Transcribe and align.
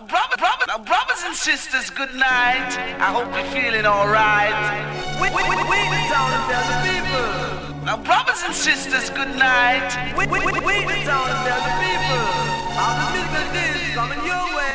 Now, 0.00 0.06
brother, 0.06 0.36
brother, 0.38 0.64
now, 0.66 0.78
brothers 0.78 1.22
and 1.26 1.36
sisters, 1.36 1.90
good 1.90 2.14
night. 2.14 2.72
I 3.00 3.12
hope 3.12 3.28
you're 3.36 3.52
feeling 3.52 3.84
alright. 3.84 4.56
We, 5.20 5.28
we, 5.28 5.42
we, 5.44 5.56
we 5.60 5.76
the 5.92 6.00
town 6.08 6.32
and 6.32 6.44
tell 6.48 6.64
the 6.64 6.76
people. 6.88 7.84
Now, 7.84 7.98
brothers 7.98 8.42
and 8.46 8.54
sisters, 8.54 9.10
good 9.10 9.36
night. 9.36 9.92
We, 10.16 10.26
we, 10.26 10.40
we, 10.40 10.52
we 10.64 10.86
the 10.88 11.04
town 11.04 11.28
and 11.28 11.40
tell 11.44 11.60
the 11.60 11.74
people. 11.84 12.16
All 12.80 12.96
the 12.96 13.12
business 13.12 13.76
is 13.76 13.94
coming 13.94 14.24
your 14.24 14.40
way. 14.56 14.70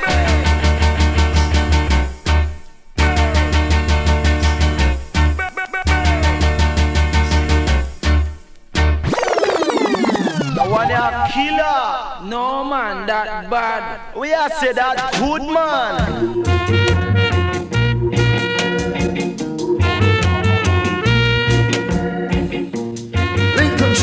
one 10.70 10.92
a 10.92 11.30
killer. 11.34 12.05
No 12.26 12.64
man, 12.64 13.06
that 13.06 13.50
bad. 13.52 14.16
We 14.18 14.34
are 14.34 14.50
say 14.50 14.74
that 14.74 15.14
good 15.20 15.44
man. 15.44 16.44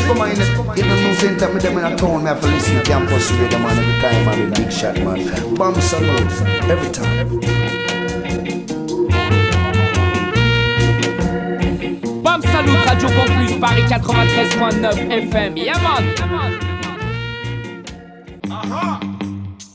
Come 0.07 0.21
on, 0.21 0.29
in 0.31 0.37
the 0.37 0.95
news 1.01 1.17
center, 1.19 1.53
me 1.53 1.59
them 1.59 1.77
in 1.77 1.85
a 1.85 1.95
town, 1.97 2.23
me 2.23 2.29
have 2.29 2.39
to 2.41 2.47
listen 2.47 2.75
to 2.75 2.83
campus 2.83 3.31
radio, 3.31 3.59
man, 3.59 3.77
every 3.77 4.01
time, 4.01 4.25
man, 4.25 4.53
big 4.53 4.71
shot, 4.71 4.95
man. 4.95 5.55
Bomb 5.55 5.75
salute, 5.81 6.41
every 6.69 6.91
time. 6.91 7.39
Bam 12.23 12.41
Salut, 12.41 12.85
Radio 12.85 13.09
Campus, 13.09 13.51
Paris 13.59 13.91
93.9 13.91 15.29
FM. 15.29 15.57
Yeah, 15.57 15.77
man. 15.81 16.72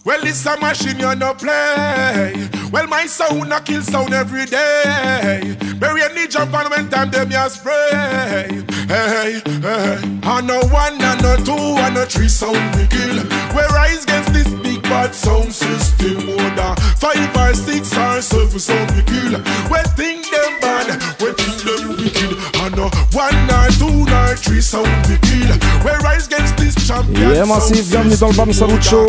Well, 0.08 0.26
it's 0.26 0.46
a 0.46 0.56
machine 0.58 0.98
you 0.98 1.14
no 1.16 1.34
play. 1.34 2.48
Well, 2.72 2.86
my 2.86 3.04
sound 3.04 3.52
a 3.52 3.60
kill 3.60 3.82
sound 3.82 4.14
every 4.14 4.46
day. 4.46 5.54
Bury 5.78 6.00
any 6.02 6.26
jump 6.26 6.54
on 6.54 6.70
when 6.70 6.88
time 6.88 7.10
them 7.10 7.30
ya 7.30 7.46
spray. 7.48 7.90
Hey, 7.92 8.64
hey. 8.88 9.42
hey. 9.60 10.20
I 10.22 10.40
no 10.40 10.60
one, 10.68 10.96
I 11.02 11.20
no 11.20 11.36
two, 11.44 11.52
I 11.52 11.90
no 11.90 12.06
three 12.06 12.26
sound 12.26 12.56
we 12.76 12.86
kill. 12.86 13.22
We 13.54 13.62
rise 13.74 14.04
against 14.04 14.32
this 14.32 14.57
bad 14.88 15.14
sound 15.14 15.52
system. 15.52 16.26
More 16.26 16.50
than 16.56 16.76
five 16.96 17.36
or 17.36 17.54
six 17.54 17.96
or 17.96 18.20
seven 18.22 18.58
sound 18.58 18.90
we 18.96 19.02
kill. 19.04 19.38
We 19.70 19.80
think 19.96 20.24
them 20.30 20.52
bad, 20.60 20.88
we 21.20 21.32
think 21.36 21.56
them 21.62 21.96
wicked. 21.96 22.32
I 22.56 22.68
no 22.74 22.88
one, 23.12 23.36
two, 23.78 24.04
three 24.36 24.60
sound 24.60 24.88
we 25.08 25.16
kill. 25.28 25.52
We 25.84 25.92
rise 26.02 26.26
against 26.26 26.56
this 26.56 26.74
champion. 26.86 27.30
Yeah, 27.34 27.44
bienvenue 27.44 28.16
dans 28.16 28.28
le 28.28 28.36
Bam 28.36 28.52
Salut 28.52 28.82
Show. 28.82 29.06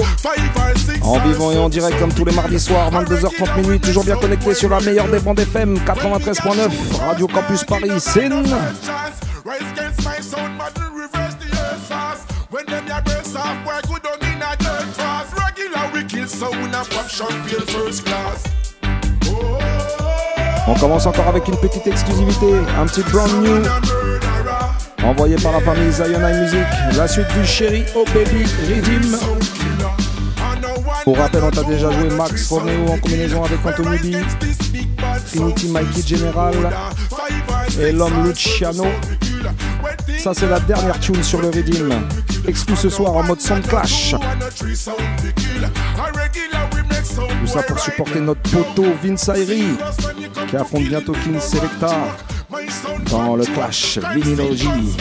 En 1.02 1.20
vivant 1.20 1.52
et 1.52 1.58
en 1.58 1.70
direct 1.70 1.98
comme 2.00 2.14
tous 2.14 2.26
les 2.26 2.34
mardis 2.34 2.60
soirs, 2.60 2.92
22h30 2.92 3.62
minuit, 3.62 3.80
toujours 3.80 4.04
bien 4.04 4.16
connecté 4.16 4.54
sur 4.54 4.70
la 4.70 4.80
meilleure 4.82 5.08
des 5.08 5.20
bandes 5.20 5.40
FM 5.40 5.78
93.9, 5.86 6.70
Radio 7.00 7.28
Campus 7.28 7.64
Paris, 7.64 8.00
Sin. 8.00 8.30
Rise 9.46 9.62
against 9.72 10.04
my 10.04 10.22
sound, 10.22 10.58
model 10.58 10.92
reverse 10.94 11.36
the 11.36 11.50
earth. 11.58 12.26
When 12.52 12.66
them 12.66 12.86
ya 12.88 13.00
burst 13.02 13.36
off, 13.36 13.64
boy, 13.64 13.80
good 13.88 14.06
on 14.06 14.19
On 20.68 20.74
commence 20.76 21.06
encore 21.06 21.28
avec 21.28 21.48
une 21.48 21.58
petite 21.58 21.88
exclusivité, 21.88 22.46
un 22.80 22.86
petit 22.86 23.02
brand 23.04 23.30
new 23.44 23.62
envoyé 25.04 25.36
par 25.38 25.52
la 25.54 25.60
famille 25.60 25.92
Zion 25.92 26.20
High 26.20 26.42
Music. 26.42 26.66
La 26.96 27.08
suite 27.08 27.28
du 27.38 27.46
Chéri 27.46 27.84
Oh 27.96 28.06
Baby 28.14 28.46
Redeem. 28.70 29.18
Pour 31.04 31.18
rappel, 31.18 31.44
on 31.44 31.52
t'a 31.52 31.64
déjà 31.64 31.92
joué 31.92 32.10
Max 32.10 32.48
Romeo 32.50 32.88
en 32.92 32.98
combinaison 33.00 33.44
avec 33.44 33.66
Anthony 33.66 33.98
B, 33.98 34.16
Trinity 35.28 35.68
Mikey 35.70 36.16
General 36.16 36.54
et 37.82 37.92
l'homme 37.92 38.26
Luciano. 38.26 38.86
Ça, 40.20 40.34
c'est 40.34 40.48
la 40.48 40.60
dernière 40.60 41.00
tune 41.00 41.24
sur 41.24 41.42
le 41.42 41.48
Redeem. 41.48 41.90
Exclu 42.50 42.76
ce 42.76 42.90
soir 42.90 43.16
en 43.16 43.22
mode 43.22 43.40
Sound 43.40 43.68
Clash. 43.68 44.16
Tout 47.42 47.48
ça 47.48 47.62
pour 47.62 47.80
supporter 47.80 48.20
notre 48.20 48.42
poteau 48.42 48.86
Vince 49.04 49.30
Ayri 49.30 49.78
qui 50.50 50.56
affronte 50.58 50.86
bientôt 50.86 51.12
King 51.12 51.40
Selecta 51.40 51.96
dans 53.12 53.36
le 53.36 53.46
Clash 53.46 54.00
Vinylogy. 54.16 54.98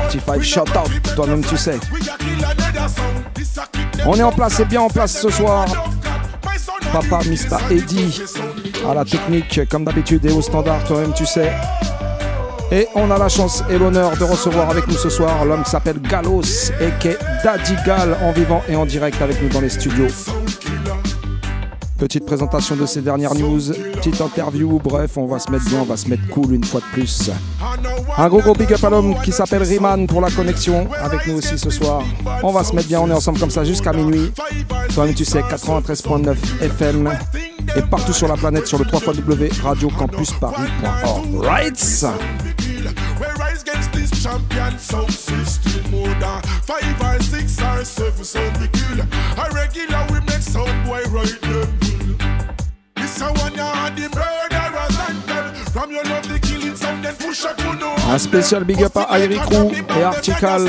45 0.00 0.42
shout 0.42 0.60
out, 0.60 1.14
toi-même 1.14 1.44
tu 1.44 1.58
sais. 1.58 1.78
On 4.06 4.14
est 4.14 4.22
en 4.22 4.32
place, 4.32 4.54
c'est 4.54 4.64
bien 4.64 4.80
en 4.80 4.88
place 4.88 5.20
ce 5.20 5.28
soir. 5.28 5.66
Papa 6.90 7.20
Mr. 7.26 7.58
Eddie 7.70 8.22
à 8.88 8.94
la 8.94 9.04
technique 9.04 9.60
comme 9.68 9.84
d'habitude 9.84 10.24
et 10.24 10.32
au 10.32 10.40
standard, 10.40 10.82
toi-même 10.84 11.12
tu 11.12 11.26
sais. 11.26 11.52
Et 12.72 12.88
on 12.94 13.10
a 13.10 13.18
la 13.18 13.28
chance 13.28 13.62
et 13.68 13.76
l'honneur 13.76 14.16
de 14.16 14.24
recevoir 14.24 14.70
avec 14.70 14.88
nous 14.88 14.94
ce 14.94 15.10
soir 15.10 15.44
l'homme 15.44 15.62
qui 15.62 15.68
s'appelle 15.68 16.00
Galos 16.00 16.70
et 16.80 16.88
qui 17.00 17.08
est 17.08 17.18
Daddy 17.44 17.74
Gal 17.84 18.16
en 18.22 18.32
vivant 18.32 18.62
et 18.66 18.76
en 18.76 18.86
direct 18.86 19.20
avec 19.20 19.42
nous 19.42 19.50
dans 19.50 19.60
les 19.60 19.68
studios. 19.68 20.06
Petite 21.98 22.24
présentation 22.24 22.74
de 22.74 22.86
ces 22.86 23.02
dernières 23.02 23.34
news, 23.34 23.60
petite 23.92 24.22
interview, 24.22 24.80
bref, 24.82 25.18
on 25.18 25.26
va 25.26 25.38
se 25.38 25.50
mettre 25.50 25.66
bien, 25.66 25.80
on 25.82 25.84
va 25.84 25.98
se 25.98 26.08
mettre 26.08 26.26
cool 26.30 26.54
une 26.54 26.64
fois 26.64 26.80
de 26.80 26.86
plus. 26.94 27.30
Un 28.16 28.28
gros 28.28 28.40
gros 28.40 28.54
big 28.54 28.72
up 28.72 28.82
à 28.82 28.88
l'homme 28.88 29.16
qui 29.22 29.32
s'appelle 29.32 29.64
Riman 29.64 30.06
pour 30.06 30.22
la 30.22 30.30
connexion 30.30 30.88
avec 30.98 31.26
nous 31.26 31.36
aussi 31.36 31.58
ce 31.58 31.68
soir. 31.68 32.02
On 32.42 32.52
va 32.52 32.64
se 32.64 32.74
mettre 32.74 32.88
bien, 32.88 33.02
on 33.02 33.10
est 33.10 33.14
ensemble 33.14 33.38
comme 33.38 33.50
ça 33.50 33.64
jusqu'à 33.64 33.92
minuit. 33.92 34.32
Toi-même 34.94 35.14
tu 35.14 35.26
sais, 35.26 35.42
93.9 35.42 36.34
FM 36.62 37.12
et 37.76 37.82
partout 37.82 38.14
sur 38.14 38.28
la 38.28 38.34
planète 38.34 38.66
sur 38.66 38.78
le 38.78 38.86
3 38.86 39.00
radiocampusparis.org. 39.62 41.44
Right 41.44 41.78
champion 44.22 44.78
sound 44.78 45.12
system 45.12 45.90
more 45.90 46.14
than 46.22 46.42
five 46.62 47.00
or 47.02 47.20
six 47.20 47.60
or 47.60 47.84
seven 47.84 48.24
sound 48.24 48.56
we 48.58 48.68
kill. 48.68 49.00
A 49.00 49.50
regular 49.52 50.06
we 50.12 50.20
make 50.20 50.42
sound 50.42 50.86
boy 50.86 51.02
right 51.10 51.40
them 51.40 51.78
kill. 51.80 52.16
This 52.94 53.20
a 53.20 53.26
one 53.26 53.58
of 53.58 53.96
the 53.96 54.08
murderers 54.14 54.98
and 55.08 55.22
them. 55.28 55.54
From 55.72 55.90
your 55.90 56.04
love 56.04 56.28
the 56.28 56.38
killing 56.38 56.76
sound 56.76 57.04
then 57.04 57.16
push 57.16 57.44
up. 57.44 57.58
Un 58.08 58.18
spécial 58.18 58.64
big 58.64 58.82
up 58.82 58.96
à 58.96 59.18
et 59.18 60.02
Artical 60.04 60.68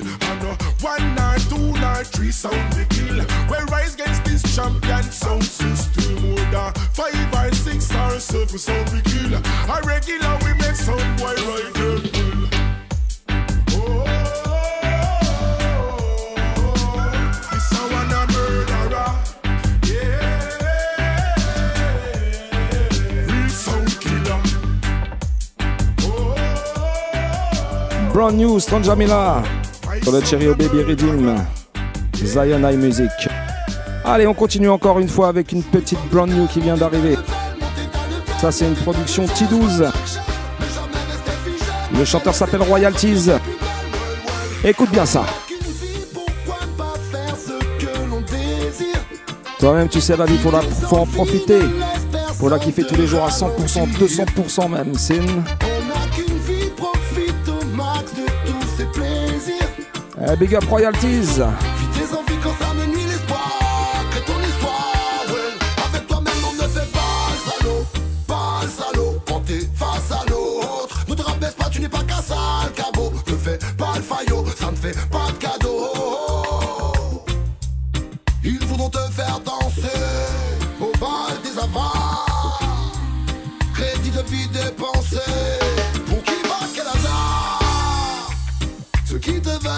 One 0.81 1.15
night, 1.15 1.41
two 1.49 1.71
night, 1.73 2.07
three 2.07 2.31
sound 2.31 2.73
the 2.73 2.85
kill. 2.89 3.17
We 3.49 3.57
rise 3.71 3.93
against 3.93 4.23
this 4.25 4.41
champion 4.55 5.03
sound 5.03 5.43
system. 5.43 6.31
Order 6.31 6.71
five 6.93 7.13
and 7.33 7.55
six 7.55 7.93
are 7.93 8.19
circle 8.19 8.57
sound 8.57 8.89
we 8.91 9.01
kill. 9.01 9.35
A 9.35 9.81
regular 9.85 10.37
we 10.43 10.53
make 10.55 10.75
some 10.75 11.15
boy 11.17 11.35
right 11.35 11.73
there. 11.75 11.99
Oh, 13.73 14.05
oh. 28.07 28.11
Brand 28.11 28.37
new 28.37 28.59
Stan 28.59 28.83
Jamila. 28.83 29.60
Sur 30.03 30.11
le 30.11 30.21
Cherry 30.23 30.47
Baby 30.47 30.83
Redeem, 30.83 31.45
Zion 32.23 32.67
High 32.67 32.77
Music. 32.77 33.09
Allez, 34.03 34.25
on 34.25 34.33
continue 34.33 34.69
encore 34.69 34.99
une 34.99 35.07
fois 35.07 35.27
avec 35.27 35.51
une 35.51 35.63
petite 35.63 35.99
brand 36.11 36.29
new 36.29 36.47
qui 36.47 36.59
vient 36.59 36.75
d'arriver. 36.75 37.17
Ça, 38.39 38.51
c'est 38.51 38.67
une 38.67 38.75
production 38.75 39.25
T12. 39.25 39.91
Le 41.97 42.05
chanteur 42.05 42.33
s'appelle 42.33 42.63
Royalties. 42.63 43.29
Écoute 44.63 44.89
bien 44.91 45.05
ça. 45.05 45.23
Toi-même, 49.59 49.89
tu 49.89 50.01
sais, 50.01 50.17
la 50.17 50.25
vie, 50.25 50.37
faut, 50.37 50.49
la, 50.49 50.61
faut 50.61 50.97
en 50.97 51.05
profiter. 51.05 51.59
Faut 52.39 52.49
la 52.49 52.57
kiffer 52.57 52.83
tous 52.83 52.95
les 52.95 53.05
jours 53.05 53.23
à 53.23 53.29
100%, 53.29 53.87
200% 53.99 54.69
même. 54.69 54.95
C'est 54.95 55.17
une... 55.17 55.43
big 60.37 60.53
up 60.53 60.69
Royalties. 60.69 61.39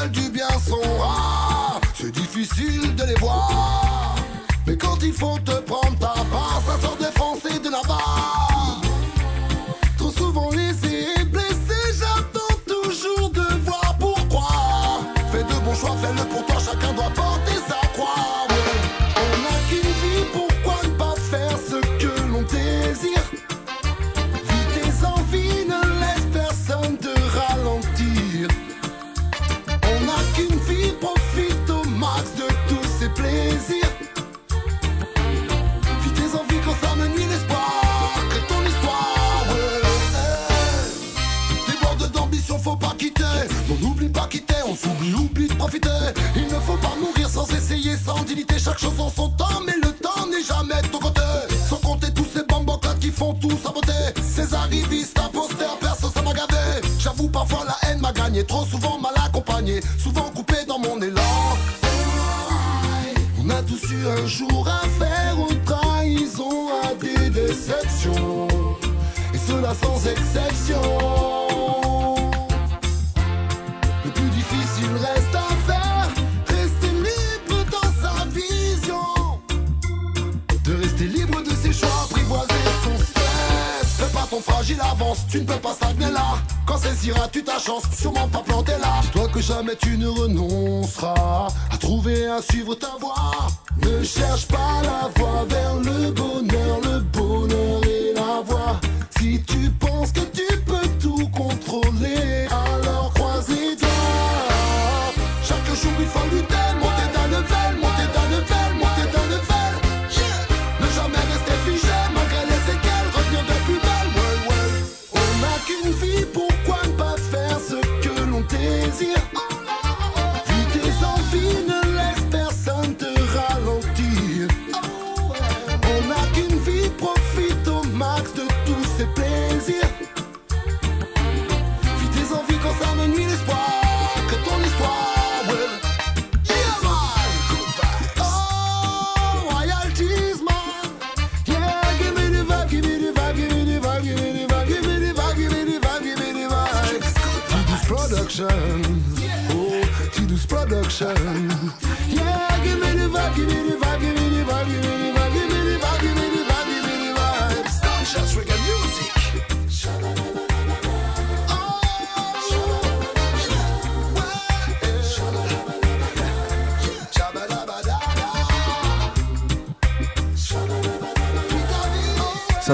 Du 0.08 0.30
bien 0.30 0.50
sont 0.60 0.82
rares, 1.00 1.82
c'est 1.94 2.12
difficile 2.12 2.96
de 2.96 3.04
les 3.04 3.16
voir. 3.16 4.16
Mais 4.68 4.78
quand 4.78 4.98
il 5.02 5.14
faut 5.14 5.38
te 5.40 5.52
prendre 5.62 5.98
ta 6.00 6.14
part, 6.32 6.62
ça 6.66 6.78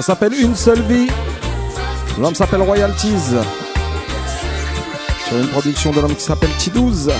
s'appelle 0.10 0.34
Une 0.42 0.56
seule 0.56 0.82
vie. 0.82 1.08
L'homme 2.20 2.34
s'appelle 2.34 2.64
Royalties. 2.64 3.36
Sur 5.28 5.38
une 5.38 5.48
production 5.50 5.92
de 5.92 6.00
l'homme 6.02 6.16
qui 6.16 6.24
s'appelle 6.24 6.50
T12. 6.58 7.12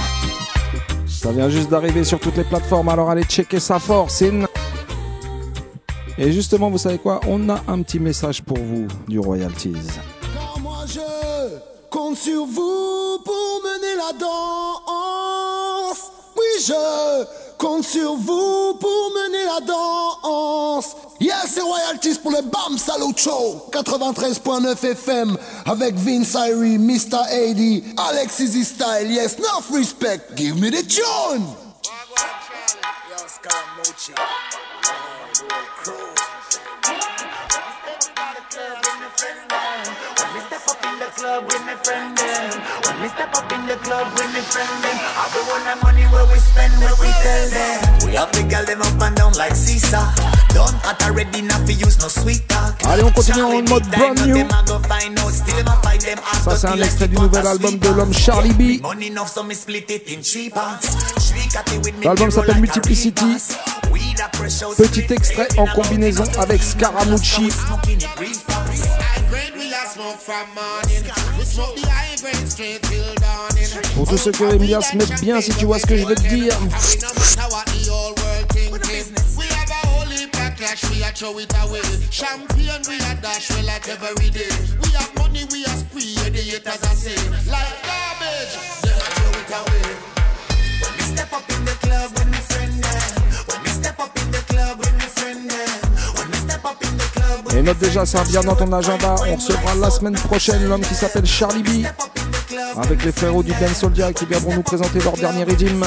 Ça 1.08 1.32
vient 1.32 1.50
juste 1.50 1.70
d'arriver 1.70 2.04
sur 2.04 2.20
toutes 2.20 2.36
les 2.38 2.44
plateformes, 2.44 2.90
alors 2.90 3.12
allez 3.12 3.22
checker 3.26 3.60
ça 3.60 3.78
fort, 3.78 4.10
Sin. 4.10 4.48
Et 6.18 6.32
justement, 6.32 6.72
vous 6.72 6.80
savez 6.80 6.98
quoi? 6.98 7.20
On 7.28 7.48
a 7.50 7.62
un 7.68 7.80
petit 7.84 8.00
message 8.00 8.42
pour 8.42 8.58
vous 8.58 8.88
du 9.08 9.20
Royalties. 9.20 9.76
Car 10.34 10.60
moi 10.60 10.80
je 10.88 11.00
compte 11.92 12.18
sur 12.18 12.44
vous 12.44 13.20
pour 13.24 13.62
mener 13.66 13.98
la 13.98 14.18
danse. 14.18 16.10
Oui, 16.36 16.66
je 16.66 17.49
compte 17.60 17.84
sur 17.84 18.16
vous 18.16 18.74
pour 18.80 19.12
mener 19.14 19.44
la 19.44 19.60
danse. 19.60 20.96
Yes, 21.20 21.52
c'est 21.54 21.62
Royalties 21.62 22.18
pour 22.24 22.32
le 22.32 22.42
Bam 22.42 22.78
Salut 22.78 23.14
Show 23.16 23.70
93.9 23.72 24.92
FM 24.92 25.38
avec 25.66 25.96
Vince 25.96 26.34
Irie, 26.34 26.78
Mr. 26.78 27.20
80, 27.30 27.80
Alex 27.98 28.40
Easy 28.40 28.64
Style. 28.64 29.12
Yes, 29.12 29.38
enough 29.38 29.70
respect. 29.72 30.36
Give 30.36 30.56
me 30.56 30.72
the 30.72 30.88
tune. 30.88 31.46
Club 41.20 41.44
with 41.52 41.64
me 41.68 41.76
friend 41.84 42.18
them. 42.18 42.50
When 42.86 42.96
me 43.02 43.08
step 43.10 43.36
up 43.36 43.52
in 43.52 43.68
the 43.68 43.76
club 43.84 44.08
with 44.16 44.32
me 44.32 44.40
friend 44.40 44.76
them. 44.84 44.98
I 45.20 45.26
be 45.34 45.42
want 45.52 45.64
the 45.68 45.76
money 45.84 46.06
where 46.16 46.26
we 46.32 46.40
spend, 46.40 46.72
where 46.80 46.96
we 46.96 47.12
tell 47.20 47.46
them. 47.52 47.78
We 48.08 48.16
have 48.16 48.32
the 48.32 48.44
girl 48.48 48.64
them 48.64 48.82
up 48.82 49.02
and 49.04 49.16
down 49.16 49.34
like 49.34 49.56
Caesar. 49.56 50.06
Done 50.56 50.76
at 50.88 51.04
already, 51.04 51.42
not 51.42 51.62
for 51.68 51.76
use 51.76 52.00
no 52.00 52.08
sweet 52.08 52.48
talk. 52.48 52.80
Allez, 52.88 53.04
on 53.04 53.12
continue 53.12 53.44
en 53.44 53.62
mode 53.68 53.88
brand 53.92 54.16
new. 54.26 54.48
Ça 56.44 56.56
c'est 56.56 56.68
un 56.68 56.82
extrait 56.82 57.08
du 57.08 57.16
nouvel 57.16 57.46
album 57.46 57.78
de 57.78 57.90
l'homme 57.90 58.14
Charlie 58.14 58.54
B. 58.54 58.82
L'album 62.04 62.32
s'appelle 62.32 62.60
Multiplicity. 62.60 63.26
Petit 64.78 65.14
extrait 65.14 65.48
en 65.58 65.66
combinaison 65.68 66.24
avec 66.40 66.64
Scaramucci. 66.64 67.50
Pour 73.96 74.08
tous 74.08 74.18
ceux 74.18 74.32
qui 74.32 74.44
aiment 74.44 74.58
bien 74.58 74.82
se 74.82 74.96
mettre 74.96 75.20
bien, 75.22 75.42
si 75.42 75.52
tu 75.52 75.66
vois 75.66 75.80
ce 75.80 75.86
que 75.86 75.98
je 75.98 76.06
veux 76.06 76.16
te 76.16 76.28
dire. 76.28 76.58
we 81.00 81.04
a 81.04 81.12
throw 81.12 81.38
it 81.40 81.54
away. 81.64 81.82
Champion, 82.12 82.82
we 82.88 82.96
a 82.98 83.16
dash, 83.22 83.50
we 83.52 83.62
like 83.64 83.88
every 83.88 84.30
day. 84.30 84.50
We 84.84 84.90
have 84.92 85.16
money, 85.18 85.46
we 85.52 85.64
a 85.64 85.70
spree, 85.70 86.16
the 86.16 86.42
haters 86.42 86.84
a 86.84 86.96
say. 86.96 87.16
Like 87.50 87.80
garbage, 87.88 88.56
them 88.84 88.98
a 88.98 89.08
throw 89.16 89.40
it 89.40 89.52
away. 89.60 89.88
When 90.82 90.92
we 90.98 91.04
step 91.04 91.32
up 91.34 91.50
in 91.50 91.66
the 91.66 91.76
club 91.82 92.12
with 92.12 92.28
my 92.28 92.42
friend. 92.52 92.86
When 93.48 93.64
we 93.64 93.70
step 93.70 94.00
up 94.00 94.18
in 94.18 94.32
the 94.32 94.40
club 94.50 94.80
with 94.80 94.94
my 94.94 95.06
friend. 95.06 95.69
Et 97.56 97.62
note 97.62 97.80
déjà 97.80 98.06
ça 98.06 98.24
bien 98.24 98.42
dans 98.42 98.56
ton 98.56 98.72
agenda. 98.72 99.16
On 99.28 99.36
recevra 99.36 99.76
la 99.76 99.90
semaine 99.90 100.14
prochaine 100.14 100.68
l'homme 100.68 100.82
qui 100.82 100.96
s'appelle 100.96 101.26
Charlie 101.26 101.64
B. 101.64 101.86
Avec 102.78 103.04
les 103.04 103.12
frérots 103.12 103.44
du 103.44 103.52
Ben 103.60 103.74
Soldier 103.74 104.08
qui 104.16 104.26
viendront 104.26 104.56
nous 104.56 104.62
présenter 104.62 105.00
leur 105.00 105.14
dernier 105.14 105.44
redeem. 105.44 105.84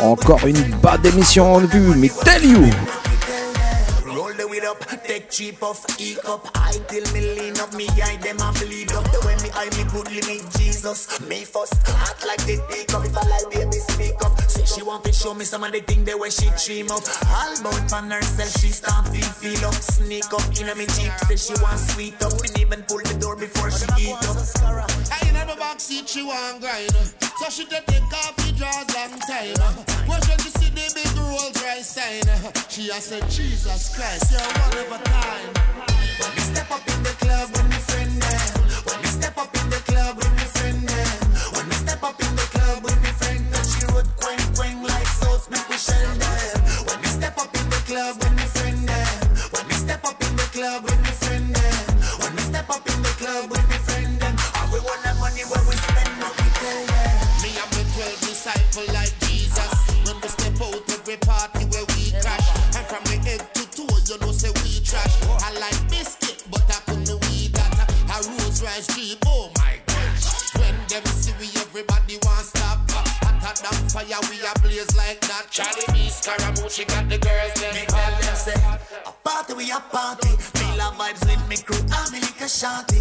Encore 0.00 0.46
une 0.46 0.62
bad 0.82 1.04
émission 1.06 1.54
en 1.54 1.60
vue, 1.60 1.94
mais 1.96 2.10
tell 2.24 2.44
you 2.44 2.68
up, 4.62 4.78
take 5.02 5.30
cheap 5.30 5.62
off, 5.62 5.82
e 5.98 6.14
cup. 6.14 6.46
I 6.54 6.78
till 6.86 7.02
me 7.12 7.34
lean 7.34 7.58
up, 7.58 7.74
me 7.74 7.88
eye 7.98 8.18
them 8.22 8.38
a 8.38 8.52
bleed 8.52 8.92
up. 8.92 9.02
The 9.10 9.18
way 9.26 9.34
me 9.42 9.50
eye 9.50 9.70
me 9.74 9.82
goodly 9.90 10.22
me 10.30 10.38
Jesus. 10.56 11.18
Me 11.26 11.42
first, 11.42 11.74
act 11.88 12.24
like 12.26 12.44
they 12.46 12.56
the 12.56 12.66
teacup. 12.70 13.04
If 13.04 13.16
I 13.16 13.26
like 13.26 13.50
baby 13.50 13.78
speak 13.82 14.14
up. 14.24 14.38
Say 14.46 14.64
she 14.64 14.82
want 14.82 15.02
to 15.04 15.12
show 15.12 15.34
me 15.34 15.44
some 15.44 15.64
of 15.64 15.72
the 15.72 15.80
thing 15.80 16.04
the 16.04 16.16
way 16.16 16.30
she 16.30 16.46
dream 16.62 16.90
up. 16.92 17.02
All 17.26 17.58
about 17.58 17.92
on 17.92 18.10
herself, 18.10 18.52
she 18.60 18.68
start 18.68 19.08
feel 19.08 19.26
feel 19.42 19.64
up. 19.66 19.74
Sneak 19.74 20.30
up 20.32 20.44
in 20.60 20.68
a 20.68 20.74
me 20.74 20.86
jeep, 20.94 21.10
say 21.26 21.36
she 21.36 21.54
want 21.62 21.80
sweet 21.80 22.22
up. 22.22 22.32
Me 22.42 22.48
even 22.60 22.82
pull 22.84 23.02
the 23.02 23.16
door 23.18 23.34
before 23.34 23.70
she 23.70 23.86
eat 23.98 24.22
up. 24.30 24.38
I 25.10 25.18
in 25.26 25.34
the 25.48 25.56
back 25.58 25.80
seat, 25.80 26.08
she 26.08 26.22
want 26.22 26.60
grind. 26.60 26.92
So 27.40 27.50
she 27.50 27.64
take 27.64 27.86
the 27.86 27.98
coffee 28.12 28.52
draws 28.52 28.86
long 28.94 29.18
time. 29.26 29.56
When 30.06 30.20
she 30.22 30.50
see 30.50 30.70
the 30.88 30.94
big 30.94 31.16
Rolls 31.16 31.56
Royce 31.62 31.86
sign, 31.86 32.24
she 32.68 32.88
has 32.90 33.04
said, 33.04 33.24
Jesus 33.30 33.94
Christ, 33.96 34.32
you're 34.32 34.40
one 34.40 34.84
of 34.84 34.92
a 34.92 35.04
kind. 35.08 35.48
When 36.20 36.30
we 36.34 36.40
step 36.40 36.70
up 36.70 36.84
in 36.86 37.02
the 37.02 37.14
club 37.24 37.48
with 37.52 37.68
my 37.68 37.80
friend 37.88 38.12
them. 38.20 38.48
When 38.84 39.00
we 39.00 39.08
step 39.08 39.36
up 39.38 39.54
in 39.56 39.70
the 39.70 39.80
club 39.88 40.16
with 40.16 40.32
my 40.36 40.46
friend 40.56 40.80
them. 40.88 41.20
When 41.54 41.66
we 41.68 41.74
step 41.74 42.02
up 42.02 42.20
in 42.20 42.32
the 42.36 42.46
club 42.52 42.84
with 42.84 43.00
my 43.02 43.12
friend 43.20 43.44
them. 43.52 43.64
She 43.64 43.84
would 43.94 44.08
quang 44.20 44.44
quang 44.54 44.82
like 44.82 45.06
sauce, 45.06 45.48
make 45.50 45.68
we 45.68 45.76
shell 45.76 46.12
them. 46.20 46.36
Eh. 46.44 46.56
When 46.88 47.00
we 47.00 47.08
step 47.08 47.38
up 47.38 47.54
in 47.54 47.66
the 47.70 47.80
club 47.88 48.14
with 48.20 48.34
my 48.36 48.46
friend 48.52 48.80
them. 48.88 49.20
When 49.54 49.64
we 49.68 49.74
step 49.74 50.04
up 50.04 50.20
in 50.20 50.36
the 50.36 50.48
club 50.52 50.84
with 50.84 51.00
my 51.00 51.14
friend 51.22 51.48
them. 51.54 51.84
When 52.20 52.32
we 52.36 52.42
step 52.42 52.68
up 52.68 52.84
in 52.88 52.98
the 53.02 53.12
club 53.20 53.50
with 53.50 53.73
Scaramucci 76.74 76.86
got 76.88 77.08
the 77.08 77.18
girls 77.18 77.54
them 77.54 77.74
Me 77.74 77.86
tell 77.86 78.10
them 78.20 78.34
say, 78.34 78.54
a 79.06 79.12
party 79.22 79.54
we 79.54 79.70
a 79.70 79.78
party. 79.78 80.28
Feel 80.28 80.80
a 80.80 80.90
vibes 80.98 81.22
with 81.26 81.48
me 81.48 81.56
crew, 81.56 81.78
I'm 81.92 82.12
a 82.14 82.18
liquor 82.18 82.50
shotty. 82.50 83.00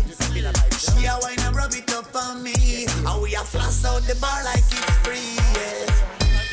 She 0.77 1.05
a 1.05 1.17
wine 1.21 1.39
and 1.39 1.55
rub 1.55 1.73
it 1.73 1.91
up 1.93 2.15
on 2.15 2.43
me. 2.43 2.85
And 2.85 3.21
we 3.21 3.35
a 3.35 3.39
floss 3.39 3.85
out 3.85 4.01
the 4.03 4.15
bar 4.21 4.43
like 4.43 4.57
it's 4.57 4.97
free, 5.03 5.37
yeah. 5.55 5.89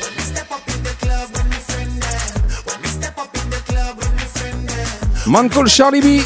When 0.01 0.13
we 0.15 0.21
step 0.21 0.51
up 0.51 0.67
in 0.67 0.83
the 0.83 0.95
club 1.01 1.29
with 1.29 1.45
me 1.45 1.57
friend 1.57 2.01
them. 2.01 2.41
When 2.65 2.81
we 2.81 2.87
step 2.87 3.17
up 3.17 3.35
in 3.35 3.49
the 3.49 3.61
club 3.69 3.97
with 3.97 4.13
me 4.13 4.25
friend 4.25 4.69
them. 4.69 5.31
Man 5.31 5.49
called 5.49 5.69
Charlie 5.69 6.01
B. 6.01 6.23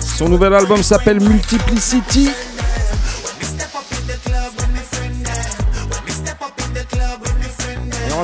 Son 0.00 0.28
nouvel 0.28 0.54
album 0.54 0.82
s'appelle 0.82 1.20
Multiplicity. 1.20 2.47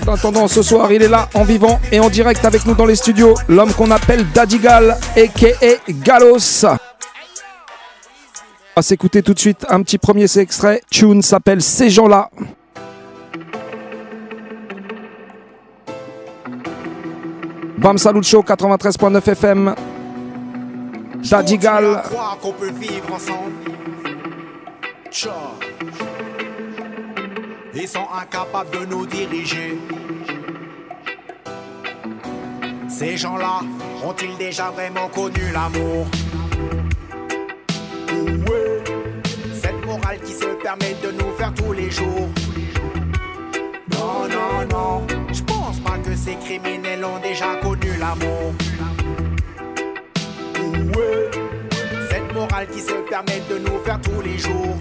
En 0.06 0.14
attendant, 0.14 0.48
ce 0.48 0.62
soir, 0.62 0.92
il 0.92 1.02
est 1.02 1.08
là 1.08 1.28
en 1.34 1.44
vivant 1.44 1.80
et 1.92 2.00
en 2.00 2.10
direct 2.10 2.44
avec 2.44 2.66
nous 2.66 2.74
dans 2.74 2.86
les 2.86 2.96
studios. 2.96 3.34
L'homme 3.48 3.72
qu'on 3.72 3.90
appelle 3.90 4.26
Daddy 4.32 4.58
Gal, 4.58 4.96
a.k.a. 5.16 5.92
Galos. 6.04 6.64
On 6.64 6.76
va 8.76 8.82
s'écouter 8.82 9.22
tout 9.22 9.34
de 9.34 9.38
suite 9.38 9.64
un 9.68 9.82
petit 9.82 9.98
premier 9.98 10.26
extrait. 10.36 10.82
Tune 10.90 11.22
s'appelle 11.22 11.62
Ces 11.62 11.90
gens-là. 11.90 12.30
Bam 17.78 17.98
Salut 17.98 18.22
Show 18.22 18.42
93.9 18.42 19.30
FM. 19.30 19.74
Daddy 21.30 21.58
Gal. 21.58 22.02
croire 22.04 22.38
qu'on 22.40 22.52
peut 22.52 22.70
vivre 22.70 23.12
ensemble. 23.12 23.52
Ils 27.76 27.88
sont 27.88 28.06
incapables 28.14 28.70
de 28.70 28.86
nous 28.86 29.04
diriger. 29.04 29.76
Ces 32.88 33.16
gens-là 33.16 33.62
ont-ils 34.04 34.36
déjà 34.36 34.70
vraiment 34.70 35.08
connu 35.08 35.42
l'amour? 35.52 36.06
Ouais. 38.48 38.84
Cette 39.52 39.84
morale 39.84 40.20
qui 40.24 40.32
se 40.32 40.46
permet 40.62 40.94
de 41.02 41.10
nous 41.10 41.32
faire 41.36 41.52
tous 41.52 41.72
les 41.72 41.90
jours? 41.90 42.28
Non, 43.90 44.28
non, 44.28 44.66
non. 44.70 45.06
Je 45.32 45.42
pense 45.42 45.80
pas 45.80 45.98
que 45.98 46.14
ces 46.14 46.36
criminels 46.36 47.04
ont 47.04 47.18
déjà 47.18 47.56
connu 47.56 47.90
l'amour. 47.98 48.54
Ouais. 50.96 51.30
Cette 52.08 52.32
morale 52.32 52.68
qui 52.68 52.80
se 52.80 52.94
permet 53.10 53.42
de 53.50 53.58
nous 53.58 53.78
faire 53.84 54.00
tous 54.00 54.20
les 54.22 54.38
jours? 54.38 54.76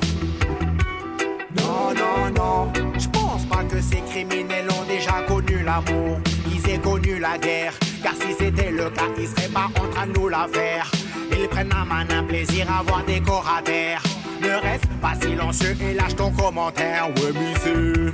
Non, 1.64 1.94
non, 1.94 2.30
non. 2.36 2.74
Je 2.98 3.08
pense 3.10 3.46
pas 3.46 3.64
que 3.64 3.82
ces 3.82 4.02
criminels 4.02 4.68
ont 4.70 4.86
déjà 4.88 5.22
connu 5.28 5.64
l'amour. 5.64 6.20
Ils 6.52 6.70
aient 6.70 6.80
connu 6.80 7.20
la 7.20 7.38
guerre. 7.38 7.74
Car 8.04 8.14
si 8.14 8.34
c'était 8.38 8.72
le 8.72 8.90
cas, 8.90 9.10
ils 9.18 9.28
seraient 9.28 9.54
pas 9.54 9.70
en 9.82 9.88
train 9.90 10.08
de 10.08 10.20
nous 10.20 10.28
la 10.28 10.48
faire. 10.52 10.92
Ils 11.32 11.48
prennent 11.48 11.74
un 11.74 12.24
plaisir 12.24 12.68
à 12.70 12.84
voir 12.84 13.04
des 13.06 13.22
corps 13.22 13.50
à 13.58 13.62
terre. 13.62 14.02
Ne 14.42 14.50
reste 14.50 14.88
pas 15.02 15.16
silencieux 15.22 15.76
et 15.82 15.94
lâche 15.94 16.16
ton 16.16 16.32
commentaire. 16.32 17.08
Ouais, 17.18 17.32
monsieur. 17.32 18.12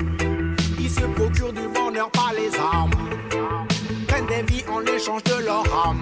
Ils 0.79 0.89
se 0.89 1.01
procurent 1.01 1.53
du 1.53 1.67
bonheur 1.67 2.09
par 2.11 2.31
les 2.37 2.51
armes. 2.57 2.91
Prennent 4.07 4.27
des 4.27 4.43
vies 4.51 4.63
en 4.71 4.81
échange 4.83 5.23
de 5.23 5.43
leur 5.43 5.63
âme. 5.87 6.01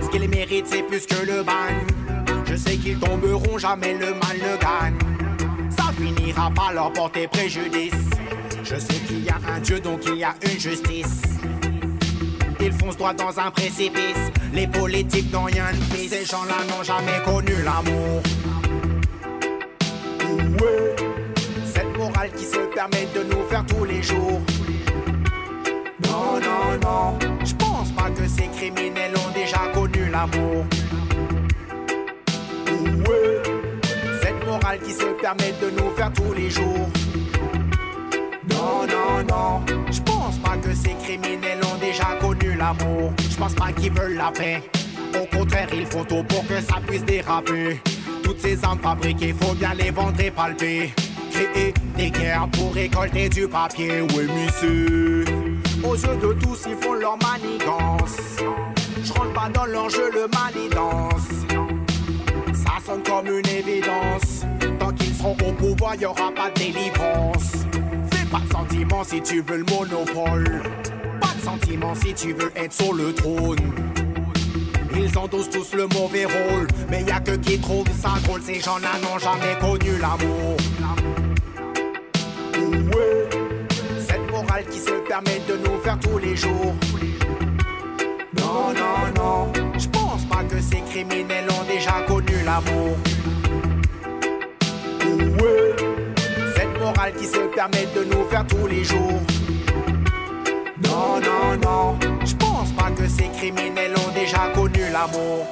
Ce 0.00 0.08
qu'ils 0.08 0.28
méritent, 0.28 0.68
c'est 0.68 0.82
plus 0.82 1.06
que 1.06 1.26
le 1.26 1.42
ban. 1.42 1.52
Je 2.46 2.56
sais 2.56 2.76
qu'ils 2.76 2.98
tomberont, 2.98 3.58
jamais 3.58 3.94
le 3.94 4.14
mal 4.14 4.36
ne 4.36 4.56
gagne. 4.60 5.11
Ça 6.02 6.08
finira 6.08 6.50
par 6.50 6.72
leur 6.72 6.92
porter 6.92 7.28
préjudice. 7.28 7.94
Je 8.64 8.76
sais 8.76 8.94
qu'il 9.06 9.24
y 9.24 9.28
a 9.28 9.36
un 9.54 9.60
Dieu, 9.60 9.78
donc 9.78 10.00
il 10.06 10.16
y 10.16 10.24
a 10.24 10.34
une 10.42 10.58
justice. 10.58 11.22
Ils 12.60 12.72
foncent 12.72 12.96
droit 12.96 13.14
dans 13.14 13.38
un 13.38 13.50
précipice. 13.52 14.32
Les 14.52 14.66
politiques 14.66 15.32
n'ont 15.32 15.44
rien 15.44 15.66
de 15.72 15.94
pis. 15.94 16.08
Ces 16.08 16.24
gens-là 16.24 16.56
n'ont 16.68 16.82
jamais 16.82 17.22
connu 17.24 17.54
l'amour. 17.62 18.22
Ouais. 20.60 20.96
Cette 21.66 21.96
morale 21.96 22.30
qui 22.36 22.44
se 22.44 22.58
permet 22.74 23.06
de 23.14 23.22
nous 23.22 23.44
faire 23.48 23.64
tous 23.66 23.84
les 23.84 24.02
jours? 24.02 24.40
Non, 26.04 26.40
non, 26.40 26.78
non. 26.82 27.18
Je 27.44 27.54
pense 27.54 27.92
pas 27.92 28.10
que 28.10 28.26
ces 28.26 28.48
criminels 28.48 29.12
ont 29.24 29.32
déjà 29.32 29.70
connu 29.72 30.10
l'amour. 30.10 30.64
Qui 34.78 34.92
se 34.92 35.04
permet 35.20 35.52
de 35.60 35.68
nous 35.70 35.90
faire 35.94 36.10
tous 36.14 36.32
les 36.32 36.48
jours. 36.48 36.88
Non, 38.50 38.86
non, 38.88 39.22
non. 39.28 39.60
Je 39.90 40.00
pense 40.00 40.38
pas 40.38 40.56
que 40.56 40.74
ces 40.74 40.94
criminels 40.94 41.60
ont 41.62 41.78
déjà 41.78 42.16
connu 42.18 42.56
l'amour. 42.56 43.12
Je 43.30 43.36
pense 43.36 43.52
pas 43.54 43.70
qu'ils 43.72 43.92
veulent 43.92 44.16
la 44.16 44.32
paix. 44.32 44.62
Au 45.14 45.26
contraire, 45.36 45.68
ils 45.74 45.84
font 45.84 46.04
tout 46.04 46.24
pour 46.24 46.46
que 46.46 46.58
ça 46.62 46.76
puisse 46.86 47.04
déraper. 47.04 47.82
Toutes 48.22 48.40
ces 48.40 48.64
armes 48.64 48.78
fabriquées, 48.78 49.34
faut 49.38 49.54
bien 49.54 49.74
les 49.74 49.90
vendre 49.90 50.18
et 50.18 50.30
palper. 50.30 50.94
Créer 51.30 51.74
des 51.98 52.10
guerres 52.10 52.48
pour 52.52 52.72
récolter 52.72 53.28
du 53.28 53.46
papier, 53.46 54.00
oui, 54.00 54.26
monsieur. 54.26 55.24
Aux 55.84 55.96
yeux 55.96 56.16
de 56.16 56.32
tous, 56.40 56.66
ils 56.66 56.76
font 56.82 56.94
leur 56.94 57.18
manigance. 57.18 58.16
Je 59.04 59.12
rentre 59.12 59.32
pas 59.34 59.50
dans 59.52 59.66
leur 59.66 59.90
jeu, 59.90 60.10
le 60.12 60.28
mal 60.28 60.54
y 60.56 60.70
danse. 60.74 61.28
Ça 62.54 62.72
sonne 62.84 63.02
comme 63.02 63.26
une 63.26 63.46
évidence. 63.48 64.46
Au 65.24 65.34
pouvoir, 65.34 65.94
y 65.94 66.04
aura 66.04 66.32
pas 66.34 66.50
de 66.50 66.54
délivrance. 66.54 67.52
Fais 68.12 68.26
pas 68.26 68.40
de 68.40 68.52
sentiments 68.52 69.04
si 69.04 69.20
tu 69.22 69.40
veux 69.40 69.58
le 69.58 69.64
monopole. 69.64 70.62
Pas 71.20 71.34
de 71.36 71.44
sentiments 71.44 71.94
si 71.94 72.12
tu 72.12 72.32
veux 72.32 72.50
être 72.56 72.72
sur 72.72 72.92
le 72.92 73.14
trône. 73.14 73.58
Ils 74.96 75.16
endossent 75.16 75.50
tous 75.50 75.74
le 75.74 75.86
mauvais 75.86 76.24
rôle, 76.24 76.66
mais 76.90 77.02
y 77.02 77.10
a 77.10 77.20
que 77.20 77.36
qui 77.36 77.58
trouvent 77.60 77.86
ça 78.00 78.14
drôle. 78.24 78.42
Ces 78.42 78.60
gens-là 78.60 78.90
n'ont 79.02 79.18
jamais 79.18 79.56
connu 79.60 79.96
l'amour. 79.98 80.56
Ouais. 82.94 83.28
Cette 84.00 84.30
morale 84.30 84.64
qui 84.70 84.78
se 84.78 84.90
permet 85.08 85.40
de 85.48 85.56
nous 85.56 85.78
faire 85.82 85.98
tous 86.00 86.18
les 86.18 86.36
jours? 86.36 86.74
Non, 88.38 88.72
non, 88.74 89.12
non. 89.16 89.52
Je 89.78 89.88
pense 89.88 90.24
pas 90.24 90.42
que 90.44 90.60
ces 90.60 90.80
criminels 90.80 91.46
ont 91.48 91.64
déjà 91.72 92.02
connu 92.06 92.42
l'amour. 92.44 92.96
Qui 97.10 97.26
se 97.26 97.38
permet 97.52 97.88
de 97.96 98.04
nous 98.04 98.24
faire 98.30 98.46
tous 98.46 98.68
les 98.68 98.84
jours. 98.84 99.20
Non, 100.84 101.20
non, 101.20 101.56
non. 101.60 101.98
Je 102.24 102.34
pense 102.36 102.70
pas 102.72 102.92
que 102.92 103.08
ces 103.08 103.28
criminels 103.36 103.92
ont 104.06 104.12
déjà 104.14 104.52
connu 104.54 104.82
l'amour. 104.92 105.48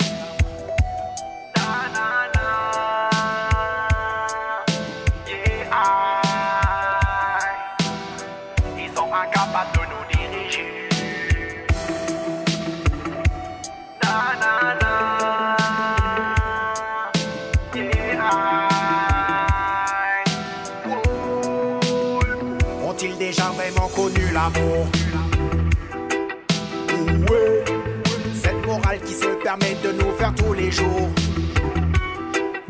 Tous 30.36 30.52
les 30.52 30.70
jours. 30.70 31.08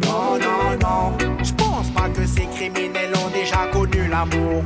Non, 0.03 0.39
non, 0.39 0.79
non, 0.83 1.19
je 1.43 1.53
pense 1.53 1.91
pas 1.91 2.09
que 2.09 2.27
ces 2.27 2.47
criminels 2.47 3.13
ont 3.25 3.31
déjà 3.31 3.67
connu 3.73 4.09
l'amour. 4.09 4.65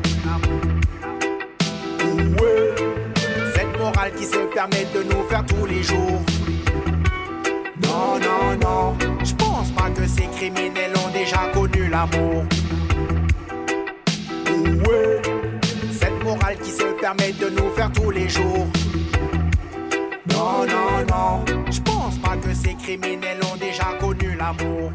Ouais. 2.40 2.74
Cette 3.54 3.78
morale 3.78 4.12
qui 4.16 4.24
se 4.24 4.38
permet 4.54 4.86
de 4.94 5.02
nous 5.02 5.22
faire 5.28 5.44
tous 5.46 5.66
les 5.66 5.82
jours. 5.82 6.20
Non, 7.82 8.18
non, 8.20 8.56
non, 8.62 8.96
je 9.22 9.34
pense 9.34 9.70
pas 9.72 9.90
que 9.90 10.06
ces 10.06 10.26
criminels 10.36 10.92
ont 11.04 11.10
déjà 11.12 11.50
connu 11.52 11.88
l'amour. 11.88 12.44
Ouais. 14.88 15.22
Cette 15.92 16.24
morale 16.24 16.56
qui 16.62 16.70
se 16.70 16.84
permet 17.00 17.32
de 17.32 17.50
nous 17.50 17.70
faire 17.74 17.90
tous 17.92 18.10
les 18.10 18.28
jours. 18.28 18.66
Non, 20.32 20.64
non, 20.66 21.06
non, 21.10 21.44
je 21.70 21.80
pense 21.80 22.18
pas 22.18 22.36
que 22.36 22.54
ces 22.54 22.74
criminels 22.74 23.40
ont 23.52 23.56
déjà 23.56 23.84
connu 24.00 24.34
l'amour. 24.36 24.90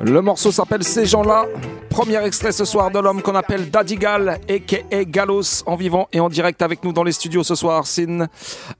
Le 0.00 0.20
morceau 0.20 0.52
s'appelle 0.52 0.84
Ces 0.84 1.06
gens-là. 1.06 1.46
Premier 1.90 2.22
extrait 2.24 2.52
ce 2.52 2.66
soir 2.66 2.90
de 2.90 2.98
l'homme 2.98 3.22
qu'on 3.22 3.34
appelle 3.34 3.70
Daddy 3.70 3.96
Gal, 3.96 4.38
a.k.a. 4.50 5.04
Galos, 5.04 5.62
en 5.64 5.76
vivant 5.76 6.08
et 6.12 6.20
en 6.20 6.28
direct 6.28 6.60
avec 6.60 6.84
nous 6.84 6.92
dans 6.92 7.02
les 7.02 7.12
studios 7.12 7.42
ce 7.42 7.54
soir. 7.54 7.86
Sin, 7.86 8.26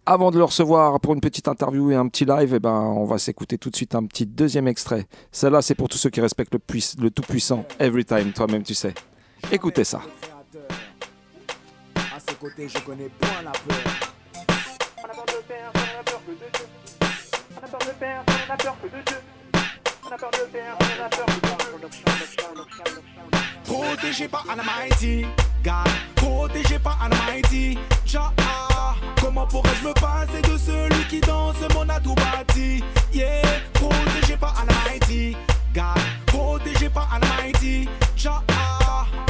avant 0.04 0.30
de 0.30 0.36
le 0.36 0.44
recevoir 0.44 1.00
pour 1.00 1.14
une 1.14 1.20
petite 1.22 1.48
interview 1.48 1.90
et 1.90 1.94
un 1.94 2.06
petit 2.08 2.26
live, 2.26 2.52
eh 2.54 2.58
ben, 2.60 2.70
on 2.70 3.06
va 3.06 3.16
s'écouter 3.16 3.56
tout 3.56 3.70
de 3.70 3.76
suite 3.76 3.94
un 3.94 4.04
petit 4.04 4.26
deuxième 4.26 4.68
extrait. 4.68 5.06
Celle-là, 5.32 5.62
c'est 5.62 5.74
pour 5.74 5.88
tous 5.88 5.96
ceux 5.96 6.10
qui 6.10 6.20
respectent 6.20 6.52
le, 6.52 6.58
puis- 6.58 6.92
le 7.00 7.10
tout-puissant. 7.10 7.64
Every 7.80 8.04
time, 8.04 8.32
toi-même, 8.32 8.62
tu 8.62 8.74
sais. 8.74 8.92
Écoutez 9.50 9.84
ça. 9.84 10.02
À 11.96 12.20
ses 12.20 12.34
côtés, 12.36 12.68
je 12.68 12.78
connais 12.80 13.08
point 13.18 13.42
la 13.42 13.52
peur. 13.52 14.15
Perdre, 17.98 18.32
on 18.48 18.52
a 18.52 18.56
peur 18.56 18.76
que 18.80 18.88
par 24.28 24.46
Almighty, 24.50 25.26
God. 25.62 25.88
Comment 29.20 29.46
pourrais-je 29.46 29.86
me 29.86 29.92
passer 29.94 30.42
de 30.42 30.56
celui 30.56 31.04
qui 31.08 31.20
dans 31.20 31.52
ce 31.52 31.72
monde 31.74 31.90
a 31.90 32.00
tout 32.00 32.14
bâti? 32.14 32.82
Yeah, 33.12 33.42
protégé 33.74 34.36
par 34.36 34.54
Almighty, 34.60 35.36
God, 35.74 35.98
protégé 36.26 36.88
par 36.88 37.08
Almighty, 37.12 37.88
Jah. 38.16 38.42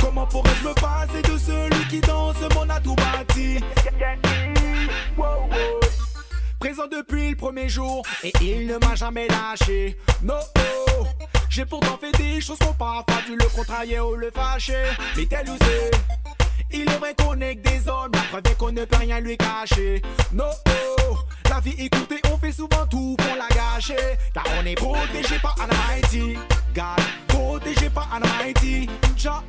Comment 0.01 0.27
pourrais-je 0.27 0.69
me 0.69 0.75
passer 0.75 1.23
de 1.23 1.39
celui 1.39 1.89
qui 1.89 2.01
dans 2.01 2.26
Depuis 6.91 7.31
le 7.31 7.37
premier 7.37 7.69
jour 7.69 8.05
et 8.23 8.33
il 8.41 8.67
ne 8.67 8.79
m'a 8.79 8.95
jamais 8.95 9.27
lâché. 9.29 9.97
No, 10.23 10.35
oh. 10.57 11.05
j'ai 11.51 11.65
pourtant 11.65 11.99
fait 11.99 12.13
des 12.17 12.41
choses 12.41 12.59
qu'on 12.59 12.73
pas 12.75 13.05
dû 13.27 13.37
le 13.37 13.49
contrarier 13.55 13.99
ou 13.99 14.15
le 14.15 14.31
fâcher. 14.31 14.85
Mais 15.17 15.27
tel 15.27 15.47
c'est, 15.61 15.91
il 16.71 16.83
est 16.83 16.99
vrai 16.99 17.15
qu'on 17.15 17.35
que 17.35 17.55
des 17.55 17.89
hommes, 17.89 18.13
la 18.13 18.21
preuve 18.31 18.57
qu'on 18.57 18.73
ne 18.73 18.85
peut 18.85 18.97
rien 18.97 19.21
lui 19.21 19.37
cacher. 19.37 20.01
No, 20.33 20.45
oh. 21.11 21.17
Et 21.65 21.91
on 22.33 22.39
fait 22.39 22.53
souvent 22.53 22.87
tout 22.91 23.17
pour 23.17 23.37
la 23.37 23.49
gâcher. 23.49 23.97
Car 24.35 24.45
on 24.61 24.67
est 24.67 24.75
protégé 24.75 25.39
par 25.41 25.57
Almighty, 25.61 26.37
God, 26.75 27.05
protégé 27.29 27.89
par 27.91 28.09
Almighty, 28.13 28.89
Jah. 29.17 29.43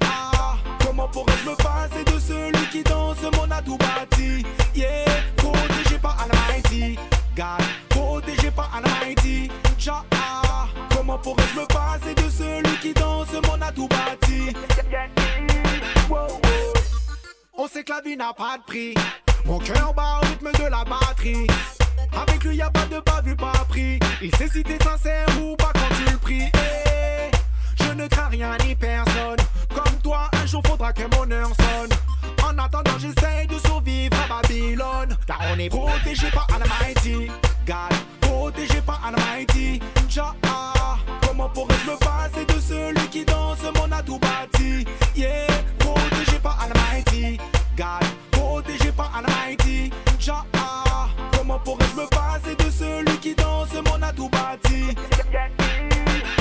Comment 0.86 1.08
pourrais-je 1.10 1.50
me 1.50 1.56
passer 1.56 2.04
de 2.06 2.20
celui 2.20 2.70
qui 2.70 2.84
dans 2.84 3.13
ce 3.15 3.26
monde 3.36 3.52
a 3.52 3.62
tout 3.62 3.78
bâti? 3.78 4.46
Yeah, 4.74 5.06
protégé 5.36 5.98
par 6.02 6.17
Almighty, 6.22 6.98
God, 7.36 7.65
protégé 7.89 8.52
par 8.52 8.72
Almighty, 8.76 9.52
Jah. 9.78 10.04
Comment 10.96 11.17
pourrais-je 11.17 11.60
me 11.60 11.65
passer 11.65 12.15
de 12.15 12.30
celui 12.30 12.78
qui 12.80 12.93
dans 12.93 13.26
ce 13.26 13.36
monde 13.48 13.63
a 13.63 13.72
tout 13.72 13.88
bâti? 13.88 14.54
On 17.58 17.67
sait 17.67 17.84
que 17.84 17.91
la 17.91 18.02
vie 18.02 18.15
n'a 18.15 18.34
pas 18.34 18.58
de 18.58 18.63
prix. 18.63 18.93
Mon 19.46 19.60
cœur 19.60 19.93
bat 19.93 20.22
au 20.22 20.26
rythme 20.26 20.52
de 20.54 20.70
la 20.70 20.84
batterie. 20.84 21.48
Avec 22.14 22.44
lui, 22.44 22.56
y 22.58 22.62
a 22.62 22.70
pas 22.70 22.86
de 22.86 23.00
pas 23.00 23.22
vu, 23.22 23.36
pas 23.36 23.52
pris. 23.70 24.00
Il 24.22 24.36
sait 24.36 24.50
si 24.50 24.64
t'es 24.64 24.78
sincère 24.84 25.28
ou 25.42 25.56
pas 25.56 25.72
quand 25.74 25.96
tu 25.96 26.12
le 26.12 26.18
pries. 26.18 26.52
Eh, 26.54 27.32
je 27.84 27.92
ne 27.94 28.08
crains 28.08 28.30
rien 28.30 28.58
ni 28.66 28.76
personne. 28.76 29.38
Comme 29.74 30.00
toi, 30.02 30.30
un 30.34 30.46
jour 30.46 30.62
faudra 30.66 30.94
que 30.94 31.04
mon 31.16 31.30
heure 31.32 31.50
sonne. 31.50 31.98
En 32.44 32.58
attendant, 32.58 32.98
j'essaye 32.98 33.48
de 33.48 33.60
survivre 33.60 34.16
à 34.24 34.42
Babylone. 34.42 35.18
Car 35.26 35.40
on 35.54 35.60
est 35.60 35.70
protégé 35.70 36.30
par 36.32 36.48
Almighty. 36.54 37.28
God, 37.66 37.98
protégé 38.22 38.82
par 38.82 39.02
Almighty. 39.06 39.80
Jah, 40.10 40.34
comment 41.28 41.50
pourrais-je 41.50 41.92
me 41.92 41.98
passer 41.98 42.46
de 42.46 42.60
celui 42.60 43.08
qui 43.10 43.26
dans 43.26 43.56
ce 43.56 43.66
monde 43.78 43.94
a 43.94 44.02
tout 44.02 44.20
bâti? 44.20 44.86
Yeah, 45.16 45.48
protégé 45.78 46.40
par 46.42 46.58
Almighty. 46.62 47.38
Protégé 48.32 48.92
par 48.92 49.12
Almighty. 49.16 49.92
Jah, 50.20 50.44
comment 51.32 51.60
pourrais-je 51.60 51.96
me 51.96 52.08
passer 52.08 52.56
de 52.56 52.72
celui 52.72 53.18
qui 53.20 53.36
dans 53.36 53.68
ce 53.68 53.76
monde 53.76 54.04
a 54.04 54.12
tout 54.12 54.30
bâti? 54.30 54.96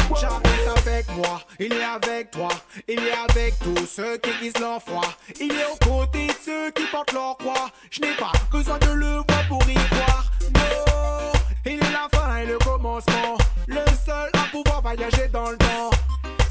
Est 0.09 0.89
avec 0.89 1.09
moi, 1.15 1.43
il 1.61 1.73
est 1.75 1.85
avec 1.85 2.31
toi, 2.31 2.49
il 2.89 2.99
est 2.99 3.13
avec 3.29 3.59
tous 3.59 3.87
ceux 3.87 4.17
qui 4.19 4.31
leur 4.59 4.83
foi. 4.83 5.03
Il 5.39 5.53
est 5.53 5.67
aux 5.67 5.77
côtés 5.85 6.29
de 6.29 6.35
ceux 6.43 6.71
qui 6.71 6.85
portent 6.91 7.13
leur 7.13 7.37
croix. 7.37 7.71
Je 7.91 8.01
n'ai 8.01 8.15
pas 8.15 8.33
besoin 8.51 8.79
de 8.79 8.93
le 8.93 9.17
voir 9.17 9.47
pour 9.49 9.63
y 9.69 9.75
croire. 9.75 10.25
Non, 10.55 11.33
il 11.67 11.75
est 11.75 11.93
la 11.93 12.09
fin 12.19 12.37
et 12.39 12.47
le 12.47 12.57
commencement. 12.59 13.37
Le 13.67 13.85
seul 14.07 14.31
à 14.33 14.51
pouvoir 14.51 14.81
voyager 14.81 15.29
dans 15.29 15.51
le 15.51 15.59
temps. 15.59 15.91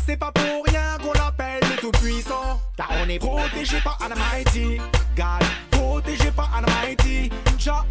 C'est 0.06 0.18
pas 0.18 0.32
pour 0.32 0.66
rien 0.66 0.98
qu'on 1.02 1.14
l'appelle 1.14 1.64
le 1.64 1.82
tout-puissant. 1.82 2.55
Car 2.78 2.90
on 3.02 3.10
est 3.10 3.20
protégé 3.20 3.80
par 3.82 3.98
Almighty. 4.02 4.78
God, 5.16 5.44
protégé 5.72 6.30
par 6.32 6.52
Almighty. 6.56 7.30
Jah, 7.58 7.86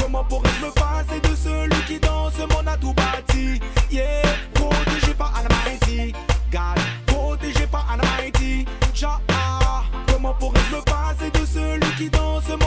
comment 0.00 0.24
pourrais-je 0.24 0.64
me 0.64 0.70
passer 0.72 1.20
de 1.20 1.34
celui 1.34 1.82
qui 1.84 1.98
dans 2.00 2.30
ce 2.30 2.40
monde 2.42 2.66
a 2.66 2.76
tout 2.78 2.94
bâti? 2.94 3.60
Yeah, 3.90 4.22
protégé 4.54 5.12
par 5.14 5.34
Almighty. 5.36 6.14
God, 6.50 6.78
protégé 7.06 7.66
par 7.66 7.86
Almighty. 7.90 8.64
Jah, 8.94 9.20
comment 10.10 10.32
pourrais-je 10.34 10.76
me 10.76 10.80
passer 10.82 11.30
de 11.30 11.44
celui 11.44 11.94
qui 11.96 12.08
dans 12.08 12.40
ce 12.40 12.52
monde 12.52 12.59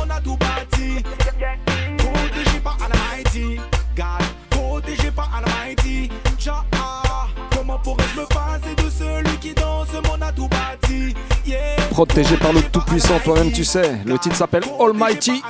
Protégé 11.94 12.38
par 12.38 12.52
le 12.52 12.64
tout-puissant, 12.64 13.20
toi-même, 13.20 13.52
tu 13.52 13.64
sais. 13.64 14.04
Le 14.04 14.18
titre 14.18 14.36
s'appelle 14.36 14.64
Almighty. 14.80 15.44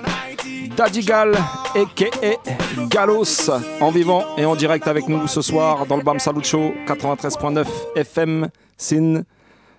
Daddy 0.75 0.99
Gal, 0.99 1.35
a.k.a. 1.35 2.85
Galos, 2.87 3.49
en 3.79 3.91
vivant 3.91 4.35
et 4.37 4.43
en 4.43 4.53
direct 4.53 4.85
avec 4.89 5.07
nous 5.07 5.25
ce 5.27 5.41
soir 5.41 5.85
dans 5.85 5.95
le 5.95 6.03
BAM 6.03 6.19
Salut 6.19 6.43
Show 6.43 6.73
93.9 6.85 7.65
FM. 7.95 8.49
Sin. 8.75 9.23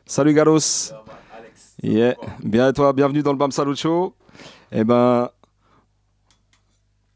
Salut 0.07 0.33
Galos. 0.33 0.95
Yeah. 1.83 2.15
Bien 2.43 2.71
et 2.71 2.73
toi, 2.73 2.95
bienvenue 2.95 3.23
dans 3.23 3.33
le 3.33 3.39
BAM 3.39 3.53
Salut 3.53 3.77
Show. 3.77 4.15
Eh 4.73 4.85
ben. 4.85 5.29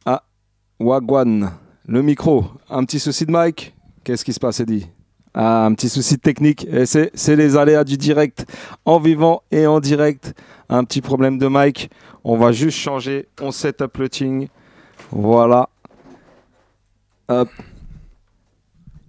Ah, 0.05 0.25
Wagwan, 0.79 1.53
le 1.87 2.03
micro. 2.03 2.45
Un 2.69 2.85
petit 2.85 3.01
souci 3.01 3.25
de 3.25 3.33
mic? 3.35 3.75
Qu'est-ce 4.05 4.27
qui 4.27 4.35
se 4.35 4.41
passe, 4.41 4.61
Eddie 4.61 4.89
un 5.39 5.73
petit 5.75 5.89
souci 5.89 6.19
technique. 6.19 6.67
C'est 6.85 7.37
les 7.37 7.57
aléas 7.57 7.85
du 7.85 7.97
direct, 7.97 8.45
en 8.85 8.99
vivant 8.99 9.43
et 9.51 9.67
en 9.67 9.81
direct. 9.81 10.35
Un 10.69 10.85
petit 10.85 11.01
problème 11.01 11.39
de 11.39 11.49
mic. 11.49 11.91
On 12.25 12.37
va 12.37 12.53
juste 12.53 12.79
changer. 12.79 13.29
On 13.41 13.53
set 13.53 13.81
up 13.81 13.97
le 13.99 14.09
ting. 14.09 14.49
Voilà. 15.11 15.69
Hop. 17.29 17.49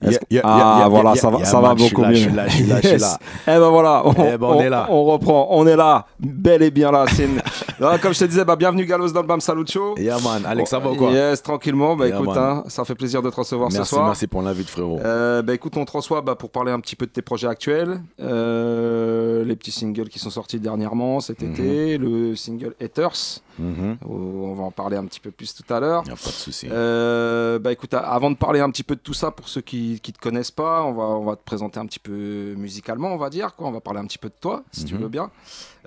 Yeah, 0.01 0.41
ah, 0.45 0.75
yeah, 0.79 0.87
voilà, 0.87 1.15
ça 1.15 1.29
va, 1.29 1.43
ça 1.43 1.59
va 1.59 1.75
beaucoup 1.75 2.03
mieux. 2.05 2.13
je 2.13 2.21
suis 2.21 2.31
là, 2.31 2.47
je 2.47 2.55
suis 2.55 2.65
là, 2.65 2.75
je 2.77 2.81
suis 2.87 2.89
Yes. 2.91 3.01
là. 3.01 3.17
Eh 3.47 3.59
ben 3.59 3.69
voilà, 3.69 4.01
on, 4.05 4.11
Eh 4.11 4.37
ben, 4.37 4.47
on 4.47 4.61
est 4.61 4.69
là. 4.69 4.87
on 4.89 5.03
reprend, 5.03 5.47
on 5.51 5.67
est 5.67 5.75
là, 5.75 6.05
bel 6.19 6.63
et 6.63 6.71
bien 6.71 6.89
là. 6.91 7.05
C'est 7.07 7.25
une- 7.25 7.41
Là, 7.81 7.97
comme 7.97 8.13
je 8.13 8.19
te 8.19 8.25
disais, 8.25 8.43
bah, 8.45 8.55
bienvenue 8.55 8.85
Galos 8.85 9.11
dans 9.11 9.21
le 9.21 9.27
BAM 9.27 9.39
Salut 9.41 9.65
Show. 9.67 9.95
Yeah, 9.97 10.17
man. 10.23 10.43
Alex, 10.45 10.69
ça 10.69 10.79
va 10.79 10.91
ou 10.91 10.95
quoi? 10.95 11.11
Yes, 11.11 11.41
tranquillement. 11.43 11.95
Bah, 11.97 12.07
écoute, 12.07 12.29
hein, 12.35 12.63
ça 12.67 12.83
fait 12.85 12.95
plaisir 12.95 13.21
de 13.21 13.29
te 13.29 13.35
recevoir 13.35 13.69
Merci, 13.71 13.89
ce 13.89 13.95
soir. 13.95 14.05
merci 14.07 14.27
pour 14.27 14.41
l'invite, 14.41 14.69
frérot. 14.69 14.99
Euh, 15.03 15.41
bah, 15.41 15.53
écoute, 15.53 15.75
on 15.77 15.83
te 15.85 15.91
reçoit 15.91 16.21
bah, 16.21 16.35
pour 16.35 16.49
parler 16.49 16.71
un 16.71 16.79
petit 16.79 16.95
peu 16.95 17.05
de 17.05 17.11
tes 17.11 17.21
projets 17.21 17.47
actuels, 17.47 18.01
euh, 18.21 19.43
les 19.43 19.55
petits 19.55 19.71
singles 19.71 20.09
qui 20.09 20.19
sont 20.19 20.29
sortis 20.29 20.59
dernièrement 20.59 21.19
cet 21.19 21.41
Mhm. 21.41 21.51
été, 21.53 21.97
le 21.97 22.35
single 22.35 22.73
Haters, 22.81 23.39
Mhm. 23.59 23.97
où 24.05 24.45
on 24.47 24.53
va 24.55 24.63
en 24.63 24.71
parler 24.71 24.97
un 24.97 25.05
petit 25.05 25.19
peu 25.19 25.31
plus 25.31 25.53
tout 25.53 25.73
à 25.73 25.79
l'heure. 25.79 26.03
Y 26.07 26.11
a 26.11 26.15
pas 26.15 26.25
de 26.25 26.31
souci. 26.31 26.67
Euh, 26.71 27.59
bah 27.59 27.71
écoute, 27.71 27.93
avant 27.93 28.31
de 28.31 28.35
parler 28.37 28.59
un 28.59 28.69
petit 28.71 28.83
peu 28.83 28.95
de 28.95 29.01
tout 29.01 29.13
ça, 29.13 29.31
pour 29.31 29.47
ceux 29.49 29.61
qui 29.61 29.99
ne 30.05 30.11
te 30.11 30.19
connaissent 30.19 30.51
pas, 30.51 30.83
on 30.83 30.93
va, 30.93 31.03
on 31.03 31.25
va 31.25 31.35
te 31.35 31.43
présenter 31.43 31.79
un 31.79 31.85
petit 31.85 31.99
peu 31.99 32.55
musicalement, 32.57 33.13
on 33.13 33.17
va 33.17 33.29
dire. 33.29 33.55
Quoi. 33.55 33.67
On 33.67 33.71
va 33.71 33.81
parler 33.81 33.99
un 33.99 34.05
petit 34.05 34.17
peu 34.17 34.29
de 34.29 34.35
toi, 34.39 34.63
si 34.71 34.85
tu 34.85 34.95
Mhm. 34.95 35.01
veux 35.01 35.09
bien. 35.09 35.29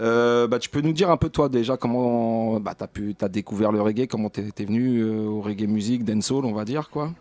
Euh, 0.01 0.47
bah, 0.47 0.59
tu 0.59 0.69
peux 0.71 0.81
nous 0.81 0.93
dire 0.93 1.11
un 1.11 1.17
peu, 1.17 1.29
toi, 1.29 1.49
déjà 1.49 1.77
comment 1.77 2.59
bah, 2.61 2.75
tu 2.75 3.15
as, 3.21 3.29
découvert 3.29 3.73
le 3.73 3.81
reggae, 3.83 4.07
comment 4.07 4.31
tu 4.31 4.41
es, 4.41 4.65
venu 4.65 5.01
euh, 5.01 5.27
au 5.27 5.41
reggae 5.41 5.67
musique, 5.67 6.05
dancehall, 6.05 6.45
on 6.45 6.53
va 6.53 6.65
dire 6.65 6.89
quoi 6.91 7.13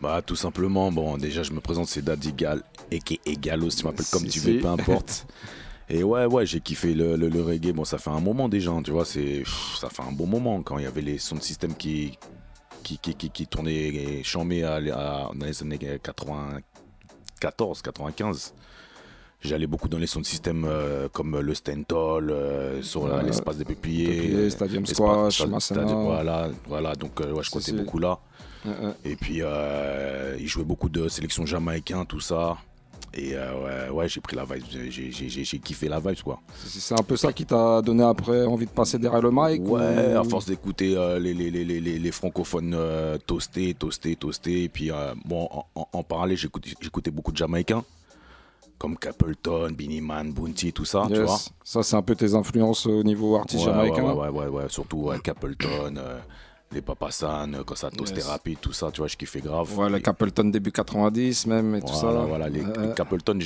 Bah 0.00 0.20
tout 0.20 0.34
simplement, 0.36 0.90
bon 0.90 1.16
déjà 1.16 1.42
je 1.44 1.52
me 1.52 1.60
présente 1.60 1.86
c'est 1.86 2.02
Daddy 2.02 2.32
Gal 2.32 2.62
et 2.90 2.98
qui 2.98 3.14
est 3.24 3.30
Egalos, 3.32 3.70
tu 3.70 3.84
m'appelles 3.84 4.06
comme 4.12 4.26
tu 4.26 4.40
veux, 4.40 4.58
peu 4.58 4.66
importe. 4.68 5.26
Et 5.94 6.02
ouais, 6.02 6.24
ouais, 6.24 6.46
j'ai 6.46 6.60
kiffé 6.60 6.94
le, 6.94 7.16
le, 7.16 7.42
reggae. 7.42 7.72
Bon, 7.72 7.84
ça 7.84 7.98
fait 7.98 8.08
un 8.08 8.20
moment 8.20 8.48
déjà, 8.48 8.70
hein, 8.70 8.80
tu 8.82 8.92
vois, 8.92 9.04
c'est, 9.04 9.42
ça 9.78 9.90
fait 9.90 10.02
un 10.02 10.12
bon 10.12 10.26
moment 10.26 10.62
quand 10.62 10.78
il 10.78 10.84
y 10.84 10.86
avait 10.86 11.02
les 11.02 11.18
sons 11.18 11.36
de 11.36 11.42
système 11.42 11.74
qui, 11.74 12.18
qui, 12.82 12.96
qui, 12.96 13.14
qui, 13.14 13.28
qui 13.28 13.46
tournaient 13.46 14.22
chambés 14.22 14.64
à, 14.64 14.80
dans 14.80 15.44
les 15.44 15.62
années 15.62 15.78
94, 15.78 17.82
95 17.82 18.54
j'allais 19.44 19.66
beaucoup 19.66 19.88
dans 19.88 19.98
les 19.98 20.06
sons 20.06 20.20
de 20.20 20.26
système 20.26 20.64
euh, 20.64 21.08
comme 21.08 21.38
le 21.38 21.54
Stentol, 21.54 22.30
euh, 22.30 22.82
sur 22.82 23.06
l'espace 23.22 23.58
des 23.58 23.64
pépiniers, 23.64 24.50
Stadium 24.50 24.86
Squash, 24.86 25.44
voilà, 25.44 26.50
voilà, 26.66 26.94
donc 26.94 27.20
euh, 27.20 27.32
ouais, 27.32 27.42
je 27.42 27.50
comptais 27.50 27.72
beaucoup 27.72 27.98
là. 27.98 28.18
Et 29.04 29.16
puis 29.16 29.42
il 30.38 30.48
jouait 30.48 30.64
beaucoup 30.64 30.88
de 30.88 31.08
sélections 31.08 31.44
jamaïcains, 31.44 32.04
tout 32.04 32.20
ça. 32.20 32.56
Et 33.14 33.34
ouais, 33.34 33.90
ouais 33.90 34.08
j'ai 34.08 34.20
pris 34.20 34.36
la 34.36 34.44
vibe, 34.44 34.64
j'ai 34.70 35.58
kiffé 35.58 35.88
la 35.88 36.00
vibe 36.00 36.22
quoi. 36.22 36.40
C'est 36.64 36.98
un 36.98 37.02
peu 37.02 37.16
ça 37.16 37.32
qui 37.32 37.44
t'a 37.44 37.82
donné 37.82 38.02
après 38.02 38.46
envie 38.46 38.66
de 38.66 38.70
passer 38.70 38.98
derrière 38.98 39.20
le 39.20 39.30
mic 39.30 39.62
Ouais, 39.68 40.14
à 40.14 40.24
force 40.24 40.46
d'écouter 40.46 40.94
les, 41.20 41.34
les, 41.34 41.50
les, 41.50 41.80
les, 41.80 42.12
francophones 42.12 42.76
toastés, 43.26 43.74
toastés, 43.74 44.16
toastés. 44.16 44.64
Et 44.64 44.68
puis 44.68 44.90
bon, 45.24 45.48
en, 45.74 45.88
en 45.92 46.02
parallèle, 46.02 46.36
j'écoutais 46.36 47.10
beaucoup 47.10 47.32
de 47.32 47.36
Jamaïcains 47.36 47.84
comme 48.82 48.96
Capleton, 48.98 49.70
Binnie 49.70 50.00
Man, 50.00 50.32
Bounty, 50.32 50.72
tout 50.72 50.84
ça, 50.84 51.04
tu 51.06 51.22
vois. 51.22 51.38
Ça, 51.62 51.84
c'est 51.84 51.94
un 51.94 52.02
peu 52.02 52.16
tes 52.16 52.34
influences 52.34 52.84
au 52.86 53.04
niveau 53.04 53.36
artiste 53.36 53.64
jamaïcain. 53.64 54.02
Ouais, 54.02 54.28
ouais, 54.28 54.28
ouais, 54.28 54.48
ouais, 54.48 54.64
surtout 54.68 55.08
Capleton. 55.22 55.94
Euh, 56.72 56.74
les 56.74 56.82
Papasan, 56.82 57.62
quand 57.64 57.74
ça 57.76 57.90
toastait 57.90 58.22
rapide, 58.22 58.58
tout 58.60 58.72
ça, 58.72 58.90
tu 58.90 59.00
vois, 59.00 59.08
je 59.08 59.16
kiffais 59.16 59.40
grave. 59.40 59.78
Ouais, 59.78 59.90
le 59.90 59.98
Capleton 60.00 60.44
début 60.44 60.72
90 60.72 61.46
même 61.46 61.74
et 61.76 61.80
tout 61.80 61.94
ça. 61.94 62.08
Voilà, 62.10 62.48
les 62.48 62.62
euh, 62.62 62.92
Capleton, 62.94 63.38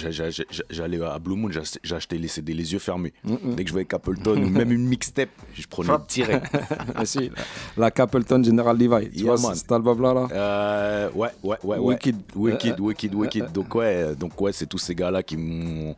j'allais 0.70 1.04
à 1.04 1.18
Blue 1.18 1.36
Moon, 1.36 1.50
j'achetais 1.82 2.18
les 2.18 2.28
CD 2.28 2.54
les 2.54 2.72
yeux 2.72 2.78
fermés. 2.78 3.12
Dès 3.24 3.62
que 3.64 3.68
je 3.68 3.72
voyais 3.72 3.86
Capleton 3.86 4.42
ou 4.42 4.48
même 4.48 4.72
une 4.72 4.86
mixtape, 4.86 5.30
je 5.54 5.66
prenais 5.66 5.92
direct. 6.08 6.46
ah, 6.94 7.04
si, 7.04 7.30
la 7.76 7.90
Capleton 7.90 8.42
General 8.42 8.76
Levi, 8.76 9.10
tu 9.10 9.24
vois, 9.24 9.36
cet 9.54 9.70
album-là 9.72 10.14
là, 10.14 10.28
euh, 10.32 11.10
Ouais, 11.14 11.30
ouais, 11.42 11.56
ouais. 11.62 11.78
Wicked. 11.78 12.16
Wicked, 12.34 12.80
Wicked, 12.80 13.14
Wicked. 13.14 13.52
Donc 13.52 13.74
ouais, 13.74 14.14
donc 14.14 14.40
ouais 14.40 14.52
c'est 14.52 14.66
tous 14.66 14.78
ces 14.78 14.94
gars-là 14.94 15.22
qui 15.22 15.36
m'ont 15.36 15.96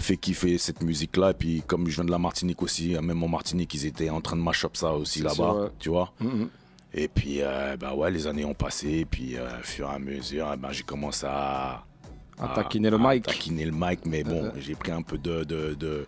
fait 0.00 0.16
kiffer 0.16 0.58
cette 0.58 0.82
musique 0.82 1.16
là 1.16 1.30
et 1.30 1.34
puis 1.34 1.62
comme 1.66 1.88
je 1.88 1.94
viens 1.96 2.04
de 2.04 2.10
la 2.10 2.18
Martinique 2.18 2.62
aussi 2.62 2.96
même 3.00 3.22
en 3.22 3.28
Martinique 3.28 3.72
ils 3.74 3.86
étaient 3.86 4.10
en 4.10 4.20
train 4.20 4.36
de 4.36 4.42
mash 4.42 4.64
up 4.64 4.76
ça 4.76 4.92
aussi 4.92 5.22
là-bas 5.22 5.70
tu 5.78 5.90
vois 5.90 6.12
mm-hmm. 6.22 6.48
et 6.94 7.08
puis 7.08 7.38
euh, 7.40 7.76
bah 7.76 7.94
ouais 7.94 8.10
les 8.10 8.26
années 8.26 8.44
ont 8.44 8.54
passé 8.54 8.90
et 8.90 9.04
puis 9.04 9.36
euh, 9.36 9.48
au 9.60 9.62
fur 9.62 9.88
et 9.90 9.94
à 9.94 9.98
mesure 9.98 10.56
ben, 10.56 10.72
j'ai 10.72 10.82
commencé 10.82 11.26
à, 11.26 11.84
à, 12.38 12.48
taquiner 12.54 12.90
le 12.90 12.98
mic 12.98 13.24
taquiner 13.24 13.64
le 13.64 13.72
mic 13.72 14.00
mais 14.06 14.24
bon 14.24 14.44
euh, 14.44 14.50
j'ai 14.58 14.74
pris 14.74 14.92
un 14.92 15.02
peu 15.02 15.18
de, 15.18 15.44
de, 15.44 15.74
de 15.74 16.06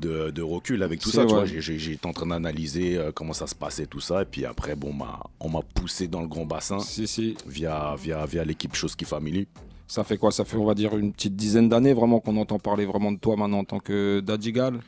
de, 0.00 0.42
recul 0.42 0.84
avec 0.84 1.00
tout 1.00 1.10
ça. 1.10 1.26
Tu 1.26 1.34
vois, 1.34 1.44
j'étais 1.44 2.06
en 2.06 2.12
train 2.12 2.26
d'analyser 2.26 3.00
comment 3.16 3.32
ça 3.32 3.48
se 3.48 3.56
passait, 3.56 3.86
tout 3.86 3.98
ça. 3.98 4.22
Et 4.22 4.26
puis 4.26 4.44
après, 4.44 4.76
bon, 4.76 4.94
on 5.40 5.48
m'a 5.48 5.60
poussé 5.74 6.06
dans 6.06 6.20
le 6.20 6.28
grand 6.28 6.46
bassin 6.46 6.78
si, 6.78 7.08
si. 7.08 7.36
via, 7.44 7.96
via, 7.98 8.24
via 8.24 8.44
l'équipe 8.44 8.76
Chose 8.76 8.94
qui 8.94 9.04
Family. 9.04 9.48
Ça 9.88 10.04
fait 10.04 10.18
quoi? 10.18 10.30
Ça 10.30 10.44
fait, 10.44 10.56
on 10.56 10.66
va 10.66 10.74
dire, 10.74 10.96
une 10.96 11.12
petite 11.12 11.34
dizaine 11.34 11.68
d'années 11.68 11.94
vraiment 11.94 12.20
qu'on 12.20 12.36
entend 12.36 12.58
parler 12.58 12.84
vraiment 12.84 13.10
de 13.10 13.18
toi 13.18 13.36
maintenant 13.36 13.60
en 13.60 13.64
tant 13.64 13.80
que 13.80 14.20
Dadigal? 14.20 14.80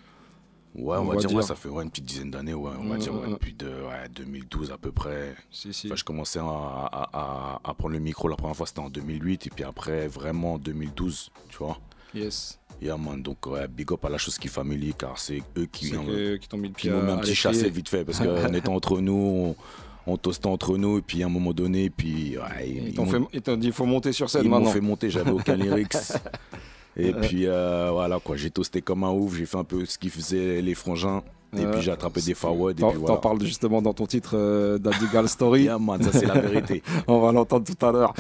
Ouais, 0.75 0.99
on, 0.99 1.05
va, 1.07 1.17
dire, 1.17 1.43
ça 1.43 1.57
fait 1.57 1.69
une 1.69 1.91
petite 1.91 2.05
dizaine 2.05 2.31
d'années, 2.31 2.55
ouais, 2.55 2.71
on 2.79 2.85
va 2.85 2.97
dire, 2.97 3.13
depuis 3.13 3.55
de, 3.55 3.73
2012 4.15 4.71
à 4.71 4.79
peu 4.79 4.93
près. 4.93 5.35
Si, 5.51 5.73
si. 5.73 5.91
je 5.93 6.05
commençais 6.05 6.39
à, 6.39 7.59
à, 7.65 7.75
prendre 7.75 7.95
le 7.95 7.99
micro 7.99 8.29
la 8.29 8.37
première 8.37 8.55
fois, 8.55 8.67
c'était 8.67 8.79
en 8.79 8.89
2008, 8.89 9.49
et 9.49 9.51
puis 9.51 9.65
après, 9.65 10.07
vraiment 10.07 10.55
en 10.55 10.59
2012, 10.59 11.31
tu 11.49 11.57
vois. 11.57 11.77
Yes. 12.15 12.61
Yeah, 12.81 12.97
man, 12.97 13.21
donc 13.21 13.47
ouais, 13.47 13.67
big 13.67 13.93
up 13.93 14.05
à 14.05 14.09
la 14.09 14.19
chose 14.19 14.39
qui 14.39 14.49
family, 14.49 14.95
car 14.95 15.19
c'est 15.19 15.43
eux 15.59 15.67
qui, 15.67 15.97
ont, 15.97 16.05
qui 16.41 16.49
t'ont 16.49 16.57
mis 16.57 16.69
le 16.69 16.75
pied. 16.75 16.91
Qui 16.91 16.97
m'ont 16.97 17.03
mis 17.03 17.11
un 17.11 17.19
petit 17.19 17.35
chassé 17.35 17.69
vite 17.69 17.89
fait, 17.89 18.05
parce 18.05 18.19
qu'en 18.19 18.53
étant 18.55 18.75
entre 18.75 19.01
nous, 19.01 19.13
on 19.13 19.57
toastait 20.17 20.47
entre 20.47 20.77
nous 20.77 20.99
et 20.99 21.03
puis 21.03 21.23
à 21.23 21.27
un 21.27 21.29
moment 21.29 21.53
donné 21.53 21.91
puis 21.91 22.37
ils, 22.65 22.95
t'ont 22.95 23.57
dit 23.57 23.67
il 23.67 23.73
faut 23.73 23.87
monter 23.87 24.13
sur 24.13 24.29
scène 24.31 24.43
ils 24.45 24.51
m'ont 24.51 24.65
fait 24.65 24.81
monter 24.81 25.11
j'avais 25.11 25.31
aucun 25.31 25.57
lyrics 25.57 25.97
et 26.97 27.13
puis 27.13 27.47
euh, 27.47 27.91
voilà 27.93 28.19
quoi 28.19 28.37
j'ai 28.37 28.51
toasté 28.51 28.83
comme 28.83 29.05
un 29.05 29.11
ouf 29.11 29.37
j'ai 29.37 29.47
fait 29.47 29.59
un 29.59 29.65
peu 29.65 29.85
ce 29.85 29.99
qu'ils 29.99 30.11
faisaient 30.11 30.61
les 30.61 30.75
frangins 30.75 31.23
et 31.57 31.67
puis 31.67 31.83
j'ai 31.83 31.91
attrapé 31.91 32.21
des 32.21 32.35
forwards. 32.35 32.75
T'en 32.75 32.93
voilà. 32.93 33.17
parles 33.17 33.43
justement 33.43 33.83
dans 33.83 33.93
ton 33.93 34.07
titre 34.07 34.33
euh, 34.35 34.79
d'Adigal 34.79 35.29
Story. 35.29 35.65
yeah, 35.65 35.79
man, 35.79 36.01
ça 36.03 36.13
c'est 36.13 36.27
la 36.27 36.39
vérité. 36.39 36.83
On 37.09 37.21
va 37.21 37.33
l'entendre 37.33 37.67
tout 37.67 37.87
à 37.87 37.91
l'heure. 37.91 38.15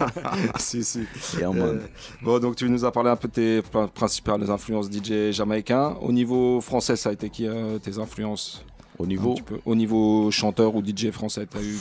si, 0.58 0.84
si. 0.84 1.00
Yeah, 1.38 1.50
man. 1.50 1.60
Euh, 1.60 1.78
bon, 2.22 2.38
donc 2.38 2.56
tu 2.56 2.68
nous 2.68 2.84
as 2.84 2.92
parlé 2.92 3.10
un 3.10 3.16
peu 3.16 3.28
de 3.28 3.32
tes 3.32 3.62
principales 3.94 4.48
influences 4.48 4.88
DJ 4.90 5.32
jamaïcains. 5.32 5.96
Au 6.00 6.12
niveau 6.12 6.60
français, 6.60 6.94
ça 6.94 7.10
a 7.10 7.12
été 7.12 7.30
qui 7.30 7.48
tes 7.82 7.98
influences? 7.98 8.64
Au 8.98 9.06
niveau 9.06 9.36
Au 9.64 9.74
niveau 9.74 10.30
chanteur 10.30 10.74
ou 10.74 10.84
DJ 10.84 11.10
français, 11.10 11.46
as 11.54 11.62
eu 11.62 11.78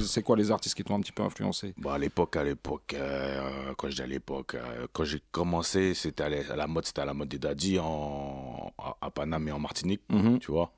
C'est 0.00 0.22
quoi 0.22 0.36
les 0.36 0.50
artistes 0.50 0.74
qui 0.74 0.84
t'ont 0.84 0.96
un 0.96 1.00
petit 1.00 1.12
peu 1.12 1.22
influencé? 1.22 1.74
Bah 1.78 1.94
À 1.94 1.98
l'époque, 1.98 2.36
à 2.36 2.44
l'époque, 2.44 2.94
euh, 2.94 3.72
quand 3.76 3.88
je 3.88 3.96
dis 3.96 4.02
à 4.02 4.06
l'époque, 4.06 4.54
euh, 4.54 4.86
quand 4.92 5.04
j'ai 5.04 5.22
commencé, 5.30 5.94
c'était 5.94 6.24
à, 6.24 6.56
la 6.56 6.66
mode, 6.66 6.86
c'était 6.86 7.02
à 7.02 7.04
la 7.04 7.14
mode 7.14 7.28
des 7.28 7.38
daddy 7.38 7.78
en, 7.78 8.72
à, 9.00 9.10
Paname 9.10 9.48
et 9.48 9.52
en 9.52 9.58
Martinique, 9.58 10.02
mhm. 10.08 10.38
tu 10.38 10.50
vois. 10.50 10.72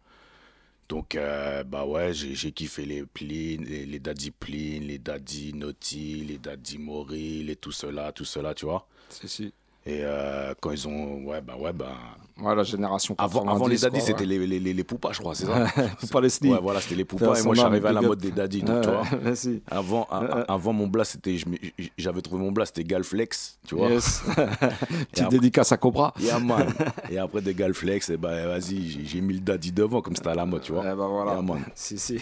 Donc, 0.89 1.17
euh, 1.17 1.65
bah 1.65 1.85
ouais, 1.85 2.15
j'ai 2.15 2.53
kiffé 2.53 2.87
les 2.87 3.05
Plin, 3.05 3.59
les, 3.61 3.85
les 3.85 3.99
Daddy 3.99 4.31
Plin, 4.31 4.81
les 4.81 4.99
Daddy 4.99 5.53
Naughty, 5.53 6.25
les 6.27 6.39
Daddy 6.39 6.79
Mori, 6.79 7.43
les 7.43 7.57
tout 7.57 7.73
cela, 7.73 8.11
tout 8.13 8.25
cela, 8.25 8.55
tu 8.55 8.65
vois. 8.65 8.87
Si, 9.11 9.29
si. 9.29 9.53
Et 9.88 10.01
euh, 10.03 10.53
quand 10.61 10.70
ils 10.70 10.87
ont. 10.87 11.24
Ouais, 11.24 11.40
bah 11.40 11.55
ouais, 11.59 11.72
bah. 11.72 11.96
Ouais, 12.42 12.55
la 12.55 12.62
génération 12.62 13.16
Avant, 13.18 13.44
avant 13.48 13.66
les 13.66 13.79
daddies, 13.79 14.03
c'était 14.03 14.27
les, 14.27 14.46
les, 14.46 14.61
les, 14.61 14.85
poupas, 14.85 15.11
je 15.12 15.18
crois, 15.18 15.35
c'est 15.35 15.46
ça 15.46 15.66
Poupas 15.98 16.20
les 16.20 16.29
sneaks. 16.29 16.53
Ouais, 16.53 16.61
voilà, 16.62 16.81
c'était 16.81 16.94
les 16.94 17.05
poupas. 17.05 17.40
Et 17.40 17.42
moi, 17.42 17.55
j'arrivais 17.55 17.88
à 17.88 17.92
la 17.92 18.03
mode 18.03 18.20
des 18.20 18.31
daddies, 18.31 18.62
tu 18.62 18.70
vois. 18.70 19.03
Merci. 19.24 19.62
Avant, 19.68 20.07
avant 20.46 20.72
mon 20.74 20.87
blast, 20.87 21.12
c'était. 21.12 21.38
J'avais 21.96 22.20
trouvé 22.20 22.44
mon 22.44 22.53
blast, 22.53 22.77
c'était 22.77 22.87
Galflex, 22.87 23.59
tu 23.66 23.77
vois. 23.77 23.88
Yes. 23.88 24.22
Petite 25.11 25.31
dédicace 25.31 25.72
à 25.72 25.79
Cobra. 25.79 26.12
Yeah, 26.20 26.38
man. 26.38 26.68
et 27.11 27.18
après 27.18 27.40
des 27.40 27.55
Galflex, 27.55 28.11
et 28.11 28.12
eh 28.12 28.16
bah, 28.18 28.46
vas-y, 28.46 29.07
j'ai 29.07 29.22
mis 29.22 29.35
le 29.35 29.40
daddy 29.40 29.72
devant, 29.72 30.03
comme 30.03 30.14
c'était 30.14 30.29
à 30.29 30.35
la 30.35 30.44
mode, 30.44 30.62
tu 30.62 30.72
vois. 30.72 30.83
Et 30.83 30.94
bah 30.94 31.07
voilà. 31.09 31.33
Yeah, 31.33 31.42
man. 31.42 31.64
Si, 31.74 31.98
si. 31.98 32.20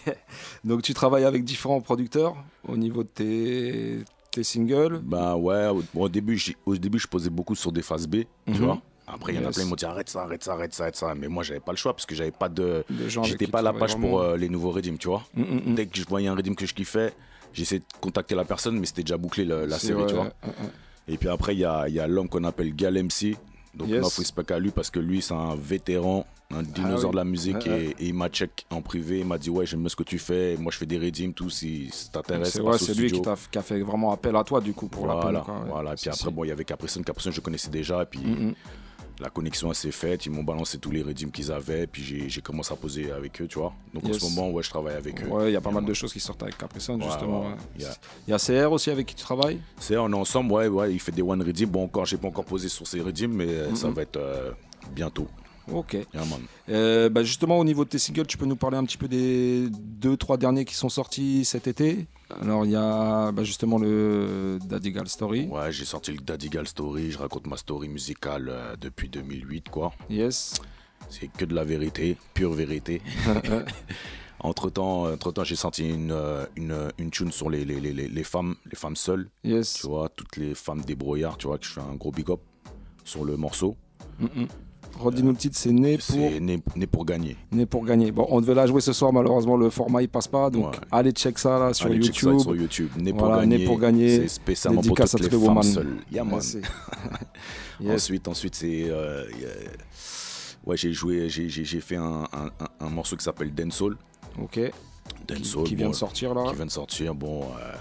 Donc, 0.65 0.83
tu 0.83 0.95
travailles 0.95 1.25
avec 1.25 1.45
différents 1.45 1.81
producteurs 1.81 2.37
au 2.69 2.77
niveau 2.77 3.03
de 3.03 3.09
tes 3.09 3.99
singles 4.43 5.01
Bah 5.03 5.37
ouais, 5.37 5.71
au, 5.95 6.09
début, 6.09 6.41
au 6.65 6.77
début, 6.77 6.99
je 6.99 7.07
posais 7.07 7.31
beaucoup 7.31 7.55
sur 7.55 7.73
des 7.73 7.83
phases 7.83 8.07
B, 8.07 8.25
tu 8.47 8.53
mhm. 8.53 8.57
vois. 8.57 8.83
Après, 9.07 9.33
il 9.33 9.37
y 9.37 9.39
en 9.39 9.49
a 9.49 9.53
plein 9.53 9.63
qui 9.63 9.69
m'ont 9.69 9.77
dit 9.77 9.85
arrête 9.85 10.09
ça, 10.09 10.23
arrête 10.23 10.43
ça, 10.43 10.55
arrête 10.55 10.75
ça, 10.75 10.83
arrête 10.83 10.97
ça. 10.97 11.15
Mais 11.15 11.29
moi, 11.29 11.45
j'avais 11.45 11.61
pas 11.61 11.73
le 11.73 11.77
choix 11.77 11.93
parce 11.93 12.07
que 12.07 12.15
j'avais 12.15 12.33
pas 12.33 12.49
de. 12.49 12.85
J'étais 13.23 13.47
pas 13.47 13.61
à 13.61 13.63
la 13.63 13.73
page 13.73 13.97
pour 13.97 14.21
euh, 14.21 14.37
les 14.37 14.49
nouveaux 14.49 14.71
redeems, 14.71 14.99
tu 14.99 15.09
vois. 15.09 15.23
Mm, 15.35 15.43
mm, 15.43 15.71
mm. 15.71 15.75
Dès 15.75 15.87
que 15.87 15.97
je 15.97 16.05
voyais 16.07 16.29
un 16.29 16.35
redeem 16.35 16.57
que 16.57 16.67
je 16.67 16.75
kiffais, 16.75 17.13
j'essayais 17.53 17.81
de 17.81 17.85
contacter 18.01 18.35
la 18.35 18.45
personne, 18.45 18.79
mais 18.79 18.87
c'était 18.87 19.03
déjà 19.03 19.17
bouclé 19.17 19.45
la 19.45 19.79
série, 19.79 20.07
tu 20.07 20.15
vois. 20.15 20.33
Et 21.09 21.19
puis 21.19 21.29
après, 21.29 21.55
il 21.55 21.61
y 21.61 21.65
a, 21.65 21.89
y 21.89 22.01
a 22.01 22.07
l'homme 22.09 22.29
qu'on 22.29 22.43
appelle 22.45 22.75
Gal 22.75 23.01
MC. 23.01 23.37
Donc, 23.77 23.89
yes. 23.89 24.01
m'offre 24.01 24.19
respect 24.19 24.53
à 24.53 24.59
lui 24.59 24.71
parce 24.71 24.91
que 24.91 24.99
lui, 24.99 25.23
c'est 25.23 25.35
un 25.35 25.55
vétéran 25.55 26.27
un 26.55 26.63
dinosaure 26.63 27.11
ah 27.11 27.13
de 27.13 27.17
la 27.17 27.25
musique 27.25 27.67
et, 27.67 27.97
il 27.99 28.15
m'a 28.15 28.29
check 28.29 28.67
en 28.71 28.81
privé, 28.81 29.21
il 29.21 29.27
m'a 29.27 29.39
dit 29.39 29.51
ouais 29.51 29.67
j'aime 29.67 29.89
ce 29.89 29.97
que 29.97 30.05
tu 30.05 30.19
fais, 30.19 30.57
moi 30.57 30.71
je 30.73 30.79
fais 30.79 30.87
des 30.87 30.99
redeems 30.99 31.33
tout 31.33 31.51
si 31.51 31.91
ça 31.93 32.09
t'intéresse. 32.13 32.53
C'est 32.53 32.61
ouais, 32.61 32.77
lui 32.95 33.11
qui, 33.11 33.59
a, 33.59 33.63
fait 33.63 33.81
vraiment 33.81 34.13
appel 34.13 34.37
à 34.37 34.45
toi 34.45 34.61
du 34.61 34.73
coup 34.73 34.87
pour 34.87 35.07
voilà, 35.07 35.33
la 35.33 35.45
Voilà, 35.69 35.93
et 35.93 35.97
puis 35.97 36.09
après 36.09 36.31
bon 36.31 36.45
il 36.45 36.49
y 36.49 36.53
avait 36.53 36.65
Capricon, 36.65 37.03
Capricon 37.03 37.33
je 37.33 37.41
connaissais 37.41 37.71
déjà 37.71 38.03
et 38.03 38.07
puis 38.07 38.21
mm, 38.21 38.49
mm. 38.49 38.55
La 39.21 39.31
connexion 39.31 39.73
s'est 39.73 39.91
faite, 39.91 40.27
ils 40.27 40.33
m'ont 40.33 40.43
balancé 40.43 40.79
tous 40.79 40.91
les 40.91 41.03
redeems 41.03 41.31
qu'ils 41.31 41.51
avaient, 41.51 41.87
puis 41.87 42.29
j'ai 42.29 42.41
commencé 42.41 42.73
à 42.73 42.77
poser 42.77 43.11
avec 43.11 43.41
eux, 43.41 43.47
tu 43.47 43.59
vois. 43.59 43.73
Donc 43.95 44.05
en 44.05 44.13
ce 44.13 44.25
moment 44.25 44.51
ouais 44.51 44.63
je 44.63 44.71
travaille 44.71 44.97
avec 44.97 45.23
eux. 45.23 45.29
Ouais 45.29 45.51
il 45.51 45.53
y 45.53 45.57
a 45.57 45.61
pas 45.61 45.71
mal 45.71 45.85
de 45.85 45.95
choses 45.95 46.13
qui 46.13 46.21
sortent 46.21 46.43
avec 46.43 46.59
Capricon 46.59 47.01
justement. 47.01 47.45
Il 47.77 47.83
y, 48.29 48.33
a... 48.33 48.39
CR 48.39 48.71
aussi 48.73 48.91
avec 48.91 49.07
qui 49.07 49.15
tu 49.15 49.23
travailles? 49.23 49.61
CR 49.81 50.01
on 50.01 50.13
est 50.13 50.17
ensemble, 50.17 50.53
ouais, 50.53 50.69
ouais 50.69 50.93
il 50.93 51.01
fait 51.01 51.13
des 51.13 51.23
one 51.23 51.43
redeem, 51.43 51.69
bon 51.71 51.85
encore 51.85 52.07
j'ai 52.07 52.17
pas 52.17 52.29
encore 52.29 52.45
posé 52.45 52.69
sur 52.69 52.87
ces 52.87 53.01
redeems 53.01 53.33
mais 53.33 53.75
ça 53.75 53.89
va 53.89 54.03
être 54.03 54.17
euh, 54.17 54.51
bientôt. 54.95 55.29
Ok. 55.73 55.97
Euh, 56.69 57.09
bah, 57.09 57.23
justement, 57.23 57.59
au 57.59 57.65
niveau 57.65 57.85
de 57.85 57.91
tes 57.91 57.99
singles, 57.99 58.27
tu 58.27 58.39
peux 58.39 58.47
nous 58.47 58.57
parler 58.57 58.77
un 58.77 58.85
petit 58.85 58.97
peu 58.97 59.09
des 59.09 59.69
deux, 59.71 60.17
trois 60.17 60.37
derniers 60.37 60.65
qui 60.65 60.75
sont 60.75 60.89
sortis 60.89 61.45
cet 61.45 61.67
été? 61.67 62.07
Alors, 62.41 62.65
il 62.65 62.73
y 62.73 62.77
a 62.77 63.33
bah, 63.33 63.45
justement 63.45 63.79
le 63.79 64.59
Daddy 64.65 64.93
Gal 64.93 65.09
Story. 65.09 65.49
Ouais, 65.49 65.73
j'ai 65.73 65.85
sorti 65.85 66.13
le 66.13 66.19
Daddy 66.19 66.49
Gal 66.49 66.67
Story. 66.67 67.11
Je 67.11 67.19
raconte 67.19 67.47
ma 67.47 67.57
story 67.57 67.89
musicale 67.89 68.49
euh, 68.49 68.77
depuis 68.81 69.09
2008, 69.09 69.69
quoi. 69.69 69.93
Yes. 70.09 70.55
C'est 71.09 71.29
que 71.29 71.45
de 71.45 71.55
la 71.55 71.65
vérité, 71.65 72.17
pure 72.35 72.53
vérité. 72.53 73.03
entre 74.41 74.71
temps, 74.71 75.05
entre 75.05 75.33
temps 75.33 75.45
j'ai 75.45 75.57
sorti 75.57 75.89
une, 75.89 76.11
euh, 76.13 76.47
une, 76.57 76.91
une, 76.99 77.11
tune 77.11 77.31
sur 77.31 77.49
les, 77.51 77.65
les, 77.65 77.81
les, 77.81 77.93
les, 77.93 78.25
femmes, 78.25 78.57
les 78.71 78.77
femmes 78.77 78.97
seules. 78.97 79.29
Yes. 79.45 79.75
Tu 79.75 79.87
vois, 79.87 80.09
toutes 80.09 80.37
les 80.37 80.55
femmes 80.55 80.83
débrouillards, 80.83 81.37
tu 81.37 81.47
vois, 81.47 81.59
que 81.59 81.67
je 81.67 81.71
fais 81.71 81.81
un 81.81 81.95
gros 81.95 82.11
big 82.11 82.31
up 82.31 82.41
sur 83.05 83.25
le 83.25 83.37
morceau. 83.37 83.77
Redis-nous 84.99 85.31
le 85.31 85.37
titre, 85.37 85.57
c'est 85.59 85.73
Né 85.73 85.99
pour. 85.99 86.17
Né, 86.17 86.63
né, 86.77 86.87
pour 86.87 87.05
gagner. 87.05 87.37
Né 87.53 87.67
pour 87.67 87.85
gagner. 87.85 88.13
Bon, 88.13 88.27
on 88.31 88.41
devait 88.41 88.55
la 88.55 88.67
jouer 88.67 88.81
ce 88.81 88.93
soir, 88.93 89.13
malheureusement, 89.13 89.57
le 89.57 89.71
format 89.71 90.03
il 90.03 90.09
passe 90.09 90.29
pas. 90.29 90.51
Donc 90.51 90.75
allez 90.91 91.13
check 91.13 91.39
ça 91.39 91.59
là 91.59 91.75
sur 91.75 91.87
allez 91.87 91.97
YouTube. 91.97 92.15
Check 92.15 92.33
ça 92.33 92.39
sur 92.39 92.57
YouTube. 92.57 92.91
Né 92.99 93.13
pour 93.13 93.29
gagner. 93.29 93.59
Né 93.59 93.65
pour 93.65 93.79
gagner. 93.79 94.17
C'est 94.21 94.29
spécialement 94.29 94.83
pour 94.83 94.97
toutes 94.97 95.21
les 95.21 95.39
femmes 95.39 95.63
seules. 95.63 95.97
Yeah, 96.11 96.25
yes. 97.81 97.91
Ensuite, 97.91 98.29
ensuite 98.29 98.55
c'est. 98.55 98.85
Euh, 98.89 99.25
ouais, 100.65 100.77
j'ai 100.77 100.93
joué, 100.93 101.29
j'ai 101.29 101.81
fait 101.81 101.97
un, 101.97 102.25
un, 102.33 102.51
un, 102.81 102.89
morceau 102.89 103.17
qui 103.17 103.25
s'appelle 103.25 103.55
Dancehall. 103.55 103.97
Ok. 104.41 104.61
Dancehall. 105.29 105.65
Qui, 105.65 105.71
qui 105.71 105.77
vient 105.77 105.91
de 105.91 105.95
sortir 105.95 106.35
là. 106.35 106.45
Qui 106.51 106.57
vient 106.57 106.67
de 106.67 106.71
sortir. 106.71 107.15
Bon. 107.15 107.43
Euh, 107.43 107.75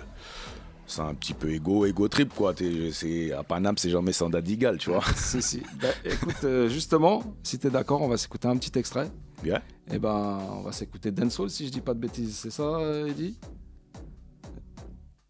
c'est 0.87 1.01
un 1.01 1.13
petit 1.13 1.33
peu 1.33 1.51
égo, 1.51 1.85
égo 1.85 2.07
trip 2.07 2.33
quoi. 2.33 2.53
C'est 2.91 3.31
à 3.31 3.43
Paname, 3.43 3.77
c'est 3.77 3.89
jamais 3.89 4.13
sans 4.13 4.29
dadigal, 4.29 4.77
tu 4.77 4.91
vois. 4.91 5.03
si 5.15 5.41
si. 5.41 5.63
Bah, 5.81 5.87
écoute, 6.03 6.43
euh, 6.43 6.69
justement, 6.69 7.23
si 7.43 7.59
t'es 7.59 7.69
d'accord, 7.69 8.01
on 8.01 8.07
va 8.07 8.17
s'écouter 8.17 8.47
un 8.47 8.57
petit 8.57 8.77
extrait. 8.77 9.09
Bien. 9.43 9.57
Et 9.87 9.95
eh 9.95 9.99
ben, 9.99 10.39
on 10.53 10.61
va 10.61 10.71
s'écouter 10.71 11.11
Dancehall 11.11 11.49
si 11.49 11.67
je 11.67 11.71
dis 11.71 11.81
pas 11.81 11.93
de 11.93 11.99
bêtises, 11.99 12.35
c'est 12.35 12.49
ça, 12.49 12.79
Eddie 13.07 13.37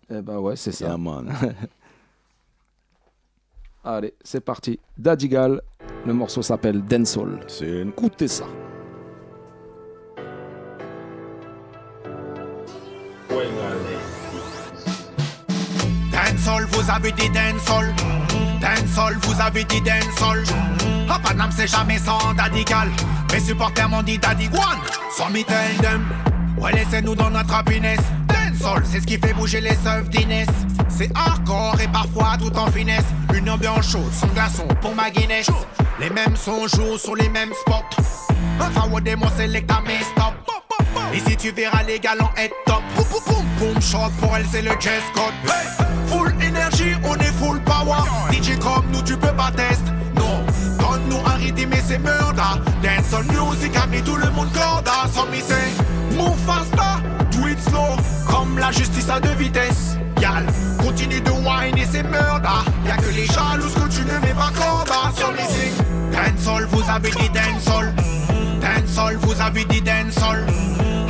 Eh 0.09 0.21
ben 0.21 0.39
ouais, 0.39 0.55
c'est 0.55 0.71
ça. 0.71 0.87
Yeah, 0.87 0.97
man. 0.97 1.33
Allez, 3.83 4.13
c'est 4.23 4.41
parti. 4.41 4.79
Dadigal, 4.97 5.61
le 6.05 6.13
morceau 6.13 6.41
s'appelle 6.41 6.83
Dancehall. 6.83 7.41
C'est 7.47 7.81
écoutez 7.81 8.27
ça. 8.27 8.45
Dancehall, 16.35 16.65
vous 16.65 16.91
avez 16.91 17.11
dit 17.13 17.29
dancehall. 17.29 17.93
Dancehall, 18.59 19.15
vous 19.21 19.41
avez 19.41 19.63
dit 19.63 19.79
dancehall. 19.79 20.43
À 21.09 21.17
Paname, 21.17 21.49
c'est 21.55 21.67
jamais 21.67 21.97
sans 21.97 22.33
Dadigal. 22.33 22.89
Mes 23.31 23.39
supporters 23.39 23.87
m'ont 23.87 24.03
dit 24.03 24.19
One. 24.25 24.79
Sans 25.15 25.29
me 25.29 25.43
tell. 25.43 26.01
Ouais, 26.57 26.73
laissez-nous 26.73 27.15
dans 27.15 27.29
notre 27.29 27.53
happiness. 27.53 27.99
Dancehall, 28.27 28.83
c'est 28.85 28.99
ce 28.99 29.07
qui 29.07 29.17
fait 29.17 29.33
bouger 29.33 29.61
les 29.61 29.77
œuvres 29.87 30.09
d'Inès. 30.09 30.47
C'est 30.89 31.09
hardcore 31.15 31.79
et 31.81 31.87
parfois 31.87 32.37
tout 32.37 32.55
en 32.57 32.69
finesse. 32.69 33.05
Une 33.33 33.49
ambiance 33.49 33.91
chaude, 33.91 34.11
sans 34.11 34.27
glaçon 34.27 34.67
pour 34.81 34.93
ma 34.93 35.09
Guinness. 35.09 35.47
Les 36.01 36.09
mêmes 36.09 36.35
sons 36.35 36.67
jouent 36.67 36.97
sur 36.97 37.15
les 37.15 37.29
mêmes 37.29 37.53
spots. 37.53 38.03
Un 38.59 38.69
forward 38.71 39.07
et 39.07 39.15
mon 39.15 39.29
select 39.37 39.71
à 39.71 39.75
stop. 40.03 40.64
Ici 41.15 41.37
tu 41.37 41.51
verras 41.51 41.83
les 41.83 41.97
galants 41.97 42.31
être 42.35 42.55
top. 42.65 42.83
Boum 42.95 43.05
boum 43.09 43.21
boum 43.25 43.73
boum 43.73 43.81
shot 43.81 44.11
pour 44.19 44.35
elle 44.35 44.45
c'est 44.51 44.61
le 44.61 44.71
jazz 44.81 45.01
code. 45.13 45.33
Full 46.07 46.35
énergie, 46.43 46.93
on 47.05 47.15
est 47.15 47.33
full 47.39 47.61
power. 47.61 48.03
DJ 48.31 48.59
comme 48.59 48.85
nous 48.91 49.01
tu 49.01 49.15
peux 49.15 49.33
pas 49.33 49.49
test. 49.55 49.83
Non, 50.15 50.43
donne-nous 50.77 51.25
un 51.25 51.35
rythme 51.35 51.71
et 51.71 51.81
c'est 51.87 51.99
murder. 51.99 52.59
Dance 52.83 53.13
on 53.13 53.23
music, 53.49 53.71
a 53.81 53.87
mis 53.87 54.01
tout 54.01 54.17
le 54.17 54.29
monde 54.31 54.51
corda. 54.51 55.07
Sans 55.13 55.25
say, 55.41 56.17
move 56.17 56.37
faster, 56.45 57.01
do 57.31 57.47
it 57.47 57.59
slow. 57.61 57.95
Comme 58.27 58.59
la 58.59 58.71
justice 58.71 59.09
à 59.09 59.21
deux 59.21 59.35
vitesses. 59.35 59.97
Yal, 60.21 60.45
continue 60.79 61.21
de 61.21 61.31
whine 61.31 61.77
et 61.77 61.85
c'est 61.89 62.03
murder. 62.03 62.61
Y'a 62.85 62.97
que 62.97 63.09
les 63.15 63.25
jalouses 63.25 63.73
que 63.73 63.87
tu 63.89 64.01
ne 64.01 64.19
mets 64.19 64.33
pas 64.33 64.51
corda. 64.53 65.11
Me 65.31 65.37
sing, 65.37 65.73
dancehall, 66.11 66.65
vous 66.65 66.83
avez 66.89 67.09
dit 67.09 67.29
dancehall. 67.29 67.93
Dancehall, 68.61 69.15
vous 69.17 69.41
avez 69.41 69.63
dit 69.65 69.81
dancehall. 69.81 70.45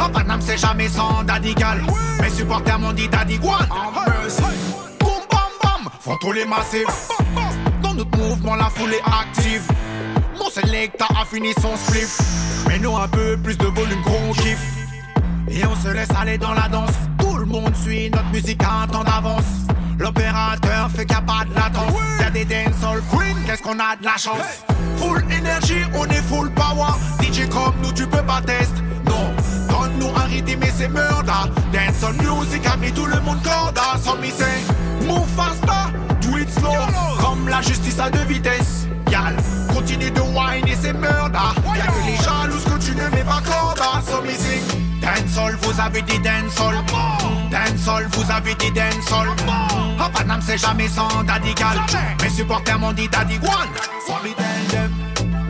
À 0.06 0.10
Paname, 0.10 0.40
c'est 0.40 0.58
jamais 0.58 0.88
sans 0.88 1.24
Dadigal. 1.24 1.82
Mes 2.22 2.30
supporters 2.30 2.78
m'ont 2.78 2.94
dit 2.94 3.08
Daddy 3.08 3.40
One. 3.42 3.68
Boum 5.00 5.10
bam 5.32 5.40
bam, 5.64 5.90
font 6.00 6.16
tous 6.22 6.32
les 6.32 6.46
massifs. 6.46 7.10
Dans 7.82 7.96
notre 7.96 8.16
mouvement, 8.16 8.56
la 8.56 8.66
foule 8.66 8.94
est 8.94 9.02
active. 9.02 9.64
Mon 10.38 10.48
selecta 10.52 11.08
a 11.20 11.26
fini 11.26 11.54
son 11.60 11.76
spliff. 11.76 12.20
Mais 12.68 12.78
nous, 12.78 12.96
un 12.96 13.08
peu 13.08 13.36
plus 13.38 13.58
de 13.58 13.66
volume, 13.66 14.00
gros 14.04 14.34
kiff. 14.34 14.60
Et 15.48 15.66
on 15.66 15.76
se 15.76 15.90
laisse 15.92 16.12
aller 16.22 16.38
dans 16.38 16.54
la 16.54 16.68
danse. 16.68 16.92
Tout 17.18 17.38
le 17.38 17.46
monde 17.46 17.76
suit 17.76 18.12
notre 18.12 18.30
musique 18.30 18.62
à 18.64 18.84
un 18.84 18.88
temps 18.88 19.04
d'avance. 19.04 19.66
L'opérateur 19.98 20.92
fait 20.92 21.08
qu'il 21.08 21.18
n'y 21.18 21.24
a 21.24 21.26
pas 21.26 21.46
de 21.46 21.56
latence. 21.56 21.94
Y'a 22.20 22.30
des 22.30 22.46
dancehall 22.46 23.02
queen, 23.12 23.36
qu'est-ce 23.48 23.64
qu'on 23.64 23.80
a 23.80 23.96
de 23.96 24.06
la 24.06 24.18
chance? 24.18 24.64
Full 24.98 25.26
énergie, 25.32 25.84
on 25.96 26.06
est 26.06 26.22
full 26.22 26.52
power. 26.52 26.94
DJ 27.22 27.50
comme 27.50 27.74
nous, 27.82 27.92
tu 27.92 28.06
peux 28.06 28.24
pas 28.24 28.42
tester. 28.42 28.82
Non, 29.06 29.34
un 30.04 30.26
rythme 30.28 30.64
et 30.64 30.72
c'est 30.76 30.88
murder. 30.88 31.32
Dance 31.72 32.04
on 32.04 32.14
music, 32.14 32.66
a 32.66 32.78
mis 32.78 32.92
tout 32.92 33.06
le 33.06 33.20
monde 33.22 33.42
corda. 33.44 33.98
Sans 34.04 34.16
say, 34.22 34.46
move 35.06 35.28
faster, 35.36 35.94
do 36.22 36.38
it 36.38 36.50
slow. 36.50 36.72
Comme 37.20 37.48
la 37.48 37.62
justice 37.62 38.00
à 38.00 38.10
deux 38.10 38.26
vitesses. 38.26 38.88
Yal, 39.12 39.36
continue 39.74 40.12
de 40.12 40.22
whine 40.22 40.68
et 40.68 40.76
c'est 40.76 40.94
murder. 40.94 41.38
Y'a 41.78 41.88
que 41.88 42.06
les 42.06 42.18
jalouses 42.18 42.64
que 42.64 42.84
tu 42.84 42.96
ne 42.96 43.10
mets 43.16 43.24
pas 43.24 43.42
corda. 43.42 44.02
Sans 44.06 44.24
sing, 44.26 44.62
dancehall, 45.02 45.58
vous 45.62 45.80
avez 45.80 46.02
dit 46.02 46.20
dancehall. 46.20 46.76
Dancehall, 47.52 48.08
vous 48.12 48.32
avez 48.32 48.56
dit 48.56 48.72
dancehall. 48.72 49.28
À 50.00 50.10
Paname, 50.10 50.42
c'est 50.46 50.58
jamais 50.58 50.88
sans 50.88 51.24
Dadigal. 51.24 51.78
Mes 52.22 52.30
supporters 52.30 52.80
m'ont 52.80 52.94
dit 52.94 53.08
Daddy 53.08 53.36
One. 53.36 53.70
Sans. 54.06 54.16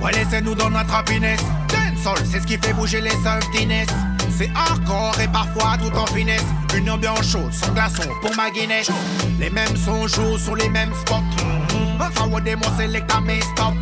Ouais, 0.04 0.12
laissez-nous 0.12 0.54
dans 0.54 0.70
notre 0.70 0.94
happiness. 0.94 1.40
Dancehall, 1.70 2.20
c'est 2.30 2.40
ce 2.40 2.46
qui 2.46 2.58
fait 2.58 2.74
bouger 2.74 3.02
les 3.02 3.12
d'Inès. 3.52 3.88
C'est 4.38 4.50
hardcore 4.54 5.16
et 5.22 5.28
parfois 5.30 5.78
tout 5.78 5.96
en 5.98 6.06
finesse. 6.08 6.44
Une 6.76 6.90
ambiance 6.90 7.32
chaude, 7.32 7.54
sans 7.54 7.72
glaçon 7.72 8.04
pour 8.22 8.36
ma 8.36 8.50
Guinness. 8.52 8.90
Les 9.40 9.50
mêmes 9.50 9.78
sons 9.78 10.08
jouent 10.08 10.38
sur 10.38 10.56
les 10.58 10.68
mêmes 10.68 10.94
spots. 10.94 11.24
Un 12.02 12.12
forward 12.12 12.46
et 12.46 12.56
mon 12.56 12.78
select 12.78 13.10
à 13.14 13.22
mes 13.22 13.40
stop. 13.40 13.74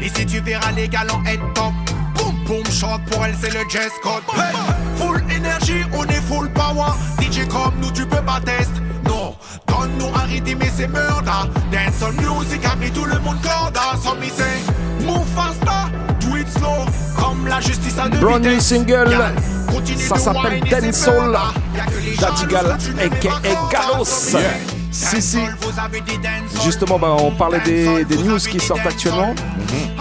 Ici 0.00 0.24
tu 0.24 0.40
verras 0.40 0.72
les 0.72 0.88
galants 0.88 1.22
être 1.26 1.52
top. 1.52 1.72
Boum 2.14 2.34
boum 2.46 2.64
chante 2.72 3.04
pour 3.10 3.26
elle 3.26 3.34
c'est 3.38 3.52
le 3.52 3.60
jazz 3.68 3.90
code. 4.02 4.22
Full 4.96 5.22
énergie, 5.30 5.84
on 5.92 6.04
est 6.06 6.22
full 6.22 6.48
power. 6.50 6.92
DJ 7.20 7.46
comme 7.48 7.74
nous 7.82 7.90
tu 7.90 8.06
peux 8.06 8.22
pas 8.22 8.40
test. 8.40 8.72
Non, 9.04 9.34
donne-nous 9.66 10.08
un 10.14 10.24
rythme 10.24 10.62
et 10.62 10.70
c'est 10.74 10.88
murder. 10.88 11.30
Dance 11.70 12.02
on 12.02 12.12
music, 12.12 12.64
a 12.64 12.74
mis 12.76 12.90
tout 12.90 13.04
le 13.04 13.18
monde 13.18 13.40
corda. 13.42 13.96
Sans 14.02 14.16
say, 14.34 15.04
move 15.04 15.26
faster. 15.34 16.13
Comme 17.44 17.52
la 17.52 17.60
justice 17.60 17.98
à 17.98 18.08
deux 18.08 18.18
Brand 18.20 18.42
new 18.42 18.58
single, 18.58 19.10
ça 19.98 20.16
s'appelle 20.16 20.54
et 20.54 20.60
les 20.60 20.70
Dadigal, 22.16 22.78
corda. 23.20 23.48
Galos. 23.70 24.04
Si, 24.90 25.20
si. 25.20 25.38
Justement, 26.64 26.98
bah, 26.98 27.14
on 27.18 27.32
parlait 27.32 27.60
des, 27.60 28.04
des 28.06 28.16
news 28.16 28.38
qui 28.38 28.58
sortent 28.60 28.86
actuellement. 28.86 29.34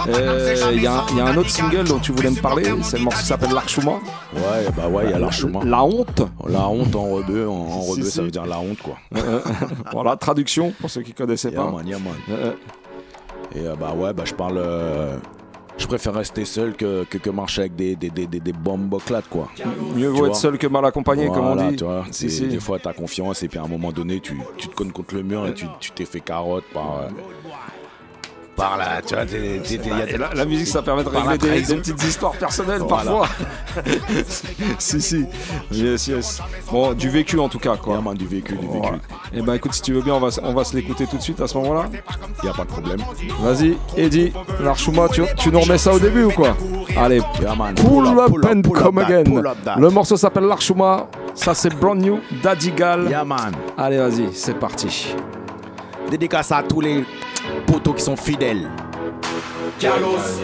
Euh, 0.07 0.55
Il 0.73 0.83
y, 0.83 0.87
a 0.87 0.93
un- 0.93 1.15
y 1.17 1.19
a 1.19 1.25
un 1.25 1.35
autre 1.35 1.49
single 1.49 1.83
dont 1.83 1.99
tu 1.99 2.13
voulais 2.13 2.29
me 2.29 2.39
parler, 2.39 2.63
c'est 2.81 2.97
le 2.99 3.03
morceau 3.03 3.19
qui 3.19 3.25
s'appelle 3.25 3.51
L'Archuma. 3.53 3.91
Ouais, 4.33 4.65
bah 4.77 4.87
ouais, 4.87 5.03
il 5.07 5.11
y 5.11 5.13
a 5.13 5.19
l'archement. 5.19 5.61
La 5.65 5.83
honte. 5.83 6.21
La 6.47 6.67
honte 6.69 6.95
en 6.95 7.03
rebeu, 7.09 7.49
en, 7.49 7.53
en 7.53 7.81
Si, 7.81 7.89
rebeu, 7.91 8.03
si. 8.05 8.11
ça 8.11 8.21
veut 8.21 8.31
dire 8.31 8.45
la 8.45 8.59
honte, 8.59 8.81
quoi. 8.81 8.95
Euh, 9.17 9.41
voilà, 9.91 10.15
traduction 10.15 10.73
pour 10.79 10.89
ceux 10.89 11.01
qui 11.01 11.11
connaissaient 11.13 11.49
Yeah 11.51 11.61
pas. 11.63 11.71
man, 11.71 11.87
yeah 11.87 11.97
man. 11.99 12.13
Euh, 12.29 12.51
Et 13.53 13.67
euh, 13.67 13.75
bah 13.77 13.93
ouais, 13.97 14.13
bah 14.13 14.23
je 14.25 14.33
parle. 14.33 14.59
Je 15.77 15.87
préfère 15.87 16.13
rester 16.13 16.45
seul 16.45 16.73
que, 16.75 17.03
que, 17.05 17.17
que 17.17 17.29
marcher 17.29 17.61
avec 17.61 17.75
des, 17.75 17.95
des, 17.95 18.09
des, 18.09 18.27
des, 18.27 18.39
des 18.39 18.53
bomboclates, 18.53 19.27
quoi. 19.29 19.49
mieux 19.95 20.07
vaut 20.07 20.27
être 20.27 20.35
seul 20.35 20.57
que 20.57 20.67
mal 20.67 20.85
accompagné, 20.85 21.27
comme 21.27 21.45
on 21.45 21.55
dit. 21.69 21.75
tu 21.77 21.83
vois, 21.83 22.05
Si, 22.11 22.29
c'est- 22.29 22.37
si. 22.45 22.47
Des 22.47 22.59
fois, 22.59 22.79
t'as 22.79 22.93
confiance 22.93 23.41
et 23.43 23.47
puis 23.47 23.59
à 23.59 23.63
un 23.63 23.67
moment 23.67 23.91
donné, 23.91 24.19
tu, 24.19 24.37
tu 24.57 24.67
te 24.67 24.75
connes 24.75 24.91
contre 24.91 25.15
le 25.15 25.23
mur 25.23 25.47
et 25.47 25.53
tu 25.53 25.65
tu 25.79 25.91
t'es 25.91 26.05
fait 26.05 26.19
carotte 26.21 26.65
par. 26.73 26.99
euh, 26.99 27.07
par 28.55 28.77
là, 28.77 29.01
tu 29.05 29.15
vois, 29.15 29.25
t'es- 29.25 29.59
t'es- 29.63 29.77
t'es- 29.77 29.89
y 29.89 29.91
a 30.01 30.05
des- 30.05 30.17
La, 30.17 30.29
la 30.33 30.45
musique, 30.45 30.67
ça 30.67 30.81
permet 30.81 31.03
de 31.03 31.09
régler 31.09 31.61
des, 31.61 31.75
petites 31.75 32.03
histoires 32.03 32.33
personnelles 32.33 32.81
Voilà. 32.87 33.11
parfois. 33.11 33.27
si, 34.79 35.01
si. 35.01 35.25
Yes, 35.71 36.07
yes. 36.07 36.41
Bon, 36.71 36.93
du 36.93 37.09
vécu 37.09 37.39
en 37.39 37.49
tout 37.49 37.59
cas, 37.59 37.75
quoi. 37.75 37.93
Yeah, 37.95 38.01
man, 38.03 38.15
du 38.15 38.27
vécu, 38.27 38.53
du 38.55 38.65
vécu. 38.67 38.77
Voilà. 38.79 38.97
Eh 39.33 39.41
ben, 39.41 39.53
écoute, 39.55 39.73
si 39.73 39.81
tu 39.81 39.93
veux 39.93 40.01
bien, 40.01 40.13
on 40.15 40.19
va, 40.19 40.29
on 40.43 40.53
va 40.53 40.63
se 40.63 40.75
l'écouter 40.75 41.07
tout 41.07 41.17
de 41.17 41.21
suite 41.21 41.41
à 41.41 41.47
ce 41.47 41.57
moment-là. 41.57 41.85
Y 42.43 42.47
a 42.47 42.53
pas 42.53 42.63
de 42.63 42.67
problème. 42.69 42.99
Vas-y, 43.41 43.75
Eddie, 43.97 44.31
l'Archuma, 44.61 45.07
tu, 45.09 45.23
tu 45.37 45.49
nous 45.49 45.59
remets 45.59 45.77
ça 45.77 45.93
au 45.93 45.99
début 45.99 46.25
ou 46.25 46.31
quoi? 46.31 46.55
Allez, 46.97 47.21
Yeah, 47.41 47.55
man. 47.55 47.73
pull, 47.75 48.05
up, 48.07 48.27
pull 48.29 48.45
and 48.45 48.61
pull 48.61 48.77
come 48.79 48.95
that, 48.95 49.05
again. 49.19 49.35
up. 49.37 49.57
Le 49.77 49.89
morceau 49.89 50.15
s'appelle 50.17 50.43
l'Archuma. 50.45 51.07
Ça, 51.33 51.53
c'est 51.55 51.73
brand 51.75 51.99
new, 51.99 52.19
Daddy 52.43 52.71
Gal. 52.71 53.07
Yeah, 53.09 53.23
man. 53.23 53.53
Allez, 53.77 53.97
vas-y, 53.97 54.29
c'est 54.33 54.53
parti. 54.59 55.15
Dédicace 56.11 56.51
à 56.51 56.61
tous 56.61 56.81
les 56.81 57.03
potos 57.65 57.95
qui 57.95 58.01
sont 58.03 58.15
fidèles. 58.15 58.69
Galos. 59.79 60.41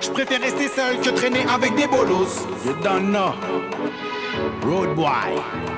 Je 0.00 0.10
préfère 0.10 0.40
rester 0.40 0.68
seul 0.68 1.00
que 1.00 1.10
traîner 1.10 1.44
avec 1.48 1.74
des 1.74 1.86
bolos. 1.86 2.46
You 2.64 2.74
don't 2.82 3.10
know. 3.10 3.32
Road 4.64 4.94
boy. 4.94 5.71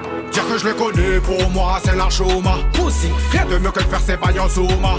Dire 0.44 0.52
que 0.52 0.58
je 0.60 0.68
le 0.68 0.74
connais, 0.74 1.20
pour 1.20 1.50
moi, 1.50 1.78
c'est 1.84 1.94
l'archoma. 1.94 2.56
Pussy, 2.72 3.10
rien 3.30 3.44
de 3.46 3.58
mieux 3.58 3.70
que 3.70 3.80
de 3.80 3.84
faire 3.84 4.00
ses 4.00 4.16
bails 4.16 4.40
en 4.40 4.48
souma. 4.48 4.96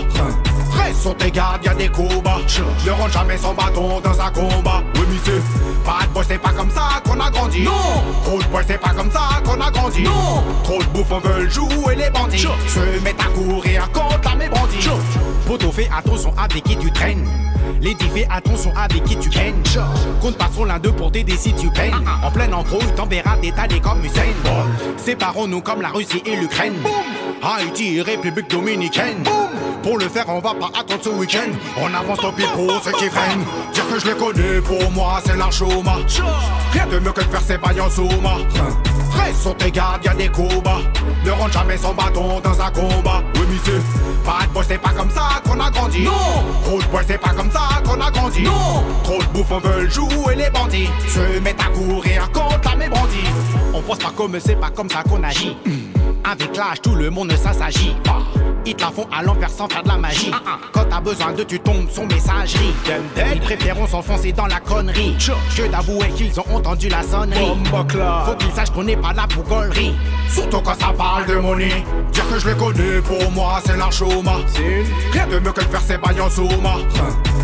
Reste 0.71 1.01
sur 1.01 1.15
tes 1.15 1.31
gardes, 1.31 1.63
y'a 1.63 1.73
des 1.73 1.89
combats. 1.89 2.39
Ne 2.85 2.91
rentre 2.91 3.11
jamais 3.11 3.37
son 3.37 3.53
bâton 3.53 3.99
dans 3.99 4.21
un 4.21 4.31
combat. 4.31 4.81
Oui, 4.95 5.19
c'est 5.23 5.41
bad 5.85 6.09
boy, 6.13 6.25
c'est 6.27 6.37
pas 6.37 6.51
comme 6.51 6.71
ça 6.71 7.01
qu'on 7.05 7.19
a 7.19 7.29
grandi. 7.29 7.63
Non, 7.63 7.71
road 8.25 8.45
boy, 8.51 8.63
c'est 8.67 8.79
pas 8.79 8.89
comme 8.89 9.11
ça 9.11 9.41
qu'on 9.43 9.61
a 9.61 9.71
grandi. 9.71 10.03
Non, 10.03 10.43
trop 10.63 10.79
de 10.79 10.87
bouffons 10.87 11.19
veulent 11.19 11.51
jouer 11.51 11.95
les 11.95 12.09
bandits. 12.09 12.47
Se 12.67 13.03
mettent 13.03 13.21
à 13.21 13.25
courir 13.25 13.89
contre 13.91 14.29
la 14.29 14.35
mes 14.35 14.49
Poto 15.45 15.71
fait 15.71 15.89
attention 15.95 16.33
avec 16.37 16.63
qui 16.63 16.75
tu 16.77 16.91
traînes. 16.91 17.27
Les 17.81 17.93
divers 17.93 18.27
attention 18.31 18.71
avec 18.75 19.03
qui 19.03 19.15
tu 19.17 19.29
peines. 19.29 19.61
Compte 20.21 20.37
pas 20.37 20.49
sur 20.53 20.65
l'un 20.65 20.79
d'eux 20.79 20.91
pour 20.91 21.11
t'aider 21.11 21.35
si 21.37 21.53
tu 21.53 21.69
peines. 21.69 21.93
En 22.23 22.31
pleine 22.31 22.53
embrouille, 22.53 22.85
t'enverras 22.95 23.37
des 23.37 23.51
tas 23.51 23.67
comme 23.81 24.03
Usain 24.03 24.21
Séparons-nous 24.97 25.61
comme 25.61 25.81
la 25.81 25.89
Russie 25.89 26.21
et 26.25 26.35
l'Ukraine. 26.35 26.75
Haïti, 27.43 28.01
République 28.01 28.49
dominicaine. 28.49 29.23
Pour 29.83 29.99
le 29.99 30.09
faire, 30.09 30.25
on 30.29 30.39
va 30.39 30.53
pas 30.55 30.71
attendre 30.79 31.03
ce 31.03 31.09
week-end. 31.09 31.51
On 31.77 31.93
avance 31.93 32.19
tant 32.19 32.31
pis 32.33 32.45
pour 32.55 32.81
ceux 32.83 32.91
qui 32.93 33.05
freinent. 33.05 33.45
Dire 33.73 33.87
que 33.87 33.99
je 33.99 34.07
les 34.07 34.15
connais, 34.15 34.61
pour 34.61 34.91
moi, 34.91 35.21
c'est 35.23 35.37
la 35.37 35.51
chôma. 35.51 35.97
Rien 36.71 36.87
de 36.87 36.99
mieux 36.99 37.11
que 37.11 37.21
de 37.21 37.27
faire 37.27 37.41
ses 37.41 37.57
bails 37.59 37.81
en 37.81 37.89
souma. 37.89 38.37
Reste 39.15 39.41
sur 39.41 39.55
tes 39.55 39.71
gardes, 39.71 40.03
y'a 40.03 40.13
des 40.13 40.29
combats. 40.29 40.81
Ne 41.23 41.31
rentre 41.31 41.53
jamais 41.53 41.77
son 41.77 41.93
bâton 41.93 42.39
dans 42.41 42.61
un 42.61 42.71
combat. 42.71 43.23
Oui, 43.35 43.41
monsieur. 43.51 43.81
Pas 44.23 44.45
de 44.47 44.53
boy, 44.53 44.65
c'est 44.67 44.77
pas 44.77 44.91
comme 44.91 45.09
ça 45.09 45.41
qu'on 45.45 45.59
a 45.59 45.69
grandi. 45.71 46.03
Non. 46.03 46.11
Trop 46.63 46.81
de 46.81 46.85
boy, 46.87 47.03
c'est 47.07 47.17
pas 47.17 47.33
comme 47.33 47.51
ça 47.51 47.81
qu'on 47.83 48.01
a 48.01 48.11
grandi. 48.11 48.43
Non. 48.43 48.83
Trop 49.03 49.19
de 49.19 49.27
bouffons 49.27 49.59
veulent 49.59 49.91
jouer 49.91 50.35
les 50.35 50.49
bandits. 50.49 50.89
Se 51.07 51.39
mettent 51.39 51.61
à 51.61 51.65
courir 51.65 52.31
contre 52.31 52.77
la 52.77 52.89
bandits. 52.89 53.29
On 53.73 53.81
pense 53.81 53.99
pas 53.99 54.13
comme 54.15 54.39
c'est 54.39 54.55
pas 54.55 54.69
comme 54.69 54.89
ça 54.89 55.03
qu'on 55.03 55.23
agit. 55.23 55.57
Avec 56.23 56.55
l'âge, 56.55 56.81
tout 56.81 56.95
le 56.95 57.09
monde 57.09 57.31
s'agit. 57.33 57.95
Ils 58.35 58.44
te 58.73 58.81
la 58.81 58.89
font 58.89 59.07
à 59.15 59.21
l'envers 59.21 59.49
sans 59.49 59.67
faire 59.67 59.83
de 59.83 59.87
la 59.89 59.97
magie. 59.97 60.31
Quand 60.71 60.85
t'as 60.89 61.01
besoin 61.01 61.33
de 61.33 61.43
tu 61.43 61.59
tombes 61.59 61.89
son 61.91 62.05
messagerie. 62.05 62.73
Ils 63.33 63.41
préféreront 63.41 63.87
s'enfoncer 63.87 64.31
dans 64.31 64.47
la 64.47 64.59
connerie. 64.59 65.15
Je 65.19 65.63
t'avouer 65.63 66.09
qu'ils 66.09 66.39
ont 66.39 66.55
entendu 66.55 66.89
la 66.89 67.03
sonnerie. 67.03 67.53
Faut 68.25 68.35
qu'ils 68.35 68.51
sachent 68.53 68.71
qu'on 68.71 68.83
n'est 68.83 68.97
pas 68.97 69.13
là 69.13 69.27
pour 69.33 69.43
gollerie. 69.43 69.93
Surtout 70.29 70.61
quand 70.61 70.79
ça 70.79 70.93
parle 70.97 71.25
de 71.27 71.35
money. 71.35 71.83
Dire 72.11 72.29
que 72.29 72.39
je 72.39 72.49
les 72.49 72.55
connais, 72.55 73.01
pour 73.01 73.31
moi 73.31 73.59
c'est 73.65 73.77
la 73.77 73.91
chôma. 73.91 74.37
Rien 75.11 75.27
de 75.27 75.39
mieux 75.39 75.51
que 75.51 75.61
de 75.61 75.67
faire 75.67 75.81
ses 75.81 75.97
bails 75.97 76.21
en 76.21 76.29
souma. 76.29 76.75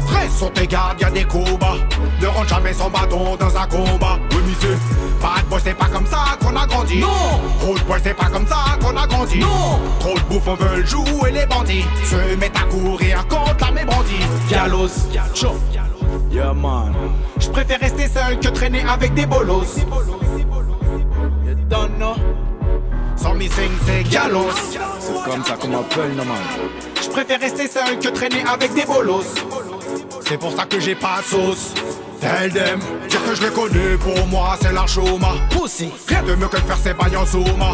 Reste 0.07 0.37
sur 0.37 0.51
tes 0.51 0.67
gardes, 0.67 0.99
y'a 0.99 1.09
des 1.09 1.23
combats. 1.23 1.77
Ne 2.21 2.27
rentre 2.27 2.49
jamais 2.49 2.73
son 2.73 2.89
bâton 2.89 3.35
dans 3.37 3.57
un 3.57 3.67
combat. 3.67 4.17
Oui, 4.31 4.37
monsieur. 4.47 4.77
Bad 5.21 5.45
boy, 5.49 5.61
c'est 5.63 5.73
pas 5.73 5.85
comme 5.85 6.05
ça 6.05 6.37
qu'on 6.41 6.55
a 6.55 6.65
grandi. 6.65 6.99
Non. 6.99 7.07
Road 7.61 7.81
boy, 7.87 7.99
c'est 8.03 8.13
pas 8.13 8.25
comme 8.25 8.47
ça 8.47 8.77
qu'on 8.81 8.97
a 8.97 9.07
grandi. 9.07 9.39
Non. 9.39 9.79
Trop 9.99 10.15
de 10.15 10.19
bouffons 10.21 10.55
veulent 10.55 10.85
jouer 10.85 11.10
les 11.31 11.45
bandits? 11.45 11.85
Se 12.05 12.35
mettent 12.35 12.57
à 12.57 12.63
courir 12.63 13.27
contre 13.27 13.65
la 13.65 13.71
mes 13.71 13.85
bandits. 13.85 14.25
Galos. 14.49 15.07
Yeah, 16.31 16.53
man. 16.53 16.93
Je 17.39 17.49
préfère 17.49 17.79
rester 17.79 18.07
seul 18.07 18.39
que 18.39 18.49
traîner 18.49 18.83
avec 18.87 19.13
des 19.13 19.25
bolos. 19.25 19.77
You 21.45 21.55
don't 21.69 21.95
know. 21.97 22.15
Sans 23.15 23.35
missing, 23.35 23.71
c'est 23.85 24.03
galos. 24.09 24.51
C'est 24.99 25.29
comme 25.29 25.43
ça 25.43 25.55
qu'on 25.55 25.67
m'appelle, 25.69 26.13
non, 26.15 26.25
man. 26.25 26.37
Je 27.01 27.09
préfère 27.09 27.39
rester 27.39 27.67
seul 27.67 27.99
que 27.99 28.09
traîner 28.09 28.43
avec 28.51 28.73
des 28.73 28.85
bolos. 28.85 29.35
C'est 30.27 30.37
pour 30.37 30.51
ça 30.53 30.65
que 30.65 30.79
j'ai 30.79 30.95
pas 30.95 31.19
de 31.21 31.25
sauce. 31.25 31.73
Tell 32.21 32.53
them, 32.53 32.79
dire 33.09 33.23
que 33.25 33.35
je 33.35 33.41
les 33.41 33.49
connais, 33.49 33.97
pour 33.97 34.27
moi 34.27 34.55
c'est 34.61 34.71
la 34.71 34.85
chôma. 34.85 35.33
Pussy, 35.49 35.91
rien 36.07 36.21
de 36.21 36.35
mieux 36.35 36.47
que 36.47 36.57
de 36.57 36.61
faire 36.61 36.77
ses 36.77 36.93
bails 36.93 37.17
en 37.17 37.25
souma. 37.25 37.71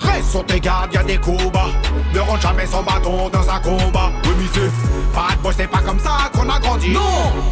Reste 0.00 0.30
sur 0.30 0.44
tes 0.44 0.60
gardes, 0.60 0.92
y'a 0.92 1.02
des 1.02 1.18
combats. 1.18 1.70
Ne 2.12 2.20
rentre 2.20 2.42
jamais 2.42 2.66
son 2.66 2.82
bâton 2.82 3.28
dans 3.28 3.48
un 3.48 3.60
combat. 3.60 4.10
Oui, 4.24 4.30
monsieur, 4.42 4.70
pas 5.12 5.34
de 5.36 5.42
boy, 5.42 5.54
c'est 5.56 5.66
pas 5.66 5.80
comme 5.80 5.98
ça 5.98 6.30
qu'on 6.32 6.48
a 6.48 6.58
grandi. 6.58 6.90
Non, 6.90 7.00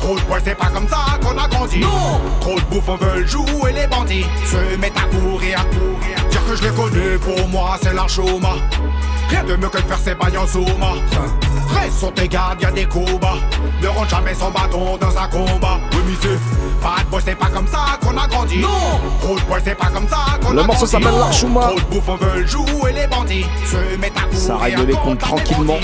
trop 0.01 0.17
de 0.17 0.21
boy, 0.23 0.41
c'est 0.45 0.55
pas 0.55 0.67
comme 0.67 0.89
ça 0.89 1.19
qu'on 1.23 1.39
a 1.39 1.49
grandi. 1.49 1.81
Non, 1.81 2.21
trop 2.41 2.57
de 2.57 2.65
bouffons 2.65 2.97
veulent 2.97 3.27
jouer 3.27 3.73
les 3.73 3.87
bandits. 3.87 4.27
Se 4.47 4.77
mettent 4.77 4.97
à 4.97 5.17
courir, 5.17 5.61
à 5.61 5.65
courir. 5.65 6.32
Que 6.53 6.59
je 6.59 6.65
les 6.65 6.75
connais, 6.75 7.17
pour 7.17 7.49
moi 7.49 7.79
c'est 7.81 7.95
la 7.95 8.07
chôma. 8.07 8.57
Rien 9.31 9.43
de 9.43 9.57
mieux 9.57 9.71
que 9.71 9.79
de 9.79 9.85
faire 9.85 9.99
ses 9.99 10.15
bails 10.15 10.37
en 10.37 10.47
souma. 10.47 10.93
Reste 11.71 11.99
sur 11.99 12.13
tes 12.13 12.29
gardes, 12.29 12.61
y'a 12.61 12.71
des 12.71 12.85
combats. 12.85 13.39
Ne 13.81 13.89
rentre 13.89 14.11
jamais 14.11 14.35
son 14.35 14.51
bâton 14.51 14.99
dans 14.99 15.17
un 15.17 15.29
combat. 15.29 15.81
Oui, 15.93 16.11
monsieur, 16.11 16.39
pas 16.83 17.03
de 17.03 17.09
boy, 17.09 17.23
c'est 17.25 17.39
pas 17.39 17.49
comme 17.49 17.67
ça 17.67 17.99
qu'on 18.03 18.19
a 18.19 18.29
grandi. 18.29 18.59
Non, 18.59 18.69
trop 19.23 19.37
de 19.37 19.41
boy, 19.47 19.63
c'est 19.65 19.75
pas 19.75 19.87
comme 19.87 20.07
ça 20.07 20.17
qu'on 20.43 20.49
a 20.49 20.53
grandi. 20.53 20.57
Le 20.57 20.63
morceau 20.65 20.85
s'appelle 20.85 21.15
L'Archouma. 21.19 21.61
Trop 21.69 21.81
de 21.81 21.85
bouffons 21.87 22.17
veulent 22.17 22.47
jouer 22.47 22.93
les 22.93 23.07
bandits. 23.07 23.47
Se 23.65 23.97
mettent 23.97 24.19
à 24.19 24.25
courir. 24.25 24.39
Ça 24.39 24.57
règle 24.59 24.83
les 24.83 24.93
comptes 24.93 25.21
tranquillement. 25.21 25.81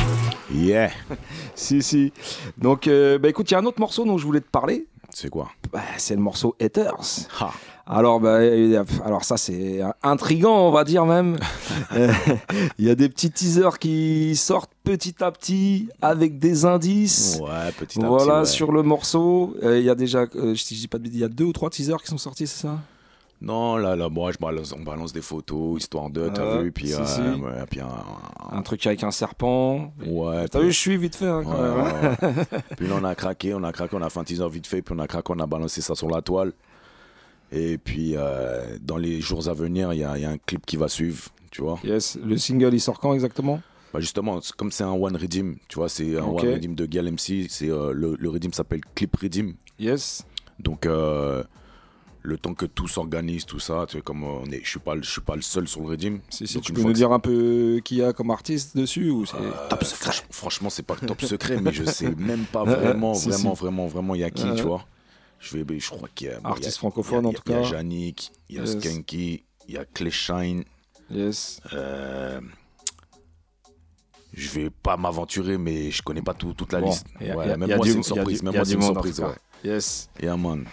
Yeah. 0.52 0.90
si, 1.54 1.82
si. 1.82 2.12
Donc, 2.58 2.88
euh, 2.88 3.18
bah 3.18 3.30
écoute, 3.30 3.50
il 3.50 3.54
y 3.54 3.56
a 3.56 3.60
un 3.60 3.64
autre 3.64 3.80
morceau 3.80 4.04
dont 4.04 4.18
je 4.18 4.26
voulais 4.26 4.42
te 4.42 4.50
parler. 4.50 4.86
C'est 5.14 5.30
quoi? 5.30 5.48
Bah, 5.72 5.80
C'est 5.96 6.14
le 6.14 6.20
morceau 6.20 6.54
Haters. 6.60 7.26
Ha. 7.40 7.52
Alors, 7.90 8.20
bah, 8.20 8.40
alors 9.04 9.24
ça 9.24 9.38
c'est 9.38 9.80
intrigant, 10.02 10.68
on 10.68 10.70
va 10.70 10.84
dire 10.84 11.06
même. 11.06 11.38
Il 12.78 12.84
y 12.86 12.90
a 12.90 12.94
des 12.94 13.08
petits 13.08 13.30
teasers 13.30 13.78
qui 13.78 14.36
sortent 14.36 14.70
petit 14.84 15.22
à 15.24 15.30
petit 15.32 15.88
avec 16.02 16.38
des 16.38 16.66
indices. 16.66 17.38
Ouais, 17.40 17.72
petit 17.78 18.02
à 18.02 18.06
voilà, 18.06 18.24
petit. 18.24 18.38
ouais. 18.40 18.44
sur 18.46 18.72
le 18.72 18.82
morceau. 18.82 19.56
Euh, 19.62 19.78
Il 19.78 19.84
y 19.86 19.90
a 19.90 19.94
déjà, 19.94 20.26
euh, 20.36 20.54
je 20.54 20.64
dis 20.66 20.86
pas 20.88 20.98
de 20.98 21.06
il 21.06 21.16
y 21.18 21.24
a 21.24 21.28
deux 21.28 21.44
ou 21.44 21.52
trois 21.54 21.70
teasers 21.70 21.96
qui 22.02 22.08
sont 22.08 22.18
sortis, 22.18 22.46
c'est 22.46 22.66
ça? 22.66 22.78
Non, 23.40 23.76
là, 23.76 23.94
là, 23.94 24.08
moi, 24.08 24.32
je 24.32 24.38
balance, 24.38 24.74
on 24.76 24.82
balance 24.82 25.12
des 25.12 25.20
photos, 25.22 25.80
histoire 25.80 26.10
de, 26.10 26.28
t'as 26.28 26.56
Ouais, 26.56 26.62
vu, 26.64 26.72
puis, 26.72 26.88
si, 26.88 26.94
euh, 26.94 27.06
si. 27.06 27.20
ouais, 27.20 27.52
puis 27.70 27.80
un, 27.80 27.86
Un 28.50 28.62
truc 28.62 28.84
avec 28.86 29.02
un 29.04 29.12
serpent. 29.12 29.92
Ouais. 30.04 30.46
T'as 30.48 30.58
vu, 30.60 30.72
je 30.72 30.78
suis 30.78 30.96
vite 30.96 31.14
fait. 31.14 31.28
Hein, 31.28 31.42
quand 31.44 31.52
Ouais, 31.52 31.60
même, 31.62 31.80
hein. 31.80 32.16
ouais. 32.20 32.60
puis 32.76 32.86
là, 32.88 32.96
on 33.00 33.04
a 33.04 33.14
craqué, 33.14 33.54
on 33.54 33.62
a 33.62 33.72
craqué, 33.72 33.96
on 33.96 34.02
a 34.02 34.10
fait 34.10 34.18
un 34.18 34.24
teaser 34.24 34.48
vite 34.50 34.66
fait, 34.66 34.82
puis 34.82 34.94
on 34.94 34.98
a 34.98 35.06
craqué, 35.06 35.32
on 35.34 35.38
a 35.38 35.46
balancé 35.46 35.80
ça 35.80 35.94
sur 35.94 36.08
la 36.10 36.20
toile. 36.20 36.52
Et 37.50 37.78
puis, 37.78 38.12
euh, 38.16 38.76
dans 38.80 38.96
les 38.98 39.20
jours 39.20 39.48
à 39.48 39.54
venir, 39.54 39.92
il 39.94 40.00
y 40.00 40.04
a, 40.04 40.16
il 40.18 40.22
y 40.22 40.26
a 40.26 40.30
un 40.30 40.38
clip 40.38 40.66
qui 40.66 40.76
va 40.76 40.88
suivre, 40.88 41.30
tu 41.50 41.62
vois. 41.62 41.78
Yes. 41.84 42.18
Le 42.22 42.36
single, 42.36 42.74
il 42.74 42.80
sort 42.80 42.98
quand 43.00 43.14
exactement? 43.14 43.60
Bah 43.94 44.00
justement, 44.00 44.38
comme 44.58 44.70
c'est 44.70 44.84
un 44.84 44.92
one 44.92 45.16
redeem, 45.16 45.56
tu 45.66 45.76
vois, 45.76 45.88
c'est 45.88 46.18
un 46.18 46.24
Ok. 46.24 46.42
one 46.42 46.52
redeem 46.52 46.74
de 46.74 46.84
Gal 46.84 47.06
MC, 47.10 47.46
c'est 47.48 47.70
euh, 47.70 47.92
le, 47.92 48.16
le 48.18 48.28
redeem 48.28 48.52
s'appelle 48.52 48.82
Clip 48.94 49.16
Redeem. 49.16 49.54
Yes. 49.78 50.26
Donc 50.58 50.84
euh, 50.84 51.42
le 52.20 52.36
temps 52.36 52.52
que 52.52 52.66
tout 52.66 52.86
s'organise, 52.86 53.46
tout 53.46 53.60
ça, 53.60 53.86
tu 53.88 53.96
sais, 53.96 54.02
comme 54.02 54.24
on 54.24 54.44
est, 54.50 54.60
je 54.62 54.68
suis 54.68 54.78
pas, 54.78 54.94
je 55.00 55.08
suis 55.10 55.22
pas 55.22 55.36
le 55.36 55.40
seul 55.40 55.66
sur 55.66 55.80
le 55.80 55.86
redeem. 55.86 56.20
Si, 56.28 56.46
si, 56.46 56.56
Donc, 56.56 56.64
tu 56.64 56.74
peux 56.74 56.82
nous 56.82 56.92
dire 56.92 57.12
un 57.12 57.18
peu 57.18 57.80
qui 57.82 57.96
y 57.96 58.02
a 58.02 58.12
comme 58.12 58.30
artiste 58.30 58.76
dessus 58.76 59.08
ou 59.08 59.24
c'est 59.24 59.36
top 59.70 59.82
secret 59.84 60.10
Franch- 60.10 60.24
franchement, 60.30 60.68
c'est 60.68 60.82
pas 60.82 60.96
le 61.00 61.06
top 61.08 61.22
secret, 61.22 61.58
mais 61.58 61.72
je 61.72 61.84
sais 61.84 62.14
même 62.14 62.44
pas 62.52 62.64
vraiment, 62.66 63.14
si, 63.14 63.30
vraiment, 63.30 63.54
si. 63.54 63.60
vraiment, 63.62 63.86
vraiment, 63.86 64.14
il 64.16 64.20
y 64.20 64.24
a 64.24 64.30
qui, 64.30 64.52
tu 64.54 64.64
vois. 64.64 64.84
Je 65.40 65.56
vais, 65.58 65.78
je 65.78 65.90
crois 65.90 66.08
qu'il 66.14 66.26
y 66.26 66.30
a. 66.30 66.34
bon, 66.34 66.40
il 66.40 66.44
y 66.44 66.46
a- 66.46 66.50
Artiste 66.52 66.78
francophone, 66.78 67.20
il 67.20 67.22
y 67.22 67.26
a- 67.26 67.28
en 67.28 67.32
tout 67.32 67.42
Il 67.46 67.52
y 67.52 67.54
a 67.54 67.62
cas. 67.62 67.68
Yannick, 67.76 68.32
il 68.48 68.56
y 68.56 68.58
a 68.58 68.62
Yes. 68.64 68.78
Skanky, 68.78 69.44
il 69.68 69.74
y 69.74 69.78
a 69.78 69.84
Clay 69.84 70.10
Shine. 70.10 70.64
Yes. 71.10 71.60
Euh, 71.72 72.40
je 74.32 74.48
vais 74.50 74.70
pas 74.70 74.96
m'aventurer, 74.96 75.58
mais 75.58 75.90
je 75.90 76.02
connais 76.02 76.22
pas 76.22 76.34
tout- 76.34 76.54
toute 76.54 76.72
la 76.72 76.80
Bon, 76.80 76.88
liste. 76.90 77.06
a- 77.20 77.36
Ouais, 77.36 77.50
a- 77.50 77.56
même 77.56 77.76
moi, 77.76 77.86
c'est 77.86 77.92
une 77.94 78.02
surprise. 78.02 78.42
Même 78.42 78.54
moi, 78.54 78.64
c'est 78.64 78.74
une 78.74 78.82
surprise. 78.82 79.18
cas. 79.20 79.28
ouais. 79.28 79.34
Yes. 79.70 80.08
Yeah, 80.22 80.36
man. 80.36 80.64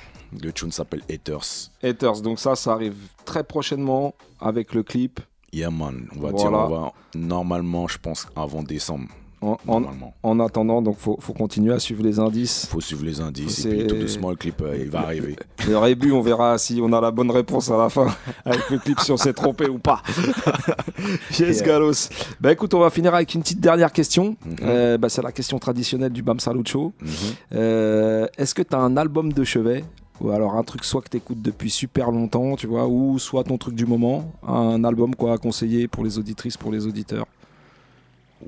Le 0.41 0.51
tune 0.51 0.71
s'appelle 0.71 1.01
Haters. 1.10 1.71
Haters, 1.82 2.21
donc 2.21 2.39
ça, 2.39 2.56
ça 2.56 2.73
arrive 2.73 2.95
très 3.23 3.43
prochainement 3.43 4.13
avec 4.39 4.73
le 4.73 4.84
clip. 4.84 5.19
Yeah, 5.54 5.69
man. 5.71 6.08
On 6.15 6.19
va 6.19 6.32
Voilà. 6.32 6.38
dire, 6.38 6.51
on 6.51 6.67
va 6.67 6.93
normalement, 7.15 7.88
je 7.88 7.97
pense, 7.97 8.28
avant 8.36 8.62
décembre. 8.62 9.08
En, 9.46 9.58
en- 9.67 9.79
Normalement. 9.81 10.13
en 10.23 10.39
attendant, 10.39 10.81
donc 10.81 10.98
faut, 10.98 11.17
faut 11.19 11.33
continuer 11.33 11.73
à 11.73 11.79
suivre 11.79 12.02
les 12.04 12.17
indices. 12.19 12.65
Faut 12.65 12.81
suivre 12.81 13.06
les 13.06 13.21
indices. 13.21 13.62
C'est- 13.62 13.69
Et 13.69 13.77
puis 13.79 13.87
tout 13.87 13.96
doucement, 13.98 14.29
le 14.31 14.35
clip, 14.35 14.60
euh, 14.62 14.75
il 14.79 14.89
va 14.89 15.02
arriver. 15.02 15.35
Le 15.67 15.77
rébut, 15.77 16.12
on 16.12 16.21
verra 16.21 16.58
si 16.58 16.79
on 16.81 16.91
a 16.93 17.00
la 17.02 17.12
bonne 17.12 17.29
réponse 17.31 17.69
à 17.69 17.77
la 17.77 17.89
fin 17.89 18.08
avec 18.46 18.69
le 18.69 18.77
clip, 18.79 19.00
si 19.00 19.12
on 19.12 19.17
s'est 19.17 19.33
trompé 19.33 19.67
ou 19.69 19.77
pas. 19.79 20.02
yes, 21.39 21.58
Yeah. 21.58 21.65
Galos. 21.65 22.10
Bah 22.39 22.52
écoute, 22.52 22.73
on 22.73 22.79
va 22.79 22.89
finir 22.89 23.13
avec 23.15 23.33
une 23.33 23.41
petite 23.41 23.60
dernière 23.60 23.91
question. 23.91 24.35
Mhm. 24.46 24.56
Euh, 24.63 24.98
bah, 24.98 25.10
c'est 25.10 25.21
la 25.21 25.31
question 25.31 25.60
traditionnelle 25.60 26.12
du 26.12 26.21
Bam 26.23 26.39
Salut 26.39 26.63
Show. 26.65 26.93
Mhm. 27.02 27.10
Euh, 27.54 28.27
Est-ce 28.37 28.54
que 28.56 28.62
tu 28.62 28.75
as 28.75 28.79
un 28.79 28.98
album 28.98 29.31
de 29.33 29.43
chevet? 29.43 29.83
Ou 30.21 30.29
alors 30.29 30.56
un 30.56 30.63
truc 30.63 30.85
soit 30.85 31.02
que 31.02 31.10
tu 31.10 31.17
écoutes 31.17 31.41
depuis 31.41 31.69
super 31.69 32.10
longtemps, 32.10 32.56
tu 32.56 32.67
vois, 32.67 32.87
ou 32.87 33.19
soit 33.19 33.43
ton 33.43 33.58
truc 33.58 33.75
du 33.75 33.85
moment, 33.85 34.31
un 34.48 34.83
album 34.85 35.13
quoi 35.13 35.33
à 35.33 35.37
conseiller 35.37 35.89
pour 35.89 36.06
les 36.06 36.17
auditrices, 36.17 36.56
pour 36.56 36.71
les 36.71 36.87
auditeurs? 36.87 37.25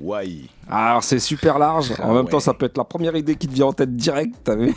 Ouais. 0.00 0.28
Alors 0.70 1.02
c'est 1.02 1.18
super 1.18 1.58
large, 1.58 1.92
en 2.02 2.14
même 2.14 2.24
ouais. 2.26 2.30
temps 2.30 2.40
ça 2.40 2.54
peut 2.54 2.66
être 2.66 2.78
la 2.78 2.84
première 2.84 3.16
idée 3.16 3.34
qui 3.36 3.48
te 3.48 3.52
vient 3.54 3.66
en 3.66 3.72
tête 3.72 3.94
direct, 3.96 4.34
t'as 4.44 4.54
vu 4.54 4.74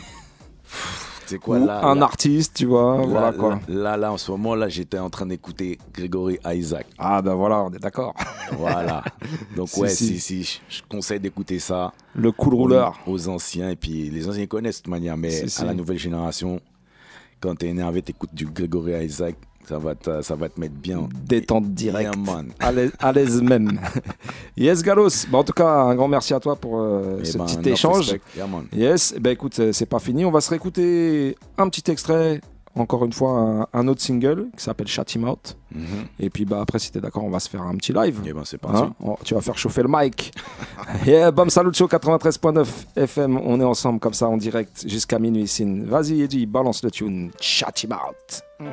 C'est 1.26 1.38
quoi 1.38 1.58
Ou 1.58 1.66
là 1.66 1.84
un 1.84 1.94
là- 1.94 2.04
artiste, 2.04 2.54
tu 2.56 2.66
vois, 2.66 2.98
là, 2.98 3.06
voilà 3.06 3.32
quoi. 3.32 3.60
Là, 3.68 4.12
en 4.12 4.18
ce 4.18 4.30
moment, 4.32 4.54
là, 4.54 4.68
j'étais 4.68 4.98
en 4.98 5.08
train 5.08 5.24
d'écouter 5.26 5.78
Grégory 5.94 6.38
Isaac. 6.46 6.86
Ah 6.98 7.22
ben 7.22 7.34
voilà, 7.34 7.62
on 7.62 7.70
est 7.70 7.78
d'accord. 7.78 8.14
Voilà. 8.58 9.02
Donc 9.56 9.68
Si, 9.70 9.80
ouais, 9.80 9.88
si. 9.88 10.18
si, 10.18 10.44
si, 10.44 10.60
je- 10.68 10.82
conseille 10.90 11.20
d'écouter 11.20 11.58
ça. 11.58 11.92
Le 12.14 12.32
cool 12.32 12.54
rouleur. 12.54 12.98
Aux, 13.06 13.28
anciens, 13.28 13.70
et 13.70 13.76
puis 13.76 14.10
les 14.10 14.28
anciens 14.28 14.46
connaissent 14.46 14.78
de 14.78 14.82
toute 14.84 14.90
manière, 14.90 15.16
mais 15.16 15.30
Si, 15.48 15.62
à 15.62 15.64
la 15.66 15.72
nouvelle 15.74 15.98
génération, 15.98 16.60
quand 17.40 17.54
t'es 17.54 17.68
énervé, 17.68 18.02
t'écoutes 18.02 18.34
du 18.34 18.44
Grégory 18.46 18.92
Isaac, 19.04 19.36
ça 19.68 19.78
va 19.78 19.94
te, 19.94 20.22
ça 20.22 20.34
va 20.34 20.48
te 20.48 20.58
mettre 20.60 20.74
bien. 20.74 21.08
Détente 21.26 21.72
directe. 21.72 22.14
Yeah. 22.26 22.90
À 23.00 23.12
l'aise- 23.12 23.42
même. 23.42 23.78
yes, 24.56 24.82
Galos. 24.82 25.26
Bah, 25.30 25.38
en 25.38 25.44
tout 25.44 25.52
cas, 25.52 25.68
un 25.68 25.94
grand 25.94 26.08
merci 26.08 26.34
à 26.34 26.40
toi 26.40 26.56
pour 26.56 26.80
euh, 26.80 27.18
Eh 27.20 27.24
ce 27.24 27.38
ben, 27.38 27.44
petit 27.46 27.70
échange. 27.70 28.14
Yeah. 28.36 28.46
Yes, 28.72 29.14
bah 29.20 29.30
écoute, 29.30 29.60
c'est 29.72 29.86
pas 29.86 29.98
fini. 29.98 30.24
On 30.24 30.30
va 30.30 30.40
se 30.40 30.50
réécouter 30.50 31.36
un 31.58 31.68
petit 31.68 31.90
extrait, 31.90 32.40
encore 32.74 33.04
une 33.04 33.12
fois, 33.12 33.30
un, 33.72 33.80
un 33.80 33.88
autre 33.88 34.00
single 34.02 34.48
qui 34.56 34.64
s'appelle 34.64 34.88
Shut 34.88 35.14
Him 35.14 35.28
Out. 35.28 35.56
Mhm. 35.74 35.84
Et 36.20 36.28
puis 36.30 36.44
bah 36.44 36.60
après, 36.60 36.78
si 36.78 36.90
t'es 36.90 37.00
d'accord, 37.00 37.24
on 37.24 37.30
va 37.30 37.40
se 37.40 37.48
faire 37.48 37.62
un 37.62 37.74
petit 37.76 37.92
live. 37.92 38.20
Et 38.24 38.28
eh 38.30 38.32
ben 38.32 38.42
c'est 38.44 38.58
parti. 38.58 38.82
Hein 38.82 39.14
tu 39.24 39.34
vas 39.34 39.40
faire 39.40 39.56
chauffer 39.56 39.82
le 39.82 39.88
mic. 39.90 40.32
yeah, 41.06 41.30
Bam 41.30 41.48
Salut 41.50 41.72
Show 41.72 41.86
93.9 41.86 42.66
FM. 42.96 43.38
On 43.38 43.60
est 43.60 43.64
ensemble 43.64 44.00
comme 44.00 44.14
ça 44.14 44.28
en 44.28 44.36
direct 44.36 44.84
jusqu'à 44.86 45.18
minuit. 45.18 45.50
Vas-y 45.86 46.22
Eddie, 46.22 46.46
balance 46.46 46.82
le 46.84 46.90
tune. 46.90 47.30
Chat 47.40 47.82
him 47.82 47.92
out. 47.92 48.42
Mm 48.60 48.66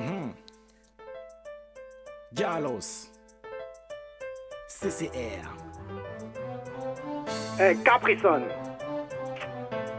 CCR. 4.67 5.43
Hey, 7.59 7.75
Caprison. 7.83 8.43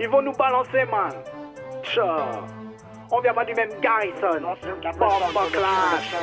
Ils 0.01 0.09
vont 0.09 0.23
nous 0.23 0.33
balancer, 0.33 0.87
man. 0.91 1.13
Ciao. 1.83 2.47
On 3.11 3.21
vient 3.21 3.35
pas 3.35 3.45
du 3.45 3.53
même 3.53 3.69
Garrison. 3.83 4.41
Bomba 4.99 5.51
clash. 5.53 6.15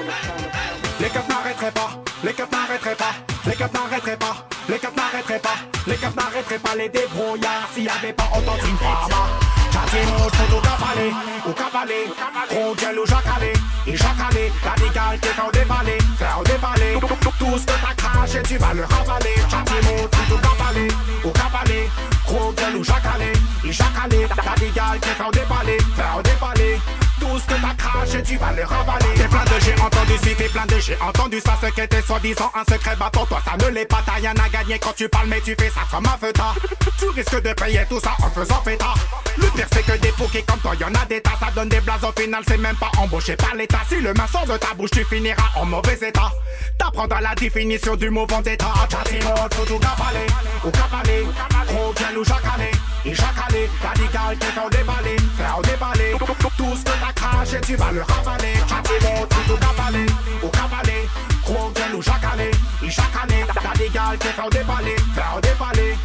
Les 0.99 1.09
keufs 1.09 1.30
n'arrêteraient 1.30 1.72
pas. 1.72 1.89
Les 2.24 2.34
keufs 2.34 2.51
n'arrêteraient 2.51 2.95
pas. 2.95 3.13
Les 3.45 3.55
keufs 3.55 3.74
n'arrêteraient 3.74 4.18
pas. 4.18 4.36
Les 4.70 4.80
keufs 4.80 4.95
n'arrêteraient 4.95 5.39
pas. 5.39 5.57
Les 5.86 5.95
keufs 5.97 6.15
n'arrêteraient 6.15 6.59
pas 6.59 6.76
les 6.76 6.89
débrouillards 6.89 7.70
s'il 7.74 7.84
y 7.84 7.89
avait 7.89 8.13
pas 8.13 8.30
autant 8.36 8.55
de 8.55 8.76
pharma. 8.82 9.22
Châtiment, 9.72 10.30
faut 10.34 10.57
au 10.57 10.61
cavaler, 10.61 11.11
au 11.47 11.51
cavaler, 11.51 12.05
gros 12.49 12.74
gueule 12.74 12.99
ou 12.99 13.05
jacalé, 13.05 13.53
et 13.88 13.95
jacalé, 13.95 14.51
radical 14.63 15.17
t'es 15.19 15.27
faire 15.29 15.51
déballer, 15.51 15.97
faire 16.17 16.41
déballer, 16.43 16.99
tout 17.39 17.57
ce 17.57 17.65
que 17.65 17.71
t'as 17.71 17.93
craché 17.95 18.41
tu 18.43 18.57
vas 18.57 18.73
le 18.73 18.83
ravaler, 18.83 19.35
châtiment, 19.49 20.07
tout 20.11 20.33
au 20.33 20.38
cavaler, 20.38 20.88
au 21.23 21.29
cavaler, 21.29 21.89
gros 22.25 22.51
gueule 22.51 22.75
ou 22.77 22.83
jacalé, 22.83 23.31
et 23.63 23.71
jacalé, 23.71 24.25
radical 24.25 24.99
t'es 24.99 25.07
faire 25.07 25.31
déballer, 25.31 25.77
faire 25.95 26.21
déballer, 26.23 26.79
tout 27.38 27.43
ce 27.43 27.55
que 27.55 27.61
t'as 27.61 28.21
tu 28.21 28.38
vas 28.38 28.51
le 28.53 28.63
ravaler. 28.63 29.13
T'es 29.15 29.27
plein 29.27 29.43
de 29.43 29.59
j'ai 29.63 29.81
entendu, 29.81 30.13
si 30.23 30.35
t'es 30.35 30.49
plein 30.49 30.65
de 30.65 30.79
j'ai 30.79 30.97
entendu 31.01 31.39
ça, 31.39 31.57
ce 31.61 31.67
qui 31.67 31.81
était 31.81 32.01
soi-disant 32.01 32.51
un 32.55 32.63
secret 32.71 32.95
bâton. 32.95 33.25
Toi, 33.25 33.41
ça 33.45 33.57
ne 33.57 33.73
l'est 33.73 33.85
pas, 33.85 34.01
t'as 34.05 34.13
rien 34.13 34.33
à 34.43 34.49
gagner 34.49 34.79
quand 34.79 34.95
tu 34.95 35.07
parles, 35.07 35.27
mais 35.27 35.41
tu 35.41 35.55
fais 35.59 35.69
ça 35.69 35.81
comme 35.91 36.05
un. 36.05 36.17
Tu 36.99 37.09
risques 37.09 37.41
de 37.41 37.53
payer 37.53 37.85
tout 37.89 37.99
ça 37.99 38.15
en 38.23 38.29
faisant 38.31 38.61
pétard. 38.65 38.97
Le 39.38 39.47
pire, 39.47 39.67
c'est 39.71 39.85
que 39.85 39.97
des 39.97 40.11
pokés 40.13 40.43
comme 40.43 40.59
toi, 40.59 40.73
y'en 40.79 40.93
a 40.99 41.05
des 41.05 41.21
tas, 41.21 41.38
ça 41.39 41.51
donne 41.53 41.69
des 41.69 41.79
blases 41.81 42.03
au 42.03 42.19
final, 42.19 42.43
c'est 42.47 42.57
même 42.57 42.75
pas 42.77 42.91
embauché 42.97 43.35
par 43.35 43.53
l'état. 43.55 43.81
Si 43.88 43.99
le 43.99 44.13
sort 44.31 44.45
de 44.45 44.57
ta 44.57 44.73
bouche, 44.73 44.91
tu 44.91 45.03
finiras 45.05 45.49
en 45.55 45.65
mauvais 45.65 45.99
état. 46.01 46.31
T'apprendras 46.79 47.21
la 47.21 47.35
définition 47.35 47.95
du 47.95 48.09
mot 48.09 48.25
vendetta. 48.25 48.73
Chatimo, 48.91 49.35
faut 49.53 49.65
tout 49.65 49.75
ou 49.75 50.71
capaler, 50.71 51.25
gros 51.67 51.93
bien 51.93 52.15
ou 52.17 52.23
et 53.06 53.14
jacalé, 53.14 53.70
radical, 53.82 54.38
t'es 54.38 54.45
faire 54.48 54.70
déballer, 54.70 55.18
faire 55.38 55.62
déballer, 55.64 56.16
tout 56.58 56.76
ce 56.76 56.84
que 56.84 56.91
t'as 57.00 57.14
craché, 57.14 57.62
tu 57.62 57.76
vas 57.76 57.91
le 57.91 58.02
ravaler. 58.02 58.54
Tout 59.48 59.58
capaler, 59.58 60.06
ou 60.43 60.48
capaler, 60.50 61.10
gros 61.43 61.70
bien 61.70 61.93
ou 61.95 62.02
jacalé, 62.02 62.52
et 62.84 62.89
jacalé, 62.89 63.45
radical, 63.56 64.18
t'es 64.18 64.30
faire 64.30 64.50
déballer, 64.50 64.95
faire 65.14 65.39
déballer. 65.41 65.95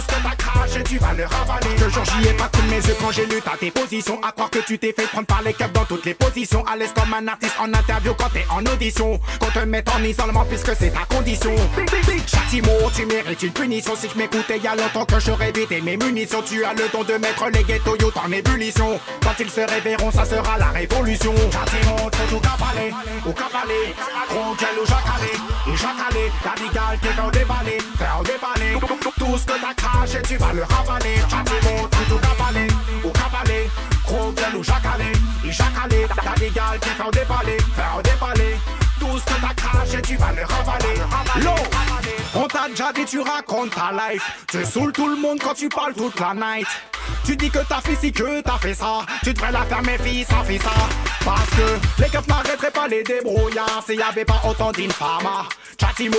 Tout 0.00 0.06
ce 0.12 0.16
que 0.16 0.22
t'as 0.22 0.36
craché, 0.36 0.82
tu 0.82 0.98
vas 0.98 1.12
le 1.12 1.24
ravaler. 1.26 1.76
Le 1.78 1.88
jour 1.90 2.02
j'y 2.04 2.28
ai 2.28 2.32
pas 2.32 2.48
tous 2.50 2.62
mes 2.62 2.76
yeux 2.76 2.96
quand 3.00 3.10
j'ai 3.10 3.26
lu 3.26 3.42
ta 3.42 3.50
tes 3.58 3.70
positions. 3.70 4.18
À 4.22 4.32
croire 4.32 4.48
que 4.48 4.60
tu 4.60 4.78
t'es 4.78 4.94
fait 4.96 5.06
prendre 5.06 5.26
par 5.26 5.42
les 5.42 5.52
keufs 5.52 5.72
dans 5.72 5.84
toutes 5.84 6.06
les 6.06 6.14
positions. 6.14 6.64
À 6.66 6.76
l'aise 6.76 6.92
comme 6.94 7.12
un 7.12 7.28
artiste 7.28 7.56
en 7.60 7.68
interview 7.74 8.14
quand 8.14 8.30
t'es 8.32 8.46
en 8.48 8.64
audition. 8.64 9.20
Qu'on 9.38 9.50
te 9.50 9.58
mette 9.66 9.90
en 9.90 10.02
isolement 10.02 10.44
puisque 10.46 10.74
c'est 10.76 10.90
ta 10.90 11.04
condition. 11.14 11.54
Châtiment, 12.26 12.90
tu 12.96 13.04
mérites 13.04 13.42
une 13.42 13.52
punition. 13.52 13.94
Si 13.94 14.08
je 14.08 14.16
m'écoutais 14.16 14.58
y 14.58 14.66
a 14.66 14.74
longtemps 14.74 15.04
que 15.04 15.20
j'aurais 15.20 15.50
évité 15.50 15.82
mes 15.82 15.98
munitions. 15.98 16.42
Tu 16.42 16.64
as 16.64 16.72
le 16.72 16.88
don 16.90 17.04
de 17.04 17.14
mettre 17.14 17.50
les 17.50 17.64
ghettos 17.64 17.96
yo 17.96 18.10
en 18.24 18.32
ébullition. 18.32 18.98
Quand 19.22 19.34
ils 19.38 19.50
se 19.50 19.60
réveilleront, 19.60 20.10
ça 20.10 20.24
sera 20.24 20.56
la 20.56 20.68
révolution. 20.68 21.34
Châtiment, 21.52 21.96
faut 21.98 22.36
tout 22.36 22.40
cavaler, 22.40 22.94
ou 23.26 23.32
cavaler. 23.32 23.94
Gros 24.30 24.52
ou 24.52 24.86
jacalé, 24.86 25.32
et 25.68 25.76
jacalé. 25.76 26.32
Radical, 26.42 26.98
t'es 27.02 27.08
faire 27.08 27.30
déballer, 27.30 27.78
faire 27.98 28.22
déballer. 28.24 28.80
Tout 29.18 29.36
ce 29.36 29.44
que 29.44 29.52
t'as 29.60 29.74
craché, 29.90 30.22
tu 30.22 30.36
vas 30.36 30.52
le 30.52 30.62
ravaler. 30.64 31.16
Châtiment, 31.28 31.88
tout 32.08 32.18
cavaler, 32.18 32.68
ou 33.04 33.10
cavaler. 33.10 33.70
Gros 34.04 34.32
gueule 34.32 34.56
ou 34.56 34.64
jacalé, 34.64 35.12
et 35.44 35.52
jacalé. 35.52 36.06
Radical, 36.06 36.78
t'es 36.80 36.88
faire 36.90 37.10
déballer, 37.10 37.58
faire 37.76 38.00
déballer. 38.02 38.56
Que 39.24 39.96
t'as 39.96 40.00
tu 40.02 40.16
vas 40.16 40.32
le 40.32 40.44
ravaler. 40.44 41.00
L'eau, 41.44 41.54
on 42.34 42.46
t'a 42.46 42.68
déjà 42.68 42.92
dit, 42.92 43.04
tu 43.04 43.20
racontes 43.20 43.70
ta 43.70 43.90
life. 43.92 44.22
Tu 44.48 44.64
saoules 44.64 44.92
tout 44.92 45.08
le 45.08 45.16
monde 45.16 45.38
quand 45.42 45.54
tu 45.54 45.68
parles 45.68 45.94
toute 45.94 46.18
la 46.20 46.34
night. 46.34 46.66
Tu 47.24 47.36
dis 47.36 47.50
que 47.50 47.58
t'as 47.68 47.80
fait 47.80 47.96
ci, 47.96 48.12
que 48.12 48.40
t'as 48.40 48.58
fait 48.58 48.74
ça. 48.74 49.00
Tu 49.22 49.34
devrais 49.34 49.52
la 49.52 49.62
faire, 49.62 49.82
mes 49.82 49.98
filles, 49.98 50.24
ça 50.24 50.42
fait 50.44 50.58
ça. 50.58 50.70
Parce 51.24 51.50
que 51.50 52.02
les 52.02 52.08
keufs 52.08 52.26
n'arrêteraient 52.28 52.70
pas 52.70 52.88
les 52.88 53.02
débrouillards 53.02 53.82
s'il 53.86 53.98
y 53.98 54.02
avait 54.02 54.24
pas 54.24 54.40
autant 54.44 54.72
d'infama. 54.72 55.46
Chatimo, 55.78 56.16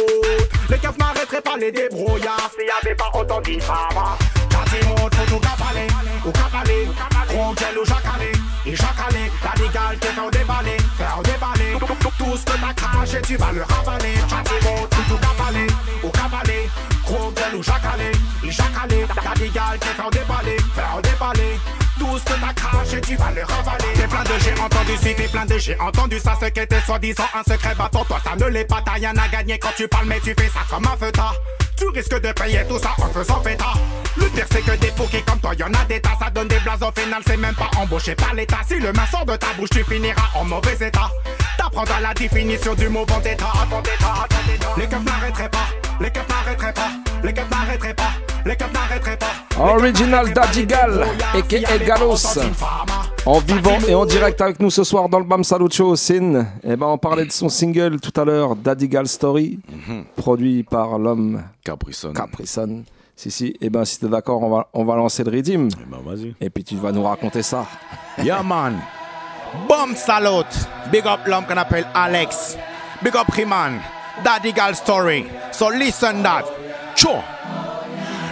les 0.69 0.77
keufs 0.77 0.97
n'arrêteraient 0.97 1.41
pas 1.41 1.57
les 1.57 1.71
débrouillards 1.71 2.51
s'il 2.57 2.67
y 2.67 2.71
avait 2.81 2.95
pas 2.95 3.11
autant 3.13 3.41
d'infama. 3.41 4.17
Chatimo, 4.51 4.95
faut 4.95 5.25
tout 5.25 5.39
capaler, 5.39 5.87
ou 6.25 6.31
capaler, 6.31 6.87
gros 7.29 7.53
gueule 7.53 7.79
ou 7.81 7.85
jacalé, 7.85 8.31
et 8.65 8.75
jacalé, 8.75 9.31
radical, 9.41 9.97
t'es 9.99 10.07
faire 10.07 10.31
déballer, 10.31 10.77
faire 10.97 11.21
déballer. 11.23 11.77
Tout 12.17 12.37
ce 12.37 12.45
que 12.45 12.59
t'as 12.59 12.73
craché, 12.73 13.21
tu 13.21 13.35
vas 13.37 13.51
le 13.51 13.63
ravaler. 13.63 14.15
Chatimo, 14.29 14.87
tout 14.89 15.03
tout 15.09 15.17
capaler, 15.17 15.67
ou 16.03 16.09
capaler, 16.09 16.69
gros 17.03 17.31
gueule 17.31 17.55
ou 17.55 17.63
jacalé, 17.63 18.11
et 18.43 18.51
jacalé, 18.51 19.05
radical, 19.05 19.79
t'es 19.79 19.87
faire 19.87 20.09
déballer, 20.11 20.57
faire 20.75 21.01
déballer. 21.01 21.59
Tout 21.99 22.17
ce 22.17 22.23
que 22.23 22.39
t'as 22.39 22.53
craché, 22.53 23.01
tu 23.01 23.15
vas 23.15 23.31
le 23.31 23.43
ravaler. 23.43 23.93
T'es 23.95 24.07
plein 24.07 24.23
de 24.23 24.39
j'ai 24.43 24.61
entendu, 24.61 24.97
si 24.97 25.15
t'es 25.15 25.27
plein 25.27 25.45
de 25.45 25.57
j'ai 25.57 25.79
entendu 25.79 26.19
ça, 26.19 26.37
ce 26.39 26.45
qui 26.47 26.59
était 26.59 26.81
soi-disant 26.81 27.27
un 27.33 27.43
secret 27.51 27.75
bâton. 27.75 28.03
Toi, 28.05 28.19
ça 28.23 28.35
ne 28.35 28.49
l'est 28.49 28.65
pas, 28.65 28.81
t'as 28.85 28.93
rien 28.93 29.13
à 29.17 29.27
gagner 29.27 29.59
quand 29.59 29.73
tu 29.75 29.87
parles, 29.87 30.07
mais 30.07 30.19
tu 30.19 30.33
fais 30.37 30.49
ça 30.49 30.61
comme 30.69 30.85
un 30.85 30.97
feuta. 30.97 31.31
Tu 31.81 31.87
risques 31.87 32.21
de 32.21 32.31
payer 32.33 32.63
tout 32.69 32.77
ça 32.77 32.91
en 32.99 33.07
faisant 33.07 33.39
pétard. 33.39 33.75
Le 34.15 34.27
pire, 34.27 34.45
c'est 34.51 34.61
que 34.61 34.77
des 34.77 34.91
pokés 34.91 35.23
comme 35.23 35.39
toi, 35.39 35.55
y'en 35.57 35.73
a 35.73 35.83
des 35.85 35.99
tas, 35.99 36.11
ça 36.19 36.29
donne 36.29 36.47
des 36.47 36.59
blases 36.59 36.83
au 36.83 36.91
final, 36.91 37.23
c'est 37.25 37.37
même 37.37 37.55
pas 37.55 37.71
embauché 37.75 38.13
par 38.13 38.35
l'état. 38.35 38.59
Si 38.67 38.77
le 38.77 38.93
main 38.93 39.07
sort 39.07 39.25
de 39.25 39.35
ta 39.35 39.47
bouche, 39.57 39.71
tu 39.71 39.83
finiras 39.83 40.29
en 40.35 40.43
mauvais 40.43 40.75
état. 40.75 41.09
T'apprendras 41.57 41.99
la 42.01 42.13
définition 42.13 42.75
du 42.75 42.87
mot 42.87 43.03
vendetta. 43.07 43.45
vendetta, 43.67 44.27
vendetta. 44.29 44.67
Les 44.77 44.87
keufs 44.87 45.03
n'arrêteraient 45.03 45.49
pas, 45.49 45.69
les 46.01 46.09
keufs 46.09 46.27
n'arrêteraient 46.27 46.73
pas, 46.73 46.89
les 47.23 47.33
keufs 47.33 47.49
n'arrêteraient 47.49 47.93
pas, 47.93 48.11
les 48.45 48.55
keufs 48.55 48.73
n'arrêteraient 48.73 49.17
pas. 49.17 49.25
Original 49.59 50.33
Dadigal, 50.33 51.05
a.k.a. 51.33 51.77
Galos. 51.77 52.39
En 53.25 53.37
vivant 53.39 53.77
et 53.87 53.93
en 53.93 54.05
direct 54.05 54.41
avec 54.41 54.59
nous 54.59 54.71
ce 54.71 54.83
soir 54.83 55.07
dans 55.07 55.19
le 55.19 55.25
Bam 55.25 55.43
Salut 55.43 55.71
Show, 55.71 55.95
Sin. 55.95 56.47
Eh 56.63 56.75
ben, 56.75 56.87
on 56.87 56.97
parlait 56.97 57.25
de 57.25 57.31
son 57.31 57.49
single 57.49 57.99
tout 57.99 58.19
à 58.19 58.25
l'heure, 58.25 58.55
Dadigal 58.55 59.07
Story, 59.07 59.59
produit 60.15 60.63
par 60.63 60.97
l'homme 60.97 61.43
Caprison. 61.63 62.13
Caprison. 62.13 62.83
Si, 63.15 63.29
si, 63.29 63.55
eh 63.61 63.69
ben, 63.69 63.85
si 63.85 63.99
t'es 63.99 64.07
d'accord, 64.07 64.41
on 64.41 64.49
va, 64.49 64.67
on 64.73 64.83
va 64.83 64.95
lancer 64.95 65.23
le 65.23 65.29
rythme. 65.29 65.67
Eh 65.71 65.85
ben, 65.85 65.99
vas-y. 66.03 66.33
Et 66.41 66.49
puis 66.49 66.63
tu 66.63 66.75
vas 66.77 66.91
nous 66.91 67.03
raconter 67.03 67.43
ça. 67.43 67.65
Yeah, 68.23 68.43
man. 68.43 68.79
Bomb 69.69 69.95
salut. 69.95 70.45
Big 70.91 71.05
up 71.05 71.21
l'homme 71.27 71.45
qu'on 71.45 71.55
appelle 71.57 71.85
Alex. 71.93 72.57
Big 73.03 73.15
up 73.15 73.29
Riman. 73.29 73.79
Daddy 74.23 74.53
Gal 74.53 74.75
Story. 74.75 75.25
So 75.51 75.69
listen 75.69 76.23
that. 76.23 76.45
Tcho. 76.95 77.21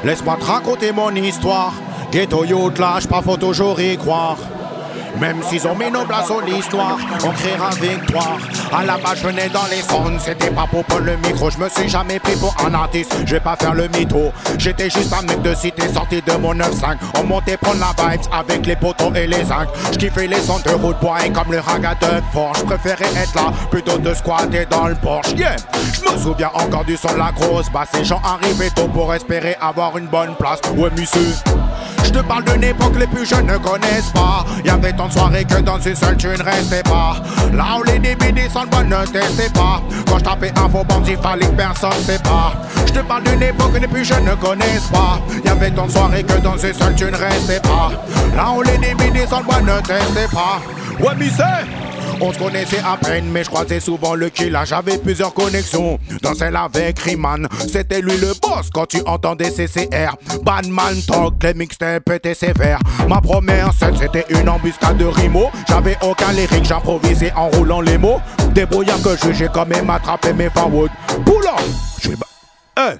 Laisse-moi 0.03 0.38
te 0.38 0.45
raconter 0.45 0.91
mon 0.91 1.15
histoire. 1.15 1.73
Ghetto 2.11 2.43
youth 2.43 2.80
lâche, 2.80 3.07
pas 3.07 3.21
faut 3.21 3.38
toujours 3.38 3.80
y 3.80 3.97
croire. 3.97 4.38
Même 5.20 5.43
s'ils 5.43 5.67
ont 5.67 5.76
mis 5.76 5.91
nos 5.91 6.05
sur 6.26 6.41
l'histoire, 6.41 6.97
on 7.24 7.32
créera 7.32 7.70
victoire. 7.72 8.38
À 8.72 8.84
la 8.86 8.97
base, 8.97 9.20
je 9.22 9.28
venais 9.28 9.49
dans 9.49 9.65
les 9.70 9.82
sondes, 9.82 10.20
c'était 10.20 10.49
pas 10.51 10.65
pour 10.70 10.86
prendre 10.86 11.05
le 11.05 11.17
micro. 11.17 11.49
Je 11.49 11.57
me 11.57 11.67
suis 11.67 11.89
jamais 11.89 12.20
pris 12.20 12.36
pour 12.38 12.55
un 12.65 12.74
artiste, 12.74 13.13
je 13.26 13.34
vais 13.34 13.39
pas 13.39 13.55
faire 13.55 13.74
le 13.74 13.88
mytho. 13.89 14.32
J'étais 14.57 14.89
juste 14.89 15.13
un 15.13 15.22
mec 15.24 15.41
de 15.41 15.53
cité 15.53 15.88
sorti 15.89 16.22
de 16.22 16.32
mon 16.34 16.53
9-5. 16.53 16.97
On 17.20 17.24
montait 17.24 17.57
prendre 17.57 17.80
la 17.80 18.11
vibes 18.11 18.22
avec 18.32 18.65
les 18.65 18.76
poteaux 18.76 19.13
et 19.13 19.28
les 19.28 19.43
zincs. 19.43 19.67
Je 19.91 19.97
kiffais 19.97 20.28
les 20.28 20.41
sons 20.41 20.59
de 20.59 20.72
route 20.72 20.97
et 21.26 21.32
comme 21.32 21.51
le 21.51 21.59
raga 21.59 21.95
de 21.95 22.22
fort. 22.32 22.53
Je 22.55 22.63
préférais 22.63 23.09
être 23.17 23.36
là 23.36 23.51
plutôt 23.70 23.97
de 23.97 24.13
squatter 24.13 24.65
dans 24.70 24.88
le 24.88 24.95
Porsche. 24.95 25.32
Yeah, 25.34 25.55
je 25.93 26.11
me 26.11 26.17
souviens 26.17 26.51
encore 26.53 26.86
du 26.86 26.95
son 26.95 27.11
de 27.13 27.17
la 27.17 27.32
grosse 27.32 27.70
basse. 27.72 27.89
Les 27.93 28.05
gens 28.05 28.22
arrivaient 28.24 28.70
tôt 28.70 28.88
pour 28.88 29.13
espérer 29.13 29.57
avoir 29.59 29.97
une 29.97 30.07
bonne 30.07 30.36
place. 30.36 30.59
Ouais, 30.76 30.89
monsieur. 30.95 31.34
Je 32.04 32.10
te 32.10 32.20
parle 32.20 32.43
d'une 32.45 32.64
époque 32.64 32.97
les 32.97 33.08
plus 33.08 33.26
jeunes 33.26 33.47
ne 33.47 33.58
connaissent 33.58 34.12
pas. 34.14 34.45
Y'avait 34.66 34.93
tant 34.93 35.08
de 35.08 35.14
soirées 35.14 35.45
que 35.45 35.62
dans 35.62 35.80
une 35.80 35.95
seule 35.95 36.18
tu 36.18 36.28
ne 36.28 36.43
restais 36.43 36.84
pas. 36.84 37.18
Là 37.54 37.78
où 37.80 37.84
les 37.84 38.00
débits 38.00 38.34
descendent, 38.34 38.74
ne 38.86 39.06
testais 39.06 39.50
pas. 39.50 39.82
Quand 40.08 40.20
je 40.20 40.24
tapais 40.24 40.52
un 40.58 40.70
faux 40.70 40.84
bandit, 40.84 41.16
fallait 41.22 41.45
que 41.45 41.56
personne 41.56 41.91
pas. 42.24 42.54
Je 42.88 42.93
te 42.93 43.00
parle 43.00 43.24
d'une 43.24 43.43
époque 43.43 43.80
les 43.80 43.88
plus 43.88 44.06
jeunes 44.06 44.26
ne 44.26 44.36
connaissent 44.36 44.89
pas. 44.91 45.20
Y'avait 45.45 45.72
tant 45.72 45.88
de 45.88 45.91
soirées 45.91 46.24
que 46.24 46.39
dans 46.41 46.58
une 46.58 46.74
seule 46.74 46.95
tu 46.95 47.06
ne 47.06 47.18
restais 47.18 47.60
pas. 47.62 47.91
Là 48.36 48.52
où 48.56 48.62
les 48.62 48.78
débits 48.78 49.12
descendent, 49.12 49.45
ne 49.64 49.80
testais 49.82 50.28
pas. 50.34 50.62
Ouais, 51.00 51.14
mais 51.18 51.30
On 52.22 52.34
se 52.34 52.39
connaissait 52.39 52.82
à 52.86 52.97
peine, 52.97 53.26
mais 53.32 53.43
je 53.43 53.49
croisais 53.49 53.80
souvent 53.80 54.13
le 54.13 54.30
killer. 54.30 54.59
J'avais 54.65 54.97
plusieurs 54.97 55.34
connexions, 55.34 55.97
dans 56.22 56.34
celle 56.34 56.55
avec 56.55 56.99
Riman. 56.99 57.47
C'était 57.72 58.01
lui 58.01 58.17
le 58.17 58.34
boss 58.41 58.70
quand 58.74 58.88
tu 58.88 59.01
entendais 59.05 59.49
CCR. 59.49 60.15
Badman 60.43 61.01
Talk, 61.07 61.36
les 61.43 61.53
mixtapes 61.53 62.09
étaient 62.09 62.34
sévères. 62.34 62.80
Ma 63.07 63.22
première 63.22 63.74
scène, 63.74 63.95
c'était 63.97 64.26
une 64.30 64.49
embuscade 64.49 64.97
de 64.97 65.05
rimo. 65.05 65.49
J'avais 65.67 65.97
aucun 66.01 66.32
lyrique, 66.34 66.65
j'improvisais 66.65 67.32
en 67.36 67.47
roulant 67.49 67.82
les 67.82 67.97
mots. 67.97 68.20
Débrouillard 68.53 69.01
que 69.01 69.15
je, 69.15 69.32
j'ai 69.32 69.47
quand 69.47 69.65
même 69.65 69.89
attrapé 69.89 70.34
mes 70.34 70.49
forward. 70.49 70.89
Boula! 71.26 71.55
J'ai 72.01 72.15
bah. 72.15 72.95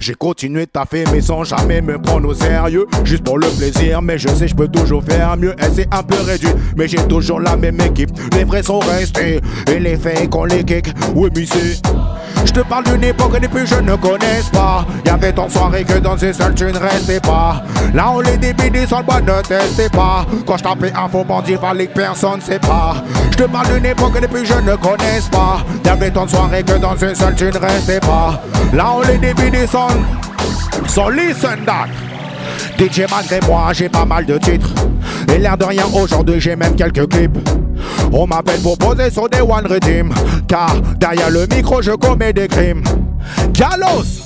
J'ai 0.00 0.14
continué 0.14 0.66
de 0.66 0.70
taffer 0.70 1.04
mais 1.12 1.20
sans 1.20 1.44
jamais 1.44 1.80
me 1.80 2.00
prendre 2.00 2.28
au 2.28 2.34
sérieux 2.34 2.86
Juste 3.04 3.24
pour 3.24 3.38
le 3.38 3.48
plaisir 3.48 4.02
mais 4.02 4.18
je 4.18 4.28
sais 4.28 4.48
je 4.48 4.54
peux 4.54 4.68
toujours 4.68 5.02
faire 5.02 5.36
mieux 5.36 5.54
Elle 5.58 5.72
s'est 5.72 5.88
un 5.90 6.02
peu 6.02 6.20
réduite 6.20 6.56
mais 6.76 6.88
j'ai 6.88 7.02
toujours 7.08 7.40
la 7.40 7.56
même 7.56 7.80
équipe 7.80 8.10
Les 8.32 8.44
vrais 8.44 8.62
sont 8.62 8.80
restés 8.80 9.40
et 9.70 9.78
les 9.78 9.96
fakes 9.96 10.34
on 10.34 10.44
les 10.44 10.64
kick 10.64 10.88
Oui 11.14 11.30
c'est 11.50 11.80
je 12.44 12.52
te 12.52 12.60
parle 12.60 12.84
d'une 12.84 13.04
époque 13.04 13.40
plus 13.48 13.66
jeunes 13.66 13.86
ne 13.86 13.96
connaissent 13.96 14.50
pas. 14.50 14.84
Y'avait 15.06 15.32
tant 15.32 15.46
de 15.46 15.50
soirées 15.52 15.84
que 15.84 15.98
dans 15.98 16.16
une 16.16 16.32
seule 16.32 16.54
tu 16.54 16.64
ne 16.64 16.78
restais 16.78 17.20
pas. 17.20 17.62
Là 17.94 18.10
on 18.12 18.20
les 18.20 18.36
débidait 18.36 18.86
sur 18.86 18.98
le 18.98 19.04
bois, 19.04 19.20
ne 19.20 19.40
testez 19.42 19.88
pas. 19.88 20.26
Quand 20.46 20.58
je 20.58 20.62
tapais 20.62 20.92
un 20.94 21.08
faux 21.08 21.24
bandit, 21.24 21.56
fallait 21.56 21.86
que 21.86 21.94
personne 21.94 22.40
sait 22.40 22.58
pas. 22.58 22.96
Je 23.30 23.36
te 23.38 23.42
parle 23.44 23.74
d'une 23.74 23.86
époque 23.86 24.20
plus 24.28 24.46
jeunes 24.46 24.66
ne 24.66 24.76
connaissent 24.76 25.28
pas. 25.30 25.64
Y'avait 25.84 26.10
tant 26.10 26.26
de 26.26 26.30
soirées 26.30 26.62
que 26.62 26.78
dans 26.78 26.96
une 26.96 27.14
seule 27.14 27.34
tu 27.34 27.44
ne 27.44 27.58
restais 27.58 28.00
pas. 28.00 28.42
Là 28.72 28.92
on 28.94 29.00
les 29.02 29.18
débidait 29.18 29.66
sans. 29.88 30.88
So 30.88 31.10
listen 31.10 31.64
that. 31.66 31.88
DJ 32.78 33.06
malgré 33.10 33.40
moi, 33.46 33.72
j'ai 33.72 33.88
pas 33.88 34.04
mal 34.04 34.26
de 34.26 34.38
titres. 34.38 34.72
Et 35.32 35.38
l'air 35.38 35.56
de 35.56 35.64
rien, 35.64 35.84
aujourd'hui 35.94 36.40
j'ai 36.40 36.56
même 36.56 36.76
quelques 36.76 37.08
clips. 37.08 37.38
On 38.12 38.26
m'appelle 38.26 38.60
pour 38.60 38.78
poser 38.78 39.10
sur 39.10 39.28
des 39.28 39.40
One 39.40 39.66
Redeem. 39.66 40.12
Car 40.48 40.80
derrière 40.98 41.30
le 41.30 41.46
micro, 41.46 41.82
je 41.82 41.92
commets 41.92 42.32
des 42.32 42.48
crimes. 42.48 42.82
Galos! 43.52 44.22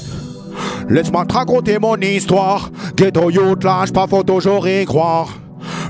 Laisse-moi 0.89 1.25
te 1.27 1.35
raconter 1.35 1.79
mon 1.79 1.97
histoire. 1.97 2.71
Ghetto 2.97 3.31
youth, 3.31 3.65
lâche 3.65 3.93
pas, 3.93 4.07
toujours 4.27 4.67
y 4.69 4.85
croire. 4.85 5.29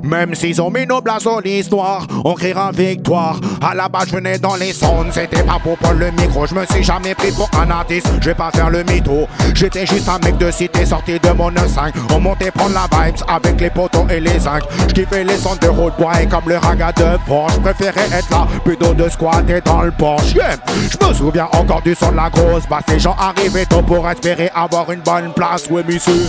Même 0.03 0.35
s'ils 0.35 0.61
ont 0.61 0.71
mis 0.71 0.87
nos 0.87 1.01
sur 1.19 1.41
l'histoire, 1.41 2.07
on 2.25 2.35
criera 2.35 2.71
victoire. 2.71 3.41
À 3.63 3.75
la 3.75 3.89
base, 3.89 4.09
je 4.09 4.17
venais 4.17 4.39
dans 4.39 4.57
les 4.57 4.73
sondes, 4.73 5.09
c'était 5.13 5.43
pas 5.43 5.59
pour 5.63 5.77
prendre 5.79 5.99
le 5.99 6.11
micro. 6.13 6.47
Je 6.47 6.55
me 6.55 6.65
suis 6.67 6.85
jamais 6.85 7.15
pris 7.15 7.33
pour 7.33 7.49
un 7.59 7.71
artiste, 7.71 8.07
je 8.21 8.27
vais 8.27 8.35
pas 8.35 8.51
faire 8.51 8.71
le 8.71 8.85
mytho. 8.85 9.27
J'étais 9.55 9.87
juste 9.87 10.09
un 10.09 10.19
mec 10.19 10.37
de 10.39 10.51
cité 10.51 10.85
sorti 10.87 11.19
de 11.19 11.31
mon 11.31 11.51
9-5. 11.51 11.93
On 12.15 12.21
montait 12.21 12.51
prendre 12.51 12.75
la 12.75 12.87
vibes 13.05 13.17
avec 13.29 13.61
les 13.61 13.71
poteaux 13.71 14.07
et 14.11 14.21
les 14.21 14.39
zincs. 14.41 14.63
J'kiffais 14.89 15.25
les 15.25 15.37
sons 15.37 15.57
de 15.61 15.69
road 15.69 15.95
boy 15.99 16.29
comme 16.29 16.49
le 16.49 16.59
raga 16.59 16.93
de 16.93 17.19
Porsche. 17.27 17.59
Préférais 17.61 18.09
être 18.13 18.31
là 18.31 18.47
plutôt 18.65 18.95
de 18.95 19.09
squatter 19.09 19.61
dans 19.65 19.83
le 19.83 19.91
Porsche. 19.91 20.35
Yeah. 20.35 20.57
Je 20.91 21.07
me 21.07 21.15
souviens 21.15 21.49
encore 21.53 21.83
du 21.83 21.95
son 21.95 22.11
de 22.11 22.17
la 22.17 22.31
grosse 22.31 22.67
basse. 22.69 22.85
Les 22.89 22.99
gens 22.99 23.17
arrivaient 23.19 23.67
tôt 23.67 23.83
pour 23.83 24.09
espérer 24.09 24.51
avoir 24.55 24.91
une 24.93 25.01
bonne 25.01 25.33
place. 25.35 25.65
Oui, 25.71 25.83
monsieur. 25.87 26.29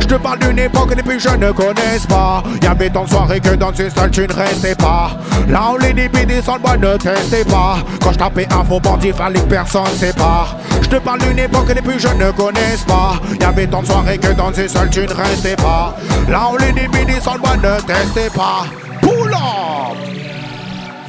Je 0.00 0.06
te 0.06 0.14
parle 0.14 0.38
d'une 0.38 0.58
époque 0.58 0.90
que 0.90 0.94
les 0.94 1.02
plus 1.02 1.24
ne 1.38 1.52
connaissent 1.52 2.06
pas. 2.06 2.42
Tant 2.90 3.04
de 3.04 3.08
soirées 3.08 3.40
que 3.40 3.54
dans 3.54 3.72
une 3.72 3.90
salle 3.90 4.10
tu 4.10 4.22
ne 4.22 4.32
restais 4.32 4.74
pas. 4.74 5.10
Là 5.48 5.70
on 5.72 5.76
les 5.76 5.92
débidés 5.92 6.42
sans 6.42 6.54
le 6.54 6.60
bois 6.60 6.76
ne 6.76 6.96
testez 6.96 7.44
pas. 7.44 7.78
Quand 8.02 8.12
je 8.12 8.18
tapais 8.18 8.46
un 8.50 8.64
faux 8.64 8.80
bandit, 8.80 9.12
fallait 9.12 9.40
que 9.40 9.46
personne 9.46 9.86
sépare. 9.96 10.56
Je 10.82 10.88
te 10.88 10.96
parle 10.96 11.20
d'une 11.20 11.38
époque 11.38 11.66
que 11.66 11.72
les 11.72 11.82
plus 11.82 12.00
jeunes 12.00 12.18
ne 12.18 12.30
connaissent 12.30 12.84
pas. 12.86 13.14
Y'avait 13.40 13.66
tant 13.66 13.82
de 13.82 13.86
soirées 13.86 14.18
que 14.18 14.32
dans 14.32 14.52
une 14.52 14.68
salle 14.68 14.90
tu 14.90 15.00
ne 15.00 15.12
restais 15.12 15.56
pas. 15.56 15.96
Là 16.28 16.48
on 16.52 16.56
les 16.56 16.72
débidés 16.72 17.20
sans 17.20 17.34
le 17.34 17.40
bois 17.40 17.56
ne 17.56 17.80
testez 17.80 18.30
pas. 18.34 18.64
Pull 19.00 19.34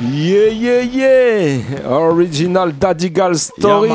Yeah, 0.01 0.47
yeah, 0.53 0.81
yeah! 0.81 1.59
Original 1.85 2.71
Daddy 2.71 3.11
Gal 3.11 3.37
Story. 3.37 3.91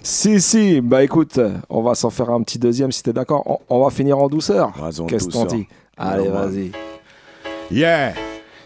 si, 0.00 0.40
si. 0.40 0.80
Bah 0.80 1.02
écoute, 1.02 1.40
on 1.68 1.82
va 1.82 1.96
s'en 1.96 2.10
faire 2.10 2.30
un 2.30 2.40
petit 2.42 2.60
deuxième 2.60 2.92
si 2.92 3.02
t'es 3.02 3.12
d'accord. 3.12 3.42
On, 3.46 3.58
on, 3.68 3.84
va 3.84 3.90
finir 3.90 4.18
en 4.18 4.28
douceur. 4.28 4.72
Qu'est-ce 5.08 5.28
qu'on 5.28 5.46
dit? 5.46 5.66
Allez, 5.96 6.28
vas-y. 6.28 6.70
Yeah! 7.70 8.14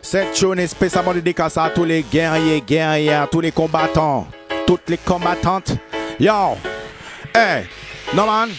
Cette 0.01 0.43
est 0.59 0.67
spécialement 0.67 1.13
dédicacée 1.13 1.61
à 1.61 1.71
tous 1.71 1.85
les 1.85 2.03
guerriers, 2.03 2.61
guerrières, 2.61 3.29
tous 3.31 3.41
les 3.41 3.53
combattants, 3.53 4.27
toutes 4.67 4.89
les 4.89 4.99
combattantes. 4.99 5.73
Yo! 6.19 6.57
Hey! 7.35 7.65
Non, 8.15 8.27
man! 8.27 8.51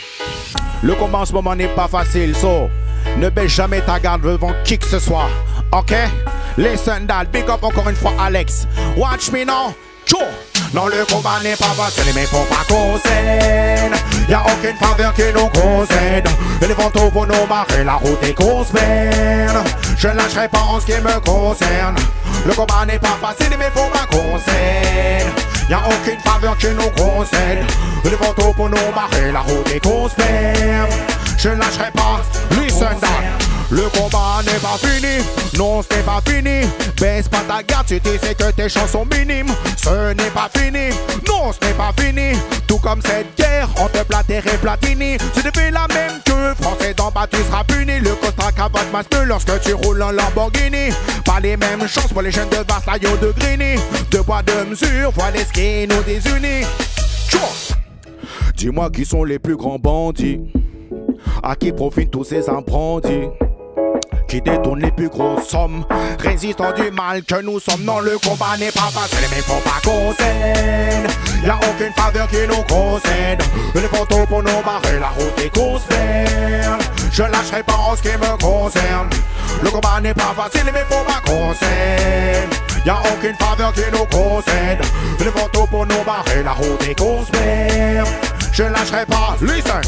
Le 0.84 0.93
combat 0.93 1.24
n'est 1.56 1.68
pas 1.70 1.88
facile, 1.88 2.36
so 2.36 2.70
ne 3.18 3.30
baisse 3.30 3.52
jamais 3.52 3.82
ta 3.82 4.00
garde 4.00 4.22
devant 4.22 4.54
qui 4.64 4.78
que 4.78 4.86
ce 4.86 5.00
soit. 5.00 5.30
Ok? 5.72 5.93
Listen 6.58 7.08
that, 7.08 7.26
big 7.32 7.50
up 7.50 7.64
encore 7.64 7.89
une 7.89 7.96
fois 7.96 8.14
Alex. 8.20 8.68
Watch 8.98 9.32
me 9.32 9.46
now. 9.46 9.74
Tchou. 10.06 10.55
Non, 10.76 10.88
le 10.88 11.05
combat 11.05 11.39
n'est 11.41 11.55
pas 11.55 11.73
facile, 11.73 12.11
mais 12.13 12.26
faut 12.26 12.43
pas 12.49 12.65
qu'on 12.67 12.97
s'aide. 12.97 13.93
Y'a 14.28 14.41
aucune 14.41 14.76
faveur 14.76 15.13
qui 15.13 15.21
nous 15.34 15.47
concède. 15.47 16.28
Et 16.61 16.67
les 16.67 16.73
ventaux 16.73 17.09
pour 17.09 17.26
nous 17.26 17.45
barrer 17.47 17.86
la 17.86 17.93
route 17.93 18.21
et 18.23 18.34
qu'on. 18.34 18.65
Je 19.95 20.07
lâcherai 20.09 20.49
pas 20.49 20.59
en 20.59 20.82
ce 20.82 20.88
qui 20.88 20.91
me 20.91 21.19
concerne. 21.21 21.95
Le 22.45 22.53
combat 22.53 22.86
n'est 22.86 22.99
pas 22.99 23.17
facile, 23.21 23.55
mais 23.57 23.71
faut 23.73 23.89
pas 23.89 24.05
qu'on 24.11 24.38
s'aide. 24.38 25.32
Y'a 25.69 25.80
aucune 25.88 26.19
faveur 26.19 26.57
qui 26.57 26.67
nous 26.67 26.89
concède. 26.89 27.63
Et 28.03 28.09
les 28.09 28.17
ventaux 28.17 28.51
pour 28.51 28.69
nous 28.69 28.91
barrer 28.93 29.32
la 29.32 29.39
route 29.39 29.71
et 29.73 29.80
qu'on. 29.80 30.09
Je 31.38 31.49
lâcherai 31.49 31.91
pas. 31.93 32.21
Listen 32.51 32.99
that. 32.99 33.45
Le 33.72 33.82
combat 33.89 34.41
n'est 34.45 34.59
pas 34.59 34.78
fini, 34.78 35.26
non 35.57 35.82
ce 35.82 35.95
n'est 35.95 36.03
pas 36.03 36.22
fini. 36.26 36.68
Baisse 37.01 37.28
pas 37.28 37.41
ta 37.47 37.63
garde 37.63 37.88
tu 37.88 37.99
sais 37.99 38.36
que 38.36 38.51
tes 38.51 38.70
chances 38.70 38.91
sont 38.91 39.05
minimes. 39.05 39.51
Ce 39.76 40.13
n'est 40.13 40.30
pas 40.30 40.49
fini, 40.55 40.95
non 41.28 41.51
ce 41.51 41.66
n'est 41.66 41.74
pas 41.74 41.91
fini. 41.99 42.38
Tout 42.68 42.78
comme 42.78 43.01
cette 43.01 43.36
guerre 43.36 43.68
entre 43.82 44.05
Plater 44.05 44.38
et 44.38 44.57
Platini. 44.57 45.18
Tu 45.34 45.41
fais 45.41 45.72
la 45.72 45.88
même 45.88 46.22
que 46.24 46.63
français 46.63 46.93
d'en 46.93 47.09
bas, 47.09 47.28
tu 47.30 47.38
seras 47.38 47.63
puni. 47.63 47.99
Le 47.99 48.13
Costa 48.16 48.51
capote 48.51 48.91
masque 48.93 49.16
lorsque 49.26 49.59
tu 49.61 49.74
roules 49.74 50.03
en 50.03 50.11
Lamborghini. 50.11 50.91
Pas 51.26 51.39
les 51.41 51.57
mêmes 51.57 51.88
chances 51.88 52.13
pour 52.13 52.22
les 52.22 52.32
jeunes 52.32 52.49
de 52.49 52.57
Versailles 52.57 53.07
ou 53.11 53.18
de 53.18 53.32
Grigny. 53.32 53.80
Deux 54.11 54.22
poids, 54.22 54.43
deux 54.43 54.66
mesures, 54.66 55.11
voilà 55.16 55.38
les 55.38 55.43
skins 55.43 55.88
nous 55.89 56.03
désunis. 56.03 56.66
Dis-moi 58.55 58.89
qui 58.91 59.05
sont 59.05 59.24
les 59.24 59.39
plus 59.39 59.55
grands 59.57 59.80
bandits. 59.80 60.39
À 61.43 61.55
qui 61.55 61.72
profitent 61.72 62.11
tous 62.11 62.24
ces 62.24 62.49
imprendis? 62.49 63.28
Qui 64.28 64.41
détourne 64.41 64.80
les 64.80 64.91
plus 64.91 65.09
grosses 65.09 65.47
sommes. 65.47 65.86
Résistant 66.19 66.71
du 66.73 66.91
mal 66.91 67.23
que 67.23 67.41
nous 67.41 67.59
sommes, 67.59 67.84
non, 67.84 67.99
le 67.99 68.17
combat 68.17 68.57
n'est 68.57 68.71
pas 68.71 68.89
facile, 68.91 69.28
mais 69.32 69.41
faut 69.41 69.61
pas 69.61 69.82
qu'on 69.84 70.13
s'aide. 70.13 71.09
Y'a 71.43 71.57
aucune 71.57 71.93
faveur 71.93 72.28
qui 72.28 72.47
nous 72.47 72.63
concède. 72.63 73.43
Les 73.73 73.82
photos 73.82 74.26
pour 74.28 74.41
nous 74.41 74.61
barrer 74.65 74.99
la 74.99 75.09
route 75.09 75.39
et 75.43 75.49
qu'on 75.49 75.78
se 75.78 75.86
perd. 75.88 76.82
Je 77.11 77.23
lâcherai 77.23 77.63
pas 77.63 77.78
en 77.78 77.95
ce 77.95 78.01
qui 78.01 78.09
me 78.09 78.38
concerne. 78.41 79.09
Le 79.63 79.69
combat 79.69 80.01
n'est 80.01 80.13
pas 80.13 80.34
facile, 80.36 80.69
mais 80.73 80.84
faut 80.89 81.03
pas 81.05 81.21
qu'on 81.26 81.53
s'aide. 81.53 82.53
Y'a 82.86 82.97
aucune 83.13 83.36
faveur 83.36 83.73
qui 83.73 83.82
nous 83.91 84.05
concède. 84.05 84.80
Les 85.19 85.32
photos 85.32 85.69
pour 85.69 85.86
nous 85.86 86.03
barrer 86.05 86.43
la 86.43 86.51
route 86.51 86.88
et 86.88 86.95
qu'on 86.95 87.26
se 87.26 87.32
perd. 87.32 88.07
Je 88.51 88.63
lâcherai 88.63 89.05
pas, 89.05 89.36
listen. 89.41 89.82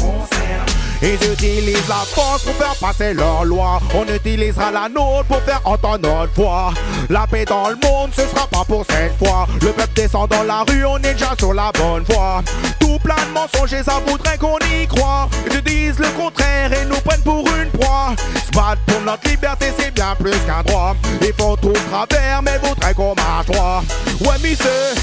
Ils 1.00 1.32
utilisent 1.32 1.88
la 1.88 2.04
force 2.06 2.42
pour 2.42 2.54
faire 2.54 2.74
passer 2.74 3.14
leur 3.14 3.44
loi. 3.44 3.80
On 3.94 4.04
utilisera 4.12 4.72
la 4.72 4.88
nôtre 4.88 5.26
pour 5.28 5.40
faire 5.42 5.60
entendre 5.64 6.08
notre 6.08 6.32
voix. 6.34 6.74
La 7.08 7.26
paix 7.26 7.44
dans 7.44 7.68
le 7.68 7.76
monde, 7.76 8.10
ce 8.12 8.22
sera 8.22 8.48
pas 8.48 8.64
pour 8.64 8.84
cette 8.90 9.16
fois. 9.16 9.46
Le 9.62 9.68
peuple 9.68 9.92
descend 9.94 10.28
dans 10.28 10.42
la 10.42 10.64
rue, 10.68 10.84
on 10.84 10.96
est 10.98 11.12
déjà 11.12 11.34
sur 11.38 11.54
la 11.54 11.70
bonne 11.72 12.02
voie. 12.02 12.42
Tout 12.80 12.98
plein 12.98 13.14
de 13.14 13.32
mensonges 13.32 13.80
ça 13.82 14.00
voudrait 14.06 14.38
qu'on 14.38 14.58
y 14.58 14.86
croit. 14.88 15.28
Ils 15.52 15.62
disent 15.62 16.00
le 16.00 16.08
contraire 16.20 16.72
et 16.72 16.84
nous 16.86 17.00
prennent 17.00 17.22
pour 17.22 17.46
une 17.46 17.70
proie. 17.70 18.14
Se 18.44 18.50
battre 18.50 18.82
pour 18.86 19.00
notre 19.02 19.28
liberté, 19.28 19.66
c'est 19.78 19.94
bien 19.94 20.16
plus 20.18 20.38
qu'un 20.46 20.62
droit. 20.64 20.96
Ils 21.22 21.32
font 21.38 21.56
tout 21.56 21.72
travers, 21.90 22.42
mais 22.42 22.58
voudraient 22.58 22.94
qu'on 22.94 23.14
marche 23.14 23.46
droit. 23.46 23.84
Ouais, 24.20 24.38
monsieur, 24.42 25.00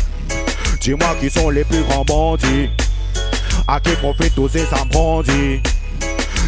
dis-moi 0.82 1.16
qui 1.22 1.30
sont 1.30 1.50
les 1.50 1.64
plus 1.64 1.84
grands 1.84 2.04
bandits. 2.04 2.70
À 3.68 3.80
qui 3.80 3.96
profitent 3.96 4.36
tous 4.36 4.50
ces 4.50 4.68
abandis 4.74 5.62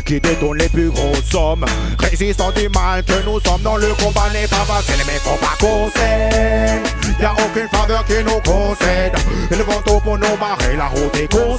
qui 0.08 0.22
détourne 0.22 0.58
les 0.58 0.70
plus 0.70 0.90
grosses 0.90 1.26
sommes. 1.30 1.66
Résistant 2.00 2.52
du 2.52 2.70
mal 2.70 3.04
que 3.04 3.26
nous 3.26 3.40
sommes 3.42 3.62
dans 3.62 3.76
le 3.76 3.88
combat 4.02 4.30
n'est 4.32 4.48
pas 4.48 4.64
facile, 4.66 5.04
mais 5.06 5.20
faut 5.20 5.36
pas 5.36 5.56
qu'on 5.60 5.92
s'aide. 5.92 6.88
Y'a 7.22 7.34
aucune 7.34 7.68
faveur 7.68 8.06
qui 8.06 8.24
nous 8.24 8.40
concède. 8.42 9.14
Ils 9.52 9.58
vont 9.58 9.82
tout 9.86 10.00
pour 10.00 10.18
nous 10.18 10.38
barrer 10.38 10.78
la 10.78 10.86
route 10.86 11.16
et 11.18 11.28
qu'on 11.28 11.58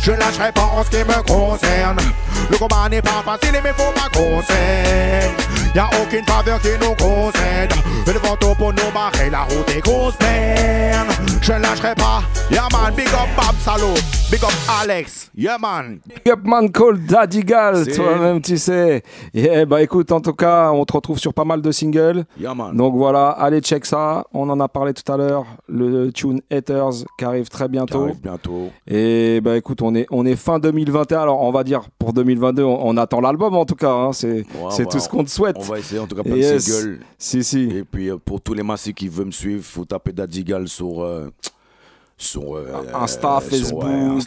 Je 0.00 0.12
lâcherai 0.12 0.52
pas 0.52 0.70
en 0.76 0.84
ce 0.84 0.90
qui 0.90 0.98
me 0.98 1.22
concerne. 1.22 1.98
Le 2.50 2.58
combat 2.58 2.88
n'est 2.90 3.02
pas 3.02 3.22
facile, 3.24 3.60
mais 3.62 3.72
faut 3.72 3.92
pas 3.92 4.08
qu'on 4.12 4.42
s'aime. 4.42 5.32
Y'a 5.74 5.88
aucune 6.02 6.24
faveur 6.24 6.60
qui 6.60 6.68
nous 6.80 6.94
concède. 6.94 7.72
Et 8.06 8.12
le 8.12 8.18
vent 8.20 8.36
pour 8.36 8.72
nous 8.72 8.90
barrer 8.94 9.28
la 9.30 9.42
route 9.42 9.68
est 9.76 9.80
grosse 9.80 10.16
peine. 10.16 11.06
Je 11.42 11.52
lâcherai 11.52 11.94
pas. 11.94 12.22
Yeah 12.50 12.68
man, 12.72 12.94
big 12.94 13.06
up 13.08 13.28
Bob 13.36 13.54
Salo. 13.60 13.92
Big 14.30 14.42
up 14.42 14.50
Alex. 14.82 15.30
Yeah 15.36 15.58
man. 15.58 16.00
Big 16.06 16.32
up 16.32 16.40
man 16.42 16.70
called 16.70 17.06
Daddy 17.06 17.44
Gal. 17.44 17.86
Toi-même, 17.86 18.40
tu 18.40 18.56
sais. 18.56 19.02
Yeah, 19.34 19.66
bah 19.66 19.82
écoute, 19.82 20.10
en 20.10 20.20
tout 20.20 20.32
cas, 20.32 20.70
on 20.72 20.84
te 20.84 20.94
retrouve 20.94 21.18
sur 21.18 21.34
pas 21.34 21.44
mal 21.44 21.60
de 21.60 21.70
singles. 21.70 22.24
Yeah 22.40 22.54
man. 22.54 22.74
Donc 22.74 22.96
voilà, 22.96 23.28
allez 23.28 23.60
check 23.60 23.84
ça. 23.84 24.24
On 24.32 24.48
en 24.48 24.58
a 24.60 24.68
parlé 24.68 24.94
tout 24.94 25.12
à 25.12 25.16
l'heure. 25.16 25.44
Le 25.68 26.10
tune 26.10 26.40
Haters 26.50 27.04
qui 27.18 27.24
arrive 27.24 27.48
très 27.48 27.68
bientôt. 27.68 27.98
Qui 27.98 28.04
arrive 28.04 28.22
bientôt. 28.22 28.70
Et 28.86 29.40
bah 29.42 29.56
écoute, 29.56 29.82
on 29.82 29.94
est, 29.94 30.06
on 30.10 30.24
est 30.24 30.36
fin 30.36 30.58
2021. 30.58 31.20
Alors 31.20 31.42
on 31.42 31.52
va 31.52 31.62
dire 31.62 31.82
pour 31.98 32.14
2022, 32.28 32.62
on, 32.62 32.96
attend 32.96 33.20
l'album 33.20 33.54
en 33.56 33.64
tout 33.64 33.74
cas. 33.74 33.90
Hein. 33.90 34.12
C'est 34.12 34.44
tout 34.88 35.00
ce 35.00 35.08
qu'on 35.08 35.24
te 35.24 35.30
souhaite. 35.30 35.56
On 35.58 35.62
va 35.62 35.78
essayer 35.78 36.00
en 36.00 36.06
tout 36.06 36.14
cas 36.14 36.22
plein 36.22 36.36
de 36.36 36.58
singles. 36.58 37.00
Si, 37.16 37.42
si. 37.42 37.64
Et 37.64 37.84
puis 37.84 38.10
euh, 38.10 38.16
pour 38.16 38.40
tous 38.40 38.54
les 38.54 38.62
massifs 38.62 38.94
qui 38.94 39.08
veulent 39.08 39.26
me 39.26 39.30
suivre, 39.32 39.64
faut 39.64 39.84
taper 39.84 40.12
Daddy 40.12 40.44
Gal 40.44 40.68
sur. 40.68 41.02
Euh, 41.02 41.30
sur 42.20 42.56
euh, 42.56 42.82
Insta, 42.94 43.38
Facebook, 43.40 43.84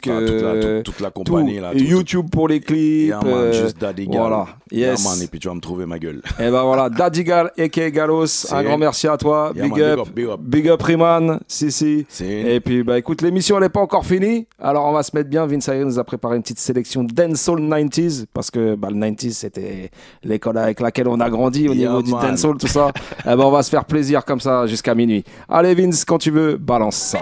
euh, 0.07 0.81
toute, 0.81 1.01
la, 1.01 1.11
compagnie 1.11 1.59
là, 1.59 1.73
YouTube 1.73 2.27
pour 2.31 2.47
les 2.47 2.61
clips. 2.61 3.09
Yeah, 3.09 3.19
man, 3.21 3.51
juste 3.51 3.79
Daddy 3.79 4.07
Gal. 4.07 4.21
Voilà. 4.21 4.47
Yes. 4.71 5.03
man, 5.03 5.21
et 5.21 5.27
puis 5.27 5.39
tu 5.39 5.49
vas 5.49 5.53
me 5.53 5.59
trouver 5.59 5.85
ma 5.85 5.99
gueule. 5.99 6.21
Et 6.39 6.49
ben 6.49 6.63
voilà, 6.63 6.89
Daddy 6.89 7.25
Gal 7.25 7.51
et 7.57 7.69
Galos, 7.69 8.53
un 8.53 8.63
grand 8.63 8.77
merci 8.77 9.09
à 9.09 9.17
toi. 9.17 9.51
big, 9.53 9.77
up, 9.81 10.07
big, 10.15 10.25
up, 10.25 10.39
big 10.39 10.69
up, 10.69 10.81
Riman, 10.81 11.41
si 11.49 11.69
si. 11.69 12.05
Et 12.21 12.61
puis 12.61 12.81
bah 12.83 12.97
écoute, 12.97 13.21
l'émission 13.21 13.57
elle 13.57 13.65
est 13.65 13.69
pas 13.69 13.81
encore 13.81 14.05
finie, 14.05 14.47
alors 14.57 14.85
on 14.85 14.93
va 14.93 15.03
se 15.03 15.13
mettre 15.13 15.29
bien. 15.29 15.45
Vince 15.45 15.67
Ayre 15.67 15.85
nous 15.85 15.99
a 15.99 16.05
préparé 16.05 16.37
une 16.37 16.43
petite 16.43 16.59
sélection 16.59 17.03
dancehall 17.03 17.59
90s 17.59 18.25
parce 18.33 18.49
que 18.49 18.75
bah, 18.75 18.87
le 18.89 18.95
90s 18.95 19.31
c'était 19.33 19.91
l'école 20.23 20.57
avec 20.57 20.79
laquelle 20.79 21.09
on 21.09 21.19
a 21.19 21.29
grandi 21.29 21.67
au 21.67 21.75
niveau 21.75 22.01
du 22.01 22.11
dancehall 22.11 22.57
tout 22.57 22.67
ça. 22.67 22.91
et 23.25 23.35
ben 23.35 23.39
on 23.39 23.51
va 23.51 23.63
se 23.63 23.69
faire 23.69 23.83
plaisir 23.83 24.23
comme 24.23 24.39
ça 24.39 24.65
jusqu'à 24.65 24.95
minuit. 24.95 25.25
Allez 25.49 25.75
Vince, 25.75 26.05
quand 26.05 26.19
tu 26.19 26.31
veux, 26.31 26.55
balance 26.55 26.95
ça. 26.95 27.19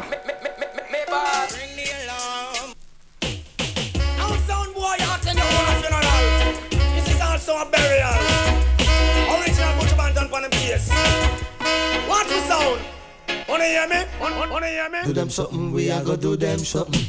Wanna 13.60 13.72
hear 13.72 13.88
me? 13.90 14.06
Wanna 14.22 14.68
hear 14.68 14.90
me? 14.90 15.00
Do 15.04 15.12
them 15.12 15.30
something, 15.30 15.74
we 15.74 15.92
are 15.92 16.02
gonna 16.02 16.16
do 16.16 16.38
them 16.38 16.60
something. 16.60 17.04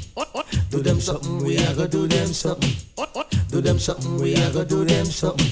Do 0.71 0.83
them 0.83 0.99
something, 1.01 1.45
we 1.45 1.57
are 1.59 1.75
gonna 1.75 1.87
do 1.87 2.09
them 2.09 2.27
something. 2.27 2.71
Do 3.51 3.61
them 3.61 3.79
something, 3.79 4.17
we 4.19 4.35
are 4.35 4.51
gonna 4.51 4.65
do 4.65 4.85
them 4.85 5.05
something. 5.05 5.47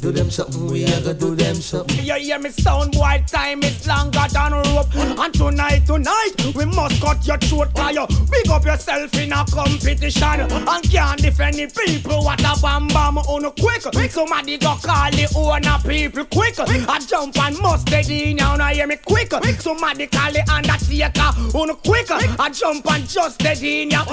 Do 0.00 0.12
them 0.12 0.30
something, 0.30 0.66
we 0.66 0.84
are 0.84 1.00
gonna 1.00 1.14
do 1.14 1.34
them 1.34 1.56
something. 1.56 2.04
You 2.04 2.14
hear 2.14 2.38
me 2.38 2.50
sound 2.50 2.92
boy, 2.92 3.24
time 3.26 3.62
is 3.64 3.86
longer 3.86 4.26
than 4.32 4.52
rope. 4.52 4.94
And 4.94 5.32
tonight, 5.32 5.86
tonight, 5.86 6.54
we 6.54 6.64
must 6.66 7.00
cut 7.02 7.26
your 7.26 7.38
throat 7.38 7.72
fire. 7.74 8.06
Big 8.30 8.48
up 8.48 8.64
yourself 8.64 9.14
in 9.14 9.32
a 9.32 9.44
competition. 9.50 10.40
And 10.40 10.90
can't 10.90 11.20
defend 11.22 11.56
the 11.56 11.66
people. 11.86 12.24
What 12.24 12.40
a 12.40 12.60
bam 12.60 12.88
bam 12.88 13.18
oh, 13.18 13.34
on 13.34 13.44
a 13.46 13.50
quick. 13.50 13.80
Somebody 14.10 14.58
go 14.58 14.76
call 14.82 15.10
the 15.10 15.26
owner 15.36 15.78
people 15.88 16.24
quick. 16.26 16.58
I 16.60 16.98
jump 17.00 17.38
and 17.38 17.58
must 17.60 17.90
in 17.90 18.36
now, 18.36 18.56
now 18.56 18.68
hear 18.68 18.86
me 18.86 18.96
quick. 18.96 19.32
Somebody 19.58 20.06
call 20.14 20.32
the 20.32 20.42
undertaker 20.50 21.58
on 21.58 21.70
a 21.70 21.74
quick. 21.74 22.10
I 22.10 22.50
jump 22.50 22.90
and 22.90 23.08
just 23.08 23.42
in 23.62 23.88
now. 23.88 24.04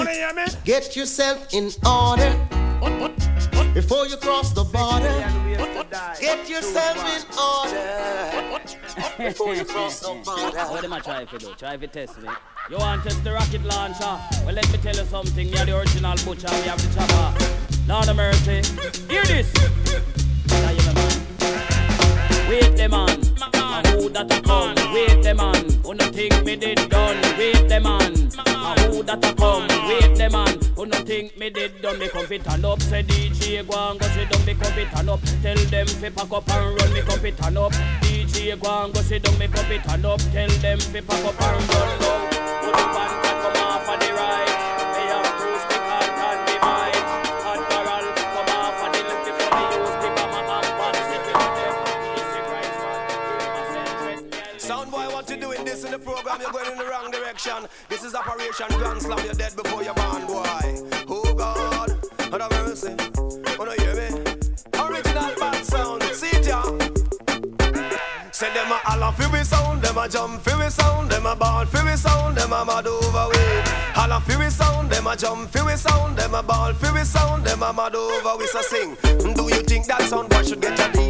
Get 0.64 0.96
yourself 0.96 1.52
in 1.54 1.70
order 1.86 2.30
before 3.74 4.06
you 4.06 4.16
cross 4.16 4.52
the 4.52 4.64
border. 4.64 5.14
Get 6.20 6.48
yourself 6.48 6.96
in 7.14 7.22
order 7.38 7.82
before 9.18 9.54
you 9.54 9.64
cross 9.64 10.00
the 10.00 10.14
border. 10.24 10.58
What 10.72 10.84
am 10.84 10.92
I 10.92 11.00
trying 11.00 11.26
to 11.28 11.38
do? 11.38 11.54
Try 11.56 11.76
to 11.76 11.86
test 11.86 12.20
me. 12.20 12.28
You 12.70 12.78
want 12.78 13.02
to 13.02 13.08
test 13.08 13.24
the 13.24 13.32
rocket 13.32 13.64
launcher? 13.64 14.18
Well, 14.44 14.54
let 14.54 14.70
me 14.70 14.78
tell 14.78 14.94
you 14.94 15.04
something. 15.04 15.48
You're 15.48 15.64
the 15.64 15.78
original 15.78 16.16
butcher. 16.24 16.48
We 16.50 16.68
have 16.68 16.80
the 16.80 16.88
chopper. 16.94 17.32
Lord 17.88 18.08
of 18.08 18.16
mercy. 18.16 18.62
Hear 19.08 19.24
this. 19.24 19.52
Wait 22.52 22.76
the 22.76 22.86
man, 22.86 23.08
a 23.08 23.90
who 23.96 24.10
that 24.10 24.30
a 24.30 24.42
come? 24.42 24.74
Wait 24.92 25.22
the 25.22 25.34
man, 25.34 25.70
who 25.82 25.94
no 25.94 26.04
think 26.12 26.44
me 26.44 26.54
did 26.54 26.86
done? 26.90 27.16
Wait 27.38 27.66
the 27.66 27.80
man, 27.80 28.12
a 28.12 28.92
who 28.92 29.02
that 29.02 29.24
a 29.24 29.34
come? 29.36 29.66
Wait 29.88 30.14
the 30.18 30.28
man, 30.28 30.60
who 30.76 30.84
no 30.84 30.98
think 30.98 31.34
me 31.38 31.48
did 31.48 31.80
done? 31.80 31.98
Me 31.98 32.10
come 32.10 32.26
fit 32.26 32.46
and 32.52 32.66
up, 32.66 32.82
say 32.82 33.04
DJ 33.04 33.66
go 33.66 33.90
and 33.90 33.98
go 33.98 34.06
sit 34.08 34.28
down. 34.28 34.44
Me 34.44 34.52
come 34.52 34.72
fit 34.74 34.92
and 34.94 35.08
up, 35.08 35.20
tell 35.40 35.56
them 35.56 35.86
fi 35.86 36.10
pack 36.10 36.30
up 36.30 36.50
and 36.50 36.78
run. 36.78 36.92
Me 36.92 37.00
come 37.00 37.20
fit 37.20 37.40
and 37.42 37.56
up, 37.56 37.72
DJ 38.02 38.60
go 38.60 38.84
and 38.84 38.92
go 38.92 39.00
sit 39.00 39.22
down. 39.22 39.38
Me 39.38 39.48
come 39.48 39.64
fit 39.64 39.88
and 39.88 40.04
up, 40.04 40.20
tell 40.20 40.50
them 40.60 40.78
fi 40.78 41.00
pack 41.00 41.24
up 41.24 41.40
and 41.40 41.68
run. 41.72 42.00
Now, 42.04 42.28
put 42.60 42.76
the 42.76 42.84
band 42.92 43.12
come 43.40 43.56
off 43.64 43.88
of 43.88 43.98
the 43.98 44.11
Is 58.52 58.60
Operation 58.60 59.00
Slam. 59.00 59.24
You're 59.24 59.34
dead 59.34 59.56
before 59.56 59.82
you're 59.82 59.94
born, 59.94 60.26
boy. 60.26 60.44
Oh 61.08 61.34
God, 61.34 61.90
have 62.18 62.50
mercy. 62.50 62.94
Wanna 63.58 63.72
hear 63.80 63.94
me? 63.94 64.08
Original 64.78 65.32
bad 65.40 65.64
sound. 65.64 66.02
See 66.12 66.28
yeah. 66.42 66.62
Say 68.30 68.52
them 68.52 68.72
a 68.72 68.76
holla 68.84 69.12
fi 69.16 69.32
we 69.32 69.42
sound, 69.42 69.80
them 69.80 69.96
a 69.96 70.06
jump 70.06 70.44
we 70.44 70.68
sound, 70.68 71.10
them 71.10 71.24
a 71.24 71.34
ball 71.34 71.64
we 71.64 71.96
sound, 71.96 72.36
them 72.36 72.52
a 72.52 72.62
mad 72.62 72.86
over 72.86 73.28
we. 73.30 73.40
Holla 73.94 74.22
we 74.28 74.50
sound, 74.50 74.90
them 74.90 75.06
a 75.06 75.16
jump 75.16 75.54
we 75.54 75.76
sound, 75.76 76.18
them 76.18 76.34
a 76.34 76.42
ball 76.42 76.74
we 76.94 77.04
sound, 77.04 77.46
them 77.46 77.62
a 77.62 77.72
mad 77.72 77.94
over 77.94 78.36
we. 78.36 78.46
So 78.48 78.60
sing. 78.60 78.96
Do 79.34 79.44
you 79.44 79.62
think 79.62 79.86
that 79.86 80.02
sound 80.02 80.28
boy 80.28 80.42
should 80.42 80.60
get 80.60 80.78
a 80.78 81.01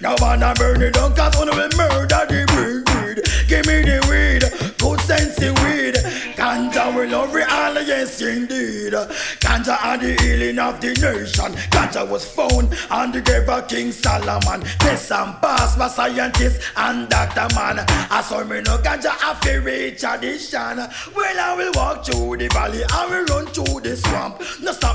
Now 0.00 0.14
wanna 0.20 0.54
burn 0.56 0.82
it 0.82 0.94
down 0.94 1.14
cause 1.14 1.36
will 1.36 1.46
murder 1.46 2.24
the 2.28 2.46
weed, 2.54 2.82
weed. 2.94 3.48
Give 3.48 3.66
me 3.66 3.82
the 3.82 3.98
weed, 4.08 4.42
good 4.78 5.00
sense 5.00 5.38
weed. 5.38 5.94
Cause 6.36 6.52
Ganja 6.52 6.94
will 6.94 7.08
love 7.08 7.34
all 7.34 7.82
yes 7.82 8.20
indeed. 8.20 8.92
Ganja 9.40 9.76
are 9.84 9.98
the 9.98 10.14
healing 10.22 10.58
of 10.58 10.80
the 10.80 10.88
nation. 10.88 11.52
Ganja 11.70 12.08
was 12.08 12.24
found 12.24 12.74
on 12.90 13.12
the 13.12 13.20
grave 13.20 13.48
of 13.48 13.68
King 13.68 13.92
Solomon. 13.92 14.62
Test 14.78 15.12
and 15.12 15.34
pass 15.40 15.76
by 15.76 15.88
scientists 15.88 16.64
and 16.76 17.08
doctor 17.08 17.46
man. 17.54 17.84
I 18.10 18.22
saw 18.22 18.44
me 18.44 18.60
no 18.60 18.78
ganja 18.78 19.12
a 19.28 19.34
fairy 19.36 19.92
tradition. 19.92 20.78
Well, 21.14 21.40
I 21.40 21.54
will 21.56 21.72
walk 21.74 22.04
through 22.04 22.36
the 22.38 22.48
valley, 22.48 22.82
I 22.90 23.06
will 23.06 23.24
run 23.26 23.46
through 23.46 23.80
the 23.80 23.96
swamp. 23.96 24.31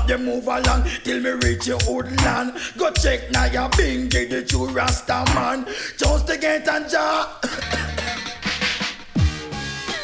No 0.08 0.16
them 0.16 0.24
move 0.24 0.46
along 0.46 0.88
till 1.04 1.20
me 1.20 1.30
reach 1.30 1.66
your 1.66 1.78
old 1.86 2.10
land. 2.22 2.54
Go 2.78 2.90
check 2.92 3.30
now 3.30 3.44
your 3.44 3.68
bingy, 3.70 4.28
the 4.30 4.42
true 4.42 4.66
Rasta 4.68 5.22
man. 5.34 5.66
Just 5.98 6.26
to 6.28 6.38
get 6.38 6.66
and 6.66 6.88
jar. 6.88 7.26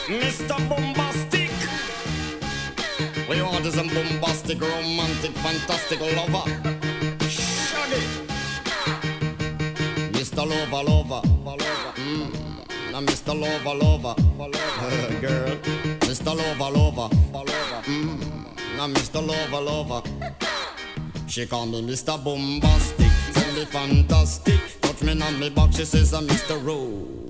Mr. 0.06 0.68
Bombastic. 0.68 1.50
We 3.30 3.40
want 3.40 3.64
is 3.64 3.78
a 3.78 3.82
bombastic, 3.82 4.60
romantic, 4.60 5.30
fantastic 5.38 6.00
lover. 6.00 6.50
Shaggy. 7.26 8.02
Mr. 10.12 10.46
Lover, 10.46 10.82
lover. 10.90 11.22
Mm. 11.96 12.92
Now 12.92 13.00
Mr. 13.00 13.32
Lover, 13.40 13.74
lover. 13.74 14.14
Girl. 15.22 15.56
Mr. 16.00 16.36
Lover, 16.36 16.78
lover. 16.78 17.13
Now 18.76 18.88
Mr. 18.88 19.24
Lover, 19.26 19.60
lover. 19.60 20.02
She 21.28 21.46
call 21.46 21.66
me 21.66 21.80
Mr. 21.82 22.22
Bombastic. 22.22 23.10
Tell 23.32 23.54
me 23.54 23.64
fantastic. 23.64 24.60
Touch 24.80 25.02
me 25.02 25.20
on 25.20 25.38
me 25.38 25.50
back. 25.50 25.72
She 25.72 25.84
says 25.84 26.12
uh, 26.12 26.18
I'm 26.18 26.26
Mr. 26.26 26.56
Romantic 26.64 27.24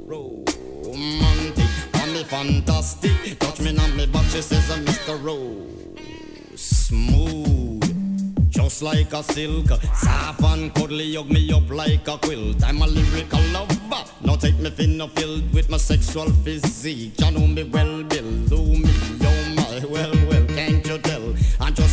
Call 1.92 2.06
me 2.06 2.24
fantastic. 2.24 3.38
Touch 3.38 3.60
me 3.60 3.76
on 3.78 3.96
me 3.96 4.06
back, 4.06 4.24
she 4.30 4.42
says 4.42 4.70
uh, 4.70 4.74
I'm 4.74 4.84
Mr. 4.84 5.22
Rose. 5.22 6.60
Smooth. 6.60 8.50
Just 8.50 8.82
like 8.82 9.12
a 9.12 9.22
silk, 9.22 9.68
soft 9.94 10.42
and 10.42 10.74
cuddly, 10.74 11.14
hug 11.14 11.30
me 11.30 11.52
up 11.52 11.68
like 11.70 12.06
a 12.08 12.18
quilt. 12.18 12.62
I'm 12.64 12.82
a 12.82 12.86
lyrical 12.86 13.40
lover. 13.52 14.04
Now 14.22 14.36
take 14.36 14.58
me 14.58 14.70
thin 14.70 15.00
or 15.00 15.08
filled 15.08 15.52
with 15.52 15.68
my 15.68 15.76
sexual 15.76 16.30
physique. 16.44 17.20
You 17.20 17.30
know 17.32 17.46
me 17.46 17.64
well, 17.64 18.02
Bill. 18.04 18.30
Do 18.46 18.62
me, 18.62 18.90
oh 19.22 19.54
my, 19.56 19.84
well, 19.86 20.13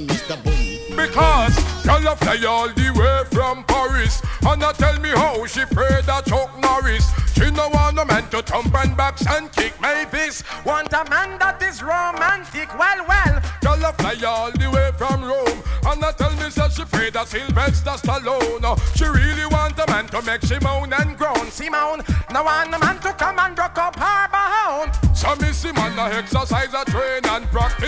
says 0.00 0.06
Mr. 0.06 0.42
Boom. 0.44 0.96
Because 0.96 1.56
girl 1.84 2.16
fly 2.16 2.42
all 2.46 2.68
the 2.68 2.92
way 2.96 3.22
from 3.30 3.64
Paris. 3.64 4.22
And 4.46 4.62
I 4.62 4.72
tell 4.72 4.98
me 5.00 5.10
how 5.10 5.44
she 5.46 5.62
afraid 5.62 6.04
that 6.04 6.26
Chuck 6.26 6.50
Norris. 6.60 7.10
She 7.34 7.50
no 7.50 7.68
want 7.68 7.98
a 7.98 8.04
man 8.04 8.28
to 8.30 8.42
thump 8.42 8.74
and 8.74 8.96
box 8.96 9.26
and 9.26 9.52
kick 9.52 9.78
my 9.80 10.04
Mavis 10.04 10.42
Want 10.64 10.92
a 10.92 11.04
man 11.10 11.38
that 11.38 11.62
is 11.62 11.82
romantic. 11.82 12.68
Well, 12.78 13.04
well. 13.06 13.42
Girl 13.60 13.92
fly 13.92 14.16
all 14.26 14.50
the 14.52 14.70
way 14.70 14.90
from 14.96 15.22
Rome. 15.22 15.62
And 15.86 16.04
I 16.04 16.12
tell 16.12 16.32
me 16.32 16.48
that 16.48 16.72
she 16.72 16.82
afraid 16.82 17.12
that 17.12 17.28
Sylvester 17.28 17.90
Stallone. 17.90 18.64
She 18.96 19.04
really 19.04 19.46
want 19.46 19.78
a 19.78 19.86
man 19.86 20.06
to 20.08 20.22
make 20.22 20.42
she 20.42 20.58
moan 20.60 20.92
and 20.92 21.16
groan. 21.16 21.50
Simone, 21.50 22.02
no 22.32 22.44
want 22.44 22.74
a 22.74 22.78
man 22.78 22.98
to 23.00 23.12
come 23.12 23.38
and 23.38 23.56
rock 23.58 23.78
up 23.78 23.96
her 23.96 24.28
bone 24.32 24.92
So 25.14 25.34
me 25.36 25.52
see 25.52 25.72
man 25.72 25.98
a 25.98 26.16
exercise, 26.16 26.74
a 26.74 26.84
train 26.90 27.24
and 27.24 27.46
practice 27.52 27.85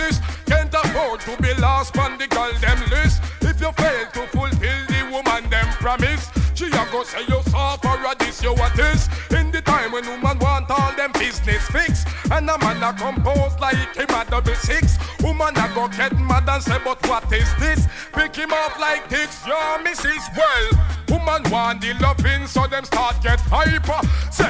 to 1.35 1.41
be 1.41 1.53
lost 1.61 1.97
on 1.97 2.17
the 2.17 2.27
girl 2.27 2.51
them 2.59 2.79
list 2.89 3.21
If 3.41 3.61
you 3.61 3.71
fail 3.73 4.05
to 4.13 4.21
fulfill 4.27 4.81
the 4.87 5.01
woman 5.11 5.49
them 5.49 5.67
promise 5.79 6.29
She 6.53 6.67
a 6.67 6.85
go 6.91 7.03
say 7.03 7.21
you 7.27 7.41
suffer 7.43 7.97
a 8.09 8.15
this 8.17 8.41
you 8.43 8.53
what 8.53 8.77
is 8.79 9.09
In 9.31 9.51
the 9.51 9.61
time 9.61 9.91
when 9.91 10.05
woman 10.07 10.39
want 10.39 10.69
all 10.71 10.91
them 10.95 11.11
business 11.13 11.65
fix 11.69 12.05
And 12.31 12.49
a 12.49 12.57
man 12.59 12.83
a 12.83 12.93
compose 12.93 13.59
like 13.59 13.95
him 13.95 14.09
a 14.09 14.25
double 14.29 14.55
six 14.55 14.97
Woman 15.21 15.55
a 15.57 15.69
go 15.75 15.87
get 15.89 16.13
and 16.49 16.63
say 16.63 16.77
but 16.83 17.05
what 17.07 17.31
is 17.31 17.53
this? 17.59 17.87
Pick 18.13 18.35
him 18.35 18.51
up 18.51 18.79
like 18.79 19.07
this, 19.09 19.45
your 19.45 19.79
missus. 19.83 20.23
Well 20.35 20.89
Woman 21.09 21.41
want 21.49 21.81
the 21.81 21.93
loving 21.95 22.45
so 22.45 22.67
them 22.67 22.85
start 22.85 23.21
get 23.23 23.39
hyper. 23.49 23.99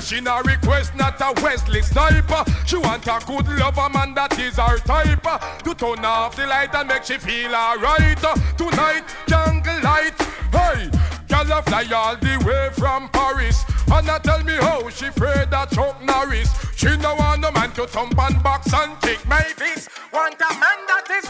She 0.01 0.19
na 0.21 0.39
request 0.39 0.95
not 0.95 1.19
a 1.21 1.33
Wesley 1.41 1.81
sniper. 1.81 2.43
She 2.65 2.77
want 2.77 3.07
a 3.07 3.19
good 3.25 3.47
lover 3.59 3.89
man 3.93 4.13
that 4.15 4.37
is 4.39 4.57
her 4.57 4.77
type. 4.79 5.23
To 5.63 5.73
turn 5.73 6.03
off 6.03 6.35
the 6.35 6.47
light 6.47 6.73
and 6.75 6.87
make 6.87 7.03
she 7.03 7.17
feel 7.17 7.53
alright. 7.53 8.17
Tonight 8.57 9.03
jungle 9.27 9.81
light. 9.83 10.19
Hey 10.51 10.89
Girl 11.29 11.61
fly 11.61 11.85
all 11.93 12.15
the 12.17 12.43
way 12.45 12.69
from 12.73 13.07
Paris. 13.09 13.63
And 13.91 14.09
I 14.09 14.19
tell 14.19 14.43
me 14.43 14.53
how 14.53 14.89
she 14.89 15.07
afraid 15.07 15.51
that 15.51 15.71
Chuck 15.71 16.01
Norris. 16.03 16.49
She 16.75 16.95
no 16.97 17.15
want 17.15 17.41
no 17.41 17.51
man 17.51 17.71
to 17.73 17.87
thump 17.87 18.17
and 18.19 18.41
box 18.43 18.73
and 18.73 18.99
kick 19.01 19.25
My 19.27 19.45
Mavis 19.57 19.87
Want 20.11 20.35
a 20.41 20.53
man 20.59 20.79
that 20.87 21.07
is 21.11 21.29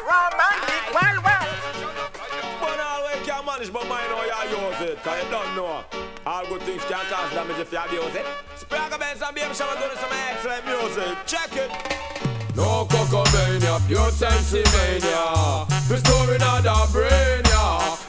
romantic 0.60 0.94
Well, 0.94 1.18
well. 1.24 1.48
But 2.62 2.80
always 2.80 3.26
can 3.26 3.46
manage 3.46 3.72
but 3.74 3.88
mine 3.88 4.10
how 4.10 4.44
you 4.44 4.58
use 4.58 4.82
it. 4.92 5.04
Cause 5.04 5.24
you 5.24 5.32
don't 5.32 5.56
know 5.56 5.84
All 6.26 6.46
good 6.48 6.62
things 6.62 6.84
can 6.86 7.06
cause 7.06 7.32
damage 7.34 7.60
if 7.60 7.72
you 7.72 7.80
abuse 7.80 8.16
it. 8.16 8.26
Sprague 8.58 9.00
Benz 9.00 9.22
and 9.22 9.36
BM 9.36 9.52
Shabba 9.56 9.80
doing 9.80 9.98
some 9.98 10.14
excellent 10.30 10.66
music. 10.66 11.18
Check 11.26 11.52
it. 11.56 11.72
No 12.56 12.86
cocomania, 12.86 13.80
pure 13.88 14.12
sensimania 14.12 15.66
Restoring 15.90 16.40
the 16.40 16.90
brain, 16.92 17.49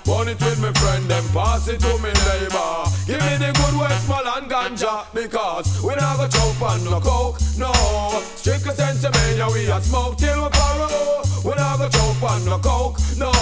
Burn 0.04 0.28
it 0.28 0.40
with 0.40 0.60
my 0.60 0.72
friend, 0.72 1.04
then 1.06 1.24
pass 1.32 1.68
it 1.68 1.80
to 1.80 1.92
me 1.98 2.10
neighbor. 2.10 2.90
Give 3.06 3.20
me 3.20 3.36
the 3.38 3.52
good 3.54 3.74
Westmoreland 3.78 4.50
ganja 4.50 5.06
Because 5.14 5.82
we 5.82 5.94
not 5.94 6.16
go 6.18 6.28
choke 6.28 6.62
on 6.62 6.84
no 6.84 7.00
coke, 7.00 7.38
no. 7.58 7.72
Strictly 8.36 8.74
sensimania, 8.74 9.52
we 9.52 9.70
a 9.70 9.80
smoke 9.80 10.16
till 10.18 10.44
we 10.44 10.50
borrow. 10.50 11.22
We 11.44 11.52
not 11.54 11.78
go 11.78 11.88
choke 11.88 12.22
on 12.22 12.44
no 12.44 12.58
coke, 12.58 12.98
no. 13.16 13.32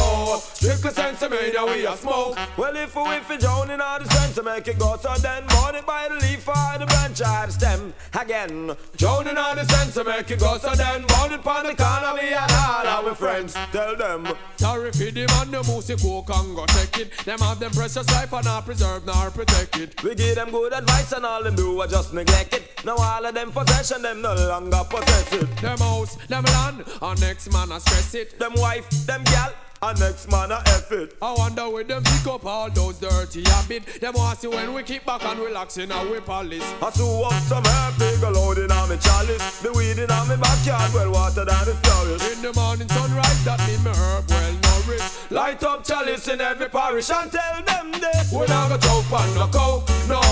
Strictly 0.41 0.91
sensimania, 0.91 1.67
we 1.67 1.87
a 1.87 1.97
smoke 1.97 2.37
Well 2.57 2.77
if 2.77 2.95
we 2.95 3.03
if 3.17 3.29
we 3.29 3.37
drown 3.39 3.71
in 3.71 3.81
all 3.81 3.99
the 3.99 4.05
strength 4.07 4.35
to 4.37 4.43
make 4.43 4.69
it 4.69 4.79
go 4.79 4.97
So 4.97 5.15
then 5.21 5.45
burn 5.49 5.75
it 5.75 5.87
by 5.87 6.09
the 6.09 6.15
leaf 6.17 6.49
or 6.49 6.79
the 6.79 6.87
branch 6.87 7.21
or 7.21 7.47
the 7.47 7.53
stem 7.53 7.95
Again. 8.15 8.77
Drowning 8.97 9.37
all 9.37 9.55
the 9.55 9.65
sense 9.65 9.95
to 9.95 10.05
make 10.05 10.31
it 10.31 10.41
go 10.41 10.59
So 10.59 10.75
then 10.75 11.05
burn 11.07 11.33
it 11.33 11.47
on 11.47 11.65
the 11.67 11.75
corner, 11.75 12.13
we 12.15 12.29
and 12.33 12.53
all 12.53 12.87
our 12.87 13.15
friends. 13.15 13.55
Tell 13.73 13.97
them 13.97 14.27
Sorry 14.57 14.91
for 14.93 15.11
the 15.11 15.27
man, 15.27 15.51
the 15.51 15.63
moose, 15.65 15.91
coke 16.23 16.37
and 16.37 16.57
go 16.57 16.67
take 16.67 16.99
it. 16.99 17.13
Them 17.25 17.39
have 17.41 17.59
them 17.59 17.71
precious 17.73 18.09
life 18.11 18.33
and 18.33 18.45
not 18.45 18.65
preserve 18.65 19.07
nor 19.07 19.31
protect 19.31 19.79
it. 19.79 20.03
We 20.03 20.15
give 20.15 20.37
them 20.37 20.51
good 20.51 20.73
advice 20.73 21.13
and 21.13 21.25
all 21.25 21.43
them 21.43 21.57
do 21.57 21.81
is 21.83 21.91
just 21.91 22.15
neglect 22.15 22.55
it. 22.55 22.85
Now 22.85 22.97
all 22.97 23.25
of 23.25 23.35
them 23.35 23.53
possession, 23.53 24.03
them 24.03 24.23
no 24.23 24.35
longer 24.35 24.83
possess 24.89 25.33
it. 25.33 25.57
Them 25.59 25.79
house, 25.79 26.17
them 26.27 26.45
land, 26.45 26.85
and 27.03 27.21
next 27.21 27.53
man 27.53 27.73
a 27.73 27.81
stress 27.81 28.15
it. 28.15 28.39
Them 28.39 28.53
wife, 28.57 28.89
them 29.07 29.23
gal, 29.25 29.53
and 29.83 29.99
next 30.01 30.31
man 30.31 30.51
a 30.51 30.63
F 30.67 30.91
it. 30.93 31.17
I 31.23 31.35
wonder 31.35 31.69
where 31.71 31.85
them 31.85 32.03
pick 32.03 32.27
up 32.27 32.45
all 32.45 32.71
those 32.71 32.99
dirty 32.99 33.45
habits 33.45 33.99
Them 33.99 34.15
want 34.15 34.41
see 34.41 34.49
when 34.49 34.75
we 34.75 34.83
keep 34.83 35.05
back 35.05 35.23
and 35.25 35.39
relax 35.39 35.79
in 35.79 35.93
our 35.93 36.21
palace 36.21 36.65
I 36.83 36.91
sew 36.91 37.25
up 37.25 37.33
some 37.45 37.65
herb, 37.65 37.99
big 37.99 38.21
load 38.23 38.59
in 38.59 38.73
on 38.73 38.89
me 38.89 38.97
chalice. 38.97 39.61
The 39.61 39.73
weed 39.73 39.99
in 39.99 40.11
on 40.11 40.29
me 40.29 40.37
backyard, 40.37 40.93
well 40.95 41.13
watered 41.13 41.49
and 41.49 41.69
it's 41.69 41.79
flourish 41.81 42.37
In 42.37 42.43
the 42.43 42.53
morning 42.55 42.89
sunrise, 42.89 43.45
that 43.45 43.61
mean 43.67 43.83
me 43.85 43.91
herb 43.91 44.29
well 44.29 44.53
nourished 44.63 45.18
Light 45.31 45.63
up 45.63 45.85
chalice 45.85 46.27
in 46.29 46.41
every 46.41 46.71
parish 46.71 47.11
and 47.11 47.31
tell 47.31 47.63
them 47.63 47.93
this 47.93 48.33
We 48.33 48.47
not 48.47 48.71
go 48.71 48.79
choke 48.79 49.13
on 49.13 49.35
no 49.35 49.47
coke, 49.49 49.87
no 50.09 50.23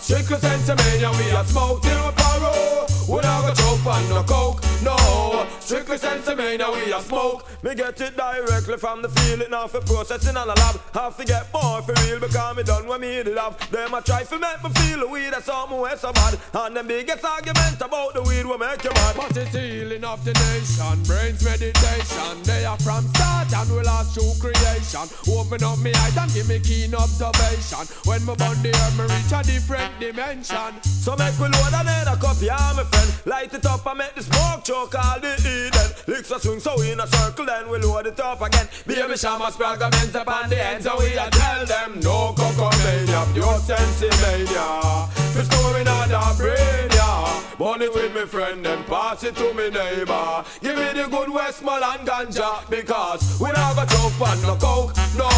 Strictly 0.00 0.36
sensimania, 0.36 1.10
we 1.16 1.30
a 1.30 1.42
smoke 1.46 1.80
till 1.80 2.04
we 2.04 2.14
borrow 2.14 2.86
We 3.08 3.22
not 3.22 3.40
go 3.46 3.54
choke 3.54 3.86
on 3.86 4.08
no 4.10 4.22
coke, 4.22 4.62
no 4.82 5.24
Strictly 5.64 5.96
sensimania, 5.96 6.68
we 6.70 6.92
a 6.92 7.00
smoke. 7.00 7.46
Me 7.62 7.74
get 7.74 7.98
it 7.98 8.14
directly 8.18 8.76
from 8.76 9.00
the 9.00 9.08
feeling 9.08 9.50
now 9.50 9.66
for 9.66 9.80
processing 9.80 10.36
on 10.36 10.46
the 10.46 10.54
lab. 10.54 10.78
Have 10.92 11.16
to 11.16 11.24
get 11.24 11.50
more 11.54 11.80
for 11.80 11.94
real 12.04 12.20
because 12.20 12.54
me 12.54 12.62
done 12.62 12.86
what 12.86 13.00
me 13.00 13.14
have. 13.14 13.56
Them 13.70 13.94
a 13.94 14.02
try 14.02 14.24
to 14.24 14.38
make 14.38 14.62
me 14.62 14.68
feel 14.76 15.00
the 15.00 15.08
weed 15.08 15.30
that's 15.32 15.46
something 15.46 15.80
way 15.80 15.96
so 15.96 16.12
bad. 16.12 16.38
And 16.52 16.76
them 16.76 16.86
biggest 16.86 17.24
argument 17.24 17.80
about 17.80 18.12
the 18.12 18.22
weed 18.24 18.44
will 18.44 18.58
make 18.58 18.84
you 18.84 18.90
mad. 18.90 19.16
But 19.16 19.34
it's 19.38 19.56
healing 19.56 20.04
of 20.04 20.22
the 20.22 20.34
nation, 20.34 21.02
brains 21.04 21.42
meditation. 21.42 22.42
They 22.42 22.66
are 22.66 22.78
from 22.84 23.08
start 23.08 23.50
and 23.54 23.70
will 23.70 23.84
last 23.84 24.12
through 24.12 24.33
creation. 24.40 25.06
Open 25.30 25.62
up 25.62 25.78
me 25.78 25.92
eyes 25.94 26.16
and 26.16 26.32
give 26.32 26.48
me 26.48 26.58
keen 26.60 26.94
observation. 26.94 27.84
When 28.04 28.24
me 28.26 28.34
bond 28.34 28.62
the 28.62 28.72
air, 28.72 28.90
me 28.98 29.04
reach 29.10 29.32
a 29.32 29.42
different 29.42 29.92
dimension. 30.00 30.82
So 30.82 31.16
make 31.16 31.36
we 31.38 31.48
load 31.48 31.74
another 31.74 32.16
cup, 32.20 32.36
yeah, 32.40 32.72
my 32.76 32.84
friend. 32.84 33.10
Light 33.26 33.54
it 33.54 33.66
up 33.66 33.86
and 33.86 33.98
make 33.98 34.14
the 34.14 34.22
smoke 34.22 34.64
choke 34.64 34.94
all 34.94 35.20
the 35.20 35.34
Eden. 35.40 35.90
Licks 36.06 36.30
a 36.30 36.38
swing 36.40 36.60
so 36.60 36.80
in 36.82 37.00
a 37.00 37.06
circle, 37.06 37.46
then 37.46 37.68
we 37.70 37.78
load 37.78 38.06
it 38.06 38.20
up 38.20 38.40
again. 38.42 38.68
Baby 38.86 39.16
Shama 39.16 39.50
spragament 39.50 40.14
upon 40.14 40.50
the 40.50 40.62
ends, 40.62 40.86
and 40.86 40.98
we 40.98 41.16
a 41.16 41.30
tell 41.30 41.64
them 41.66 42.00
no 42.00 42.34
cocoa 42.36 42.70
mania, 42.84 43.24
pure 43.32 43.58
sensi 43.58 44.08
mania. 44.22 45.08
For 45.32 45.44
storing 45.44 45.88
on 45.88 46.08
the 46.08 46.34
brain, 46.38 46.90
yeah. 46.92 47.40
Burn 47.58 47.82
it 47.82 47.94
with 47.94 48.14
me 48.14 48.26
friend, 48.26 48.64
then 48.64 48.82
pass 48.84 49.22
it 49.24 49.36
to 49.36 49.54
me 49.54 49.70
neighbor. 49.70 50.44
Give 50.60 50.76
me 50.76 50.92
the 50.92 51.08
good 51.08 51.30
Westmoreland 51.30 52.06
ganja, 52.06 52.68
because 52.68 53.40
we 53.40 53.48
not 53.52 53.76
got 53.76 53.88
choke 53.88 54.18
on 54.24 54.40
no 54.42 54.56
coke, 54.56 54.96
no. 55.16 55.28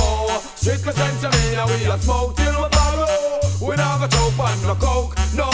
Strictly 0.55 0.93
sensi 0.93 1.29
mania, 1.29 1.67
we 1.67 1.85
a 1.87 1.99
smoke 1.99 2.37
till 2.37 2.63
we 2.63 2.69
borrow. 2.69 3.41
We 3.61 3.77
not 3.77 4.01
got 4.01 4.11
choke 4.11 4.39
on 4.39 4.63
no 4.63 4.75
coke, 4.75 5.15
no. 5.35 5.51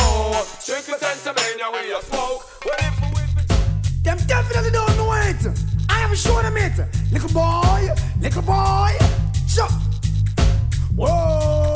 Strictly 0.59 0.99
sensi 0.99 1.31
mania, 1.37 1.69
we 1.73 1.93
a 1.93 2.01
smoke. 2.03 2.43
When 2.65 2.79
if 2.81 2.97
we 3.15 4.03
Them 4.03 4.19
definitely 4.27 4.71
don't 4.71 4.97
know 4.97 5.13
it. 5.13 5.43
I 5.89 6.01
am 6.01 6.15
showing 6.15 6.45
them 6.45 6.57
it. 6.57 6.77
Little 7.13 7.31
boy, 7.31 7.89
little 8.21 8.43
boy. 8.43 8.97
Shut. 9.49 9.71
Whoa. 10.97 11.73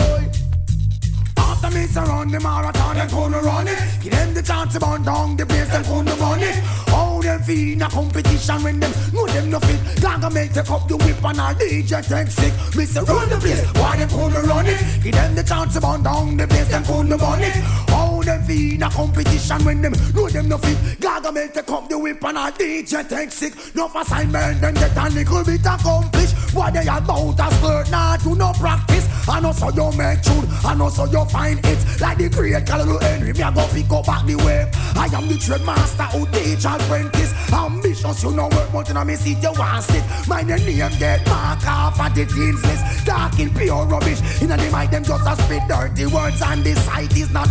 After 1.66 1.78
me 1.80 1.86
surround 1.88 2.30
the 2.30 2.38
marathon 2.38 2.96
and 2.96 3.10
gonna 3.10 3.40
run 3.40 3.66
it. 3.66 3.78
Give 4.00 4.12
them 4.12 4.34
the 4.34 4.40
chance 4.40 4.74
to 4.74 4.78
burn 4.78 5.02
down 5.02 5.36
the 5.36 5.44
place 5.44 5.68
and 5.74 5.84
gonna 5.84 6.14
run 6.14 6.40
it. 6.40 6.54
How 6.86 7.20
them 7.20 7.42
feel 7.42 7.72
in 7.72 7.82
a 7.82 7.88
competition 7.88 8.62
when 8.62 8.78
them 8.78 8.92
know 9.12 9.26
them 9.26 9.50
no 9.50 9.58
fit. 9.58 10.00
Gaga 10.00 10.30
make 10.30 10.52
take 10.52 10.70
up 10.70 10.86
the 10.86 10.96
whip 10.96 11.24
and 11.24 11.40
a 11.40 11.58
DJ 11.58 12.06
take 12.06 12.30
sick. 12.30 12.54
Me 12.76 12.86
run 13.02 13.28
the 13.28 13.38
place, 13.42 13.66
why 13.74 13.96
them 13.96 14.08
gonna 14.10 14.42
run 14.42 14.66
it? 14.66 14.78
Give 15.02 15.12
them 15.12 15.34
the 15.34 15.42
chance 15.42 15.74
to 15.74 15.80
burn 15.80 16.04
down 16.04 16.36
the 16.36 16.46
place 16.46 16.72
and 16.72 16.86
gonna 16.86 17.16
run 17.16 17.42
it. 17.42 17.56
How 17.90 18.15
them 18.26 18.42
feel 18.42 18.74
in 18.74 18.82
a 18.82 18.90
competition 18.90 19.64
when 19.64 19.80
them 19.80 19.92
know 20.14 20.28
them 20.28 20.48
no 20.48 20.58
fit. 20.58 21.00
Gaga 21.00 21.32
make 21.32 21.54
take 21.54 21.70
up 21.70 21.88
the 21.88 21.98
whip 21.98 22.22
and 22.24 22.36
a 22.36 22.50
DJ 22.52 23.08
take 23.08 23.30
sick. 23.30 23.54
No 23.74 23.86
assignment 23.94 24.60
them 24.60 24.74
get 24.74 24.96
a 24.96 25.08
little 25.08 25.44
bit 25.44 25.64
accomplished. 25.64 26.34
What 26.54 26.74
they 26.74 26.82
about 26.82 27.38
a 27.38 27.54
skirt 27.54 27.90
now 27.90 28.16
do 28.16 28.34
no 28.34 28.52
practice. 28.52 29.06
I 29.28 29.40
know 29.40 29.52
so 29.52 29.70
you 29.70 29.90
make 29.96 30.22
tune, 30.22 30.46
I 30.64 30.74
know 30.74 30.88
so 30.88 31.04
you 31.04 31.24
find 31.26 31.58
it. 31.64 32.00
Like 32.00 32.18
the 32.18 32.28
great 32.28 32.66
Calulu 32.66 32.98
Henry, 32.98 33.32
me 33.32 33.42
a 33.42 33.50
go 33.50 33.66
pick 33.68 33.90
up 33.90 34.06
back 34.06 34.26
the 34.26 34.36
wave. 34.36 34.68
I 34.96 35.06
am 35.12 35.28
the 35.28 35.36
trade 35.38 35.64
master 35.64 36.04
who 36.04 36.26
teach 36.26 36.64
apprentice. 36.64 37.34
Ambitious, 37.52 38.22
you 38.22 38.30
know 38.32 38.48
work, 38.48 38.70
but 38.72 38.90
in 38.90 38.96
a 38.96 39.04
me 39.04 39.16
seat 39.16 39.42
you 39.42 39.52
want 39.52 39.84
sit. 39.84 40.04
My 40.28 40.42
name 40.42 40.66
get 40.98 41.26
mark 41.26 41.66
off 41.66 41.98
at 42.00 42.14
the 42.14 42.24
teens 42.26 42.62
list. 42.64 43.06
Talking 43.06 43.52
pure 43.54 43.86
rubbish. 43.86 44.20
In 44.40 44.50
a 44.50 44.56
the 44.56 44.70
mic 44.70 44.90
them 44.90 45.04
just 45.04 45.26
a 45.26 45.42
spit 45.42 45.62
dirty 45.68 46.06
words 46.06 46.40
and 46.42 46.62
the 46.62 46.74
site 46.76 47.16
is 47.16 47.30
not 47.30 47.48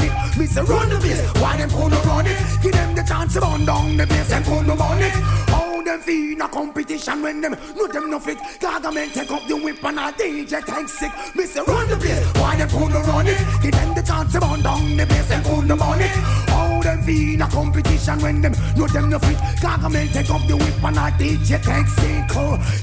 hygienic. 0.00 0.38
Me 0.38 0.46
say 0.46 0.62
run 0.62 0.88
the 0.88 0.96
place, 0.96 1.20
why 1.40 1.56
them 1.56 1.68
gonna 1.70 1.96
run 2.00 2.26
it? 2.26 2.38
Give 2.62 2.72
them 2.72 2.94
the 2.94 3.02
chance 3.02 3.34
to 3.34 3.40
run 3.40 3.64
down 3.64 3.96
the 3.96 4.06
place 4.06 4.32
and 4.32 4.44
gonna 4.44 4.74
run 4.74 5.02
it. 5.02 5.59
Them 5.90 6.00
feel 6.02 6.32
in 6.34 6.40
a 6.40 6.48
competition 6.48 7.20
when 7.20 7.40
them 7.40 7.56
know 7.74 7.88
them 7.88 8.10
no 8.10 8.20
fit. 8.20 8.38
Gaga 8.60 8.92
men 8.92 9.10
take 9.10 9.28
up 9.32 9.44
the 9.48 9.56
whip 9.56 9.82
and 9.82 9.98
a 9.98 10.12
DJ 10.12 10.64
tank 10.64 10.88
sick. 10.88 11.10
Me 11.34 11.44
say 11.46 11.62
run 11.66 11.88
the 11.88 11.96
place, 11.96 12.24
why 12.34 12.54
them 12.54 12.68
gonna 12.68 13.00
run 13.00 13.26
it? 13.26 13.36
Give 13.60 13.72
them 13.72 13.94
the 13.96 14.02
chance 14.02 14.32
to 14.34 14.38
run 14.38 14.62
down 14.62 14.96
the 14.96 15.04
place 15.04 15.30
and 15.32 15.42
gonna 15.42 15.74
run 15.74 16.00
it. 16.00 16.10
How 16.46 16.80
them 16.80 17.02
feel 17.02 17.34
in 17.34 17.42
a 17.42 17.48
competition 17.48 18.20
when 18.20 18.40
them 18.40 18.52
know 18.76 18.86
them 18.86 19.10
no 19.10 19.18
fit. 19.18 19.36
Gaga 19.60 19.90
men 19.90 20.06
take 20.10 20.30
up 20.30 20.46
the 20.46 20.56
whip 20.56 20.84
and 20.84 20.96
a 20.96 21.10
DJ 21.18 21.60
tank 21.60 21.88
sick. 21.88 22.30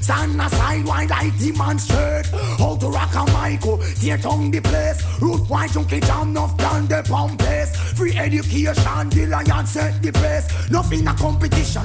Stand 0.03 0.41
aside 0.41 0.85
while 0.85 1.13
I 1.13 1.31
demonstrate 1.39 2.27
how 2.59 2.75
to 2.75 2.89
rock 2.89 3.15
a 3.15 3.23
mic. 3.31 3.61
Tear 4.01 4.17
down 4.17 4.51
the 4.51 4.59
place. 4.59 5.01
Root 5.21 5.49
white 5.49 5.71
junkie 5.71 6.01
jam 6.01 6.31
enough 6.31 6.57
down 6.57 6.87
the 6.87 7.01
pump 7.07 7.39
place. 7.39 7.73
Free 7.95 8.17
education, 8.17 9.09
the 9.11 9.27
lion 9.27 9.65
set 9.65 10.03
the 10.03 10.11
pace. 10.11 10.69
Nothing 10.69 11.07
a 11.07 11.13
competition. 11.13 11.83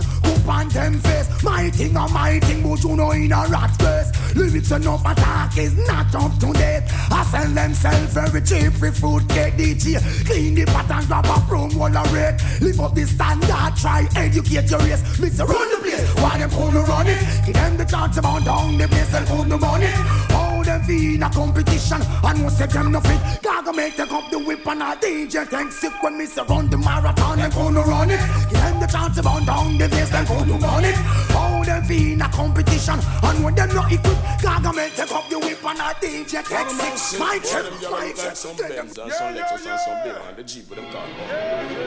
On 0.48 0.68
them 0.68 0.98
face? 1.00 1.42
My 1.42 1.70
thing 1.70 1.96
or 1.96 2.08
my 2.08 2.38
thing, 2.40 2.62
but 2.62 2.82
you 2.82 2.96
know 2.96 3.10
in 3.12 3.32
a 3.32 3.46
rat 3.48 3.70
race. 3.80 4.10
Lyrics 4.34 4.70
enough 4.70 5.04
attack 5.04 5.58
is 5.58 5.76
not 5.86 6.14
up 6.14 6.32
to 6.40 6.52
date. 6.52 6.84
I 7.10 7.24
sell 7.30 7.50
themselves 7.50 8.14
very 8.14 8.40
cheap 8.42 8.72
free 8.74 8.90
food 8.90 9.22
DJ. 9.24 10.00
Clean 10.26 10.54
the 10.54 10.62
and 10.62 11.06
grab 11.06 11.26
a 11.26 11.40
broom 11.48 11.76
wall 11.78 11.96
a 11.96 12.02
rate. 12.12 12.38
Live 12.60 12.80
up 12.80 12.94
the 12.94 13.06
standard, 13.06 13.76
try 13.76 14.08
educate 14.16 14.70
your 14.70 14.80
race. 14.80 15.02
Mr. 15.18 15.46
Run 15.46 15.70
the 15.70 15.76
place, 15.82 16.14
why 16.16 16.38
them 16.38 16.50
gonna 16.50 16.80
run 16.82 17.06
it? 17.06 17.18
Give 17.46 17.54
them 17.54 17.76
the 17.76 17.84
chance 17.84 18.16
about 18.16 18.44
down 18.44 18.78
the 18.78 18.88
place 18.88 19.14
and 19.14 19.26
put 19.26 19.48
the 19.48 19.58
money. 19.58 20.51
How 20.62 20.78
them 20.78 20.82
feel 20.84 21.14
in 21.16 21.22
a 21.24 21.28
competition 21.28 22.00
and 22.22 22.38
who 22.38 22.48
say 22.48 22.66
them 22.66 22.92
no 22.92 23.00
fit. 23.00 23.18
Gaga 23.42 23.72
make 23.72 23.96
take 23.96 24.12
up 24.12 24.30
the 24.30 24.38
whip 24.38 24.64
and 24.64 24.80
a 24.80 24.94
DJ 24.94 25.48
tank 25.50 25.72
sick 25.72 25.92
when 26.00 26.16
me 26.16 26.24
say 26.24 26.42
run 26.48 26.70
the 26.70 26.78
marathon 26.78 27.40
and 27.40 27.52
gonna 27.52 27.80
run 27.80 28.12
it. 28.12 28.20
Give 28.48 28.60
them 28.60 28.78
the 28.78 28.86
chance 28.86 29.18
about 29.18 29.44
down 29.44 29.76
the 29.76 29.88
place 29.88 30.14
and 30.14 30.28
gonna 30.28 30.54
run 30.58 30.84
it. 30.84 30.94
How 31.34 31.64
them 31.64 31.82
feel 31.82 32.12
in 32.12 32.22
a 32.22 32.28
competition 32.28 33.00
and 33.24 33.42
when 33.42 33.56
them 33.56 33.74
not 33.74 33.90
equipped. 33.90 34.22
Gaga 34.40 34.72
make 34.72 34.94
take 34.94 35.10
up 35.10 35.28
the 35.28 35.38
whip 35.40 35.64
and 35.64 35.78
a 35.80 35.90
DJ 35.98 36.46
tank 36.46 36.70
sick. 36.70 37.18
My 37.18 37.38
chip, 37.42 37.90
my 37.90 38.12
chip. 38.14 38.36
Some 38.36 38.56
Benz 38.56 38.96
and 38.98 39.12
some 39.12 39.34
Lexus 39.34 39.66
and 39.66 39.80
some 39.80 39.98
big 40.04 40.14
and 40.14 40.36
the 40.36 40.44
Jeep 40.44 40.70
with 40.70 40.78
them 40.78 40.92
car. 40.92 41.06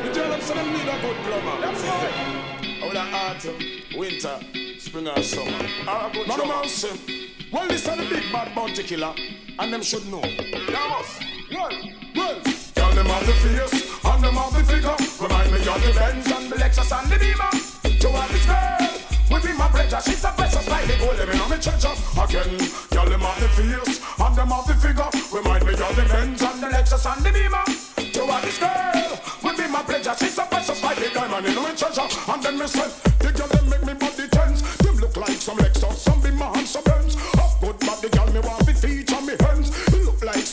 The 0.03 0.09
them 0.11 0.41
some 0.41 0.73
need 0.73 0.83
a 0.83 0.99
good 0.99 1.15
plumber. 1.23 1.61
That's 1.61 1.81
right. 1.81 2.55
Would 2.83 2.97
have 2.97 3.37
autumn, 3.37 3.55
winter, 3.95 4.39
spring 4.79 5.07
or 5.07 5.23
summer. 5.23 5.65
Ah, 5.87 6.11
None 6.27 6.41
of 6.41 6.81
them 6.81 7.24
well, 7.51 7.67
this 7.67 7.87
is 7.87 7.95
the 7.95 8.05
big 8.09 8.31
bad 8.31 8.53
bounty 8.55 8.83
killer, 8.83 9.13
and 9.59 9.73
them 9.73 9.81
should 9.81 10.05
know. 10.07 10.21
Yamos, 10.21 11.19
well, 11.53 11.71
well. 12.15 12.41
Tell 12.75 12.91
them 12.93 13.05
how 13.05 13.19
the 13.19 13.33
face, 13.33 14.05
and 14.05 14.23
them 14.23 14.33
how 14.35 14.49
the 14.49 14.63
figure. 14.63 14.95
Remind 15.21 15.51
me 15.51 15.59
of 15.59 15.81
the 15.83 15.93
Benz 15.95 16.31
and 16.31 16.51
the 16.51 16.55
Lexus 16.55 16.91
and 16.91 17.11
the 17.11 17.17
Beamer. 17.19 17.99
To 17.99 18.07
all 18.09 18.27
this 18.27 18.45
girl. 18.45 18.95
We 19.31 19.41
be 19.41 19.57
my 19.57 19.67
pleasure, 19.69 19.99
she's 20.05 20.23
a 20.23 20.29
precious 20.29 20.67
like 20.69 20.85
the 20.85 20.97
gold, 20.97 21.17
me 21.17 21.33
know 21.35 21.49
me 21.49 21.57
treasure 21.57 21.89
Again, 22.13 22.61
tell 22.93 23.09
them 23.09 23.21
have 23.21 23.41
the 23.41 23.49
face, 23.57 23.99
and 24.21 24.35
them 24.35 24.49
have 24.53 24.67
the 24.67 24.75
figure 24.77 25.09
Remind 25.33 25.65
me 25.65 25.73
of 25.73 25.95
the 25.97 26.05
Benz 26.05 26.41
and 26.43 26.61
the 26.61 26.67
Lexus 26.69 27.05
and 27.09 27.25
the 27.25 27.31
Beamer 27.33 27.65
To 28.13 28.21
all 28.21 28.41
this 28.41 28.59
girl, 28.59 29.17
we 29.41 29.57
be 29.57 29.67
my 29.67 29.81
pleasure, 29.81 30.13
she's 30.13 30.37
a 30.37 30.45
precious 30.45 30.81
like 30.83 30.97
the 30.97 31.09
diamond 31.09 31.47
in 31.47 31.55
my 31.55 31.73
treasure 31.73 32.05
And 32.05 32.43
then 32.43 32.59
me 32.59 32.67
say, 32.67 32.85
the 33.17 33.33
girl 33.33 33.47
them 33.49 33.65
make 33.67 33.83
me 33.83 33.93
body 33.97 34.27
tense 34.29 34.61
Them 34.77 34.95
look 34.97 35.17
like 35.17 35.41
some 35.41 35.57
Lexus, 35.57 35.97
some 35.97 36.21
Beamer 36.21 36.51
and 36.53 36.67
some 36.67 36.83
Benz 36.83 37.17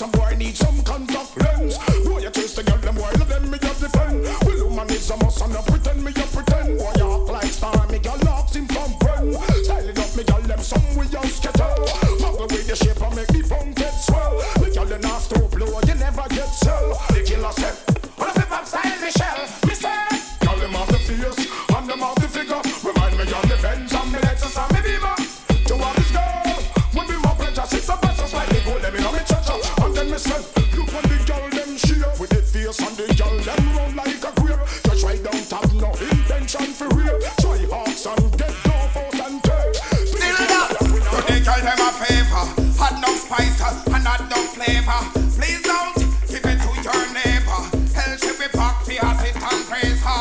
some 0.02 0.10
boy 0.10 0.34
need 0.36 0.56
some 0.56 0.82
contact 0.82 1.36
lens 1.40 1.78
Boy, 2.04 2.18
you 2.18 2.30
taste 2.30 2.56
the 2.56 2.62
girl, 2.64 2.78
them 2.78 2.96
while 2.96 3.12
them 3.12 3.50
me 3.50 3.58
just 3.58 3.80
defend. 3.80 4.24
Well, 4.44 4.68
woman 4.68 4.90
is 4.90 5.08
a 5.10 5.16
must 5.18 5.38
not 5.48 5.64
pretend 5.66 6.02
me 6.02 6.10
a 6.10 6.26
pretend. 6.34 6.78
Boy, 6.78 6.92
you 6.96 7.12
act 7.12 7.30
like 7.30 7.52
star, 7.52 7.86
me 7.86 7.98
girl 8.00 8.18
locks 8.24 8.56
him 8.56 8.66
from 8.66 8.90
friend. 8.98 9.36
Styling 9.62 9.98
up 9.98 10.16
me 10.16 10.24
girl, 10.24 10.42
them 10.42 10.58
some 10.58 10.96
we 10.96 11.06
just 11.06 11.42
get 11.42 11.60
out 11.60 11.86
Muggle 12.18 12.50
with 12.50 12.66
the 12.66 12.74
shape 12.74 13.00
and 13.00 13.14
make 13.14 13.28
the 13.28 13.42
funk 13.42 13.76
get 13.76 13.94
swell. 13.94 14.42
Me 14.60 14.74
girl, 14.74 14.88
you 14.88 14.98
not 14.98 15.20
stop 15.22 15.54
low, 15.54 15.80
you 15.86 15.94
never 15.94 16.26
get 16.30 16.48
sell 16.48 17.00
The 17.10 17.22
killer 17.22 17.52
said, 17.52 17.91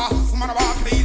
Sumara, 0.02 0.26
Sumara, 0.26 0.74
please. 0.82 1.01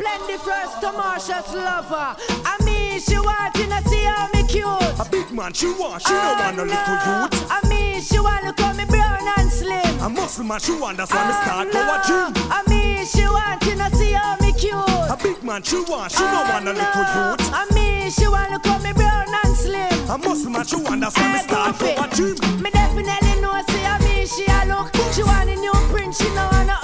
Splendid 0.00 0.40
first 0.40 0.80
Marshalls 0.82 1.52
lover. 1.52 2.16
I 2.48 2.56
mean, 2.64 3.00
she 3.00 3.18
want 3.18 3.52
to 3.54 3.88
see 3.88 4.04
how 4.04 4.28
me 4.32 4.42
cute. 4.48 4.64
A 4.96 5.06
big 5.10 5.30
man 5.30 5.52
she 5.52 5.66
want, 5.66 6.00
she 6.02 6.08
don't 6.08 6.38
want 6.40 6.58
a 6.58 6.64
little 6.64 6.98
youth. 7.04 7.36
I 7.52 7.60
mean, 7.68 8.00
she 8.00 8.18
want 8.18 8.44
to 8.46 8.52
call 8.52 8.72
me 8.74 8.84
brown 8.86 9.20
and 9.36 9.52
slim. 9.52 10.00
A 10.00 10.08
muscle 10.08 10.44
man 10.44 10.60
she 10.60 10.72
want, 10.72 10.96
that's 10.96 11.12
why 11.12 11.26
me 11.28 11.34
start 11.44 11.72
go 11.72 11.80
a 11.80 11.96
gym. 12.08 12.32
I 12.48 12.62
mean, 12.68 13.04
she 13.04 13.24
want 13.28 13.60
to 13.60 13.96
see 13.96 14.12
how 14.12 14.36
me 14.40 14.52
cute. 14.52 14.72
A 15.12 15.16
big 15.22 15.42
man 15.42 15.62
she 15.62 15.76
want, 15.84 16.12
she 16.12 16.24
don't 16.24 16.48
want 16.48 16.68
a 16.68 16.72
little 16.72 17.06
youth. 17.14 17.52
I 17.52 17.66
mean, 17.74 18.10
she 18.10 18.26
want 18.26 18.50
to 18.52 18.58
call 18.58 18.78
me 18.80 18.92
brown 18.92 19.28
and 19.44 19.56
slim. 19.56 19.92
A 20.08 20.16
muscle 20.16 20.50
man 20.50 20.64
she 20.64 20.76
want, 20.76 21.00
that's 21.02 21.16
why 21.16 21.32
me 21.32 21.38
start 21.40 21.78
go 21.78 21.92
a 21.92 22.08
gym. 22.16 22.62
Me 22.62 22.70
definitely 22.70 23.40
know, 23.42 23.52
see, 23.68 23.84
I 23.84 23.98
mean, 24.00 24.26
she 24.26 24.48
a 24.48 24.64
look. 24.64 24.88
She 25.12 25.22
want 25.22 25.50
a 25.50 25.56
new 25.56 25.72
print, 25.92 26.14
she 26.14 26.28
know 26.34 26.48
want 26.52 26.70
a 26.70 26.79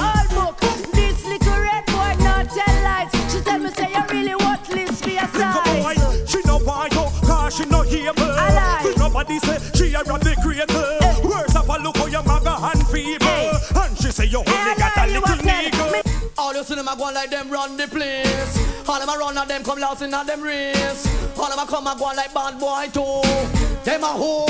no 8.36 8.90
able. 8.92 8.98
Nobody 8.98 9.38
say 9.40 9.58
she 9.74 9.94
a 9.94 10.02
run 10.02 10.20
the 10.20 10.36
creator. 10.42 11.26
Words 11.26 11.56
of 11.56 11.68
a 11.68 11.78
look 11.82 11.96
how 11.96 12.06
your 12.06 12.22
maga 12.22 12.56
and 12.60 12.86
feeble. 12.88 13.82
And 13.82 13.96
she 13.98 14.10
say 14.12 14.26
you 14.26 14.38
only 14.38 14.74
got 14.76 14.96
a 14.96 15.06
little 15.06 15.36
nigga. 15.42 16.32
All 16.38 16.54
you 16.54 16.64
see 16.64 16.74
them 16.74 16.88
a 16.88 16.96
go 16.96 17.04
like 17.04 17.30
them 17.30 17.50
run 17.50 17.76
the 17.76 17.88
place. 17.88 18.88
All 18.88 19.00
them 19.00 19.08
a 19.08 19.18
run 19.18 19.36
and 19.38 19.50
them 19.50 19.64
come 19.64 19.80
lost 19.80 20.02
in 20.02 20.12
a 20.14 20.24
them 20.24 20.42
race. 20.42 21.06
All 21.38 21.48
them 21.48 21.58
a 21.58 21.66
come 21.66 21.86
and 21.86 21.98
go 21.98 22.06
like 22.06 22.32
bad 22.34 22.58
boy 22.60 22.88
too. 22.92 23.22
Them 23.84 24.04
a 24.04 24.12
who? 24.12 24.46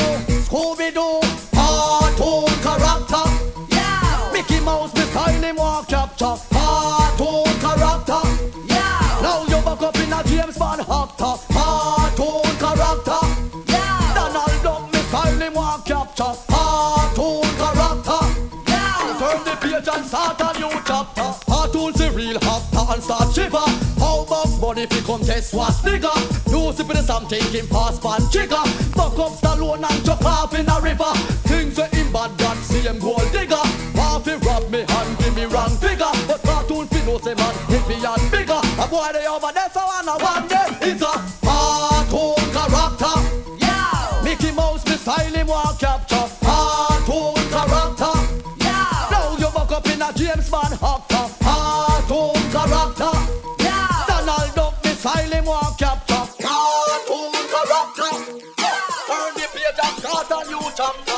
Scooby 0.47 0.93
Doo. 0.93 1.21
Cartoon 1.55 2.49
character. 2.63 3.25
Yeah. 3.71 4.31
Mickey 4.33 4.61
Mouse, 4.61 4.95
me 4.95 5.03
style 5.03 5.43
him 5.43 5.57
walk 5.57 5.89
capture. 5.89 6.37
Cartoon 6.51 7.45
character. 7.61 8.21
Yeah. 8.67 9.19
Now 9.23 9.45
you 9.49 9.63
back 9.65 9.83
up 9.83 9.97
in 9.97 10.13
a 10.13 10.23
James 10.25 10.59
Bond 10.59 10.81
actor. 10.81 11.56
Start 20.07 20.41
a 20.41 20.59
new 20.59 20.71
chapter. 20.87 21.35
Cartoon's 21.51 21.99
the 21.99 22.11
real 22.13 22.37
actor 22.37 22.85
and 22.93 23.03
start 23.03 23.35
shiver. 23.35 23.67
How 23.99 24.25
much 24.29 24.61
money 24.61 24.83
if 24.83 24.93
you 24.93 25.19
test 25.25 25.55
what's 25.55 25.81
nigga? 25.81 26.13
You 26.51 26.73
sip 26.73 26.91
in 26.91 27.03
something 27.03 27.43
in 27.55 27.67
pass 27.69 27.99
pan 27.99 28.23
trigger. 28.31 28.63
Fuck 28.95 29.19
up 29.19 29.33
Stallone 29.33 29.83
and 29.83 30.05
jump 30.05 30.25
off 30.25 30.55
in 30.55 30.69
a 30.69 30.81
river. 30.81 31.13
Things 31.49 31.77
that 31.77 31.95
him 31.95 32.13
bad 32.13 32.37
God 32.39 32.57
see 32.59 32.81
him 32.81 32.99
gold 32.99 33.31
digger. 33.33 33.65
Half 33.95 34.27
rob 34.45 34.71
me 34.71 34.85
hand 34.89 35.19
give 35.19 35.35
me 35.35 35.45
wrong 35.47 35.75
figure. 35.77 36.13
But 36.27 36.43
cartoon 36.43 36.87
fi 36.89 37.05
know 37.07 37.19
say 37.19 37.35
man 37.35 37.55
if 37.69 37.87
he 37.89 37.97
and 38.05 38.31
bigger. 38.31 38.61
A 38.79 38.87
boy 38.87 39.11
they 39.13 39.27
over 39.27 39.51
there 39.53 39.71
so 39.73 39.81
I 39.83 40.03
know 40.05 40.19
one 40.19 40.47
day 40.49 40.69
is 40.89 41.03
a 41.03 41.16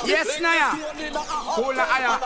Yes, 0.07 0.41
Naya. 0.41 0.71
Cool, 1.55 1.81
Aya. 1.81 2.19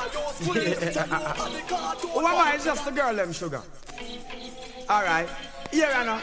Who 2.12 2.26
am 2.26 2.36
I? 2.36 2.52
It's 2.54 2.64
just 2.64 2.84
the 2.84 2.90
girl, 2.90 3.14
them 3.14 3.32
sugar. 3.32 3.62
All 4.88 5.02
right. 5.02 5.26
Here 5.70 5.90
I 5.94 6.04
know. 6.04 6.20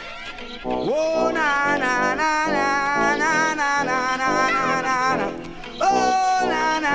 Oh, 0.64 1.30
na, 1.34 1.76
na, 1.76 2.14
na, 2.14 2.46
na, 2.46 3.16
na, 3.16 3.54
na, 3.54 3.82
na, 3.82 4.16
na, 4.16 4.50
na, 4.50 4.80
na, 4.80 5.16
na. 5.16 5.32
Oh, 5.80 6.46
na, 6.48 6.78
na, 6.78 6.94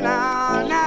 na, 0.00 0.62
na. 0.66 0.82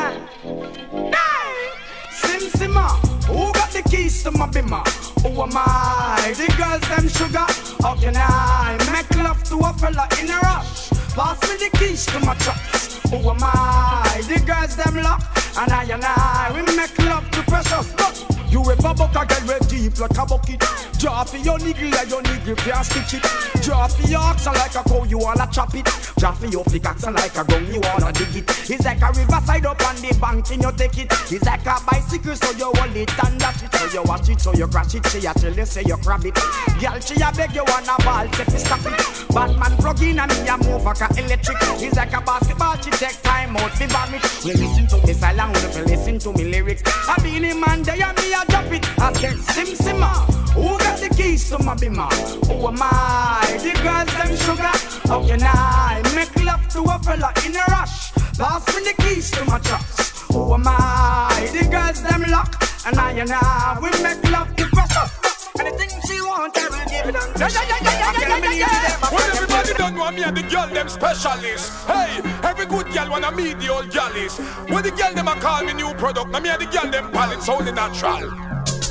Hey! 1.15 1.71
Sim 2.11 2.49
Simma, 2.49 2.89
who 3.27 3.53
got 3.53 3.71
the 3.71 3.81
keys 3.89 4.23
to 4.23 4.31
my 4.31 4.47
bimmer? 4.47 4.83
Who 5.23 5.41
am 5.41 5.51
I? 5.55 6.33
The 6.35 6.47
girls, 6.57 6.81
them 6.89 7.07
sugar. 7.07 7.45
How 7.81 7.95
can 7.95 8.15
I 8.17 8.77
make 8.91 9.15
love 9.23 9.41
to 9.45 9.57
a 9.57 9.73
fella 9.73 10.07
in 10.19 10.29
a 10.29 10.37
rush? 10.39 10.90
Pass 11.13 11.41
me 11.41 11.57
the 11.57 11.77
keys 11.77 12.05
to 12.05 12.19
my 12.21 12.33
trucks. 12.35 13.00
Who 13.11 13.17
am 13.29 13.37
I? 13.41 14.21
The 14.25 14.39
girls, 14.39 14.77
them 14.77 15.03
lock. 15.03 15.21
And 15.57 15.69
I 15.69 15.83
and 15.83 16.01
I, 16.01 16.51
we 16.55 16.61
make 16.77 16.97
love 16.99 17.29
to 17.31 17.43
precious. 17.43 17.91
But 17.93 18.23
you 18.49 18.61
ever 18.71 18.93
buck 18.93 19.15
a 19.15 19.25
girl 19.25 19.47
with 19.47 19.67
deep 19.67 19.99
like 19.99 20.17
a 20.17 20.25
bucket? 20.25 20.63
Drop 20.97 21.27
for 21.27 21.37
your 21.37 21.59
niggle 21.59 21.93
and 21.93 22.09
your 22.09 22.21
niggle 22.21 22.55
can't 22.55 22.85
stitch 22.85 23.15
it. 23.15 23.23
Drop 23.63 23.91
for 23.91 24.07
your 24.07 24.21
oxen 24.21 24.53
like 24.53 24.75
a 24.75 24.83
cow, 24.87 25.03
you 25.03 25.17
wanna 25.17 25.47
chop 25.51 25.75
it. 25.75 25.87
Drop 26.17 26.37
for 26.37 26.45
your 26.45 26.63
pickaxe 26.63 27.05
like 27.05 27.35
a 27.35 27.43
gun, 27.43 27.65
you 27.67 27.81
wanna 27.81 28.13
dig 28.13 28.35
it. 28.35 28.69
It's 28.69 28.85
like 28.85 29.01
a 29.01 29.07
riverside 29.11 29.65
up 29.65 29.81
on 29.87 29.95
the 29.95 30.17
bank 30.21 30.51
and 30.51 30.63
you 30.63 30.71
take 30.71 30.97
it. 30.99 31.11
It's 31.31 31.43
like 31.43 31.65
a 31.65 31.79
bicycle, 31.83 32.35
so 32.35 32.51
you 32.51 32.71
hold 32.75 32.95
it 32.95 33.11
and 33.25 33.39
dash 33.39 33.63
it. 33.63 33.73
So 33.75 33.85
you 33.91 34.03
watch 34.03 34.29
it, 34.29 34.39
so 34.39 34.53
you 34.53 34.67
crash 34.67 34.95
it. 34.95 35.05
She 35.07 35.25
a 35.25 35.33
tell 35.33 35.53
you, 35.53 35.65
say 35.65 35.83
you 35.85 35.97
grab 35.97 36.25
it. 36.25 36.35
Girl, 36.79 36.99
she 36.99 37.15
a 37.19 37.31
beg 37.35 37.55
you 37.55 37.63
wanna 37.67 37.95
ball, 38.05 38.27
take 38.31 38.47
it, 38.47 38.59
stop 38.59 38.85
it. 38.85 38.95
Batman 39.33 39.75
plug 39.77 40.01
in 40.01 40.19
and 40.19 40.31
me 40.31 40.47
a 40.47 40.57
move 40.57 40.83
like 40.83 41.01
a 41.01 41.07
electric. 41.19 41.57
It's 41.81 41.97
like 41.97 42.13
a 42.13 42.21
basketball, 42.21 42.77
she 42.77 42.91
take 43.01 43.21
time 43.23 43.57
out, 43.57 43.71
fi 43.71 43.87
vomit. 43.87 44.21
We 44.45 44.53
listen 44.53 44.85
to 44.87 44.97
me 45.07 45.13
silent, 45.13 45.57
we 45.75 45.81
listen 45.91 46.19
to 46.19 46.33
me 46.33 46.43
lyrics. 46.51 46.83
I 47.09 47.15
been 47.23 47.43
in 47.43 47.59
man, 47.59 47.81
they 47.81 47.99
and 47.99 48.15
me 48.17 48.33
a 48.33 48.45
drop 48.45 48.71
it. 48.71 48.85
I 48.99 49.11
said, 49.13 49.37
Sim 49.53 49.69
Simma, 49.83 50.11
who 50.53 50.77
got 50.77 50.99
the 50.99 51.09
keys 51.09 51.49
to 51.49 51.57
my 51.63 51.73
bimmer? 51.75 52.11
Who 52.45 52.67
am 52.67 52.77
I? 52.79 53.57
The 53.63 53.73
girls 53.81 54.11
them 54.17 54.31
sugar. 54.45 54.75
How 55.09 55.25
can 55.25 55.41
I 55.41 56.01
make 56.13 56.35
love 56.45 56.67
to 56.73 56.81
a 56.93 56.99
fella 56.99 57.33
in 57.43 57.55
a 57.55 57.63
rush? 57.73 58.11
Pass 58.37 58.67
me 58.75 58.83
the 58.83 58.93
keys 59.01 59.31
to 59.31 59.45
my 59.45 59.57
trucks. 59.57 60.21
Who 60.31 60.53
am 60.53 60.67
I? 60.67 61.49
The 61.51 61.67
girls 61.69 62.03
them 62.03 62.21
lock, 62.29 62.53
and 62.85 62.99
I 62.99 63.11
and 63.13 63.31
I 63.33 63.79
we 63.81 63.89
make 64.03 64.23
love 64.29 64.55
to 64.57 64.65
pressure. 64.67 65.30
Anything 65.61 65.89
she 66.07 66.19
want, 66.21 66.57
I 66.57 66.69
will 66.69 66.89
give 66.89 67.05
it 67.05 67.15
on. 67.15 67.29
Yeah, 67.37 67.47
yeah, 67.49 67.61
yeah, 67.69 67.77
yeah, 67.83 68.13
yeah, 68.17 68.37
yeah, 68.37 68.51
yeah, 68.51 68.87
yeah. 68.89 69.09
Well, 69.11 69.29
everybody 69.35 69.73
don't 69.75 69.95
know 69.95 70.09
me 70.09 70.23
and 70.23 70.35
the 70.35 70.41
girl 70.41 70.67
them 70.67 70.89
specialist. 70.89 71.85
Hey, 71.85 72.19
every 72.41 72.65
good 72.65 72.91
girl 72.91 73.11
wanna 73.11 73.31
meet 73.31 73.59
the 73.59 73.69
old 73.69 73.91
galleys. 73.91 74.39
When 74.69 74.81
the 74.81 74.89
girl 74.89 75.13
them 75.13 75.27
a 75.27 75.35
call 75.35 75.63
me 75.63 75.73
new 75.73 75.93
product, 75.93 76.31
now 76.31 76.39
me 76.39 76.49
and 76.49 76.61
the 76.61 76.65
girl 76.65 76.89
them 76.89 77.11
palates 77.11 77.47
only 77.47 77.71
natural. 77.71 78.31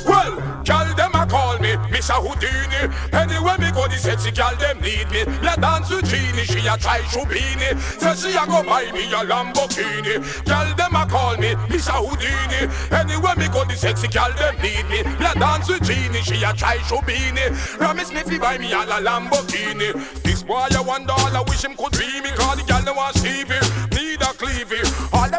Well, 0.05 0.35
girl 0.63 0.93
them 0.95 1.11
a 1.13 1.25
call 1.25 1.59
me 1.59 1.73
Mr. 1.93 2.17
Houdini. 2.17 2.91
Anywhere 3.13 3.57
me 3.59 3.71
go, 3.71 3.87
the 3.87 3.97
sexy 3.97 4.31
girl 4.31 4.55
them 4.57 4.79
need 4.81 5.09
me. 5.11 5.23
La 5.41 5.55
dance 5.55 5.89
with 5.89 6.09
Genie, 6.09 6.43
she 6.43 6.65
a 6.67 6.77
try 6.77 6.99
to 6.99 7.05
Shubini. 7.05 7.77
Say 7.99 8.31
she 8.31 8.37
a 8.37 8.45
go 8.45 8.63
buy 8.63 8.91
me 8.91 9.05
a 9.13 9.21
Lamborghini. 9.25 10.21
Girl 10.45 10.75
them 10.75 10.95
a 10.95 11.05
call 11.05 11.37
me 11.37 11.53
Mr. 11.69 11.93
Houdini. 11.93 12.71
Anywhere 12.91 13.35
me 13.35 13.47
go, 13.49 13.63
the 13.65 13.75
sexy 13.75 14.07
girl 14.07 14.31
them 14.37 14.55
need 14.61 14.87
me. 14.89 15.03
La 15.19 15.33
dance 15.33 15.69
with 15.69 15.83
Genie, 15.83 16.21
she 16.21 16.43
a 16.43 16.53
try 16.53 16.77
Shubini. 16.89 17.51
Promise 17.77 18.11
me 18.13 18.21
fi 18.23 18.37
buy 18.39 18.57
me 18.57 18.71
a 18.73 18.85
la 18.85 18.99
Lamborghini. 18.99 19.93
This 20.23 20.43
boy 20.43 20.67
a 20.71 20.83
one 20.83 21.05
dollar, 21.05 21.43
wish 21.47 21.63
him 21.63 21.75
could 21.75 21.91
be 21.97 22.21
me. 22.21 22.29
Call 22.35 22.55
the 22.55 22.63
girl 22.63 22.81
them 22.81 22.95
want 22.95 23.15
Stevie, 23.17 23.59
need 23.95 24.21
a 24.21 24.33
cleavy 24.33 24.81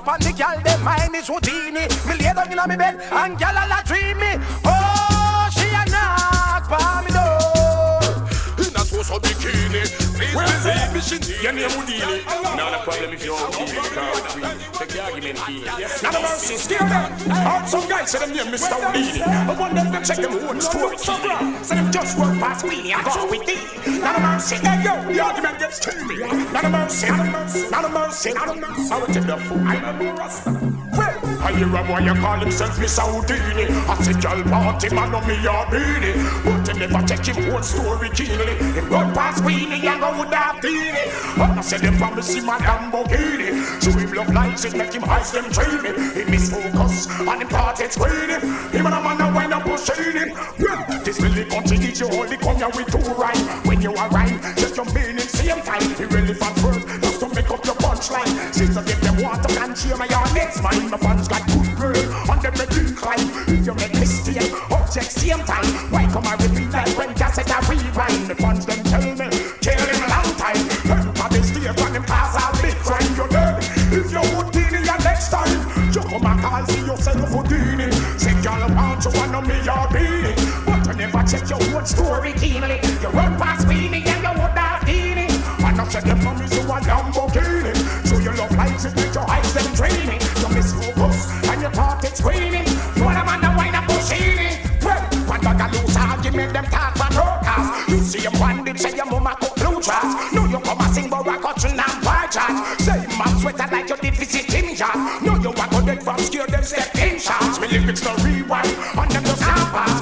up 0.03 0.09
on 0.09 0.21
the 0.21 0.33
gal, 0.33 0.61
them 0.61 0.83
mind 0.83 1.15
is 1.15 1.29
Houdini. 1.29 1.87
Me 2.07 2.15
lay 2.19 2.35
down 2.35 2.51
in 2.51 2.59
a 2.59 2.69
me 2.69 2.77
bed 2.77 3.01
and 3.13 3.39
gal 3.39 3.57
all 3.57 3.79
a 3.79 3.83
dreamy. 3.85 4.45
Oh. 4.65 4.92
shit. 11.03 11.43
Your 11.43 11.53
name 11.53 11.71
would 11.77 11.87
deal 11.87 12.09
it. 12.09 12.25
Not 12.27 12.75
a 12.75 12.83
problem 12.85 13.13
if 13.13 13.25
you 13.25 13.35
don't 13.35 13.59
with 13.59 14.27
free. 14.31 14.87
Take 14.87 15.03
argument 15.03 15.39
key. 15.47 15.65
Not 16.03 16.15
a 16.15 16.21
mercy. 16.23 16.57
Still 16.57 16.79
down. 16.79 17.11
Heard 17.29 17.69
some 17.69 17.89
guy 17.89 18.05
said 18.05 18.21
them 18.23 18.33
name 18.37 18.47
Mr. 18.47 18.79
Houdini. 18.79 19.23
I 19.23 19.59
want 19.59 19.75
them 19.75 19.93
to 19.93 19.99
check 20.07 20.19
them 20.19 20.33
own 20.49 20.61
story 20.61 20.97
key. 20.97 21.65
So 21.65 21.75
them 21.75 21.93
just 21.93 22.19
work 22.19 22.39
past 22.39 22.65
Queenie 22.65 22.93
and 22.93 23.05
go 23.05 23.29
with 23.29 23.47
thee. 23.47 24.01
Not 24.01 24.19
a 24.19 24.21
mercy. 24.21 24.57
Hey 24.57 24.85
yo, 24.85 24.95
the 25.13 25.21
argument 25.21 25.59
gets 25.59 25.79
to 25.81 25.91
me. 26.07 26.19
Not 26.53 26.65
a 26.65 26.71
mercy. 26.71 27.09
Not 27.09 27.85
a 27.85 27.89
mercy. 27.89 28.33
Not 28.33 28.49
a 28.49 28.55
mercy. 28.61 28.93
I 28.93 28.99
will 28.99 29.07
take 29.07 29.27
the 29.27 29.37
fool. 29.37 29.59
I'm 29.59 30.01
a 30.01 30.15
Rasta. 30.15 30.51
Well. 30.93 31.32
I 31.43 31.53
hear 31.59 31.67
a 31.75 31.83
boy 31.83 31.99
you 31.99 32.15
call 32.15 32.39
himself 32.39 32.79
Mr. 32.79 33.03
Houdini. 33.03 33.67
I 33.91 33.95
say, 33.99 34.15
girl, 34.15 34.43
party 34.45 34.95
man 34.95 35.13
on 35.13 35.27
me 35.27 35.35
a 35.43 35.67
beanie. 35.67 36.15
But 36.45 36.69
he 36.69 36.79
never 36.79 37.05
check 37.05 37.27
him 37.27 37.53
own 37.53 37.63
story 37.65 38.11
keenly. 38.11 38.55
Him 38.79 38.89
run 38.89 39.13
past 39.13 39.43
Weenie 39.43 39.83
and 39.83 40.01
go 40.01 40.21
with 40.21 40.31
that 40.31 40.63
beanie. 40.63 41.43
And 41.43 41.59
I 41.59 41.63
say 41.63 41.79
them 41.79 41.97
promise 41.97 42.33
him 42.33 42.49
a 42.49 42.53
Lamborghini. 42.63 43.83
So 43.83 43.91
him 43.91 44.13
love 44.13 44.33
lights, 44.33 44.65
it 44.65 44.77
make 44.77 44.95
him 44.95 45.03
eyes 45.05 45.33
them 45.33 45.51
dreamy. 45.51 45.91
He 46.15 46.31
miss 46.31 46.49
focus 46.49 47.09
and 47.11 47.43
him 47.43 47.49
party 47.49 47.89
screaming. 47.89 48.41
Him 48.71 48.87
and 48.87 48.95
a 48.95 49.03
man 49.03 49.21
a 49.21 49.35
wind 49.35 49.53
up 49.53 49.65
pushing 49.65 50.15
him. 50.15 50.31
This 51.03 51.21
really 51.21 51.45
country 51.47 51.77
teach 51.79 51.99
you 51.99 52.09
only 52.11 52.37
come 52.37 52.57
here 52.57 52.71
with 52.71 52.87
two 52.87 53.03
rhyme. 53.15 53.67
When 53.67 53.83
you 53.83 53.93
are 53.95 54.09
rhyme, 54.11 54.41
just 54.55 54.77
your 54.77 54.87
meaning 54.95 55.19
same 55.19 55.61
time. 55.63 55.83
Irrelevant 55.99 56.63
pick 57.43 57.51
up 57.51 57.65
your 57.65 57.75
punchline. 57.77 58.55
sister, 58.55 58.83
if 58.87 59.01
they 59.01 59.23
want 59.23 59.43
to 59.43 59.49
can 59.55 59.75
my 59.99 60.07
yard 60.07 60.31
it's 60.35 60.63
mine. 60.63 60.91
My 60.91 60.99
fans 60.99 61.29
got 61.29 61.47
good 61.47 61.77
girl, 61.77 62.31
and 62.31 62.43
them 62.43 62.55
make 62.59 62.77
incline. 62.77 63.29
If 63.49 63.67
you 63.67 63.75
make 63.75 63.95
mistake, 63.95 64.53
object 64.71 65.11
same 65.11 65.43
time. 65.45 65.67
Why 65.91 66.07
come 66.11 66.27
I 66.27 66.35
repeat 66.37 66.71
like 66.71 66.97
when 66.97 67.15
cassette 67.15 67.51
I 67.51 67.59
rewind? 67.69 68.27
The 68.29 68.35
fans 68.35 68.67
them 68.67 68.83
tell 68.85 69.03
me, 69.03 69.29
tell 69.61 69.83
him 69.83 70.03
long 70.09 70.31
time. 70.39 70.63
Everybody 70.87 71.43
stay 71.43 71.73
from 71.73 71.93
him 71.95 72.05
cause 72.05 72.37
a 72.37 72.63
big 72.63 72.77
crime. 72.77 73.03
crying 73.03 73.17
you 73.17 73.27
dead. 73.29 73.55
If 73.93 74.13
you 74.13 74.23
would 74.37 74.57
in 74.57 74.85
your 74.85 75.01
next 75.03 75.31
time, 75.31 75.59
you 75.93 76.03
come 76.03 76.27
and 76.27 76.41
call 76.41 76.67
see 76.67 76.87
yourself 76.87 77.29
for 77.31 77.43
dealing. 77.45 77.93
Say 78.19 78.35
y'all 78.43 78.63
want 78.75 79.03
to 79.03 79.11
one 79.11 79.35
of 79.35 79.47
me, 79.47 79.57
you're 79.67 79.89
beating. 79.93 80.39
But 80.67 80.89
I 80.89 80.95
never 80.97 81.23
check 81.27 81.49
your 81.51 81.63
own 81.75 81.87
story 81.87 82.33
keenly. 82.35 82.81
You 83.03 83.09
run 83.11 83.37
past 83.39 83.67
me. 83.67 83.72
Lamborghini. 86.93 87.73
So 88.07 88.19
you 88.19 88.33
love 88.37 88.53
life, 88.53 88.85
it 88.85 88.95
make 88.95 89.15
your 89.15 89.29
eyes 89.31 89.55
them 89.55 89.73
dreamy. 89.73 90.21
You 90.41 90.49
miss 90.53 90.73
focus 90.77 91.33
and 91.49 91.63
your 91.63 91.71
party 91.71 92.09
screaming. 92.09 92.69
You 92.97 93.05
wanna 93.05 93.25
man 93.25 93.41
that 93.41 93.57
wind 93.57 93.77
up 93.77 93.89
Puccini. 93.89 94.61
Well, 94.85 95.01
what 95.25 95.41
dog 95.41 95.61
a 95.65 95.67
loser, 95.73 96.05
you 96.25 96.33
make 96.37 96.53
them 96.53 96.67
talk 96.67 96.93
for 97.01 97.09
brokers. 97.17 97.67
You 97.89 97.99
see 98.05 98.21
him 98.21 98.37
one 98.39 98.65
dip, 98.65 98.79
say 98.79 98.95
your 98.95 99.07
mama 99.07 99.37
cook 99.41 99.57
blue 99.57 99.81
trash. 99.81 100.33
No, 100.35 100.45
you 100.45 100.61
come 100.61 100.81
a 100.81 100.87
sing, 100.93 101.09
but 101.09 101.27
I 101.27 101.41
got 101.41 101.65
and 101.65 101.77
now 101.77 101.93
by 102.05 102.27
charge. 102.29 102.61
Say, 102.85 103.01
mom, 103.17 103.41
sweater 103.41 103.69
like 103.73 103.89
your 103.89 103.99
deficit 103.99 104.53
in 104.53 104.77
charge. 104.77 105.01
No, 105.25 105.33
you 105.41 105.53
to 105.53 105.85
good 105.87 106.03
from 106.03 106.19
scared, 106.19 106.51
them 106.51 106.63
step 106.63 106.95
in 106.97 107.19
shots. 107.19 107.59
Me 107.59 107.69
lyrics 107.69 108.03
to 108.03 108.13
rewind, 108.21 108.69
on 108.99 109.09
them 109.09 109.25
no 109.25 109.35
stop 109.41 110.02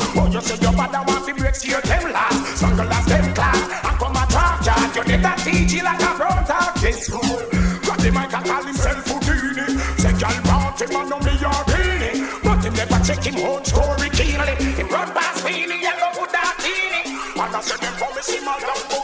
máxima 18.31 18.57
gran 18.61 19.00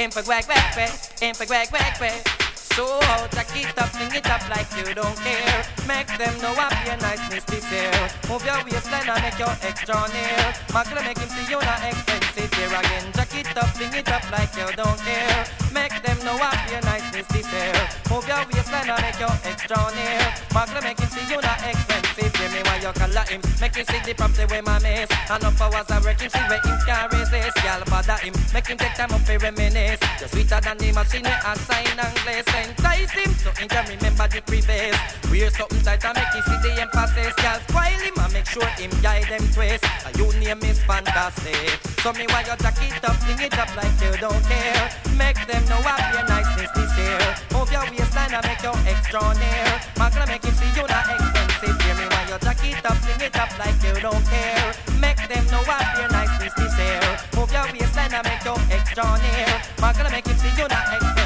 him 0.00 0.10
for 0.10 0.22
quack, 0.22 0.46
quack, 0.46 0.72
quack, 0.72 1.20
him 1.20 1.34
for 1.34 1.44
quack, 1.44 1.68
quack, 1.68 1.98
quack. 1.98 2.24
So 2.56 2.86
out, 3.12 3.30
jack 3.32 3.52
it 3.54 3.76
up, 3.76 3.90
fling 3.92 4.14
it 4.16 4.24
up 4.30 4.40
like 4.48 4.64
you 4.72 4.94
don't 4.94 5.16
care. 5.20 5.60
Make 5.86 6.08
them 6.16 6.32
know 6.40 6.54
what 6.56 6.72
your 6.86 6.96
niceness 6.96 7.44
this 7.44 7.68
here. 7.68 8.08
Move 8.28 8.40
your 8.46 8.64
waistline 8.64 9.08
and 9.10 9.20
make 9.20 9.38
your 9.38 9.52
extra 9.60 10.00
near. 10.08 10.40
Magla 10.72 11.04
make 11.04 11.18
him 11.18 11.28
see 11.28 11.52
you 11.52 11.60
not 11.60 11.84
expensive 11.84 12.52
here 12.54 12.72
again. 12.72 13.12
Jack 13.12 13.34
it 13.36 13.56
up, 13.58 13.68
fling 13.76 13.92
it 13.92 14.08
up 14.08 14.24
like 14.32 14.56
you 14.56 14.72
don't 14.72 14.98
care. 15.04 15.44
Make 16.00 16.16
them 16.16 16.24
know 16.24 16.36
what 16.36 16.56
your 16.70 16.80
niceness 16.80 17.26
this 17.26 17.46
here. 17.46 17.88
Move 18.08 18.26
your 18.26 18.40
waistline 18.48 18.88
and 18.88 19.02
make 19.02 19.20
your 19.20 19.36
extra 19.44 19.76
near. 19.92 20.32
Magla 20.48 20.82
make 20.82 20.98
him 20.98 21.10
see 21.10 21.28
you 21.28 21.40
not 21.42 21.60
expensive. 21.60 22.32
Give 22.32 22.52
me 22.54 22.60
why 22.64 22.80
you 22.80 22.92
color 22.96 23.24
him. 23.28 23.42
Make 23.60 23.74
him 23.76 23.84
see 23.84 24.00
the 24.06 24.14
property 24.14 24.46
where 24.48 24.62
my 24.62 24.78
miss. 24.80 25.10
And 25.28 25.44
up 25.44 25.60
hours 25.60 25.90
I 25.90 26.00
work 26.00 26.20
him, 26.20 26.30
see 26.30 26.38
where 26.48 26.60
him 26.64 26.78
can 26.86 27.08
resist. 27.12 27.56
Y'all 27.64 27.84
bother 27.84 28.16
him. 28.24 28.32
Make 28.54 28.68
him 28.68 28.78
take 28.78 28.94
time 28.94 29.12
up 29.12 29.22
to 29.24 29.36
reminisce. 29.36 30.00
You're 30.20 30.28
sweeter 30.28 30.60
than 30.60 30.76
the 30.76 30.92
machine 30.92 31.24
I 31.24 31.56
sign 31.64 31.96
and 31.96 32.12
glaze 32.20 32.44
entice 32.52 33.08
him 33.16 33.32
so 33.40 33.48
he 33.56 33.64
can 33.64 33.88
remember 33.88 34.28
the 34.28 34.44
previous. 34.44 34.92
Wear 35.32 35.48
something 35.48 35.80
tight 35.80 36.04
and 36.04 36.12
make 36.12 36.28
him 36.36 36.44
see 36.44 36.60
the 36.60 36.76
emphasis. 36.76 37.32
Girl, 37.40 37.56
spoil 37.64 38.00
him 38.04 38.12
and 38.20 38.32
make 38.36 38.44
sure 38.44 38.68
him 38.76 38.92
guide 39.00 39.32
them 39.32 39.40
twist. 39.56 39.80
A 39.80 40.12
you 40.20 40.28
name 40.36 40.60
is 40.68 40.76
fantastic. 40.84 41.72
So 42.04 42.12
me 42.12 42.28
while 42.28 42.44
you 42.44 42.52
jack 42.60 42.76
it 42.84 43.00
up, 43.00 43.16
fling 43.24 43.40
it 43.40 43.56
up 43.56 43.72
like 43.72 43.96
you 43.96 44.12
don't 44.20 44.44
care. 44.44 44.92
Make 45.16 45.40
them 45.48 45.64
know 45.72 45.80
what 45.80 45.96
your 46.12 46.28
niceness 46.28 46.68
this 46.76 46.92
year. 47.00 47.24
Move 47.56 47.72
your 47.72 47.88
waistline 47.88 48.36
and 48.36 48.44
make 48.44 48.60
your 48.60 48.76
extra 48.84 49.24
near. 49.40 49.72
Man 49.96 50.12
gonna 50.12 50.28
make 50.28 50.44
him 50.44 50.52
see 50.52 50.68
you 50.76 50.84
not 50.84 51.08
expensive. 51.16 51.80
Hear 51.80 51.96
me 51.96 52.04
while 52.12 52.28
you 52.28 52.36
jack 52.44 52.60
it 52.60 52.84
up, 52.84 53.00
fling 53.00 53.24
it 53.24 53.36
up 53.40 53.56
like 53.56 53.80
you 53.80 53.96
don't 54.04 54.20
care. 54.28 54.68
Make 55.00 55.24
them 55.32 55.48
know 55.48 55.64
what 55.64 55.80
your 55.96 56.12
niceness 56.12 56.52
this 56.60 56.76
year. 56.76 57.29
Your 57.52 57.64
waistline 57.72 58.14
and 58.14 58.24
make 58.28 58.44
your 58.44 58.56
extra 58.70 59.02
near. 59.02 59.62
Man 59.80 59.94
gonna 59.96 60.10
make 60.10 60.26
him 60.26 60.36
see 60.36 60.50
you 60.56 60.68
not 60.68 61.19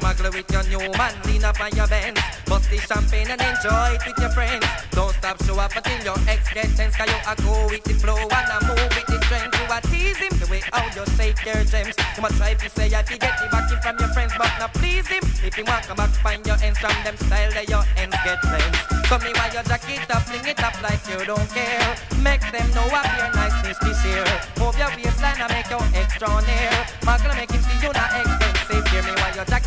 why 0.00 0.14
muggle 0.14 0.32
with 0.34 0.50
your 0.50 0.64
new 0.68 0.90
man, 0.98 1.14
lean 1.26 1.44
up 1.44 1.60
on 1.60 1.70
your 1.74 1.86
Benz. 1.86 2.20
Bust 2.46 2.70
the 2.70 2.78
champagne 2.78 3.28
and 3.28 3.40
enjoy 3.40 3.94
it 3.94 4.02
with 4.06 4.18
your 4.18 4.30
friends. 4.30 4.66
Don't 4.90 5.14
stop, 5.14 5.42
show 5.44 5.58
up 5.58 5.74
until 5.74 6.00
your 6.04 6.18
ex 6.28 6.52
gets 6.52 6.76
tense. 6.76 6.96
Cause 6.96 7.08
you 7.08 7.20
a 7.26 7.34
go 7.42 7.66
with 7.68 7.84
the 7.84 7.94
flow 7.94 8.18
and 8.18 8.50
a 8.50 8.58
move 8.66 8.90
with 8.94 9.06
the 9.06 9.18
trend. 9.26 9.52
You 9.54 9.66
a 9.70 9.78
tease 9.88 10.18
him 10.18 10.34
the 10.38 10.46
way 10.50 10.62
how 10.72 10.84
you 10.94 11.04
shake 11.16 11.40
your 11.44 11.62
gems. 11.64 11.94
You 12.16 12.22
must 12.22 12.36
try 12.36 12.54
to 12.54 12.68
say 12.70 12.88
that 12.88 13.10
you 13.10 13.18
get 13.18 13.38
the 13.38 13.48
backing 13.50 13.80
from 13.82 13.96
your 13.98 14.10
friends, 14.14 14.32
but 14.38 14.50
not 14.58 14.72
please 14.74 15.06
him. 15.06 15.22
If 15.42 15.56
you 15.56 15.64
want 15.64 15.86
come 15.86 15.96
back, 15.96 16.10
find 16.22 16.44
your 16.46 16.58
ends 16.62 16.78
from 16.78 16.94
them 17.04 17.16
style 17.16 17.52
that 17.52 17.68
your 17.68 17.84
ends 17.96 18.16
get 18.24 18.40
friends. 18.44 18.78
So 19.08 19.18
me 19.18 19.32
why 19.34 19.50
your 19.52 19.64
jacket 19.64 20.10
up, 20.10 20.22
fling 20.28 20.46
it 20.46 20.60
up 20.62 20.76
like 20.82 21.00
you 21.08 21.24
don't 21.24 21.48
care. 21.50 21.96
Make 22.20 22.44
them 22.52 22.68
know 22.76 22.86
what 22.92 23.06
your 23.16 23.30
niceness 23.32 23.78
this 23.80 24.04
year. 24.04 24.26
Move 24.60 24.76
your 24.78 24.90
waistline 24.94 25.40
and 25.40 25.52
make 25.52 25.70
your 25.70 25.82
extra 25.94 26.28
near. 26.44 26.88
Gonna 27.18 27.34
make 27.34 27.50
him 27.50 27.60
see 27.60 27.86
you 27.86 27.92
not 27.92 28.14
expensive. 28.14 28.86
Hear 28.88 29.02
me 29.02 29.12
while 29.20 29.34
you 29.34 29.44
jack 29.44 29.64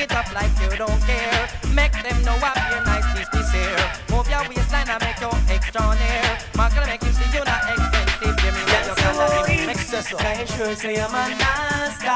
it 0.00 0.12
up, 0.12 0.26
it 0.26 0.26
up 0.26 0.34
like 0.34 0.52
you 0.60 0.76
don't 0.76 1.00
care. 1.02 1.48
Make 1.74 1.92
them 2.02 2.22
know 2.24 2.36
what 2.38 2.56
your 2.70 2.82
niceness 2.84 3.28
this 3.32 3.54
year. 3.54 3.78
Move 4.10 4.28
your 4.30 4.42
waistline 4.48 4.88
and 4.88 5.02
make 5.02 5.20
your 5.20 5.34
extra 5.50 5.82
near. 5.98 6.38
Man 6.56 6.70
gonna 6.74 6.86
make 6.86 7.02
him 7.02 7.12
see 7.12 7.28
you're 7.34 7.44
not 7.44 7.62
expensive. 7.66 8.38
Hear 8.40 8.52
me 8.52 8.62
while 8.68 8.86
you 8.86 8.94
color 8.94 9.46
him. 9.46 9.66
Make 9.66 9.78
Can 10.18 10.40
you 10.40 10.46
sure 10.46 10.74
say 10.74 11.00
I'm 11.00 11.14
a 11.14 11.24
nasty? 11.34 12.06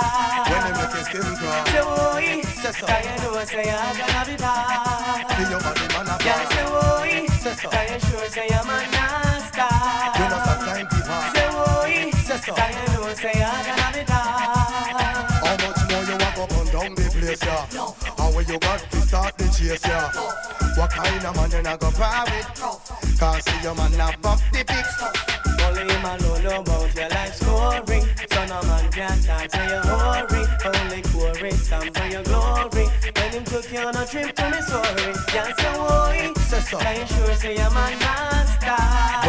When 0.50 0.62
you 0.66 0.72
make 0.78 0.94
your 0.94 1.04
skin 1.04 1.26
crawl. 1.36 1.66
Say 1.66 1.82
boy, 1.82 2.42
can 2.86 3.02
you 3.02 3.16
know 3.22 3.44
say 3.44 3.70
I'm 3.70 3.96
gonna 3.98 4.22
be 4.26 4.36
bad? 4.36 5.36
Feel 5.36 5.50
your 5.50 5.60
body 5.60 5.86
man 5.90 6.06
a 6.06 6.14
Yeah, 6.24 6.42
say 6.48 6.66
boy, 6.70 7.26
Say 7.42 7.54
so. 7.54 7.68
can 7.70 7.86
you 7.92 8.00
sure 8.00 8.28
say 8.28 8.48
I'm 8.52 8.70
a 8.70 8.78
nasty? 8.90 9.21
You 18.48 18.58
got 18.58 18.80
to 18.90 19.00
start 19.00 19.36
the 19.38 19.44
chase, 19.44 19.84
yeah? 19.86 20.10
What 20.76 20.90
kind 20.90 21.24
of 21.24 21.36
man 21.36 21.50
you 21.50 21.62
not 21.62 21.80
go 21.80 21.90
par 21.90 22.24
with? 22.26 23.18
Can't 23.18 23.42
see 23.42 23.62
your 23.62 23.74
man 23.74 23.96
not 23.96 24.20
buck 24.22 24.40
the 24.52 24.64
pics. 24.64 25.02
Only 25.62 25.82
him 25.92 26.04
alone 26.04 26.42
know 26.42 26.60
about 26.60 26.94
your 26.94 27.08
life 27.08 27.34
story. 27.34 28.00
So 28.30 28.40
no 28.46 28.62
man 28.62 28.90
can 28.90 29.22
talk 29.22 29.48
to 29.48 29.60
your 29.68 29.82
hurry. 29.82 30.42
Only 30.64 31.02
chorus 31.02 31.66
stand 31.66 31.96
for 31.96 32.06
your 32.06 32.22
glory. 32.24 32.86
When 33.16 33.30
him 33.32 33.44
took 33.44 33.70
you 33.72 33.78
on 33.80 33.96
a 33.96 34.06
trip 34.06 34.34
to 34.34 34.48
Missouri, 34.50 35.14
yeah, 35.34 35.52
say 35.56 35.72
boy, 35.76 36.40
Say 36.42 36.60
so. 36.60 36.78
can 36.78 37.00
you 37.00 37.06
sure 37.06 37.34
say 37.36 37.56
I'm 37.58 37.76
a 37.76 37.90
nasty? 38.00 38.66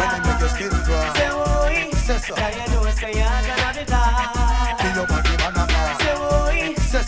When 0.00 0.08
you 0.10 0.20
make 0.26 0.40
your 0.40 0.48
skin 0.48 0.70
crawl. 0.70 1.14
Say 1.14 1.30
boy, 1.30 1.96
Say 1.98 2.18
so. 2.18 2.34
can 2.34 2.52
you 2.52 2.74
know 2.74 2.90
say 2.90 3.22
I'm 3.22 3.44
gonna 3.46 3.78
be 3.78 3.84
bad? 3.84 4.80
Feel 4.80 4.94
your 4.96 5.06
body 5.06 5.36
man 5.38 5.56
a 5.56 6.03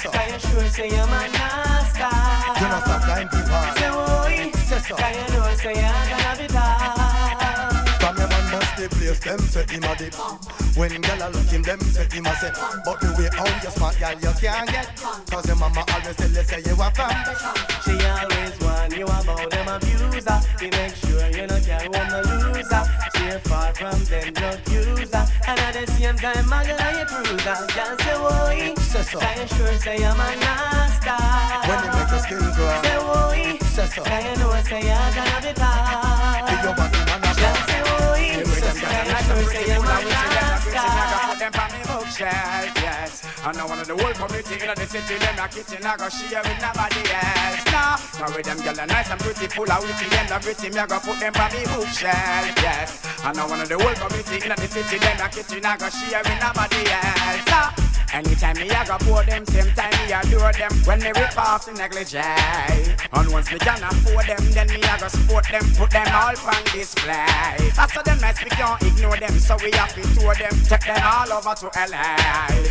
ça. 0.02 0.10
T'as 0.12 0.28
chose, 0.40 0.70
c'est 0.74 0.98
un 0.98 1.06
manasca. 1.06 2.10
Je 2.59 2.64
n'en 2.64 2.81
sais 2.81 3.14
rien, 3.14 3.24
dis 3.24 3.51
pas. 3.51 3.74
C'est 3.77 3.90
oui. 4.28 4.52
C'est 4.68 4.89
ça. 4.89 4.94
T'as 4.97 5.10
une 5.10 5.35
chose, 5.35 5.60
c'est 5.62 6.95
the 8.77 8.89
place, 8.89 9.20
them 9.20 9.39
say 9.40 9.65
him 9.69 9.85
a 9.85 9.97
dip. 9.97 10.15
When 10.77 10.90
gyal 10.90 11.24
a 11.24 11.28
look 11.32 11.48
him, 11.48 11.62
them 11.62 11.81
say 11.81 12.07
him 12.12 12.27
a 12.27 12.35
say. 12.36 12.53
But 12.85 13.01
the 13.01 13.09
way 13.16 13.28
how 13.32 13.48
you 13.48 13.70
smart, 13.70 13.97
gyal 13.97 14.20
you 14.20 14.32
can't 14.40 14.69
get. 14.69 14.89
Cause 15.31 15.47
your 15.47 15.57
mama 15.57 15.85
always 15.93 16.16
tell 16.16 16.31
you 16.31 16.44
say 16.44 16.61
you 16.61 16.77
a 16.77 16.89
fan. 16.93 17.16
She 17.85 17.94
always 18.05 18.57
warn 18.61 18.93
you 18.93 19.07
about 19.07 19.51
them 19.51 19.69
abuser. 19.69 20.39
To 20.61 20.66
make 20.77 20.94
sure 20.97 21.27
you 21.32 21.47
not 21.47 21.62
carry 21.65 21.89
on 21.89 22.07
the 22.12 22.20
loser. 22.28 22.85
She's 23.16 23.40
far 23.48 23.73
from 23.74 23.98
them 24.05 24.32
drug 24.35 24.61
user. 24.69 25.24
And 25.48 25.61
at 25.61 25.73
the 25.74 25.85
same 25.93 26.16
time, 26.16 26.53
and 26.53 26.69
you 26.69 27.07
bruiser. 27.09 27.57
Can't 27.73 28.01
say 28.01 28.16
boy, 28.20 28.74
Say 28.77 29.19
can 29.19 29.40
you 29.40 29.48
sure 29.57 29.77
say 29.81 30.05
I'm 30.05 30.20
a 30.20 30.28
nasty? 30.36 31.16
When 31.65 31.78
you 31.81 31.90
make 31.97 32.11
your 32.12 32.20
skin 32.20 32.44
crawl. 32.53 32.82
Say 32.85 32.98
boy, 33.01 33.59
Say 33.73 33.86
so. 33.89 34.01
you 34.05 34.35
know 34.36 34.53
say 34.69 34.90
I'm 34.90 35.15
gonna 35.15 35.40
be 35.40 35.53
bad? 35.57 36.48
Feel 36.48 36.65
your 36.65 36.74
body 36.77 36.98
man 37.07 37.26
a 37.47 37.55
Can't 37.55 37.68
pass. 37.68 37.68
say 37.68 37.82
boy, 37.82 38.23
can 38.32 38.47
you 38.48 38.56
sure 38.56 38.74
say 38.74 39.66
I'm 39.78 39.85
a 39.85 41.18
Put 41.27 41.39
them 41.39 41.52
on 41.60 41.70
me 41.73 41.81
bookshelf, 41.86 42.73
yes. 42.77 43.23
I 43.44 43.52
know 43.52 43.66
one 43.66 43.81
of 43.81 43.86
the 43.86 43.97
whole 43.97 44.12
community 44.14 44.55
in 44.55 44.74
the 44.74 44.86
city, 44.86 45.18
them 45.18 45.39
a 45.39 45.48
kitchen, 45.48 45.85
I 45.86 45.97
go 45.97 46.09
share 46.09 46.43
with 46.43 46.60
nobody 46.60 47.02
else. 47.12 47.64
Nah, 47.73 47.97
now 48.20 48.36
with 48.36 48.47
them 48.47 48.59
girl 48.60 48.81
are 48.81 48.86
nice 48.86 49.10
and 49.10 49.20
pretty, 49.20 49.47
full 49.48 49.70
of 49.70 49.82
witty, 49.82 50.09
them 50.10 50.27
the 50.28 50.70
me 50.70 50.78
I 50.78 50.86
go 50.86 50.98
put 51.01 51.20
them 51.20 51.35
on 51.36 51.52
me 51.52 51.62
bookshelf, 51.64 52.55
yes. 52.62 53.02
I 53.24 53.32
know 53.32 53.47
one 53.47 53.60
of 53.60 53.68
the 53.68 53.78
whole 53.78 53.94
community 53.94 54.43
in 54.43 54.52
the 54.55 54.68
city, 54.68 54.98
them 54.98 55.20
a 55.20 55.28
kitchen, 55.28 55.64
I 55.64 55.77
go 55.77 55.89
share 55.89 56.23
with 56.24 56.40
nobody 56.40 56.82
else. 56.90 57.47
Nah. 57.51 57.86
Anytime 58.12 58.57
me 58.57 58.70
I 58.70 58.85
go 58.87 58.97
pour 59.01 59.23
them, 59.24 59.45
same 59.47 59.73
time 59.74 59.93
me 60.07 60.12
adore 60.12 60.53
them. 60.53 60.73
When 60.85 61.01
me 61.01 61.11
rip 61.12 61.37
off 61.39 61.66
the 61.66 61.73
negligee 61.73 62.19
And 63.12 63.28
once 63.33 63.51
me 63.51 63.59
can 63.59 63.83
afford 63.83 64.27
them, 64.27 64.43
then 64.53 64.69
me 64.69 64.83
I 64.83 64.99
go 64.99 65.09
support 65.09 65.47
them 65.51 65.65
Put 65.74 65.91
them 65.91 66.07
all 66.15 66.37
on 66.37 66.62
display. 66.73 67.59
After 67.77 68.03
them 68.03 68.19
nice, 68.20 68.43
we 68.43 68.51
can't 68.51 68.81
ignore 68.83 69.16
them 69.16 69.35
So 69.39 69.57
we 69.62 69.70
have 69.73 69.93
to 69.95 70.03
tour 70.15 70.35
them, 70.35 70.55
take 70.65 70.87
them 70.87 71.03
all 71.03 71.33
over 71.33 71.55
to 71.55 71.66
LA 71.74 72.16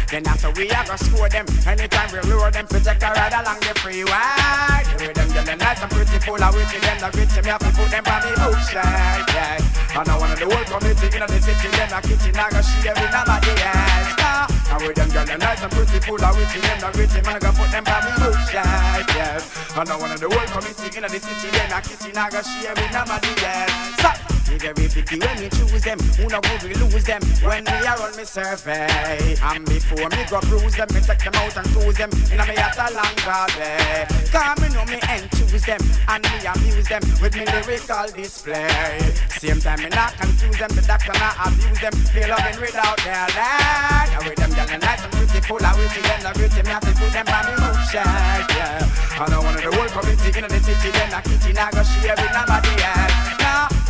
Then 0.10 0.26
after 0.28 0.52
we 0.52 0.72
I 0.72 0.86
go 0.88 0.96
score 0.96 1.30
them 1.30 1.46
Anytime 1.68 2.10
we 2.12 2.20
lure 2.30 2.52
them, 2.52 2.66
we 2.72 2.80
take 2.80 3.04
a 3.04 3.10
ride 3.12 3.36
along 3.36 3.60
the 3.60 3.74
freeway. 3.80 4.82
The 4.88 4.96
way 5.04 5.14
them 5.14 5.30
girl 5.30 5.58
nice 5.58 5.82
and 5.82 5.92
pretty, 5.92 6.20
full 6.24 6.42
of 6.42 6.56
witty 6.56 6.80
Them 6.80 6.98
the 7.00 7.10
gritty, 7.12 7.42
me 7.42 7.50
have 7.50 7.60
to 7.60 7.72
put 7.76 7.92
them 7.92 8.06
on 8.08 8.22
me 8.24 8.32
bookshelf, 8.40 9.30
yes 9.36 9.62
And 9.96 10.10
I 10.10 10.16
of 10.16 10.40
the 10.40 10.46
whole 10.48 10.66
community 10.66 11.08
in 11.12 11.28
the 11.28 11.40
city 11.42 11.70
Them 11.76 11.92
a 11.92 12.00
kitchen, 12.02 12.36
I 12.36 12.50
go 12.50 12.62
share 12.62 12.96
with 12.96 13.12
nobody 13.12 13.54
else. 13.62 14.16
Nah. 14.18 14.55
And 14.72 14.82
with 14.82 14.96
them 14.96 15.10
girl 15.10 15.38
nice 15.38 15.62
and 15.62 15.72
pretty, 15.72 16.00
full 16.00 16.24
of 16.24 16.36
witty 16.36 16.60
Them 16.60 16.80
the 16.80 16.90
gritty, 16.94 17.22
man, 17.22 17.36
I 17.36 17.40
go 17.40 17.52
put 17.52 17.70
them 17.72 17.86
on 17.86 18.02
me 18.06 18.12
bookshelf, 18.18 19.08
yes 19.14 19.44
And 19.78 19.90
I 19.90 19.96
one 19.98 20.12
of 20.12 20.20
the 20.20 20.30
whole 20.30 20.48
community 20.48 20.98
in 20.98 21.04
the 21.04 21.10
city 21.10 21.50
Them 21.54 21.72
a 21.72 21.82
kitchen, 21.82 22.18
I 22.18 22.30
go 22.30 22.42
share 22.42 22.74
with 22.74 22.92
nobody 22.92 23.34
else 23.46 23.76
so, 24.02 24.35
me 24.50 24.58
very 24.58 24.88
picky 24.88 25.20
when 25.20 25.40
me 25.40 25.50
choose 25.50 25.84
them. 25.84 26.00
Who 26.18 26.28
know 26.28 26.42
who 26.44 26.68
we 26.68 26.74
lose 26.76 27.04
them. 27.06 27.22
When 27.42 27.64
me 27.64 27.72
a 27.72 27.94
run 27.98 28.16
me 28.16 28.26
survey. 28.26 29.36
And 29.42 29.66
before 29.66 30.10
me 30.10 30.22
go 30.30 30.40
bruise 30.42 30.76
them 30.76 30.88
Me 30.94 31.02
take 31.02 31.24
them 31.24 31.36
out 31.36 31.58
and 31.58 31.68
choose 31.74 31.98
them. 31.98 32.10
In 32.32 32.40
a 32.40 32.46
me 32.46 32.56
at 32.56 32.78
a 32.78 32.88
long 32.94 33.16
day 33.56 34.06
Cause 34.32 34.58
me 34.62 34.68
know 34.74 34.86
me 34.86 35.00
and 35.10 35.30
choose 35.32 35.66
them. 35.66 35.82
And 36.08 36.24
me 36.24 36.38
amuse 36.46 36.88
them. 36.88 37.02
With 37.22 37.36
me 37.36 37.46
lyrical 37.46 38.08
display. 38.14 39.00
Same 39.30 39.60
time 39.60 39.82
me 39.82 39.90
not 39.90 40.14
confuse 40.18 40.58
them. 40.58 40.70
The 40.76 40.82
doctor 40.82 41.14
not 41.20 41.36
abuse 41.48 41.80
them. 41.82 41.94
Feel 42.16 42.30
loving 42.30 42.60
without 42.62 42.98
their 43.04 43.28
land 43.36 44.10
And 44.16 44.24
with 44.28 44.36
them 44.36 44.52
girl 44.52 44.68
they 44.68 44.78
nice 44.78 45.04
and 45.04 45.12
pretty 45.14 45.42
Full 45.48 45.64
of 45.64 45.78
witty 45.78 46.02
Them 46.02 46.22
the 46.24 46.32
beauty 46.38 46.62
Me 46.64 46.70
have 46.70 46.84
to 46.84 46.94
put 46.96 47.12
them 47.12 47.28
on 47.28 47.46
me 47.46 47.54
bookshelf 47.60 48.48
Yeah. 48.56 49.20
And 49.20 49.34
I 49.34 49.38
one 49.40 49.56
of 49.56 49.62
the 49.62 49.72
whole 49.72 49.90
community 49.90 50.40
In 50.40 50.48
the 50.48 50.60
city 50.60 50.92
Them 50.92 51.14
a 51.14 51.22
kitchen 51.22 51.58
I 51.58 51.72
go 51.72 51.84
share 51.84 52.16
with 52.16 52.32
nobody 52.32 52.74
else 52.84 53.45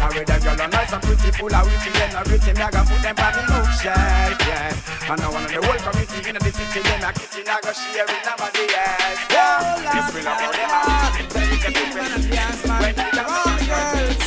Now 0.06 0.14
with 0.14 0.28
them 0.28 0.38
girl 0.40 0.62
are 0.62 0.68
nice 0.70 0.94
and 0.94 1.02
pretty, 1.02 1.32
full 1.32 1.50
of 1.50 1.66
witty, 1.66 1.90
not 2.14 2.26
pretty, 2.26 2.54
me 2.54 2.62
I 2.62 2.70
go 2.70 2.86
put 2.86 3.02
them 3.02 3.18
on 3.18 3.34
me 3.34 3.42
bookshelf, 3.50 4.38
yes. 4.46 4.78
And 5.10 5.18
one 5.34 5.42
of 5.42 5.50
the 5.50 5.58
whole 5.66 5.82
community 5.82 6.30
in 6.30 6.36
the 6.38 6.46
city, 6.46 6.82
them 6.86 7.02
a 7.02 7.12
kitchen, 7.12 7.50
I 7.50 7.58
go 7.66 7.74
share 7.74 8.06
with 8.06 8.22
nobody 8.22 8.70
else. 8.70 9.26
Yeah, 9.34 9.82
this 9.82 10.14
will 10.14 10.30
about 10.30 10.54
them 10.54 10.70
all. 10.70 11.10
Then 11.34 11.50
you 11.50 11.58
can 11.58 11.74
do 11.74 11.82
it. 11.90 12.22
When 12.70 12.94
you 12.94 13.10
come 13.18 13.26
oh, 13.34 13.50
on, 13.50 13.58
girls. 13.66 14.22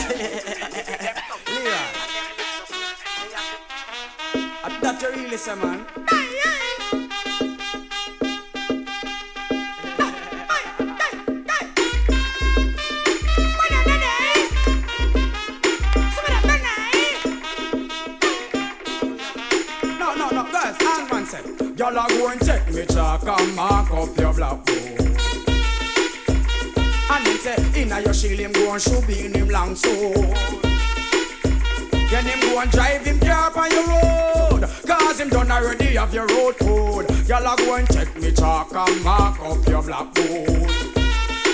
Leroy. 1.46 2.02
That 4.82 4.98
you 5.00 5.09
really 5.14 5.36
say, 5.36 5.55
man. 5.55 5.86
Y'all 21.89 22.01
are 22.01 22.09
go 22.10 22.28
and 22.28 22.44
check 22.44 22.70
me 22.70 22.85
chalk 22.85 23.27
and 23.27 23.56
mark 23.56 23.90
up 23.93 24.15
your 24.19 24.35
blackboard. 24.35 25.01
And 27.10 27.27
him 27.27 27.39
say, 27.39 27.56
inna 27.81 28.01
your 28.02 28.12
shield 28.12 28.40
him 28.40 28.52
go 28.52 28.74
and 28.74 28.82
shoot 28.82 29.09
in 29.09 29.32
him 29.32 29.48
long 29.48 29.74
sword. 29.74 30.15
Then 32.10 32.27
him 32.27 32.40
go 32.40 32.60
and 32.60 32.70
drive 32.70 33.06
him 33.06 33.19
car 33.20 33.56
on 33.56 33.70
your 33.70 33.86
road. 33.86 34.69
Cause 34.86 35.19
him 35.19 35.31
done 35.31 35.51
already 35.51 35.97
have 35.97 36.12
your 36.12 36.27
road 36.27 36.59
code. 36.59 37.10
Y'all 37.27 37.47
are 37.47 37.56
go 37.56 37.77
and 37.77 37.89
check 37.89 38.15
me 38.16 38.32
chalk 38.32 38.70
and 38.74 39.02
mark 39.02 39.40
up 39.40 39.66
your 39.66 39.82
blackboard. 39.82 40.60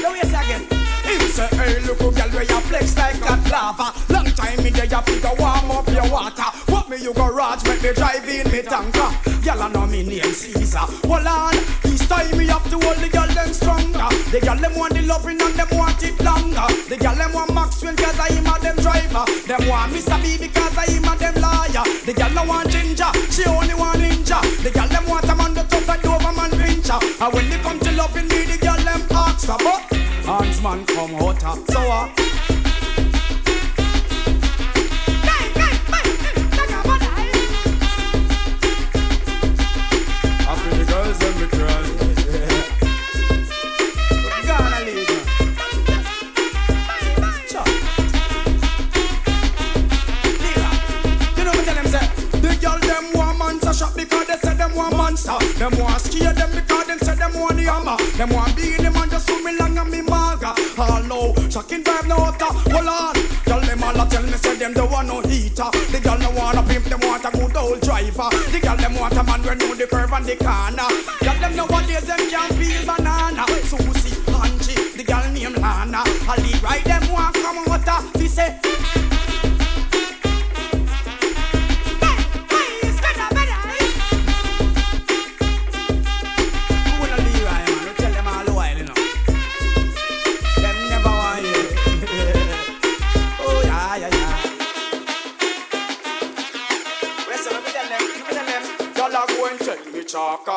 Now 0.03 0.15
yes 0.15 0.31
again. 0.31 0.67
Him 1.05 1.21
say, 1.31 1.47
hey, 1.47 1.79
look 1.87 2.01
who 2.01 2.11
girl 2.11 2.29
where 2.31 2.43
you 2.43 2.61
flex 2.63 2.97
like 2.97 3.21
that 3.21 3.51
lava. 3.53 4.13
Long 4.13 4.27
time 4.35 4.65
me 4.65 4.71
there, 4.71 4.87
you 4.87 5.01
figure 5.03 5.31
warm 5.39 5.71
up 5.71 5.89
your 5.91 6.11
water. 6.11 6.74
Me 6.95 7.03
you 7.03 7.13
garage, 7.13 7.65
make 7.65 7.83
me 7.83 7.93
drive 7.93 8.29
in 8.29 8.47
me 8.53 8.63
tanker. 8.63 9.11
Girl, 9.43 9.63
I 9.63 9.69
know 9.73 9.85
me 9.87 10.05
name 10.05 10.31
Caesar. 10.31 10.87
Hold 11.11 11.27
on, 11.27 11.55
this 11.83 12.07
time 12.07 12.31
me 12.39 12.47
have 12.47 12.63
to 12.71 12.79
hold 12.79 12.99
the 13.03 13.09
girl 13.09 13.27
them 13.27 13.53
stronger. 13.53 14.07
The 14.31 14.39
girl 14.39 14.55
them 14.55 14.79
want 14.79 14.95
the 14.95 15.03
loving 15.03 15.43
and 15.43 15.55
them 15.55 15.67
want 15.73 15.99
it 16.05 16.15
longer. 16.23 16.63
The 16.87 16.97
girl 16.97 17.17
them 17.17 17.33
want 17.33 17.53
Maxwell 17.53 17.97
cause 17.97 18.21
I 18.21 18.29
am 18.39 18.47
a 18.47 18.55
them 18.63 18.77
driver. 18.77 19.27
Them 19.43 19.67
want 19.67 19.91
Mr. 19.91 20.23
B 20.23 20.39
because 20.39 20.79
I 20.79 20.87
am 20.95 21.11
a 21.11 21.19
them 21.19 21.35
lawyer. 21.43 21.83
The 22.07 22.15
girl 22.15 22.31
no 22.31 22.45
want 22.45 22.71
ginger, 22.71 23.11
she 23.27 23.43
only 23.51 23.75
want 23.75 23.99
ninja. 23.99 24.39
The 24.63 24.71
girl 24.71 24.87
them 24.87 25.07
want 25.11 25.27
a 25.27 25.35
man 25.35 25.55
the 25.55 25.65
tough 25.67 25.89
and 25.89 26.01
Doberman 26.01 26.55
pincher. 26.63 26.99
And 27.03 27.35
when 27.35 27.51
they 27.51 27.59
come 27.59 27.81
to 27.81 27.91
loving 27.91 28.29
me, 28.29 28.47
the 28.47 28.59
girl 28.63 28.79
them 28.79 29.03
ask 29.11 29.47
for 29.51 29.59
but 29.59 29.83
Hans 30.23 30.63
man 30.63 30.87
come 30.87 31.15
hotter, 31.19 31.59
so 31.73 31.81
uh, 31.91 32.07
the 57.97 58.19
Them 58.19 58.31
want 58.31 58.57
be 58.57 58.75
in 58.75 58.83
them 58.83 58.97
and 58.97 59.11
just 59.11 59.29
swim 59.29 59.57
long 59.57 59.79
and 59.79 59.91
me 59.91 60.01
maga. 60.03 60.55
All 60.79 61.03
low, 61.03 61.35
shocking 61.51 61.85
vibe 61.85 62.09
no 62.09 62.17
hotter 62.17 62.53
Hold 62.71 62.87
on, 62.87 63.15
girl 63.45 63.61
them 63.61 63.83
all 63.83 64.01
a 64.01 64.09
tell 64.09 64.23
me 64.23 64.33
say 64.33 64.57
them 64.57 64.73
don't 64.73 64.91
want 64.91 65.09
no 65.09 65.21
heater. 65.23 65.71
The 65.93 66.01
girl 66.03 66.19
no 66.19 66.31
want 66.31 66.59
a 66.59 66.63
pimp, 66.63 66.87
them 66.87 67.01
want 67.03 67.25
a 67.25 67.31
good 67.31 67.57
old 67.57 67.81
driver. 67.81 68.29
The 68.53 68.61
girl 68.63 68.77
them 68.77 68.95
want 68.95 69.15
a 69.15 69.23
man 69.23 69.43
when 69.43 69.59
know 69.59 69.75
the 69.75 69.87
curve 69.87 70.13
and 70.13 70.25
the 70.25 70.37
corner. 70.37 70.89
Girl 71.23 71.39
them 71.41 71.57
nowadays 71.57 72.07
them 72.07 72.23
can't 72.31 72.55
feel 72.55 72.87
banana. 72.87 73.45
Susie, 73.65 74.17
Angie, 74.33 74.97
the 74.97 75.05
girl 75.05 75.27
named 75.33 75.59
Lana. 75.59 76.03
I 76.05 76.37
lead 76.43 76.63
right 76.63 76.85
them 76.85 77.13
want 77.13 77.35
come 77.37 77.65
hotter 77.67 78.19
She 78.19 78.29
say 78.29 78.59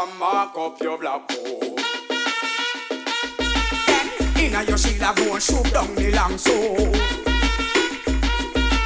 and 0.08 0.20
mark 0.20 0.58
up 0.58 0.82
your 0.82 0.98
blackboard. 0.98 1.78
Then, 3.88 4.10
inna 4.38 4.64
your 4.64 4.78
shield, 4.78 5.02
I 5.02 5.14
go 5.16 5.34
and 5.34 5.42
shoot 5.42 5.74
down 5.74 5.96
the 5.96 6.12
long 6.12 6.38
sword. 6.38 6.96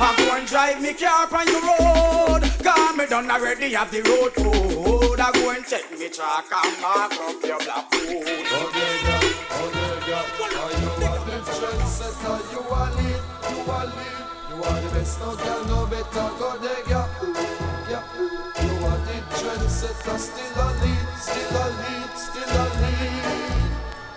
I 0.04 0.16
go 0.18 0.36
and 0.36 0.48
drive 0.48 0.82
me 0.82 0.94
car 0.94 1.28
on 1.32 1.48
your 1.48 1.62
road. 1.62 2.44
Cause 2.64 2.98
me 2.98 3.06
done 3.08 3.30
already 3.30 3.74
have 3.74 3.92
the 3.92 4.02
road 4.02 4.34
code. 4.34 5.20
I 5.20 5.32
go 5.32 5.50
and 5.52 5.66
check 5.66 5.92
me 6.00 6.10
chalk 6.10 6.46
and 6.52 6.82
mark 6.82 7.14
up 7.14 7.44
your 7.44 7.60
blackboard. 7.60 8.28
Trendsetter, 11.62 12.38
you 12.52 12.62
are 12.70 12.92
lead, 12.96 13.22
you 13.50 13.72
are 13.72 13.86
lead, 13.86 14.24
you 14.50 14.58
are 14.64 14.82
the 14.82 14.90
best, 14.94 15.20
no 15.20 15.36
girl, 15.36 15.66
no 15.66 15.86
better, 15.86 16.30
go 16.40 16.58
there, 16.58 16.84
yeah, 16.88 17.08
yeah. 17.90 18.04
You 18.62 18.86
are 18.86 19.00
the 19.06 19.16
trendsetter, 19.36 20.18
still 20.18 20.62
a 20.62 20.68
lead, 20.82 21.11
still 21.22 21.54
a 21.54 21.66
lead, 21.82 22.12
still 22.18 22.50
a 22.50 22.66
lead. 22.82 23.22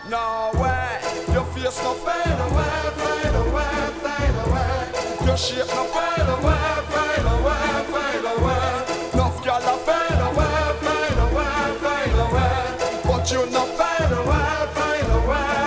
No 0.08 0.50
way, 0.60 1.00
your 1.34 1.44
face 1.52 1.80
no 1.82 1.92
fade 2.04 2.40
away, 2.46 2.80
fade 3.00 3.36
away, 3.44 3.76
fade 4.02 4.38
away. 4.44 5.26
Your 5.26 5.36
shape 5.36 5.68
no 5.68 5.84
fade 5.94 6.30
away, 6.36 6.64
fade 6.92 7.28
away, 7.36 7.68
fade 7.92 8.28
away. 8.34 8.68
Enough 9.12 9.38
gyal 9.44 9.68
a 9.68 9.76
fade 9.86 10.22
away, 10.28 10.58
fade 10.84 11.20
away, 11.26 11.58
fade 11.84 12.20
away. 12.24 12.58
But 13.04 13.24
you 13.32 13.42
no 13.52 13.64
fade 13.78 14.14
away, 14.20 14.52
fade 14.76 15.10
away. 15.18 15.64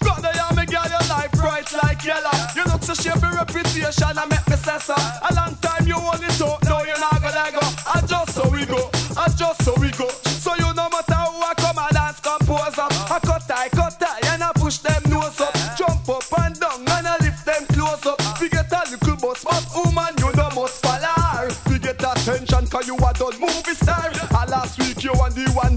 Brother, 0.00 0.32
yeah, 0.34 0.54
me 0.56 0.64
girl, 0.66 0.88
your 0.94 1.06
life 1.10 1.32
bright 1.32 1.68
like 1.82 2.04
yellow. 2.04 2.38
You 2.54 2.64
look 2.70 2.82
so 2.84 2.94
shape 2.94 3.22
reputation, 3.22 4.18
I 4.18 4.26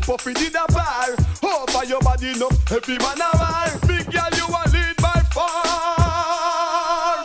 puffy 0.08 0.34
did 0.34 0.56
a 0.56 0.66
bar. 0.72 1.10
Over 1.44 1.84
your 1.86 2.00
body, 2.00 2.34
no, 2.40 2.48
every 2.72 2.98
man 2.98 3.20
a 3.20 3.30
war. 3.36 3.68
Big 3.88 4.10
girl, 4.10 4.32
you 4.40 4.48
a 4.48 4.64
lead 4.72 4.96
by 5.04 5.20
far. 5.36 7.18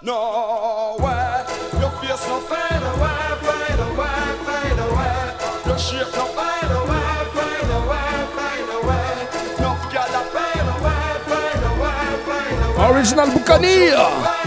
No 0.00 0.94
way, 1.02 1.44
your 1.80 1.90
face 1.98 2.26
no 2.28 2.38
fade 2.46 2.86
away, 2.90 3.18
fade 3.42 3.82
away, 3.88 4.22
fade 4.46 4.80
away. 4.86 5.18
Your 5.66 5.78
shape 5.78 6.12
no 6.14 6.24
fade 6.38 6.70
away, 6.78 7.10
fade 7.34 7.72
away, 7.78 8.14
fade 8.36 8.72
away. 8.78 9.10
Enough 9.58 9.82
gyal 9.90 10.14
a 10.14 10.22
fade 10.34 10.70
away, 10.76 11.06
fade 11.26 11.66
away, 11.72 12.06
fade 12.26 12.62
away. 12.62 12.94
Original 12.94 13.28
Buccaneer. 13.34 14.45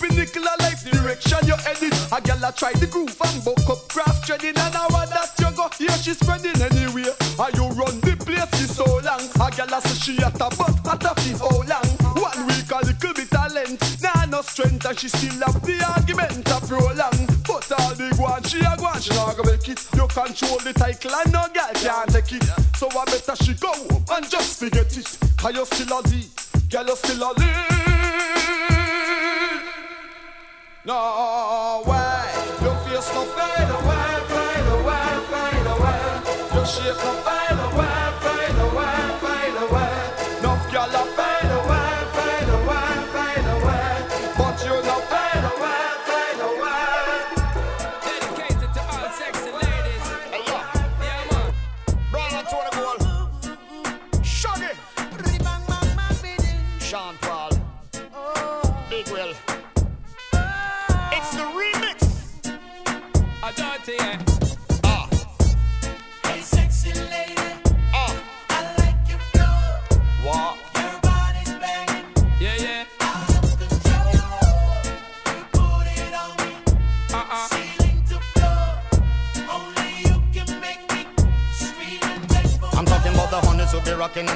Of 0.00 0.08
life 0.64 0.80
direction 0.90 1.44
you 1.44 1.56
heading 1.60 1.92
A 2.08 2.20
gal 2.24 2.40
a 2.40 2.50
try 2.56 2.72
the 2.72 2.86
groove 2.88 3.20
and 3.20 3.44
buck 3.44 3.68
up 3.68 3.84
grass 3.92 4.24
treading 4.24 4.56
And 4.56 4.72
I 4.72 4.88
want 4.88 5.12
that 5.12 5.36
you 5.36 5.52
go. 5.52 5.68
Here 5.76 5.92
she 6.00 6.16
spreading 6.16 6.56
anyway 6.56 7.12
And 7.12 7.52
you 7.52 7.68
run 7.76 8.00
the 8.00 8.16
place? 8.16 8.48
For 8.48 8.80
so 8.80 8.88
long. 9.04 9.28
A 9.36 9.52
gal 9.52 9.68
a 9.68 9.78
say 9.84 10.00
she 10.00 10.16
at 10.24 10.40
a 10.40 10.48
butt 10.56 10.80
at 10.88 11.04
a 11.04 11.12
feel 11.20 11.36
how 11.44 11.52
long? 11.68 11.90
One 12.16 12.40
week 12.48 12.72
a 12.72 12.80
little 12.80 13.12
bit 13.12 13.28
of 13.28 13.52
length. 13.52 14.00
Nah 14.00 14.24
no 14.24 14.40
strength 14.40 14.88
and 14.88 14.96
she 14.96 15.12
still 15.12 15.36
have 15.44 15.60
the 15.60 15.76
argument 15.84 16.48
a 16.48 16.56
prolong. 16.64 17.20
But 17.44 17.68
all 17.68 17.92
the 17.92 18.08
guan 18.16 18.40
she 18.48 18.64
a 18.64 18.72
guan 18.80 19.04
she 19.04 19.12
not 19.12 19.36
gonna 19.36 19.52
make 19.52 19.68
it. 19.68 19.84
You 19.92 20.08
control 20.08 20.64
the 20.64 20.72
title 20.72 21.12
and 21.12 21.28
no 21.28 21.44
gal 21.52 21.76
can't 21.76 22.08
take 22.08 22.40
it. 22.40 22.44
So 22.72 22.88
I 22.88 23.04
better 23.04 23.36
she 23.36 23.52
go 23.52 23.76
and 24.16 24.24
just 24.24 24.64
forget 24.64 24.96
it. 24.96 25.12
Cause 25.36 25.52
you 25.52 25.64
still 25.68 25.92
a 25.92 26.00
D 26.08 26.24
Girl, 26.72 26.88
you 26.88 26.96
still 26.96 27.20
a 27.20 27.36
lead. 27.36 27.79
No 30.82 31.82
way, 31.84 32.32
your 32.62 32.74
face 32.86 33.12
no 33.12 33.24
fade 33.36 33.68
away, 33.68 34.12
fade 34.32 34.68
away, 34.80 35.10
fade 35.28 35.66
away. 35.66 36.54
Your 36.54 36.64
shape 36.64 36.96
no 37.04 37.12
fade 37.20 37.40
rocking 37.76 37.99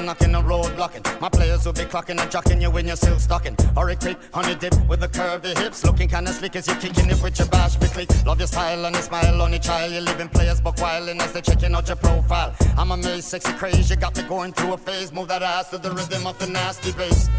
knocking 0.05 0.31
the 0.31 0.43
road 0.43 0.75
blocking. 0.75 1.03
My 1.19 1.29
players 1.29 1.65
will 1.65 1.73
be 1.73 1.85
clocking 1.85 2.21
and 2.21 2.31
jocking 2.31 2.61
you 2.61 2.69
when 2.69 2.87
you're 2.87 2.95
still 2.95 3.19
stocking. 3.19 3.55
Hurry 3.75 3.95
quick, 3.95 4.17
honey 4.33 4.55
dip 4.55 4.73
with 4.87 4.99
the 4.99 5.07
curvy 5.07 5.57
hips. 5.57 5.83
Looking 5.83 6.07
kinda 6.07 6.31
slick 6.31 6.55
as 6.55 6.67
you're 6.67 6.77
kicking 6.77 7.09
it 7.09 7.21
with 7.21 7.37
your 7.39 7.47
bash 7.47 7.75
click. 7.95 8.09
Love 8.25 8.39
your 8.39 8.47
style 8.47 8.85
and 8.85 8.95
your 8.95 9.03
smile 9.03 9.41
on 9.41 9.51
your 9.51 9.61
child. 9.61 9.91
You're 9.91 10.01
living 10.01 10.29
players 10.29 10.61
but 10.61 10.79
whiling 10.79 11.19
as 11.21 11.31
they 11.31 11.41
checking 11.41 11.73
out 11.73 11.87
your 11.87 11.97
profile. 11.97 12.53
I'm 12.77 12.91
amazed, 12.91 13.25
sexy 13.25 13.53
craze. 13.53 13.89
You 13.89 13.95
got 13.95 14.15
me 14.17 14.23
going 14.23 14.53
through 14.53 14.73
a 14.73 14.77
phase. 14.77 15.11
Move 15.11 15.27
that 15.29 15.41
ass 15.41 15.69
to 15.69 15.77
the 15.77 15.91
rhythm 15.91 16.27
of 16.27 16.37
the 16.39 16.47
nasty 16.47 16.91
bass. 16.91 17.29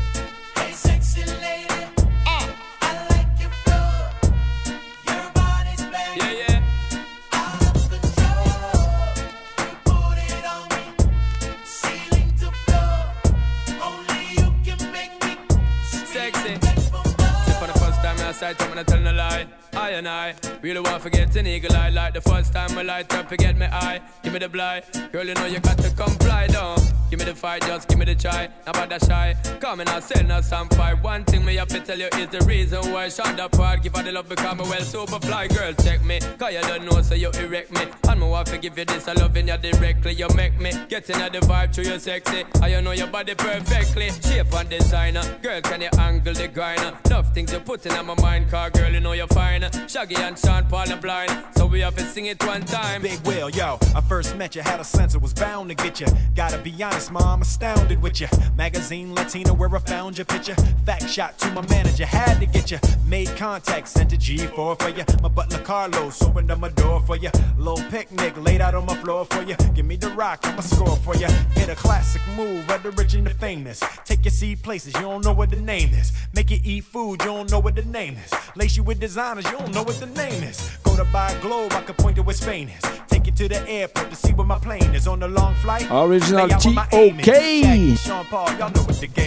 Sight, 18.37 18.61
I'm 18.61 18.69
gonna 18.69 18.85
tell 18.85 19.01
no 19.01 19.13
lie. 19.13 19.65
I 19.77 19.90
and 19.90 20.09
I 20.09 20.35
really 20.62 20.81
want 20.81 21.03
to 21.03 21.11
get 21.11 21.36
an 21.36 21.47
eagle 21.47 21.74
eye 21.77 21.90
like 21.90 22.15
the 22.15 22.20
first 22.20 22.53
time 22.53 22.77
I 22.78 22.82
light 22.82 23.12
up, 23.15 23.28
forget 23.28 23.57
me 23.57 23.66
eye. 23.66 24.01
Give 24.23 24.32
me 24.32 24.39
the 24.39 24.48
blind, 24.48 24.85
girl, 25.12 25.24
you 25.24 25.35
know 25.35 25.47
you 25.47 25.61
got 25.61 25.78
to 25.78 25.90
comply, 25.90 26.47
don't. 26.47 26.81
Give 27.11 27.20
me 27.20 27.24
the 27.24 27.35
fight, 27.35 27.62
just 27.62 27.89
give 27.89 27.98
me 27.98 28.05
the 28.05 28.15
try. 28.15 28.48
About 28.66 28.89
that 28.89 29.05
shy, 29.05 29.36
come 29.61 29.81
and 29.81 29.89
I 29.89 30.01
sell 30.01 30.24
no 30.24 30.40
some 30.40 30.69
fight. 30.70 31.03
One 31.03 31.24
thing 31.24 31.44
me 31.44 31.57
have 31.57 31.69
to 31.69 31.81
tell 31.81 31.98
you 31.98 32.09
is 32.19 32.28
the 32.28 32.40
reason 32.47 32.93
why 32.93 33.09
shot 33.09 33.36
that 33.36 33.53
part. 33.53 33.82
Give 33.82 33.94
her 33.94 34.03
the 34.03 34.12
love 34.12 34.28
because 34.28 34.57
me 34.57 34.65
well 34.65 34.81
super 34.81 35.20
fly, 35.20 35.47
girl, 35.48 35.73
check 35.74 36.05
me. 36.05 36.20
Cause 36.39 36.53
you 36.53 36.61
don't 36.62 36.85
know, 36.85 37.03
so 37.03 37.15
you 37.15 37.31
erect 37.39 37.70
me. 37.73 37.86
And 38.09 38.20
me 38.20 38.27
want 38.27 38.48
to 38.48 38.59
give 38.59 38.77
you 38.78 38.85
this, 38.85 39.07
I 39.09 39.12
loving 39.12 39.48
you 39.48 39.57
directly. 39.57 40.15
You 40.15 40.28
make 40.35 40.59
me 40.59 40.73
get 40.89 41.09
in 41.11 41.19
the 41.19 41.40
vibe 41.40 41.73
to 41.73 41.85
you 41.85 41.98
sexy. 41.98 42.44
I 42.61 42.69
you 42.69 42.82
know 42.82 42.93
your 42.93 43.09
body 43.09 43.35
perfectly. 43.35 44.11
Shape 44.11 44.53
and 44.55 44.69
designer, 44.69 45.23
girl, 45.43 45.61
can 45.61 45.82
you 45.82 45.90
angle 45.98 46.35
the 46.35 46.48
grinder? 46.48 46.97
Enough 47.05 47.35
things 47.35 47.53
you 47.53 47.61
put 47.61 47.85
in 47.86 47.93
my 48.07 48.15
mind 48.15 48.36
mind, 48.36 48.51
car 48.51 48.70
girl, 48.70 48.93
you 48.93 49.01
know 49.01 49.12
you're 49.12 49.27
fine. 49.28 49.62
Shaggy 49.88 50.16
and 50.16 50.38
Sean 50.38 50.64
Paul 50.66 50.93
are 50.93 50.97
blind, 50.97 51.32
so 51.56 51.66
we 51.66 51.80
have 51.80 51.94
to 51.97 52.02
sing 52.02 52.26
it 52.26 52.43
one 52.44 52.62
time. 52.62 53.02
Big 53.02 53.20
Will, 53.26 53.51
yo, 53.51 53.78
I 53.94 54.01
first 54.01 54.36
met 54.36 54.55
you, 54.55 54.62
had 54.62 54.80
a 54.80 54.84
sense 54.84 55.14
it 55.14 55.22
was 55.22 55.34
bound 55.34 55.68
to 55.70 55.74
get 55.74 56.01
you. 56.01 56.06
Gotta 56.34 56.59
be 56.59 56.72
honest, 56.82 57.12
mom, 57.12 57.22
I'm 57.24 57.43
astounded 57.43 58.01
with 58.02 58.20
you. 58.20 58.28
Magazine 58.56 59.14
Latina, 59.14 59.52
where 59.52 59.74
I 59.74 59.78
found 59.80 60.18
your 60.18 60.24
picture. 60.24 60.55
Fact 60.84 61.09
shot 61.09 61.38
to 61.38 61.51
my 61.52 61.66
manager, 61.68 62.06
had 62.06 62.40
to 62.40 62.47
get 62.47 62.70
you. 62.70 62.78
Made 63.06 63.28
contact, 63.36 63.88
sent 63.88 64.12
a 64.12 64.16
G4 64.16 64.80
for 64.80 64.88
you. 64.88 65.05
My 65.22 65.28
butler 65.28 65.60
Carlos 65.60 66.22
opened 66.22 66.51
up 66.51 66.59
my 66.59 66.70
door 66.70 67.01
for 67.01 67.16
you. 67.16 67.30
Little 67.56 67.84
picnic 67.90 68.36
laid 68.36 68.60
out 68.60 68.74
on 68.74 68.86
my 68.86 68.97
floor 68.97 69.24
for 69.24 69.43
you. 69.43 69.56
Give 69.74 69.86
me 69.86 69.97
the 69.97 70.10
rock, 70.10 70.40
I'ma 70.44 70.60
score 70.60 70.97
for 70.97 71.16
you. 71.16 71.28
Hit 71.55 71.68
a 71.68 71.74
classic 71.74 72.22
move, 72.36 72.66
the 72.66 72.90
rich 72.93 73.14
and 73.14 73.26
the 73.26 73.30
famous. 73.30 73.82
Take 74.05 74.24
your 74.24 74.32
seat 74.32 74.62
places, 74.62 74.94
you 74.94 75.01
don't 75.01 75.24
know 75.24 75.32
what 75.32 75.51
the 75.51 75.60
name 75.60 75.93
is. 75.94 76.12
Make 76.34 76.51
you 76.51 76.60
eat 76.62 76.84
food, 76.84 77.20
you 77.20 77.26
don't 77.26 77.51
know 77.51 77.59
what 77.59 77.74
the 77.74 77.84
name 77.84 78.16
is. 78.24 78.32
Lace 78.55 78.76
you 78.76 78.82
with 78.82 79.01
designers, 79.01 79.44
you 79.51 79.56
don't 79.59 79.74
know 79.74 79.83
what 79.83 79.99
the 80.01 80.07
name 80.07 80.43
is. 80.43 80.77
Go 80.83 80.97
to 80.97 81.05
buy 81.12 81.33
a 81.33 81.41
globe, 81.41 81.73
I 81.73 81.83
can 81.83 81.95
point 81.95 82.16
to 82.16 82.23
where 82.23 82.35
Spain 82.35 82.69
is. 82.69 82.83
Take 83.09 83.27
you 83.27 83.33
to 83.33 83.49
the 83.49 83.69
airport 83.69 84.11
to 84.11 84.16
see 84.16 84.33
where 84.33 84.47
my 84.47 84.59
plane 84.59 84.95
is 84.95 85.07
on 85.07 85.20
the 85.20 85.28
long 85.28 85.55
flight. 85.57 85.87
Original 85.91 86.49
T.O.K. 86.49 87.97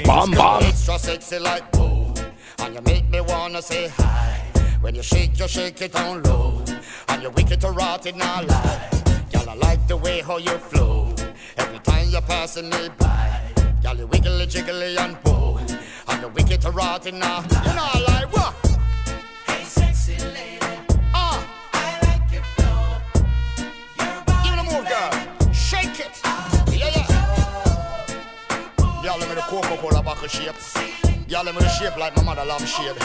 Bam 0.05 0.31
bam. 0.31 0.63
Extra 0.63 0.99
sexy 0.99 1.39
like 1.39 1.63
whoa, 1.75 2.13
and 2.59 2.75
you 2.75 2.81
make 2.81 3.09
me 3.09 3.21
wanna 3.21 3.61
say 3.61 3.87
hi. 3.87 4.45
When 4.81 4.95
you 4.95 5.03
shake, 5.03 5.37
you 5.39 5.47
shake 5.47 5.81
it 5.81 5.95
on 5.95 6.23
low, 6.23 6.63
and 7.09 7.21
you 7.21 7.29
wicked 7.31 7.61
to 7.61 7.71
rot 7.71 8.05
it 8.05 8.15
now 8.15 8.43
lie. 8.43 8.89
Girl, 9.31 9.49
I 9.49 9.55
like 9.55 9.87
the 9.87 9.97
way 9.97 10.21
how 10.21 10.37
you 10.37 10.57
flow. 10.57 11.13
Every 11.57 11.79
time 11.79 12.09
you're 12.09 12.21
passing 12.21 12.69
me 12.69 12.89
by, 12.97 13.41
girl, 13.83 13.97
you 13.97 14.07
wiggly 14.07 14.47
jiggly 14.47 14.97
and 14.97 15.21
pull. 15.23 15.59
And 16.07 16.23
the 16.23 16.29
wicked 16.29 16.61
to 16.61 16.71
rotten 16.71 17.19
now. 17.19 17.41
You 17.41 17.73
know, 17.75 17.87
I 17.93 17.99
like 18.07 18.33
what? 18.33 18.68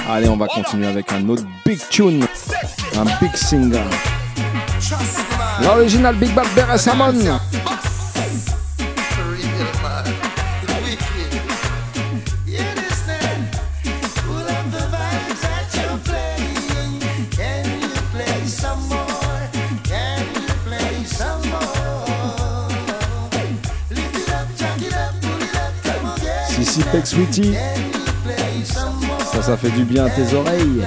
Allez, 0.08 0.28
on 0.28 0.36
va 0.36 0.46
continuer 0.46 0.86
avec 0.86 1.12
un 1.12 1.28
autre 1.28 1.44
big 1.64 1.78
tune, 1.90 2.26
un 2.96 3.04
big 3.20 3.34
single. 3.36 3.80
L'original 5.62 6.14
Big 6.16 6.34
Bad 6.34 6.46
Beres. 6.54 6.88
Sweetie. 27.04 27.54
Ça, 29.32 29.42
ça 29.42 29.56
fait 29.56 29.70
du 29.70 29.84
bien 29.84 30.06
à 30.06 30.10
tes 30.10 30.34
oreilles. 30.34 30.82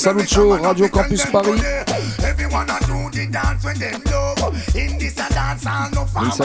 Show, 0.00 0.56
Radio 0.62 0.88
Campus 0.88 1.26
Paris. 1.26 1.60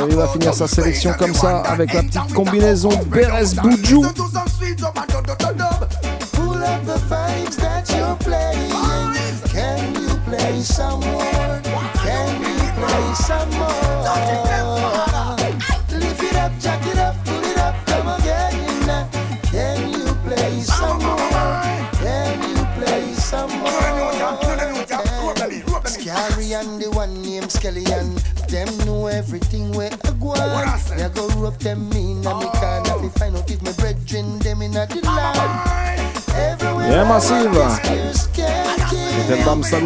Il 0.10 0.15
va 0.15 0.27
finir 0.27 0.53
sa 0.53 0.68
sélection 0.68 1.14
comme 1.18 1.34
ça 1.34 1.60
avec 1.61 1.94
la 1.94 2.03
petite 2.03 2.34
combinaison 2.34 2.90
Beres 3.06 3.56
Boudjou. 3.64 4.06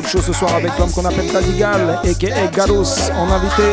Ce 0.06 0.34
soir 0.34 0.56
avec 0.56 0.72
l'homme 0.78 0.92
qu'on 0.92 1.06
appelle 1.06 1.32
Tadigal, 1.32 2.00
a.k.a. 2.04 2.48
Galos, 2.48 3.12
en 3.16 3.30
invité. 3.32 3.64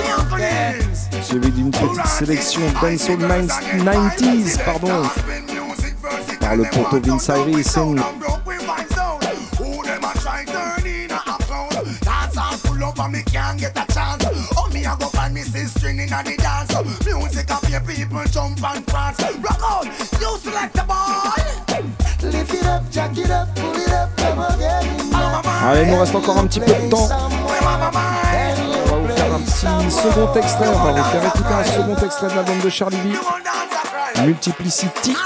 Suivi 1.22 1.50
d'une 1.50 1.70
petite 1.70 2.06
sélection 2.06 2.60
Dancehall 2.80 3.18
90s, 3.18 4.64
pardon, 4.64 5.02
par 6.40 6.56
le 6.56 6.64
poteau 6.64 7.00
Vince 7.02 7.28
Iris. 7.28 7.76
Allez, 25.68 25.82
il 25.82 25.90
nous 25.90 25.98
reste 25.98 26.14
encore 26.14 26.38
un 26.38 26.46
petit 26.46 26.60
peu 26.60 26.72
de 26.72 26.88
temps. 26.88 27.08
On 27.08 27.58
va 27.66 28.96
vous 29.00 29.16
faire 29.16 29.34
un 29.34 29.40
petit 29.40 29.90
second 29.90 30.32
extrait. 30.34 30.68
On 30.68 30.84
va 30.84 30.92
vous 30.92 31.10
faire 31.10 31.24
écouter 31.24 31.54
un 31.54 31.64
second 31.64 31.96
extrait 32.06 32.28
de 32.28 32.34
l'album 32.36 32.60
de 32.60 32.70
Charlie 32.70 32.96
B. 32.98 34.20
Multiplicity. 34.24 35.16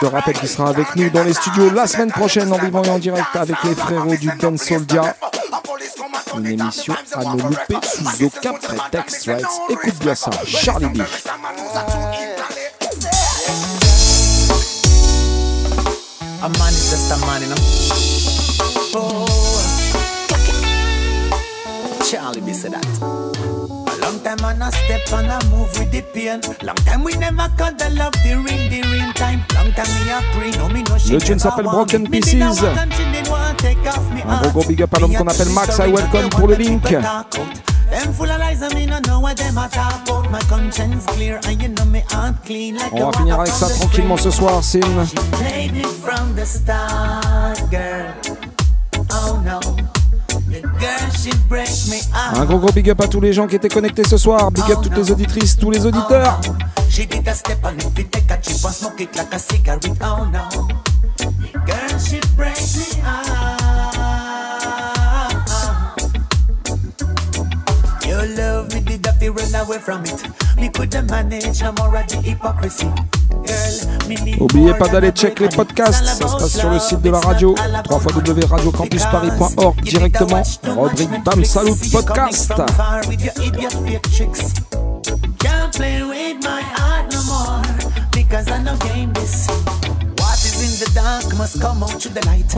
Je 0.00 0.06
rappelle 0.06 0.38
qu'il 0.38 0.48
sera 0.48 0.70
avec 0.70 0.96
nous 0.96 1.10
dans 1.10 1.22
les 1.22 1.34
studios 1.34 1.68
la 1.70 1.86
semaine 1.86 2.10
prochaine 2.10 2.50
en 2.50 2.56
vivant 2.56 2.82
et 2.84 2.88
en 2.88 2.98
direct 2.98 3.36
avec 3.36 3.62
les 3.64 3.74
frérots 3.74 4.16
du 4.16 4.30
Dance 4.40 4.62
Soldia. 4.62 5.14
Une 6.38 6.46
émission 6.46 6.94
à 7.14 7.24
ne 7.24 7.42
louper 7.42 7.76
sous 7.82 8.24
aucun 8.24 8.54
prétexte. 8.54 9.26
Right? 9.26 9.44
Écoute 9.68 9.98
bien 10.00 10.14
ça, 10.14 10.30
Charlie 10.46 10.86
B. 10.86 11.02
a 24.62 24.70
step 24.70 25.12
on 25.12 25.24
a 25.24 25.38
move 25.50 25.70
with 25.78 25.90
the 25.90 26.02
pain. 26.12 26.40
Long 26.62 26.76
time 26.86 27.04
we 27.04 27.12
never 27.16 27.48
cut 27.56 27.78
the 27.78 27.90
love, 27.90 28.12
the 28.22 28.34
ring, 28.36 28.70
the 28.70 28.82
ring 28.88 29.12
time. 29.14 29.44
Long 29.54 29.72
time 29.72 29.88
me 29.94 30.10
a 30.10 30.20
pray, 30.34 30.50
no 30.58 30.68
me 30.68 30.82
no 30.82 30.96
Le 31.10 31.18
tune 31.20 31.38
s'appelle 31.38 31.64
Broken 31.64 32.08
Pieces. 32.08 32.34
Un 34.28 34.40
gros 34.40 34.50
gros 34.50 34.64
big 34.64 34.82
up 34.82 34.94
à 34.94 35.00
l'homme 35.00 35.14
qu'on 35.14 35.26
appelle 35.26 35.50
Max, 35.50 35.78
I 35.78 35.90
welcome 35.90 36.28
pour 36.30 36.48
le 36.48 36.54
link. 36.54 36.82
On 42.92 43.10
va 43.10 43.18
finir 43.18 43.40
avec 43.40 43.52
ça 43.52 43.68
tranquillement 43.68 44.16
ce 44.16 44.30
soir, 44.30 44.62
Sim. 44.62 44.80
Oh 49.10 49.38
no. 49.44 49.95
Un 52.34 52.44
gros 52.44 52.58
gros 52.58 52.72
big 52.72 52.90
up 52.90 53.00
à 53.00 53.08
tous 53.08 53.20
les 53.20 53.32
gens 53.32 53.46
qui 53.46 53.56
étaient 53.56 53.68
connectés 53.68 54.04
ce 54.04 54.16
soir. 54.16 54.50
Big 54.50 54.64
up 54.70 54.78
toutes 54.82 54.96
les 54.96 55.10
auditrices, 55.10 55.56
tous 55.56 55.70
les 55.70 55.84
auditeurs. 55.86 56.40
Oh 68.08 68.24
love 68.36 68.74
me 68.74 68.80
did 68.80 69.06
run 69.28 69.54
away 69.54 69.78
from 69.78 70.04
it. 70.04 70.22
Me 70.56 70.70
manage, 71.02 71.62
I'm 71.62 71.76
already 71.78 72.16
hypocrisy. 72.18 72.88
More 74.54 74.76
pas 74.78 74.88
d'aller 74.88 75.10
check 75.12 75.40
les 75.40 75.48
podcasts, 75.48 76.04
ça 76.04 76.28
se 76.28 76.36
passe 76.36 76.58
sur 76.58 76.70
le 76.70 76.78
site 76.78 77.00
de 77.00 77.10
la 77.10 77.20
radio, 77.20 77.54
www.radiocampusparis.org 77.90 79.80
directement, 79.82 80.42
rubrique 80.76 81.24
Bam 81.24 81.44
Salut 81.44 81.74
Podcast. 81.90 82.52
Can't 85.38 85.72
play 85.72 86.02
with 86.02 86.42
my 86.42 86.62
heart 86.62 87.12
no 87.12 87.22
more 87.24 87.62
because 88.12 88.48
I 88.48 88.62
know 88.62 88.76
game 88.78 89.12
this. 89.14 89.46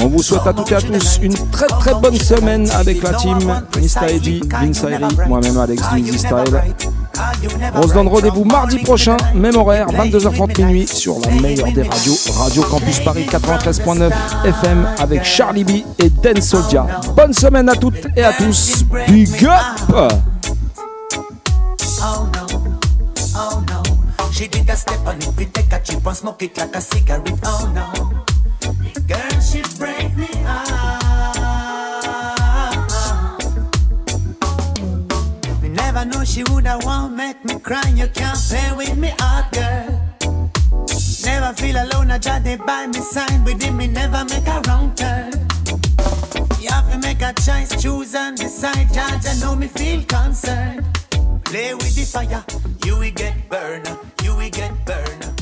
On 0.01 0.07
vous 0.09 0.23
souhaite 0.23 0.47
à 0.47 0.53
toutes 0.53 0.73
et 0.73 0.75
à 0.75 0.81
tous 0.81 1.19
une 1.23 1.35
très 1.51 1.67
très 1.67 1.95
bonne 1.95 2.19
semaine 2.19 2.69
avec 2.71 3.03
la 3.03 3.13
team 3.15 3.63
Mista 3.79 4.09
Eddy, 4.09 4.41
moi-même 5.27 5.59
Alex 5.59 5.83
Easy 5.97 6.19
Style. 6.19 6.63
On 7.75 7.83
se 7.83 7.95
donne 7.95 8.09
rendez-vous 8.09 8.45
mardi 8.45 8.79
prochain, 8.79 9.17
même 9.35 9.57
horaire, 9.57 9.89
22h30 9.89 10.65
minuit, 10.65 10.87
sur 10.87 11.19
la 11.21 11.31
meilleure 11.41 11.73
des 11.73 11.83
radios, 11.83 12.17
Radio 12.39 12.63
Campus 12.63 13.01
Paris 13.01 13.27
93.9 13.31 14.11
FM 14.45 14.89
avec 14.99 15.25
Charlie 15.25 15.65
B 15.65 15.71
et 15.99 16.11
Dan 16.11 16.41
Soldia. 16.41 16.87
Bonne 17.17 17.33
semaine 17.33 17.69
à 17.69 17.75
toutes 17.75 18.07
et 18.17 18.25
à 18.25 18.33
tous. 18.33 18.85
Big 19.09 19.47
up! 19.47 20.13
She 24.33 24.47
did 24.47 24.69
a 24.71 24.77
step 24.77 25.01
on 25.07 25.17
it, 25.17 25.37
we 25.37 25.47
take 25.47 25.73
a 25.73 25.81
chip 25.81 26.07
and 26.07 26.17
smoke 26.17 26.43
it 26.43 26.57
like 26.57 26.75
a 26.77 26.81
cigarette. 26.81 27.41
Oh 27.45 27.71
no. 27.75 28.25
Girl, 29.07 29.41
she 29.41 29.63
break 29.79 30.17
me 30.17 30.29
out. 30.45 30.99
We 35.63 35.69
never 35.69 36.05
know 36.05 36.25
she 36.25 36.45
woulda 36.45 36.79
want 36.83 37.15
make 37.15 37.45
me 37.45 37.59
cry. 37.59 37.89
You 37.95 38.09
can't 38.09 38.39
play 38.39 38.73
with 38.77 38.97
me 38.97 39.13
heart, 39.19 39.53
girl. 39.53 40.09
Never 41.25 41.53
feel 41.55 41.77
alone, 41.77 42.11
I 42.11 42.19
try 42.19 42.41
to 42.41 42.57
by 42.65 42.87
me 42.87 43.01
side. 43.01 43.45
With 43.45 43.63
him, 43.63 43.77
me 43.77 43.87
never 43.87 44.25
make 44.25 44.47
a 44.47 44.63
wrong 44.69 44.95
turn. 44.95 45.33
You 46.61 46.71
have 46.71 46.91
to 46.93 46.99
make 46.99 47.23
a 47.23 47.33
choice, 47.35 47.71
choose 47.83 48.15
and 48.15 48.37
decide. 48.37 48.93
Judge, 48.93 49.27
I 49.27 49.39
know 49.41 49.57
me 49.57 49.69
feel 49.69 50.03
concerned. 50.05 50.85
Play 51.49 51.73
with 51.73 51.97
the 51.97 52.05
fire, 52.05 52.45
you 52.85 52.99
will 52.99 53.11
get 53.11 53.49
burned, 53.49 53.89
you 54.23 54.37
will 54.37 54.51
get 54.51 54.85
burned. 54.85 55.38